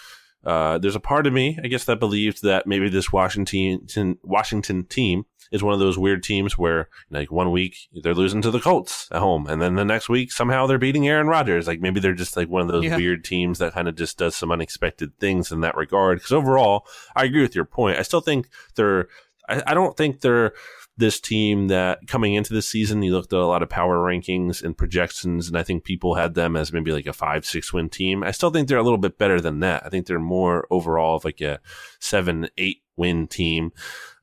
Uh, 0.44 0.78
there's 0.78 0.96
a 0.96 1.00
part 1.00 1.26
of 1.26 1.32
me, 1.32 1.58
I 1.62 1.68
guess, 1.68 1.84
that 1.84 2.00
believed 2.00 2.42
that 2.42 2.66
maybe 2.66 2.88
this 2.88 3.12
Washington 3.12 4.18
Washington 4.22 4.84
team 4.84 5.24
is 5.52 5.62
one 5.62 5.74
of 5.74 5.80
those 5.80 5.98
weird 5.98 6.22
teams 6.22 6.56
where 6.56 6.88
like 7.10 7.30
one 7.30 7.52
week 7.52 7.76
they're 8.02 8.14
losing 8.14 8.40
to 8.42 8.50
the 8.50 8.58
Colts 8.60 9.06
at 9.12 9.20
home, 9.20 9.46
and 9.46 9.60
then 9.60 9.74
the 9.74 9.84
next 9.84 10.08
week 10.08 10.32
somehow 10.32 10.66
they're 10.66 10.78
beating 10.78 11.06
Aaron 11.06 11.26
Rodgers. 11.28 11.66
Like 11.68 11.80
maybe 11.80 12.00
they're 12.00 12.14
just 12.14 12.36
like 12.36 12.48
one 12.48 12.62
of 12.62 12.68
those 12.68 12.84
Yeah. 12.84 12.96
weird 12.96 13.22
teams 13.24 13.58
that 13.58 13.72
kind 13.74 13.86
of 13.88 13.94
just 13.94 14.18
does 14.18 14.34
some 14.34 14.50
unexpected 14.50 15.16
things 15.18 15.52
in 15.52 15.60
that 15.60 15.76
regard. 15.76 16.18
Because 16.18 16.32
overall, 16.32 16.86
I 17.14 17.24
agree 17.24 17.42
with 17.42 17.54
your 17.54 17.64
point. 17.66 17.98
I 17.98 18.02
still 18.02 18.20
think 18.22 18.48
they're. 18.76 19.08
I, 19.48 19.62
I 19.68 19.74
don't 19.74 19.96
think 19.96 20.20
they're 20.20 20.52
this 20.96 21.20
team 21.20 21.68
that 21.68 22.06
coming 22.06 22.34
into 22.34 22.52
the 22.52 22.62
season, 22.62 23.02
you 23.02 23.12
looked 23.12 23.32
at 23.32 23.38
a 23.38 23.46
lot 23.46 23.62
of 23.62 23.68
power 23.68 23.98
rankings 23.98 24.62
and 24.62 24.76
projections, 24.76 25.48
and 25.48 25.56
I 25.56 25.62
think 25.62 25.84
people 25.84 26.14
had 26.14 26.34
them 26.34 26.56
as 26.56 26.72
maybe 26.72 26.92
like 26.92 27.06
a 27.06 27.12
five, 27.12 27.46
six 27.46 27.72
win 27.72 27.88
team. 27.88 28.22
I 28.22 28.30
still 28.30 28.50
think 28.50 28.68
they're 28.68 28.78
a 28.78 28.82
little 28.82 28.98
bit 28.98 29.18
better 29.18 29.40
than 29.40 29.60
that. 29.60 29.84
I 29.86 29.88
think 29.88 30.06
they're 30.06 30.18
more 30.18 30.66
overall 30.70 31.16
of 31.16 31.24
like 31.24 31.40
a 31.40 31.60
seven, 31.98 32.48
eight 32.58 32.82
win 32.96 33.26
team. 33.26 33.72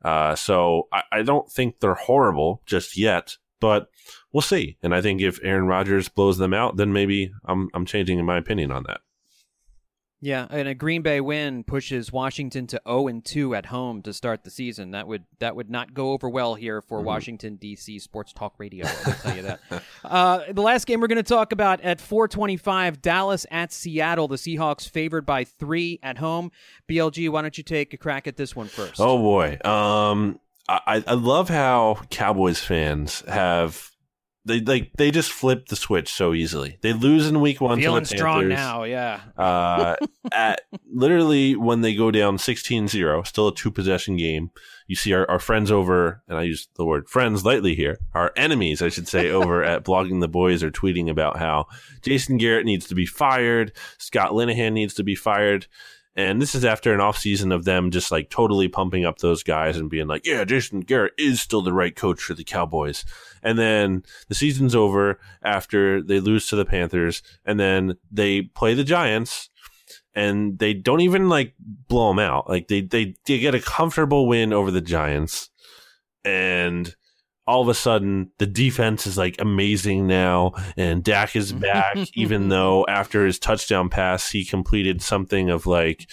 Uh, 0.04 0.36
so 0.36 0.88
I, 0.94 1.04
I 1.12 1.22
don't 1.24 1.50
think 1.52 1.80
they're 1.80 1.96
horrible 1.96 2.62
just 2.66 2.98
yet, 2.98 3.38
but 3.60 3.90
we'll 4.32 4.42
see. 4.42 4.78
And 4.84 4.94
I 4.94 5.02
think 5.02 5.22
if 5.22 5.40
Aaron 5.44 5.66
Rodgers 5.68 6.08
blows 6.08 6.38
them 6.38 6.54
out, 6.54 6.78
then 6.78 6.94
maybe 6.94 7.32
I'm 7.46 7.70
I'm 7.74 7.86
changing 7.86 8.24
my 8.26 8.38
opinion 8.38 8.72
on 8.72 8.84
that. 8.84 9.02
Yeah, 10.22 10.48
and 10.50 10.68
a 10.68 10.74
Green 10.74 11.02
Bay 11.02 11.22
win 11.22 11.64
pushes 11.64 12.12
Washington 12.12 12.68
to 12.68 12.82
0 12.86 13.08
and 13.08 13.24
2 13.24 13.56
at 13.56 13.68
home 13.68 14.02
to 14.02 14.12
start 14.14 14.44
the 14.44 14.50
season. 14.50 14.92
That 14.92 15.08
would 15.08 15.24
that 15.40 15.56
would 15.56 15.70
not 15.70 15.94
go 15.94 16.12
over 16.12 16.30
well 16.30 16.56
here 16.56 16.82
for 16.82 17.00
Washington 17.02 17.56
D.C. 17.56 18.00
Sports 18.00 18.34
Talk 18.34 18.56
Radio. 18.58 18.86
I'll 18.86 19.14
tell 19.14 19.36
you 19.36 19.42
that. 19.44 19.60
Uh, 20.02 20.42
the 20.52 20.62
last 20.62 20.88
game 20.88 21.02
we're 21.02 21.08
going 21.08 21.18
to 21.18 21.24
talk 21.24 21.52
about 21.52 21.82
at 21.82 22.00
4:25, 22.00 23.02
Dallas 23.02 23.46
at 23.52 23.72
Seattle. 23.72 24.28
The 24.28 24.38
Seahawks 24.38 24.90
favored 24.90 25.26
by 25.26 25.44
three 25.44 26.00
at 26.02 26.18
home. 26.18 26.52
BLG, 26.88 27.30
why 27.30 27.42
don't 27.42 27.58
you 27.58 27.64
take 27.64 27.94
a 27.94 27.98
crack 27.98 28.26
at 28.26 28.38
this 28.38 28.56
one 28.56 28.68
first? 28.68 29.00
Oh 29.00 29.18
boy. 29.18 29.58
Um 29.70 30.40
I, 30.68 31.04
I 31.06 31.14
love 31.16 31.50
how 31.50 32.02
Cowboys 32.10 32.60
fans 32.60 33.24
have 33.28 33.92
they 34.46 34.60
like 34.62 34.92
they 34.98 35.12
just 35.12 35.32
flip 35.32 35.68
the 35.68 35.76
switch 35.76 36.12
so 36.12 36.34
easily. 36.34 36.78
They 36.82 36.94
lose 36.94 37.28
in 37.28 37.42
week 37.42 37.62
one 37.62 37.80
feeling 37.80 38.04
to 38.04 38.10
the 38.10 38.18
strong 38.18 38.42
Panthers. 38.42 38.58
now. 38.58 38.84
Yeah, 38.84 39.20
Uh, 39.38 39.96
at 40.34 40.62
literally 40.92 41.56
when 41.56 41.82
they 41.82 41.94
go 41.94 42.10
down 42.12 42.38
16-0, 42.38 43.28
still 43.28 43.48
a 43.50 43.56
two 43.56 43.72
possession 43.72 44.16
game. 44.18 44.52
You 44.88 44.96
see 44.96 45.14
our, 45.14 45.30
our 45.30 45.38
friends 45.40 45.72
over, 45.72 46.24
and 46.28 46.38
I 46.40 46.44
use 46.44 46.68
the 46.76 46.86
word 46.86 47.10
friends 47.10 47.46
lightly 47.46 47.76
here, 47.76 48.00
our 48.16 48.32
enemies, 48.36 48.82
I 48.82 48.90
should 48.90 49.08
say, 49.08 49.30
over 49.30 49.64
at 49.64 49.84
Blogging 49.84 50.20
the 50.20 50.28
Boys 50.28 50.64
are 50.64 50.72
tweeting 50.72 51.10
about 51.12 51.38
how 51.38 51.68
Jason 52.02 52.38
Garrett 52.38 52.66
needs 52.66 52.88
to 52.88 52.96
be 52.96 53.06
fired, 53.06 53.72
Scott 54.00 54.32
Linehan 54.32 54.74
needs 54.74 54.96
to 54.96 55.04
be 55.04 55.14
fired. 55.16 55.68
And 56.16 56.42
this 56.42 56.56
is 56.56 56.66
after 56.66 56.94
an 56.94 57.00
offseason 57.00 57.54
of 57.54 57.66
them 57.66 57.92
just 57.92 58.12
like 58.12 58.30
totally 58.30 58.68
pumping 58.68 59.06
up 59.06 59.20
those 59.20 59.44
guys 59.44 59.78
and 59.78 59.90
being 59.90 60.08
like, 60.08 60.26
yeah, 60.26 60.44
Jason 60.44 60.82
Garrett 60.82 61.14
is 61.18 61.40
still 61.40 61.62
the 61.62 61.72
right 61.72 61.96
coach 61.96 62.22
for 62.22 62.34
the 62.34 62.44
Cowboys. 62.44 63.06
And 63.44 63.58
then 63.58 64.04
the 64.28 64.36
season's 64.36 64.76
over 64.76 65.20
after 65.44 66.02
they 66.02 66.20
lose 66.20 66.48
to 66.48 66.56
the 66.56 66.66
Panthers. 66.66 67.22
And 67.46 67.60
then 67.60 67.96
they 68.12 68.42
play 68.42 68.74
the 68.74 68.84
Giants 68.84 69.50
and 70.14 70.60
they 70.60 70.74
don't 70.74 71.02
even 71.02 71.30
like 71.30 71.54
blow 71.60 72.10
them 72.10 72.20
out. 72.20 72.50
Like 72.50 72.68
they, 72.68 72.82
they, 72.82 73.16
they 73.26 73.40
get 73.40 73.56
a 73.56 73.62
comfortable 73.62 74.28
win 74.28 74.52
over 74.52 74.72
the 74.72 74.82
Giants. 74.82 75.50
And 76.26 76.94
all 77.50 77.64
of 77.64 77.68
a 77.68 77.74
sudden 77.74 78.30
the 78.38 78.46
defense 78.46 79.08
is 79.08 79.18
like 79.18 79.42
amazing 79.42 80.06
now 80.06 80.54
and 80.78 81.04
Dak 81.04 81.36
is 81.36 81.52
back 81.52 81.98
even 82.14 82.50
though 82.50 82.86
after 82.88 83.26
his 83.26 83.40
touchdown 83.40 83.90
pass 83.90 84.30
he 84.30 84.46
completed 84.46 85.02
something 85.02 85.50
of 85.50 85.66
like 85.66 86.08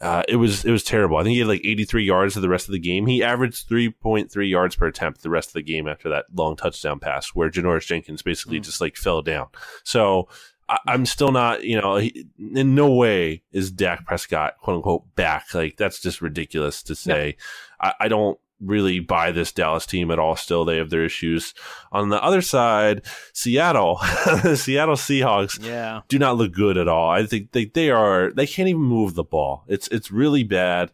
uh, 0.00 0.22
it 0.28 0.36
was 0.36 0.64
it 0.64 0.70
was 0.70 0.84
terrible. 0.84 1.16
I 1.16 1.24
think 1.24 1.34
he 1.34 1.40
had 1.40 1.48
like 1.48 1.64
83 1.64 2.04
yards 2.04 2.34
for 2.34 2.40
the 2.40 2.48
rest 2.48 2.68
of 2.68 2.72
the 2.72 2.78
game. 2.78 3.06
He 3.06 3.22
averaged 3.22 3.68
3.3 3.68 4.48
yards 4.48 4.76
per 4.76 4.86
attempt 4.86 5.22
the 5.22 5.30
rest 5.30 5.48
of 5.48 5.54
the 5.54 5.62
game 5.62 5.88
after 5.88 6.08
that 6.08 6.26
long 6.32 6.56
touchdown 6.56 7.00
pass 7.00 7.30
where 7.30 7.50
Janoris 7.50 7.86
Jenkins 7.86 8.22
basically 8.22 8.60
just 8.60 8.80
like 8.80 8.96
fell 8.96 9.22
down. 9.22 9.48
So 9.82 10.28
I, 10.68 10.78
I'm 10.86 11.04
still 11.04 11.32
not, 11.32 11.64
you 11.64 11.80
know, 11.80 11.96
he, 11.96 12.26
in 12.54 12.76
no 12.76 12.92
way 12.94 13.42
is 13.50 13.72
Dak 13.72 14.06
Prescott 14.06 14.54
quote 14.62 14.76
unquote 14.76 15.16
back. 15.16 15.52
Like 15.52 15.76
that's 15.76 16.00
just 16.00 16.22
ridiculous 16.22 16.82
to 16.84 16.94
say. 16.94 17.36
I, 17.80 17.94
I 18.00 18.08
don't 18.08 18.38
really 18.60 18.98
buy 19.00 19.30
this 19.30 19.52
Dallas 19.52 19.86
team 19.86 20.10
at 20.10 20.18
all. 20.18 20.34
Still, 20.36 20.64
they 20.64 20.78
have 20.78 20.90
their 20.90 21.04
issues. 21.04 21.54
On 21.92 22.08
the 22.08 22.22
other 22.22 22.42
side, 22.42 23.02
Seattle, 23.32 23.98
the 24.42 24.56
Seattle 24.60 24.96
Seahawks, 24.96 25.62
Yeah. 25.64 26.00
do 26.08 26.18
not 26.18 26.36
look 26.36 26.52
good 26.52 26.76
at 26.76 26.88
all. 26.88 27.08
I 27.10 27.24
think 27.26 27.52
they 27.52 27.66
they 27.66 27.90
are 27.90 28.32
they 28.32 28.46
can't 28.46 28.68
even 28.68 28.82
move 28.82 29.14
the 29.14 29.24
ball. 29.24 29.64
It's 29.68 29.88
it's 29.88 30.10
really 30.10 30.42
bad. 30.42 30.90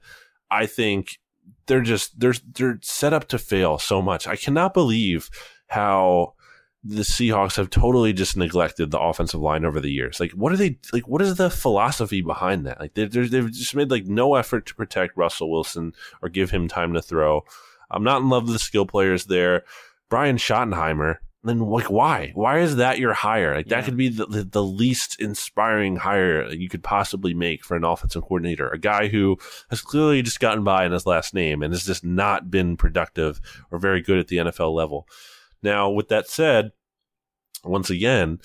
I 0.51 0.67
think 0.67 1.19
they're 1.67 1.81
just 1.81 2.21
they're 2.21 2.35
they're 2.53 2.79
set 2.83 3.13
up 3.15 3.29
to 3.29 3.39
fail 3.39 3.79
so 3.79 4.03
much. 4.03 4.27
I 4.27 4.37
cannot 4.37 4.75
believe 4.75 5.31
how 5.69 6.34
the 6.85 7.03
Seahawks 7.03 7.57
have 7.57 7.71
totally 7.71 8.13
just 8.13 8.37
neglected 8.37 8.91
the 8.91 9.01
offensive 9.01 9.41
line 9.41 9.65
over 9.65 9.81
the 9.81 9.91
years. 9.91 10.21
Like, 10.21 10.33
what 10.33 10.53
are 10.53 10.57
they 10.57 10.79
like? 10.93 11.09
What 11.09 11.23
is 11.23 11.37
the 11.37 11.49
philosophy 11.49 12.21
behind 12.21 12.67
that? 12.67 12.79
Like, 12.79 12.93
they're, 12.95 13.09
they've 13.09 13.51
just 13.51 13.75
made 13.75 13.91
like 13.91 14.05
no 14.05 14.35
effort 14.35 14.67
to 14.67 14.75
protect 14.75 15.17
Russell 15.17 15.51
Wilson 15.51 15.95
or 16.21 16.29
give 16.29 16.51
him 16.51 16.69
time 16.69 16.93
to 16.93 17.01
throw. 17.01 17.45
I'm 17.91 18.05
not 18.05 18.21
in 18.21 18.29
love 18.29 18.45
with 18.45 18.53
the 18.53 18.59
skill 18.59 18.85
players 18.85 19.25
there. 19.25 19.65
Brian 20.11 20.37
Schottenheimer. 20.37 21.17
Then 21.43 21.59
like 21.59 21.91
why? 21.91 22.33
Why 22.35 22.61
is 22.61 22.77
that 22.77 22.99
your 22.99 23.13
hire? 23.13 23.55
Like 23.55 23.69
that 23.69 23.85
could 23.85 23.99
be 23.99 24.09
the, 24.09 24.25
the, 24.25 24.45
the 24.45 24.63
least 24.63 25.21
inspiring 25.21 25.97
hire 25.97 26.51
you 26.51 26.71
could 26.71 26.83
possibly 26.83 27.35
make 27.35 27.63
for 27.63 27.77
an 27.77 27.85
offensive 27.85 28.23
coordinator. 28.23 28.71
A 28.71 28.79
guy 28.79 29.09
who 29.09 29.37
has 29.69 29.83
clearly 29.83 30.23
just 30.23 30.41
gotten 30.41 30.65
by 30.65 30.87
in 30.87 30.93
his 30.93 31.05
last 31.05 31.35
name 31.35 31.63
and 31.63 31.75
has 31.75 31.85
just 31.85 32.03
not 32.03 32.51
been 32.51 32.79
productive 32.79 33.43
or 33.71 33.79
very 33.79 34.01
good 34.01 34.19
at 34.19 34.29
the 34.29 34.39
NFL 34.39 34.75
level. 34.75 35.07
Now, 35.65 35.91
with 35.91 36.09
that 36.09 36.29
said, 36.29 36.73
once 37.65 37.91
again, 37.91 38.39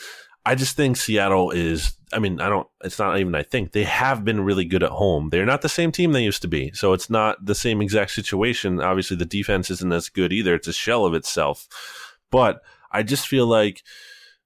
I 0.45 0.55
just 0.55 0.75
think 0.75 0.97
Seattle 0.97 1.51
is. 1.51 1.95
I 2.11 2.17
mean, 2.17 2.41
I 2.41 2.49
don't. 2.49 2.67
It's 2.83 2.97
not 2.97 3.19
even. 3.19 3.35
I 3.35 3.43
think 3.43 3.73
they 3.73 3.83
have 3.83 4.25
been 4.25 4.41
really 4.41 4.65
good 4.65 4.81
at 4.81 4.89
home. 4.91 5.29
They're 5.29 5.45
not 5.45 5.61
the 5.61 5.69
same 5.69 5.91
team 5.91 6.13
they 6.13 6.23
used 6.23 6.41
to 6.41 6.47
be, 6.47 6.71
so 6.71 6.93
it's 6.93 7.09
not 7.09 7.45
the 7.45 7.53
same 7.53 7.81
exact 7.81 8.11
situation. 8.11 8.81
Obviously, 8.81 9.17
the 9.17 9.25
defense 9.25 9.69
isn't 9.69 9.93
as 9.93 10.09
good 10.09 10.33
either. 10.33 10.55
It's 10.55 10.67
a 10.67 10.73
shell 10.73 11.05
of 11.05 11.13
itself. 11.13 11.67
But 12.31 12.61
I 12.91 13.03
just 13.03 13.27
feel 13.27 13.45
like 13.45 13.83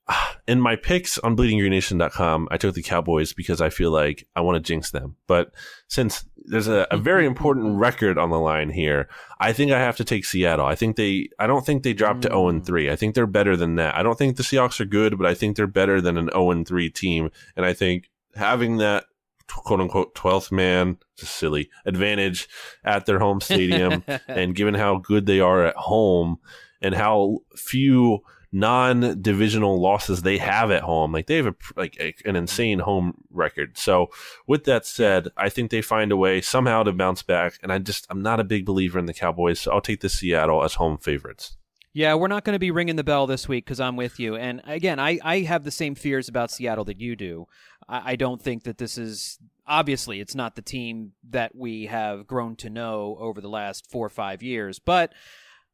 in 0.47 0.59
my 0.59 0.75
picks 0.75 1.17
on 1.19 1.35
BleedingGreenNation.com, 1.35 2.47
I 2.51 2.57
took 2.57 2.75
the 2.75 2.83
Cowboys 2.83 3.33
because 3.33 3.61
I 3.61 3.69
feel 3.69 3.91
like 3.91 4.27
I 4.35 4.41
want 4.41 4.55
to 4.55 4.59
jinx 4.61 4.91
them. 4.91 5.15
But 5.27 5.53
since 5.87 6.25
there's 6.45 6.67
a, 6.67 6.87
a 6.91 6.97
very 6.97 7.25
important 7.25 7.77
record 7.79 8.17
on 8.17 8.29
the 8.29 8.39
line 8.39 8.69
here, 8.69 9.09
I 9.39 9.53
think 9.53 9.71
I 9.71 9.79
have 9.79 9.97
to 9.97 10.03
take 10.03 10.25
Seattle. 10.25 10.65
I 10.65 10.75
think 10.75 10.95
they. 10.95 11.29
I 11.39 11.47
don't 11.47 11.65
think 11.65 11.83
they 11.83 11.93
dropped 11.93 12.23
to 12.23 12.29
zero 12.29 12.49
and 12.49 12.61
mm. 12.61 12.65
three. 12.65 12.89
I 12.89 12.95
think 12.95 13.15
they're 13.15 13.27
better 13.27 13.55
than 13.55 13.75
that. 13.75 13.95
I 13.95 14.03
don't 14.03 14.17
think 14.17 14.37
the 14.37 14.43
Seahawks 14.43 14.79
are 14.79 14.85
good, 14.85 15.17
but 15.17 15.27
I 15.27 15.33
think 15.33 15.55
they're 15.55 15.67
better 15.67 16.01
than 16.01 16.17
an 16.17 16.29
zero 16.29 16.51
and 16.51 16.67
three 16.67 16.89
team. 16.89 17.29
And 17.55 17.65
I 17.65 17.73
think 17.73 18.09
having 18.35 18.77
that 18.77 19.05
quote 19.47 19.81
unquote 19.81 20.15
twelfth 20.15 20.51
man, 20.51 20.97
just 21.17 21.35
silly 21.35 21.69
advantage 21.85 22.47
at 22.83 23.05
their 23.05 23.19
home 23.19 23.41
stadium, 23.41 24.03
and 24.27 24.55
given 24.55 24.73
how 24.73 24.97
good 24.97 25.25
they 25.25 25.39
are 25.39 25.65
at 25.65 25.75
home 25.75 26.37
and 26.81 26.93
how 26.93 27.39
few 27.55 28.19
non-divisional 28.53 29.81
losses 29.81 30.21
they 30.21 30.37
have 30.37 30.69
at 30.69 30.83
home 30.83 31.11
like 31.11 31.25
they 31.25 31.37
have 31.37 31.47
a, 31.47 31.55
like 31.75 31.97
a, 31.99 32.13
an 32.25 32.35
insane 32.35 32.79
home 32.79 33.15
record 33.31 33.75
so 33.77 34.09
with 34.45 34.63
that 34.65 34.85
said 34.85 35.27
i 35.35 35.49
think 35.49 35.71
they 35.71 35.81
find 35.81 36.11
a 36.11 36.17
way 36.17 36.39
somehow 36.39 36.83
to 36.83 36.93
bounce 36.93 37.23
back 37.23 37.57
and 37.63 37.73
i 37.73 37.79
just 37.79 38.05
i'm 38.11 38.21
not 38.21 38.39
a 38.39 38.43
big 38.43 38.63
believer 38.63 38.99
in 38.99 39.07
the 39.07 39.13
cowboys 39.13 39.59
so 39.59 39.71
i'll 39.71 39.81
take 39.81 40.01
the 40.01 40.09
seattle 40.09 40.63
as 40.63 40.75
home 40.75 40.97
favorites 40.97 41.57
Yeah, 41.95 42.15
we're 42.15 42.27
not 42.27 42.43
going 42.43 42.55
to 42.55 42.59
be 42.59 42.71
ringing 42.71 42.95
the 42.95 43.03
bell 43.03 43.27
this 43.27 43.47
week 43.47 43.65
because 43.65 43.79
I'm 43.79 43.95
with 43.95 44.19
you. 44.19 44.35
And 44.35 44.61
again, 44.65 44.99
I, 44.99 45.19
I 45.23 45.41
have 45.41 45.63
the 45.63 45.69
same 45.69 45.93
fears 45.93 46.27
about 46.27 46.49
Seattle 46.49 46.85
that 46.85 46.99
you 46.99 47.15
do. 47.15 47.45
I, 47.87 48.13
I 48.13 48.15
don't 48.15 48.41
think 48.41 48.63
that 48.63 48.79
this 48.79 48.97
is 48.97 49.37
obviously 49.67 50.19
it's 50.19 50.33
not 50.33 50.55
the 50.55 50.63
team 50.63 51.11
that 51.29 51.55
we 51.55 51.85
have 51.85 52.25
grown 52.25 52.55
to 52.57 52.69
know 52.71 53.15
over 53.19 53.41
the 53.41 53.49
last 53.49 53.89
four 53.91 54.07
or 54.07 54.09
five 54.09 54.41
years, 54.41 54.79
but 54.79 55.13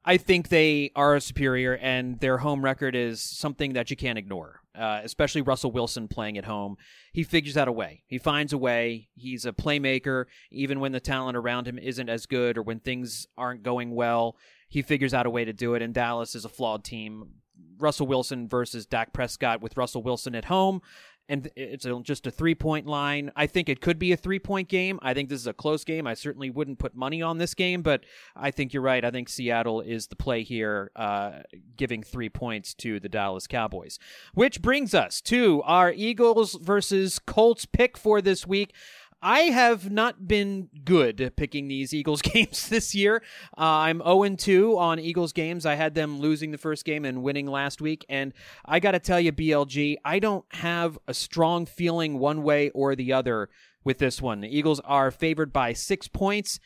I 0.09 0.17
think 0.17 0.49
they 0.49 0.89
are 0.95 1.19
superior, 1.19 1.77
and 1.77 2.19
their 2.19 2.39
home 2.39 2.65
record 2.65 2.95
is 2.95 3.21
something 3.21 3.73
that 3.73 3.91
you 3.91 3.95
can't 3.95 4.17
ignore. 4.17 4.61
Uh, 4.73 5.01
especially 5.03 5.41
Russell 5.41 5.71
Wilson 5.71 6.07
playing 6.07 6.35
at 6.39 6.45
home, 6.45 6.77
he 7.13 7.21
figures 7.21 7.55
out 7.55 7.67
a 7.67 7.71
way. 7.71 8.01
He 8.07 8.17
finds 8.17 8.51
a 8.51 8.57
way. 8.57 9.09
He's 9.13 9.45
a 9.45 9.51
playmaker, 9.51 10.25
even 10.49 10.79
when 10.79 10.93
the 10.93 10.99
talent 10.99 11.37
around 11.37 11.67
him 11.67 11.77
isn't 11.77 12.09
as 12.09 12.25
good 12.25 12.57
or 12.57 12.63
when 12.63 12.79
things 12.79 13.27
aren't 13.37 13.61
going 13.61 13.93
well. 13.93 14.35
He 14.67 14.81
figures 14.81 15.13
out 15.13 15.27
a 15.27 15.29
way 15.29 15.45
to 15.45 15.53
do 15.53 15.75
it. 15.75 15.83
And 15.83 15.93
Dallas 15.93 16.33
is 16.33 16.43
a 16.43 16.49
flawed 16.49 16.83
team. 16.83 17.29
Russell 17.77 18.07
Wilson 18.07 18.47
versus 18.47 18.87
Dak 18.87 19.13
Prescott 19.13 19.61
with 19.61 19.77
Russell 19.77 20.01
Wilson 20.01 20.33
at 20.33 20.45
home 20.45 20.81
and 21.29 21.49
it's 21.55 21.85
just 22.01 22.25
a 22.25 22.31
three 22.31 22.55
point 22.55 22.87
line. 22.87 23.31
I 23.35 23.45
think 23.45 23.69
it 23.69 23.79
could 23.79 23.99
be 23.99 24.11
a 24.11 24.17
three 24.17 24.39
point 24.39 24.67
game. 24.67 24.99
I 25.01 25.13
think 25.13 25.29
this 25.29 25.39
is 25.39 25.47
a 25.47 25.53
close 25.53 25.83
game. 25.83 26.07
I 26.07 26.15
certainly 26.15 26.49
wouldn't 26.49 26.79
put 26.79 26.95
money 26.95 27.21
on 27.21 27.37
this 27.37 27.53
game, 27.53 27.83
but 27.83 28.03
I 28.35 28.49
think 28.51 28.73
you're 28.73 28.81
right. 28.81 29.05
I 29.05 29.11
think 29.11 29.29
Seattle 29.29 29.79
is 29.81 30.07
the 30.07 30.15
play 30.15 30.41
here, 30.41 30.91
uh, 30.95 31.43
giving 31.77 32.01
three 32.01 32.29
points 32.29 32.73
to 32.75 32.99
the 32.99 33.09
Dallas 33.09 33.45
Cowboys. 33.45 33.99
Which 34.33 34.61
brings 34.61 34.95
us 34.95 35.21
to 35.21 35.61
our 35.63 35.93
Eagles 35.93 36.55
versus 36.55 37.19
Colts 37.19 37.65
pick 37.65 37.97
for 37.97 38.21
this 38.21 38.47
week. 38.47 38.73
I 39.21 39.41
have 39.41 39.91
not 39.91 40.27
been 40.27 40.69
good 40.85 41.19
at 41.19 41.35
picking 41.35 41.67
these 41.67 41.93
Eagles 41.93 42.21
games 42.23 42.69
this 42.69 42.95
year. 42.95 43.21
Uh, 43.57 43.61
I'm 43.61 44.01
0 44.01 44.35
2 44.35 44.77
on 44.77 44.99
Eagles 44.99 45.33
games. 45.33 45.65
I 45.65 45.75
had 45.75 45.93
them 45.93 46.19
losing 46.19 46.51
the 46.51 46.57
first 46.57 46.85
game 46.85 47.03
and 47.03 47.21
winning 47.21 47.47
last 47.47 47.81
week. 47.81 48.05
And 48.07 48.33
I 48.65 48.79
got 48.79 48.91
to 48.91 48.99
tell 48.99 49.19
you, 49.19 49.31
BLG, 49.31 49.97
I 50.05 50.19
don't 50.19 50.45
have 50.55 50.97
a 51.07 51.13
strong 51.13 51.65
feeling 51.65 52.17
one 52.17 52.43
way 52.43 52.69
or 52.69 52.95
the 52.95 53.11
other 53.11 53.49
with 53.83 53.97
this 53.97 54.21
one. 54.21 54.41
The 54.41 54.57
Eagles 54.57 54.79
are 54.81 55.11
favored 55.11 55.51
by 55.51 55.73
six 55.73 56.07
points. 56.07 56.59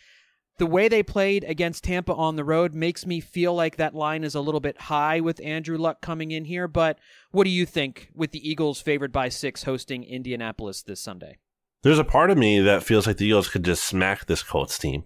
The 0.59 0.67
way 0.67 0.87
they 0.87 1.01
played 1.01 1.43
against 1.45 1.83
Tampa 1.83 2.13
on 2.13 2.35
the 2.35 2.43
road 2.43 2.75
makes 2.75 3.07
me 3.07 3.19
feel 3.19 3.55
like 3.55 3.77
that 3.77 3.95
line 3.95 4.23
is 4.23 4.35
a 4.35 4.41
little 4.41 4.59
bit 4.59 4.81
high 4.81 5.19
with 5.19 5.41
Andrew 5.43 5.79
Luck 5.79 6.01
coming 6.01 6.29
in 6.29 6.45
here. 6.45 6.67
But 6.67 6.99
what 7.31 7.45
do 7.45 7.49
you 7.49 7.65
think 7.65 8.11
with 8.13 8.31
the 8.31 8.47
Eagles 8.47 8.79
favored 8.79 9.11
by 9.11 9.29
six 9.29 9.63
hosting 9.63 10.03
Indianapolis 10.03 10.83
this 10.83 11.01
Sunday? 11.01 11.37
There's 11.83 11.99
a 11.99 12.03
part 12.03 12.31
of 12.31 12.37
me 12.37 12.59
that 12.61 12.83
feels 12.83 13.05
like 13.05 13.17
the 13.17 13.25
Eagles 13.25 13.49
could 13.49 13.63
just 13.63 13.83
smack 13.83 14.25
this 14.25 14.41
Colts 14.41 14.77
team. 14.77 15.03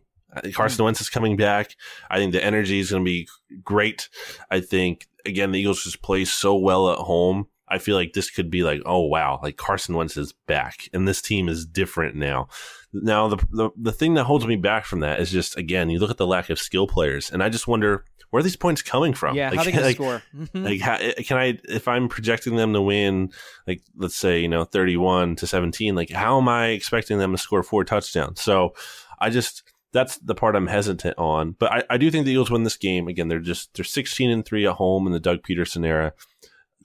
Carson 0.54 0.82
mm. 0.82 0.86
Wentz 0.86 1.02
is 1.02 1.10
coming 1.10 1.36
back. 1.36 1.76
I 2.10 2.18
think 2.18 2.32
the 2.32 2.44
energy 2.44 2.80
is 2.80 2.92
going 2.92 3.04
to 3.04 3.10
be 3.10 3.28
great. 3.64 4.10
I 4.52 4.60
think 4.60 5.08
again 5.26 5.52
the 5.52 5.60
Eagles 5.60 5.84
just 5.84 6.02
play 6.02 6.26
so 6.26 6.56
well 6.56 6.92
at 6.92 7.00
home. 7.00 7.48
I 7.70 7.80
feel 7.80 7.98
like 7.98 8.14
this 8.14 8.30
could 8.30 8.50
be 8.50 8.64
like, 8.64 8.82
oh 8.86 9.02
wow, 9.02 9.40
like 9.44 9.58
Carson 9.58 9.96
Wentz 9.96 10.16
is 10.16 10.34
back, 10.48 10.88
and 10.94 11.08
this 11.08 11.22
team 11.22 11.50
is 11.50 11.66
different 11.66 12.16
now. 12.16 12.48
Now 12.94 13.28
the 13.28 13.38
the, 13.52 13.70
the 13.76 13.92
thing 13.92 14.14
that 14.14 14.26
holds 14.26 14.48
me 14.48 14.56
back 14.56 14.86
from 14.86 15.02
that 15.02 15.20
is 15.20 15.32
just 15.32 15.58
again 15.58 15.90
you 15.90 16.00
look 16.00 16.12
at 16.12 16.18
the 16.18 16.28
lack 16.28 16.50
of 16.50 16.60
skill 16.60 16.88
players, 16.88 17.32
and 17.32 17.44
I 17.44 17.50
just 17.50 17.68
wonder 17.68 18.06
where 18.30 18.40
are 18.42 18.44
these 18.44 18.56
points 18.56 18.82
coming 18.82 19.14
from? 19.14 19.36
Yeah, 19.36 19.50
like, 19.50 19.58
how 19.58 19.64
they 19.64 19.72
going 19.72 19.84
like, 19.84 19.96
score? 19.96 20.24
Like 20.54 20.82
how, 20.82 20.98
can 21.24 21.38
I 21.38 21.60
if 21.66 21.88
I'm 21.88 22.10
projecting 22.10 22.56
them 22.56 22.74
to 22.74 22.82
win 22.82 23.32
like 23.66 23.82
let's 23.96 24.16
say 24.16 24.40
you 24.40 24.48
know 24.48 24.66
31 24.66 25.38
to 25.38 25.48
17 25.48 25.96
like 25.96 26.10
how 26.10 26.40
am 26.40 26.50
I 26.50 26.68
expecting 26.68 27.18
them 27.18 27.32
to 27.32 27.38
score 27.38 27.64
four 27.64 27.84
touchdowns? 27.84 28.42
So 28.42 28.74
I 29.20 29.30
just 29.30 29.64
that's 29.94 30.18
the 30.18 30.36
part 30.36 30.56
I'm 30.56 30.68
hesitant 30.68 31.18
on. 31.18 31.56
But 31.58 31.72
I, 31.72 31.84
I 31.92 31.98
do 31.98 32.12
think 32.12 32.26
the 32.26 32.32
Eagles 32.32 32.52
win 32.52 32.64
this 32.64 32.78
game. 32.78 33.08
Again 33.08 33.28
they're 33.30 33.40
just 33.40 33.74
they're 33.74 33.86
16 33.86 34.30
and 34.30 34.46
3 34.46 34.68
at 34.68 34.74
home 34.74 35.08
in 35.08 35.14
the 35.14 35.20
Doug 35.20 35.40
Pederson 35.44 35.86
era. 35.86 36.14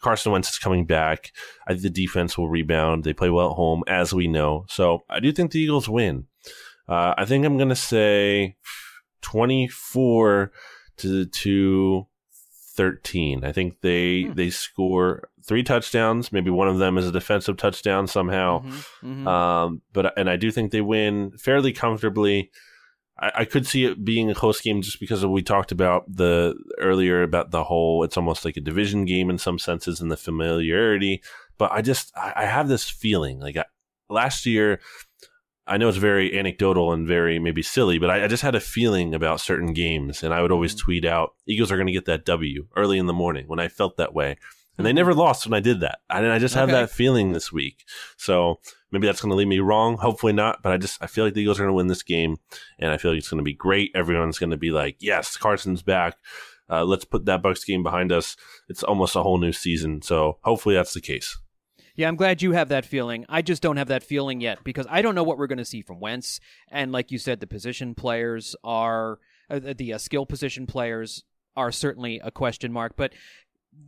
Carson 0.00 0.32
Wentz 0.32 0.50
is 0.50 0.58
coming 0.58 0.84
back. 0.84 1.32
I 1.66 1.72
think 1.72 1.82
the 1.82 1.90
defense 1.90 2.36
will 2.36 2.48
rebound. 2.48 3.04
They 3.04 3.12
play 3.12 3.30
well 3.30 3.50
at 3.50 3.56
home 3.56 3.84
as 3.86 4.12
we 4.12 4.26
know. 4.26 4.64
So 4.68 5.04
I 5.08 5.20
do 5.20 5.32
think 5.32 5.52
the 5.52 5.60
Eagles 5.60 5.88
win. 5.88 6.26
Uh, 6.88 7.14
I 7.16 7.24
think 7.24 7.44
I'm 7.44 7.56
gonna 7.56 7.76
say 7.76 8.56
24 9.22 10.52
to 10.98 11.26
to 11.26 12.06
13. 12.76 13.44
I 13.44 13.52
think 13.52 13.80
they 13.80 14.22
Hmm. 14.22 14.32
they 14.34 14.50
score 14.50 15.28
three 15.46 15.62
touchdowns. 15.62 16.32
Maybe 16.32 16.50
one 16.50 16.68
of 16.68 16.78
them 16.78 16.96
is 16.98 17.06
a 17.06 17.12
defensive 17.12 17.56
touchdown 17.56 18.06
somehow. 18.06 18.62
Mhm, 18.62 18.84
mhm. 19.02 19.26
Um, 19.26 19.82
but 19.92 20.16
and 20.18 20.30
I 20.30 20.36
do 20.36 20.50
think 20.50 20.70
they 20.72 20.80
win 20.80 21.32
fairly 21.36 21.72
comfortably. 21.72 22.50
I, 23.18 23.32
I 23.40 23.44
could 23.44 23.66
see 23.66 23.84
it 23.84 24.04
being 24.04 24.30
a 24.30 24.34
close 24.34 24.60
game 24.60 24.80
just 24.82 25.00
because 25.00 25.24
we 25.26 25.42
talked 25.42 25.70
about 25.72 26.04
the 26.08 26.54
earlier 26.78 27.22
about 27.22 27.50
the 27.50 27.64
whole. 27.64 28.04
It's 28.04 28.16
almost 28.16 28.44
like 28.44 28.56
a 28.56 28.60
division 28.60 29.04
game 29.04 29.28
in 29.28 29.36
some 29.38 29.58
senses 29.58 30.00
and 30.00 30.10
the 30.10 30.16
familiarity. 30.16 31.22
But 31.58 31.72
I 31.72 31.82
just 31.82 32.10
I, 32.16 32.32
I 32.36 32.44
have 32.46 32.68
this 32.68 32.88
feeling 32.88 33.38
like 33.40 33.56
I, 33.56 33.64
last 34.08 34.46
year. 34.46 34.80
I 35.66 35.76
know 35.76 35.88
it's 35.88 35.96
very 35.98 36.36
anecdotal 36.38 36.92
and 36.92 37.06
very 37.06 37.38
maybe 37.38 37.62
silly, 37.62 37.98
but 37.98 38.10
I, 38.10 38.24
I 38.24 38.26
just 38.28 38.42
had 38.42 38.54
a 38.56 38.60
feeling 38.60 39.14
about 39.14 39.40
certain 39.40 39.72
games, 39.72 40.22
and 40.22 40.34
I 40.34 40.42
would 40.42 40.50
always 40.52 40.74
Mhm. 40.74 40.78
tweet 40.80 41.04
out, 41.04 41.34
"Eagles 41.46 41.70
are 41.70 41.76
going 41.76 41.86
to 41.86 41.92
get 41.92 42.06
that 42.06 42.24
W 42.24 42.66
early 42.76 42.98
in 42.98 43.06
the 43.06 43.12
morning." 43.12 43.46
When 43.46 43.60
I 43.60 43.68
felt 43.68 43.96
that 43.96 44.12
way, 44.12 44.36
and 44.76 44.86
they 44.86 44.92
never 44.92 45.14
lost 45.14 45.46
when 45.46 45.54
I 45.54 45.60
did 45.60 45.80
that. 45.80 46.00
And 46.10 46.26
I 46.26 46.38
just 46.38 46.54
have 46.56 46.68
that 46.70 46.90
feeling 46.90 47.32
this 47.32 47.52
week. 47.52 47.84
So 48.16 48.58
maybe 48.90 49.06
that's 49.06 49.20
going 49.20 49.30
to 49.30 49.36
lead 49.36 49.46
me 49.48 49.60
wrong. 49.60 49.98
Hopefully 49.98 50.32
not. 50.32 50.62
But 50.62 50.72
I 50.72 50.78
just 50.78 51.00
I 51.02 51.06
feel 51.06 51.24
like 51.24 51.34
the 51.34 51.42
Eagles 51.42 51.60
are 51.60 51.62
going 51.62 51.70
to 51.72 51.74
win 51.76 51.86
this 51.88 52.02
game, 52.02 52.38
and 52.78 52.90
I 52.90 52.96
feel 52.96 53.12
like 53.12 53.18
it's 53.18 53.30
going 53.30 53.38
to 53.38 53.44
be 53.44 53.54
great. 53.54 53.92
Everyone's 53.94 54.38
going 54.40 54.50
to 54.50 54.56
be 54.56 54.70
like, 54.72 54.96
"Yes, 54.98 55.36
Carson's 55.36 55.82
back. 55.82 56.16
Uh, 56.70 56.84
let's 56.84 57.04
put 57.04 57.26
that 57.26 57.42
Bucs 57.42 57.64
game 57.66 57.82
behind 57.84 58.10
us." 58.10 58.36
It's 58.68 58.82
almost 58.82 59.14
a 59.14 59.22
whole 59.22 59.38
new 59.38 59.52
season. 59.52 60.02
So 60.02 60.38
hopefully 60.42 60.74
that's 60.74 60.94
the 60.94 61.00
case. 61.00 61.38
Yeah, 61.94 62.08
I'm 62.08 62.16
glad 62.16 62.42
you 62.42 62.52
have 62.52 62.68
that 62.68 62.86
feeling. 62.86 63.26
I 63.28 63.42
just 63.42 63.62
don't 63.62 63.76
have 63.76 63.88
that 63.88 64.02
feeling 64.02 64.40
yet 64.40 64.64
because 64.64 64.86
I 64.88 65.02
don't 65.02 65.14
know 65.14 65.22
what 65.22 65.38
we're 65.38 65.46
going 65.46 65.58
to 65.58 65.64
see 65.64 65.82
from 65.82 66.00
Wentz. 66.00 66.40
And 66.70 66.90
like 66.92 67.10
you 67.10 67.18
said, 67.18 67.40
the 67.40 67.46
position 67.46 67.94
players 67.94 68.56
are 68.64 69.18
uh, 69.50 69.60
the 69.76 69.94
uh, 69.94 69.98
skill 69.98 70.24
position 70.24 70.66
players 70.66 71.24
are 71.54 71.70
certainly 71.70 72.20
a 72.24 72.30
question 72.30 72.72
mark, 72.72 72.94
but 72.96 73.12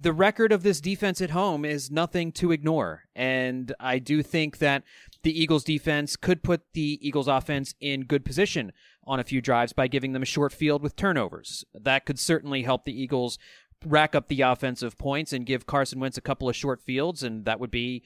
the 0.01 0.13
record 0.13 0.53
of 0.53 0.63
this 0.63 0.81
defense 0.81 1.21
at 1.21 1.31
home 1.31 1.65
is 1.65 1.91
nothing 1.91 2.33
to 2.33 2.53
ignore. 2.53 3.05
And 3.15 3.75
I 3.79 3.99
do 3.99 4.23
think 4.23 4.59
that 4.59 4.83
the 5.23 5.39
Eagles 5.39 5.65
defense 5.65 6.17
could 6.17 6.43
put 6.43 6.73
the 6.73 6.99
Eagles 7.07 7.29
offense 7.29 7.75
in 7.81 8.05
good 8.05 8.25
position 8.25 8.73
on 9.07 9.21
a 9.21 9.25
few 9.25 9.43
drives 9.43 9.73
by 9.73 9.87
giving 9.87 10.13
them 10.13 10.23
a 10.23 10.27
short 10.27 10.53
field 10.53 10.83
with 10.83 10.97
turnovers. 10.97 11.65
That 11.75 12.07
could 12.07 12.19
certainly 12.19 12.63
help 12.63 12.85
the 12.85 12.99
Eagles 12.99 13.39
rack 13.85 14.15
up 14.15 14.29
the 14.29 14.41
offensive 14.41 14.97
points 14.99 15.33
and 15.33 15.47
give 15.47 15.67
Carson 15.67 16.01
Wentz 16.01 16.17
a 16.17 16.23
couple 16.23 16.49
of 16.49 16.57
short 16.57 16.81
fields, 16.81 17.23
and 17.23 17.45
that 17.45 17.61
would 17.61 17.71
be 17.71 18.03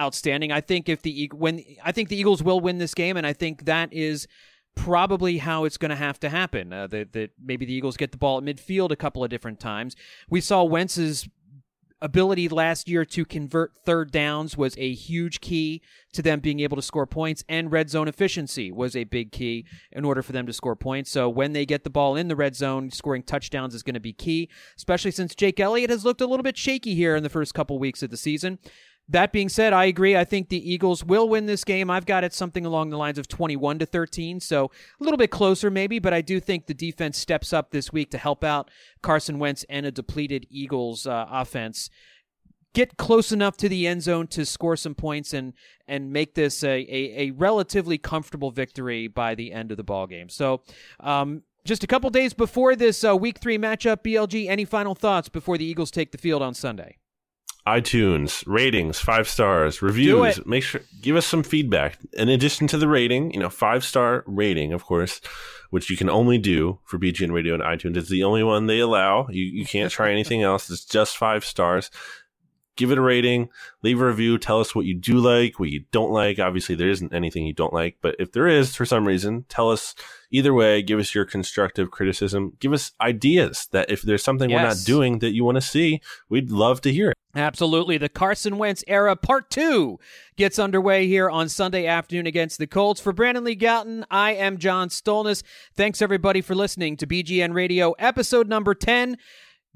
outstanding. 0.00 0.52
I 0.52 0.60
think 0.60 0.88
if 0.88 1.02
the 1.02 1.30
when 1.34 1.62
I 1.82 1.92
think 1.92 2.08
the 2.08 2.16
Eagles 2.16 2.42
will 2.42 2.60
win 2.60 2.78
this 2.78 2.94
game, 2.94 3.16
and 3.16 3.26
I 3.26 3.32
think 3.32 3.64
that 3.64 3.92
is 3.92 4.26
probably 4.74 5.38
how 5.38 5.64
it's 5.64 5.76
going 5.76 5.90
to 5.90 5.96
have 5.96 6.18
to 6.20 6.28
happen. 6.28 6.72
Uh, 6.72 6.86
that 6.88 7.12
that 7.12 7.30
maybe 7.42 7.64
the 7.64 7.74
Eagles 7.74 7.96
get 7.96 8.12
the 8.12 8.18
ball 8.18 8.38
at 8.38 8.44
midfield 8.44 8.90
a 8.90 8.96
couple 8.96 9.22
of 9.22 9.30
different 9.30 9.60
times. 9.60 9.94
We 10.28 10.40
saw 10.40 10.64
Wentz's 10.64 11.28
ability 12.04 12.50
last 12.50 12.86
year 12.86 13.02
to 13.02 13.24
convert 13.24 13.72
third 13.86 14.12
downs 14.12 14.58
was 14.58 14.76
a 14.76 14.92
huge 14.92 15.40
key 15.40 15.80
to 16.12 16.20
them 16.20 16.38
being 16.38 16.60
able 16.60 16.76
to 16.76 16.82
score 16.82 17.06
points, 17.06 17.42
and 17.48 17.72
red 17.72 17.88
zone 17.88 18.06
efficiency 18.06 18.70
was 18.70 18.94
a 18.94 19.04
big 19.04 19.32
key 19.32 19.64
in 19.90 20.04
order 20.04 20.22
for 20.22 20.32
them 20.32 20.46
to 20.46 20.52
score 20.52 20.76
points. 20.76 21.10
So 21.10 21.30
when 21.30 21.54
they 21.54 21.64
get 21.64 21.82
the 21.82 21.90
ball 21.90 22.14
in 22.14 22.28
the 22.28 22.36
red 22.36 22.54
zone, 22.54 22.90
scoring 22.90 23.22
touchdowns 23.22 23.74
is 23.74 23.82
going 23.82 23.94
to 23.94 24.00
be 24.00 24.12
key, 24.12 24.50
especially 24.76 25.12
since 25.12 25.34
Jake 25.34 25.58
Elliott 25.58 25.90
has 25.90 26.04
looked 26.04 26.20
a 26.20 26.26
little 26.26 26.44
bit 26.44 26.58
shaky 26.58 26.94
here 26.94 27.16
in 27.16 27.22
the 27.22 27.30
first 27.30 27.54
couple 27.54 27.78
weeks 27.78 28.02
of 28.02 28.10
the 28.10 28.18
season. 28.18 28.58
That 29.08 29.32
being 29.32 29.50
said, 29.50 29.74
I 29.74 29.84
agree. 29.84 30.16
I 30.16 30.24
think 30.24 30.48
the 30.48 30.72
Eagles 30.72 31.04
will 31.04 31.28
win 31.28 31.44
this 31.44 31.62
game. 31.62 31.90
I've 31.90 32.06
got 32.06 32.24
it 32.24 32.32
something 32.32 32.64
along 32.64 32.88
the 32.88 32.96
lines 32.96 33.18
of 33.18 33.28
21 33.28 33.80
to 33.80 33.86
13, 33.86 34.40
so 34.40 34.70
a 34.98 35.04
little 35.04 35.18
bit 35.18 35.30
closer 35.30 35.70
maybe, 35.70 35.98
but 35.98 36.14
I 36.14 36.22
do 36.22 36.40
think 36.40 36.66
the 36.66 36.74
defense 36.74 37.18
steps 37.18 37.52
up 37.52 37.70
this 37.70 37.92
week 37.92 38.10
to 38.12 38.18
help 38.18 38.42
out 38.42 38.70
Carson 39.02 39.38
Wentz 39.38 39.64
and 39.68 39.84
a 39.84 39.90
depleted 39.90 40.46
Eagles 40.48 41.06
uh, 41.06 41.26
offense. 41.30 41.90
Get 42.72 42.96
close 42.96 43.30
enough 43.30 43.58
to 43.58 43.68
the 43.68 43.86
end 43.86 44.02
zone 44.02 44.26
to 44.28 44.46
score 44.46 44.74
some 44.74 44.94
points 44.94 45.32
and 45.32 45.52
and 45.86 46.10
make 46.10 46.34
this 46.34 46.64
a, 46.64 46.80
a, 46.88 47.28
a 47.28 47.30
relatively 47.32 47.98
comfortable 47.98 48.50
victory 48.50 49.06
by 49.06 49.34
the 49.34 49.52
end 49.52 49.70
of 49.70 49.76
the 49.76 49.84
ball 49.84 50.06
game. 50.06 50.28
So, 50.28 50.62
um, 50.98 51.42
just 51.64 51.84
a 51.84 51.86
couple 51.86 52.10
days 52.10 52.34
before 52.34 52.74
this 52.74 53.04
uh, 53.04 53.14
Week 53.14 53.38
Three 53.38 53.58
matchup, 53.58 53.98
BLG. 53.98 54.48
Any 54.48 54.64
final 54.64 54.94
thoughts 54.96 55.28
before 55.28 55.56
the 55.56 55.64
Eagles 55.64 55.92
take 55.92 56.10
the 56.10 56.18
field 56.18 56.42
on 56.42 56.52
Sunday? 56.54 56.96
iTunes 57.66 58.44
ratings, 58.46 58.98
five 58.98 59.28
stars, 59.28 59.80
reviews. 59.80 60.44
Make 60.46 60.62
sure 60.62 60.82
give 61.00 61.16
us 61.16 61.26
some 61.26 61.42
feedback. 61.42 61.98
In 62.12 62.28
addition 62.28 62.66
to 62.68 62.78
the 62.78 62.88
rating, 62.88 63.32
you 63.32 63.40
know, 63.40 63.48
five 63.48 63.84
star 63.84 64.22
rating, 64.26 64.72
of 64.72 64.84
course, 64.84 65.20
which 65.70 65.88
you 65.88 65.96
can 65.96 66.10
only 66.10 66.36
do 66.38 66.78
for 66.84 66.98
BGN 66.98 67.32
Radio 67.32 67.54
and 67.54 67.62
iTunes. 67.62 67.96
It's 67.96 68.10
the 68.10 68.24
only 68.24 68.42
one 68.42 68.66
they 68.66 68.80
allow. 68.80 69.28
You 69.28 69.44
you 69.44 69.64
can't 69.64 69.90
try 69.90 70.10
anything 70.10 70.42
else. 70.42 70.70
It's 70.70 70.84
just 70.84 71.16
five 71.16 71.44
stars. 71.44 71.90
Give 72.76 72.90
it 72.90 72.98
a 72.98 73.02
rating, 73.02 73.50
leave 73.82 74.00
a 74.00 74.06
review, 74.06 74.36
tell 74.38 74.60
us 74.60 74.74
what 74.74 74.84
you 74.84 74.94
do 74.94 75.18
like, 75.18 75.60
what 75.60 75.70
you 75.70 75.84
don't 75.92 76.10
like. 76.10 76.38
Obviously, 76.38 76.74
there 76.74 76.90
isn't 76.90 77.14
anything 77.14 77.46
you 77.46 77.52
don't 77.52 77.72
like, 77.72 77.98
but 78.00 78.16
if 78.18 78.32
there 78.32 78.48
is 78.48 78.74
for 78.74 78.84
some 78.84 79.06
reason, 79.06 79.44
tell 79.48 79.70
us 79.70 79.94
either 80.30 80.52
way. 80.52 80.82
Give 80.82 80.98
us 80.98 81.14
your 81.14 81.24
constructive 81.24 81.90
criticism. 81.90 82.56
Give 82.58 82.72
us 82.72 82.92
ideas 83.00 83.68
that 83.70 83.90
if 83.90 84.02
there's 84.02 84.24
something 84.24 84.50
yes. 84.50 84.58
we're 84.58 84.68
not 84.68 84.76
doing 84.84 85.18
that 85.20 85.34
you 85.34 85.44
want 85.44 85.56
to 85.56 85.60
see, 85.60 86.00
we'd 86.28 86.50
love 86.50 86.80
to 86.82 86.92
hear 86.92 87.10
it. 87.10 87.16
Absolutely. 87.36 87.98
The 87.98 88.08
Carson 88.08 88.58
Wentz 88.58 88.84
era 88.86 89.16
part 89.16 89.50
two 89.50 89.98
gets 90.36 90.58
underway 90.58 91.06
here 91.06 91.28
on 91.28 91.48
Sunday 91.48 91.86
afternoon 91.86 92.26
against 92.26 92.58
the 92.58 92.66
Colts. 92.66 93.00
For 93.00 93.12
Brandon 93.12 93.44
Lee 93.44 93.56
Gowton, 93.56 94.04
I 94.10 94.34
am 94.34 94.58
John 94.58 94.88
Stolnis. 94.88 95.42
Thanks 95.74 96.02
everybody 96.02 96.40
for 96.40 96.54
listening 96.54 96.96
to 96.98 97.06
BGN 97.06 97.54
Radio 97.54 97.92
episode 97.92 98.48
number 98.48 98.74
10. 98.74 99.16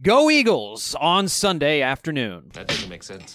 Go 0.01 0.31
Eagles 0.31 0.95
on 1.01 1.27
Sunday 1.27 1.83
afternoon. 1.83 2.51
That 2.53 2.69
doesn't 2.69 2.89
make 2.89 3.03
sense. 3.03 3.35